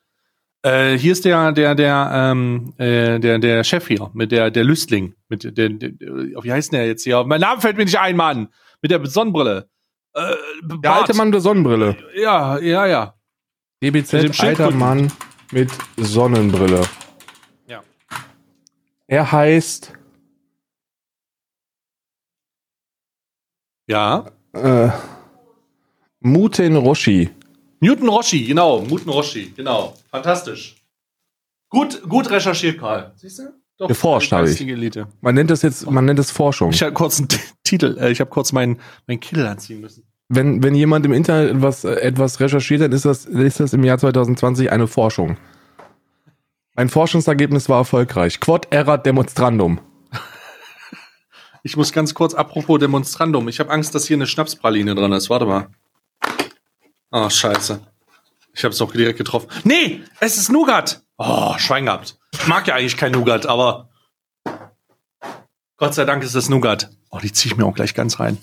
Äh, 0.66 0.98
hier 0.98 1.12
ist 1.12 1.26
der, 1.26 1.52
der, 1.52 1.76
der, 1.76 2.10
ähm, 2.14 2.74
äh, 2.78 3.20
der, 3.20 3.38
der 3.40 3.64
Chef 3.66 3.86
hier, 3.88 4.10
mit 4.14 4.32
der, 4.32 4.50
der 4.50 4.64
Lüstling, 4.64 5.14
mit 5.28 5.44
der, 5.44 5.52
der, 5.52 5.70
der 5.70 5.92
wie 6.44 6.52
heißt 6.52 6.72
der 6.72 6.88
jetzt 6.88 7.04
hier? 7.04 7.24
Mein 7.26 7.42
Name 7.42 7.60
fällt 7.60 7.76
mir 7.78 7.84
nicht 7.84 8.00
ein, 8.00 8.16
Mann. 8.16 8.48
Mit 8.82 8.92
der 8.92 9.06
Sonnenbrille. 9.06 9.70
Äh, 10.14 10.22
Der 10.82 10.94
alte 10.94 11.14
Mann 11.16 11.28
mit 11.30 11.34
der 11.36 11.42
Sonnenbrille. 11.42 11.98
Ja, 12.16 12.60
ja, 12.60 12.86
ja. 12.86 13.14
DBZ, 13.84 14.40
alter. 14.42 14.72
Mann 14.72 15.12
mit 15.52 15.70
Sonnenbrille. 15.98 16.82
Ja. 17.68 17.82
Er 19.08 19.32
heißt 19.32 19.94
Ja. 23.88 24.26
äh, 24.54 24.90
Muten 26.22 26.76
Roshi. 26.78 27.30
Newton 27.84 28.08
Roshi, 28.08 28.46
genau. 28.46 28.80
Muten 28.82 29.10
Roshi, 29.10 29.52
genau. 29.58 29.94
Fantastisch. 30.10 30.78
Gut, 31.68 32.02
gut 32.08 32.32
recherchiert, 32.32 32.80
Karl. 32.80 33.12
Siehst 33.18 33.40
du? 33.40 33.44
Doch, 33.78 33.90
Geforscht 33.90 34.32
habe 34.32 34.50
ich. 34.50 34.62
Elite. 34.62 35.08
Man 35.20 35.36
nennt 35.36 35.50
das 35.50 35.64
jetzt, 35.64 35.90
man 35.92 36.06
nennt 36.06 36.18
das 36.18 36.32
Forschung. 36.32 36.72
Ich 36.72 36.82
habe 36.82 36.94
kurz 36.94 37.20
einen 37.20 37.28
Titel, 37.64 37.98
äh, 38.00 38.10
ich 38.10 38.22
habe 38.22 38.30
kurz 38.30 38.54
meinen 38.54 38.80
mein 39.06 39.20
Kittel 39.20 39.46
anziehen 39.46 39.82
müssen. 39.82 40.06
Wenn, 40.30 40.64
wenn 40.64 40.76
jemand 40.76 41.06
im 41.06 41.12
Internet 41.12 41.58
etwas, 41.58 41.84
äh, 41.84 41.96
etwas 41.96 42.40
recherchiert, 42.40 42.80
dann 42.82 42.94
ist 42.94 43.04
das, 43.04 43.26
ist 43.26 43.60
das 43.60 43.74
im 43.74 43.84
Jahr 43.84 43.98
2020 43.98 44.72
eine 44.72 44.88
Forschung. 44.88 45.36
Mein 46.76 46.88
Forschungsergebnis 46.88 47.68
war 47.68 47.80
erfolgreich. 47.80 48.40
Quod 48.40 48.68
erat 48.72 49.06
demonstrandum. 49.06 49.82
Ich 51.64 51.76
muss 51.76 51.92
ganz 51.92 52.14
kurz, 52.14 52.34
apropos 52.34 52.80
Demonstrandum, 52.80 53.48
ich 53.48 53.60
habe 53.60 53.72
Angst, 53.72 53.96
dass 53.96 54.06
hier 54.06 54.18
eine 54.18 54.28
Schnapspraline 54.28 54.96
dran 54.96 55.12
ist. 55.14 55.30
Warte 55.30 55.46
mal. 55.46 55.68
Oh, 57.16 57.30
scheiße. 57.30 57.80
Ich 58.56 58.64
habe 58.64 58.74
es 58.74 58.82
auch 58.82 58.92
direkt 58.92 59.20
getroffen. 59.20 59.48
Nee, 59.64 60.02
es 60.20 60.38
ist 60.38 60.52
Nougat. 60.52 61.04
Oh, 61.18 61.56
Schwein 61.60 61.86
gehabt. 61.86 62.18
Ich 62.34 62.48
mag 62.48 62.66
ja 62.66 62.74
eigentlich 62.74 62.98
kein 62.98 63.12
Nougat, 63.12 63.46
aber 63.46 63.92
Gott 65.78 65.94
sei 65.94 66.06
Dank 66.06 66.24
ist 66.24 66.34
das 66.34 66.50
Nougat. 66.50 66.90
Oh, 67.12 67.20
die 67.20 67.32
ziehe 67.32 67.54
ich 67.54 67.58
mir 67.58 67.66
auch 67.66 67.76
gleich 67.76 67.94
ganz 67.94 68.20
rein. 68.20 68.40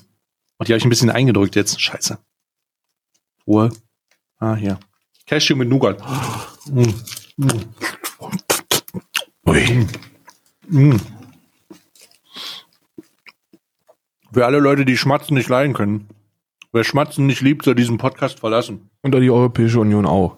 Und 0.57 0.69
die 0.69 0.73
habe 0.73 0.79
ich 0.79 0.85
ein 0.85 0.89
bisschen 0.89 1.11
eingedrückt 1.11 1.57
jetzt. 1.57 1.81
Scheiße. 1.81 2.19
Ruhe. 3.45 3.73
Ah, 4.39 4.55
hier. 4.55 4.79
Cashew 5.27 5.57
mit 5.57 5.69
Nougat. 5.69 6.01
Mm. 6.67 6.91
Mm. 7.39 7.75
Ui. 9.49 9.87
Mm. 10.69 10.97
Für 14.33 14.47
alle 14.47 14.61
Leute, 14.61 14.85
die 14.85 14.97
Schmatzen 14.97 15.35
nicht 15.35 15.49
leiden 15.49 15.75
können. 15.75 16.09
Wer 16.73 16.85
Schmatzen 16.85 17.27
nicht 17.27 17.41
liebt, 17.41 17.65
soll 17.65 17.75
diesen 17.75 17.99
Podcast 17.99 18.39
verlassen. 18.41 18.91
Und 19.03 19.13
die 19.13 19.31
Europäische 19.31 19.81
Union 19.81 20.07
auch. 20.07 20.37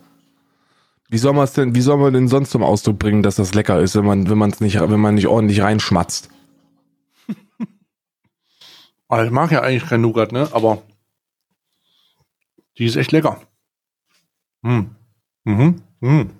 Wie 1.11 1.19
soll 1.19 1.35
man 1.35 1.45
es 1.45 1.53
denn, 1.53 1.75
wie 1.75 1.83
soll 1.83 1.99
man 1.99 2.15
denn 2.15 2.29
sonst 2.29 2.51
zum 2.51 2.63
Ausdruck 2.63 2.99
bringen, 2.99 3.23
dass 3.23 3.37
das 3.37 3.53
lecker 3.53 3.79
ist, 3.81 3.95
wenn 3.97 4.07
man, 4.07 4.31
wenn 4.31 4.39
man 4.39 4.51
es 4.51 4.61
nicht, 4.61 4.81
wenn 4.81 5.01
man 5.01 5.15
nicht 5.15 5.27
ordentlich 5.27 5.61
reinschmatzt? 5.61 6.31
Aber 9.09 9.25
ich 9.27 9.31
mag 9.31 9.51
ja 9.53 9.61
eigentlich 9.61 9.87
kein 9.87 10.01
Nougat, 10.01 10.33
ne? 10.33 10.49
Aber 10.53 10.83
die 12.79 12.87
ist 12.87 12.97
echt 12.97 13.13
lecker. 13.13 13.43
Mm. 14.63 14.85
Mhm. 15.45 15.83
Mm. 16.01 16.31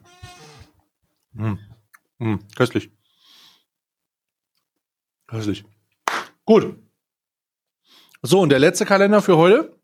Mm. 1.35 1.59
Mm. 2.19 2.39
Köstlich. 2.57 2.91
Köstlich. 5.27 5.65
Gut. 6.47 6.79
So, 8.23 8.41
und 8.41 8.49
der 8.49 8.59
letzte 8.59 8.87
Kalender 8.87 9.21
für 9.21 9.37
heute 9.37 9.82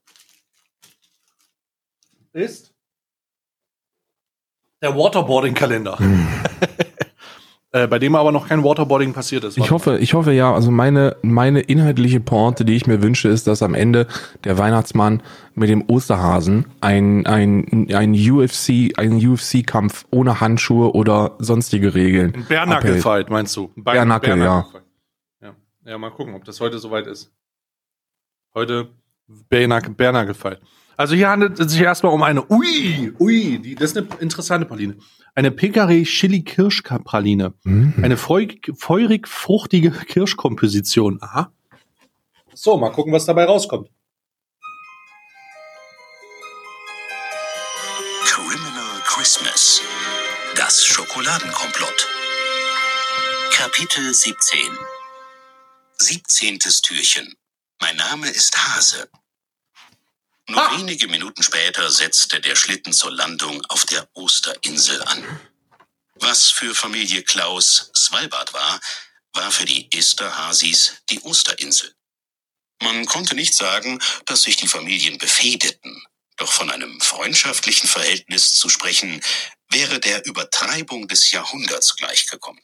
ist 2.33 2.75
der 4.83 4.95
Waterboarding-Kalender. 4.97 5.99
äh, 7.73 7.87
bei 7.89 7.99
dem 7.99 8.15
aber 8.15 8.31
noch 8.33 8.47
kein 8.49 8.63
Waterboarding 8.63 9.13
passiert 9.13 9.43
ist. 9.45 9.59
Ich 9.59 9.71
hoffe, 9.73 9.99
ich 9.99 10.15
hoffe 10.15 10.33
ja, 10.33 10.55
also 10.55 10.71
meine, 10.71 11.17
meine 11.23 11.61
inhaltliche 11.61 12.21
Pointe, 12.21 12.65
die 12.65 12.77
ich 12.77 12.87
mir 12.87 13.03
wünsche, 13.03 13.29
ist, 13.29 13.47
dass 13.49 13.63
am 13.63 13.75
Ende 13.75 14.07
der 14.45 14.57
Weihnachtsmann 14.57 15.23
mit 15.55 15.69
dem 15.69 15.85
Osterhasen 15.89 16.67
ein, 16.81 17.27
ein, 17.27 17.89
ein 17.93 18.13
UFC, 18.15 18.97
ein 18.97 19.15
UFC-Kampf 19.15 20.07
ohne 20.11 20.41
Handschuhe 20.41 20.93
oder 20.95 21.35
sonstige 21.41 21.95
Regeln. 21.95 22.35
Ein 22.35 22.45
Bärnackel-Fight, 22.47 23.31
meinst 23.31 23.57
du? 23.57 23.73
Ein 23.77 23.83
Bein- 23.85 23.95
Bärnackel, 23.95 24.37
Bärnackel-Fight. 24.37 24.83
ja. 25.43 25.55
Ja, 25.85 25.99
mal 25.99 26.11
gucken, 26.11 26.35
ob 26.35 26.45
das 26.45 26.61
heute 26.61 26.79
soweit 26.79 27.07
ist. 27.09 27.33
Heute 28.55 28.91
Bärnackel- 29.51 29.95
Bärnackel-Fight. 29.95 30.61
Also 30.99 31.15
hier 31.15 31.29
handelt 31.29 31.61
es 31.61 31.71
sich 31.71 31.81
erstmal 31.81 32.13
um 32.13 32.25
eine, 32.25 32.45
ui, 32.51 33.15
ui, 33.21 33.61
die, 33.61 33.77
das 33.77 33.93
ist 33.93 33.99
eine 33.99 34.09
interessante 34.19 34.67
Praline. 34.67 34.97
Eine 35.37 35.53
Pekare 35.53 36.03
Chili 36.03 36.43
Kirschpraline. 36.43 37.55
Mhm. 37.63 37.95
Eine 38.03 38.17
feurig, 38.17 38.73
feurig 38.77 39.29
fruchtige 39.29 39.93
Kirschkomposition. 39.93 41.19
Aha. 41.23 41.53
So, 42.53 42.77
mal 42.77 42.91
gucken, 42.91 43.13
was 43.13 43.27
dabei 43.27 43.45
rauskommt. 43.45 43.89
Criminal 48.25 49.01
Christmas. 49.05 49.81
Das 50.57 50.85
Schokoladenkomplott. 50.85 52.09
Kapitel 53.53 54.13
17. 54.13 54.59
17. 55.99 56.59
Türchen. 56.59 57.35
Mein 57.81 57.95
Name 57.95 58.29
ist 58.31 58.57
Hase. 58.57 59.09
Nur 60.49 60.63
Ah. 60.63 60.79
wenige 60.79 61.09
Minuten 61.09 61.43
später 61.43 61.91
setzte 61.91 62.41
der 62.41 62.57
Schlitten 62.57 62.93
zur 62.93 63.13
Landung 63.13 63.65
auf 63.69 63.87
der 63.87 64.09
Osterinsel 64.15 65.03
an. 65.05 65.41
Was 66.17 66.51
für 66.51 66.75
Familie 66.75 67.23
Klaus 67.23 67.91
Svalbard 67.97 68.55
war, 68.55 68.81
war 69.35 69.53
für 69.53 69.67
die 69.67 69.93
Esterhasis 69.93 70.95
die 71.11 71.23
Osterinsel. 71.23 71.95
Man 72.83 73.07
konnte 73.07 73.35
nicht 73.35 73.55
sagen, 73.55 74.01
dass 74.27 74.43
sich 74.43 74.57
die 74.57 74.69
Familien 74.69 75.19
befehdeten, 75.19 76.05
doch 76.37 76.53
von 76.53 76.71
einem 76.71 77.01
freundschaftlichen 77.01 77.89
Verhältnis 77.89 78.55
zu 78.57 78.69
sprechen, 78.69 79.23
wäre 79.71 80.01
der 80.01 80.25
Übertreibung 80.27 81.09
des 81.09 81.31
Jahrhunderts 81.33 81.97
gleichgekommen. 81.97 82.63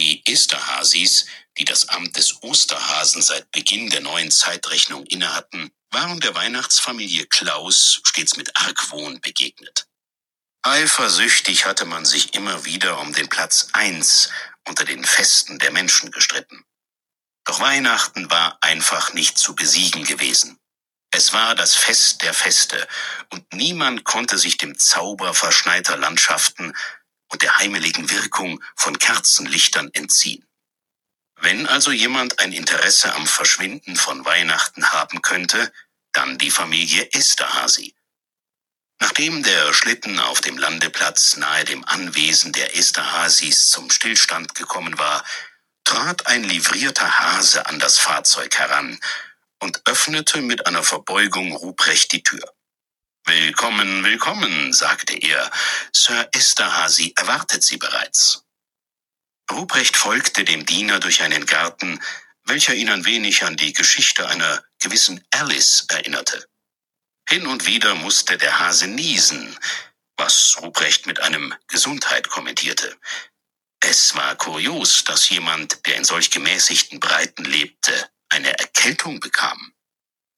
Die 0.00 0.22
Esterhasis, 0.24 1.26
die 1.58 1.66
das 1.66 1.90
Amt 1.90 2.16
des 2.16 2.42
Osterhasen 2.42 3.20
seit 3.20 3.52
Beginn 3.52 3.90
der 3.90 4.00
neuen 4.00 4.30
Zeitrechnung 4.30 5.04
innehatten, 5.04 5.70
waren 5.90 6.20
der 6.20 6.34
Weihnachtsfamilie 6.34 7.26
Klaus 7.26 8.00
stets 8.04 8.38
mit 8.38 8.56
Argwohn 8.56 9.20
begegnet. 9.20 9.86
Eifersüchtig 10.62 11.66
hatte 11.66 11.84
man 11.84 12.06
sich 12.06 12.32
immer 12.32 12.64
wieder 12.64 12.98
um 12.98 13.12
den 13.12 13.28
Platz 13.28 13.68
eins 13.74 14.30
unter 14.66 14.86
den 14.86 15.04
Festen 15.04 15.58
der 15.58 15.70
Menschen 15.70 16.10
gestritten. 16.10 16.64
Doch 17.44 17.60
Weihnachten 17.60 18.30
war 18.30 18.56
einfach 18.62 19.12
nicht 19.12 19.36
zu 19.36 19.54
besiegen 19.54 20.04
gewesen. 20.04 20.58
Es 21.10 21.34
war 21.34 21.54
das 21.54 21.74
Fest 21.76 22.22
der 22.22 22.32
Feste, 22.32 22.88
und 23.28 23.52
niemand 23.52 24.04
konnte 24.04 24.38
sich 24.38 24.56
dem 24.56 24.78
Zauber 24.78 25.34
verschneiter 25.34 25.98
Landschaften 25.98 26.72
und 27.30 27.42
der 27.42 27.56
heimeligen 27.58 28.10
Wirkung 28.10 28.62
von 28.76 28.98
Kerzenlichtern 28.98 29.90
entziehen. 29.92 30.46
Wenn 31.36 31.66
also 31.66 31.90
jemand 31.90 32.38
ein 32.38 32.52
Interesse 32.52 33.14
am 33.14 33.26
Verschwinden 33.26 33.96
von 33.96 34.24
Weihnachten 34.24 34.92
haben 34.92 35.22
könnte, 35.22 35.72
dann 36.12 36.36
die 36.38 36.50
Familie 36.50 37.08
Esterhazy. 37.12 37.94
Nachdem 39.00 39.42
der 39.42 39.72
Schlitten 39.72 40.18
auf 40.18 40.42
dem 40.42 40.58
Landeplatz 40.58 41.36
nahe 41.36 41.64
dem 41.64 41.84
Anwesen 41.86 42.52
der 42.52 42.76
Esterhazys 42.76 43.70
zum 43.70 43.90
Stillstand 43.90 44.54
gekommen 44.54 44.98
war, 44.98 45.24
trat 45.84 46.26
ein 46.26 46.44
livrierter 46.44 47.18
Hase 47.18 47.64
an 47.66 47.78
das 47.78 47.98
Fahrzeug 47.98 48.54
heran 48.58 49.00
und 49.60 49.80
öffnete 49.86 50.42
mit 50.42 50.66
einer 50.66 50.82
Verbeugung 50.82 51.52
Ruprecht 51.52 52.12
die 52.12 52.22
Tür. 52.22 52.52
Willkommen, 53.26 54.04
willkommen, 54.04 54.72
sagte 54.72 55.14
er. 55.14 55.50
Sir 55.92 56.28
Esterhazy 56.32 57.12
erwartet 57.16 57.62
Sie 57.62 57.76
bereits. 57.76 58.44
Ruprecht 59.50 59.96
folgte 59.96 60.44
dem 60.44 60.66
Diener 60.66 61.00
durch 61.00 61.22
einen 61.22 61.46
Garten, 61.46 62.02
welcher 62.44 62.74
ihn 62.74 62.90
ein 62.90 63.04
wenig 63.04 63.44
an 63.44 63.56
die 63.56 63.72
Geschichte 63.72 64.28
einer 64.28 64.64
gewissen 64.80 65.24
Alice 65.30 65.86
erinnerte. 65.88 66.46
Hin 67.28 67.46
und 67.46 67.66
wieder 67.66 67.94
musste 67.94 68.38
der 68.38 68.58
Hase 68.58 68.88
niesen, 68.88 69.56
was 70.16 70.58
Ruprecht 70.60 71.06
mit 71.06 71.20
einem 71.20 71.54
Gesundheit 71.68 72.28
kommentierte. 72.28 72.98
Es 73.80 74.14
war 74.14 74.36
kurios, 74.36 75.04
dass 75.04 75.28
jemand, 75.28 75.86
der 75.86 75.96
in 75.96 76.04
solch 76.04 76.30
gemäßigten 76.30 77.00
Breiten 77.00 77.44
lebte, 77.44 78.10
eine 78.28 78.58
Erkältung 78.58 79.20
bekam. 79.20 79.72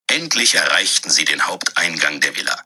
Endlich 0.08 0.54
erreichten 0.54 1.10
sie 1.10 1.24
den 1.24 1.46
Haupteingang 1.46 2.20
der 2.20 2.36
Villa. 2.36 2.64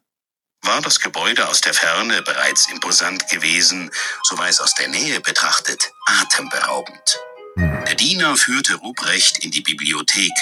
War 0.63 0.81
das 0.81 1.01
Gebäude 1.01 1.49
aus 1.49 1.61
der 1.61 1.75
Ferne 1.75 2.23
bereits 2.23 2.71
imposant 2.71 3.29
gewesen, 3.29 3.91
so 4.25 4.37
war 4.39 4.49
es 4.49 4.61
aus 4.61 4.75
der 4.75 4.89
Nähe 4.89 5.21
betrachtet 5.21 5.91
atemberaubend. 6.07 7.21
Der 7.57 7.95
Diener 7.95 8.37
führte 8.37 8.75
Ruprecht 8.75 9.45
in 9.45 9.51
die 9.51 9.61
Bibliothek 9.61 10.33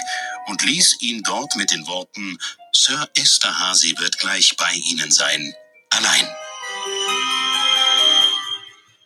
und 0.47 0.63
ließ 0.63 1.01
ihn 1.01 1.23
dort 1.23 1.55
mit 1.57 1.71
den 1.71 1.87
Worten 1.87 2.39
Sir 2.73 3.09
Esterhazy 3.17 3.95
wird 3.99 4.19
gleich 4.19 4.57
bei 4.57 4.73
Ihnen 4.73 5.11
sein, 5.11 5.55
allein. 5.91 6.27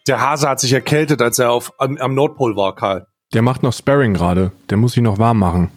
Der 0.07 0.21
Hase 0.21 0.49
hat 0.49 0.61
sich 0.61 0.73
erkältet, 0.73 1.21
als 1.21 1.39
er 1.39 1.51
auf, 1.51 1.73
am, 1.79 1.99
am 1.99 2.15
Nordpol 2.15 2.57
war, 2.57 2.75
Karl. 2.75 3.07
Der 3.35 3.43
macht 3.43 3.63
noch 3.63 3.75
Sparring 3.75 4.15
gerade. 4.15 4.53
Der 4.71 4.79
muss 4.79 4.93
sich 4.93 5.03
noch 5.03 5.19
warm 5.19 5.39
machen. 5.39 5.71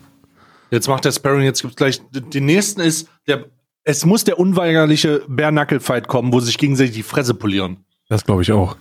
Jetzt 0.69 0.88
macht 0.88 1.03
der 1.03 1.11
Sparring, 1.11 1.43
jetzt 1.43 1.61
gibt's 1.61 1.75
gleich, 1.75 2.01
den 2.11 2.45
nächsten 2.45 2.79
ist, 2.79 3.09
der, 3.27 3.45
es 3.84 4.05
muss 4.05 4.23
der 4.23 4.39
unweigerliche 4.39 5.23
Bär-Knuckle-Fight 5.27 6.07
kommen, 6.07 6.34
wo 6.34 6.39
sich 6.39 6.57
gegenseitig 6.57 6.93
die 6.93 7.03
Fresse 7.03 7.34
polieren. 7.34 7.86
Das 8.09 8.23
glaube 8.23 8.41
ich 8.41 8.51
auch. 8.51 8.77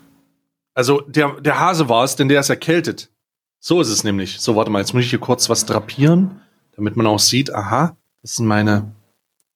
Also, 0.75 1.01
der, 1.03 1.41
der 1.41 1.59
Hase 1.59 1.89
war 1.89 2.05
es, 2.05 2.17
denn 2.17 2.29
der 2.29 2.41
ist 2.41 2.51
erkältet. 2.51 3.11
So 3.59 3.81
ist 3.81 3.89
es 3.89 4.05
nämlich. 4.05 4.41
So, 4.41 4.57
warte 4.57 4.71
mal, 4.71 4.79
jetzt 4.81 4.95
muss 4.95 5.05
ich 5.05 5.11
hier 5.11 5.19
kurz 5.19 5.49
was 5.49 5.67
drapieren, 5.67 6.41
damit 6.77 6.97
man 6.97 7.07
auch 7.07 7.19
sieht, 7.19 7.53
aha, 7.53 7.97
das 8.23 8.37
sind 8.37 8.47
meine 8.47 8.95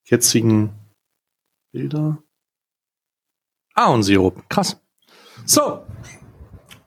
jetzigen 0.03 0.71
Bilder. 1.71 2.19
Ahornsirup, 3.73 4.49
krass. 4.49 4.79
So. 5.45 5.83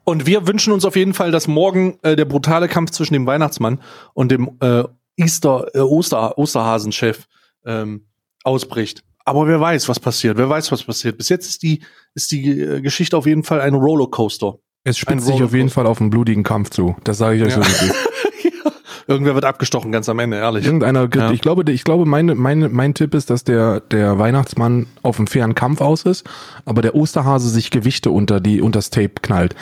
Und 0.05 0.27
wir 0.27 0.47
wünschen 0.47 0.73
uns 0.73 0.85
auf 0.85 0.97
jeden 0.97 1.13
Fall, 1.13 1.31
dass 1.31 1.49
morgen 1.49 1.99
äh, 2.03 2.17
der 2.17 2.25
brutale 2.25 2.69
Kampf 2.69 2.93
zwischen 2.93 3.13
dem 3.13 3.27
Weihnachtsmann 3.27 3.83
und 4.15 4.31
dem 4.31 4.57
äh, 4.61 4.85
Easter, 5.17 5.67
äh, 5.75 5.81
Oster, 5.81 6.39
Osterhasenchef 6.39 7.27
ähm, 7.67 8.07
ausbricht. 8.49 9.03
Aber 9.25 9.47
wer 9.47 9.61
weiß, 9.61 9.89
was 9.89 10.01
passiert. 10.01 10.39
Wer 10.39 10.49
weiß, 10.49 10.73
was 10.73 10.83
passiert. 10.85 11.19
Bis 11.19 11.29
jetzt 11.29 11.47
ist 11.49 11.63
die, 11.63 11.83
ist 12.15 12.31
die 12.33 12.61
äh, 12.61 12.81
Geschichte 12.81 13.17
auf 13.17 13.27
jeden 13.27 13.45
Fall 13.45 13.61
ein 13.61 13.75
Rollercoaster. 13.75 14.55
Es 14.85 14.97
spitzt 14.97 15.27
sich 15.27 15.43
auf 15.43 15.53
jeden. 15.53 15.69
Fall 15.69 15.87
auf 15.87 16.01
einen 16.01 16.09
blutigen 16.11 16.45
Kampf 16.45 16.71
zu. 16.71 16.97
Das 17.05 17.19
sage 17.19 17.37
ich 17.37 17.43
euch 17.43 17.57
Ja. 17.57 17.63
so. 17.63 17.93
Irgendwer 19.07 19.35
wird 19.35 19.47
abgestochen, 19.47 19.91
ganz 19.91 20.09
am 20.11 20.19
Ende, 20.19 20.37
ehrlich. 20.37 20.67
Irgendeiner, 20.67 21.09
Ja. 21.15 21.31
ich 21.31 21.41
glaube, 21.41 21.71
ich 21.73 21.83
glaube, 21.85 22.05
meine, 22.05 22.35
meine, 22.35 22.69
mein 22.69 22.93
Tipp 22.93 23.15
ist, 23.15 23.31
dass 23.31 23.43
der, 23.43 23.81
der 23.81 24.19
Weihnachtsmann 24.19 24.87
auf 25.03 25.19
einen 25.19 25.27
fairen 25.29 25.55
Kampf 25.55 25.81
aus 25.81 26.03
ist, 26.03 26.29
aber 26.67 26.83
der 26.83 26.95
Osterhase 26.95 27.49
sich 27.49 27.71
Gewichte 27.71 28.11
unter 28.11 28.39
die, 28.41 28.61
unter 28.61 28.79
das 28.79 28.91
Tape 28.91 29.15
knallt. 29.23 29.55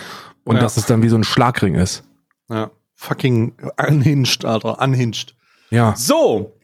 Und 0.44 0.56
Ja. 0.56 0.62
dass 0.62 0.76
es 0.76 0.86
dann 0.86 1.02
wie 1.04 1.08
so 1.08 1.16
ein 1.16 1.22
Schlagring 1.24 1.76
ist. 1.76 2.02
Ja. 2.48 2.70
Fucking 2.96 3.54
unhinged, 3.88 4.44
Alter. 4.44 4.80
Unhinged. 4.80 5.36
Ja. 5.70 5.94
So. 5.96 6.55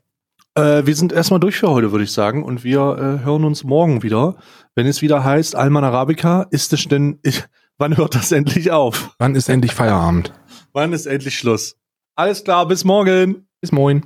Äh, 0.54 0.86
wir 0.86 0.94
sind 0.94 1.12
erstmal 1.12 1.40
durch 1.40 1.56
für 1.56 1.70
heute, 1.70 1.92
würde 1.92 2.04
ich 2.04 2.12
sagen. 2.12 2.44
Und 2.44 2.64
wir 2.64 2.80
äh, 2.80 3.24
hören 3.24 3.44
uns 3.44 3.64
morgen 3.64 4.02
wieder, 4.02 4.36
wenn 4.74 4.86
es 4.86 5.02
wieder 5.02 5.24
heißt, 5.24 5.56
Alman 5.56 5.84
Arabica, 5.84 6.46
ist 6.50 6.72
es 6.72 6.86
denn, 6.88 7.18
ich, 7.22 7.44
wann 7.78 7.96
hört 7.96 8.14
das 8.14 8.32
endlich 8.32 8.70
auf? 8.70 9.14
Wann 9.18 9.34
ist 9.34 9.48
endlich 9.48 9.72
Feierabend? 9.74 10.32
Wann 10.72 10.92
ist 10.92 11.06
endlich 11.06 11.38
Schluss? 11.38 11.76
Alles 12.14 12.44
klar, 12.44 12.66
bis 12.66 12.84
morgen. 12.84 13.46
Bis 13.60 13.72
moin. 13.72 14.02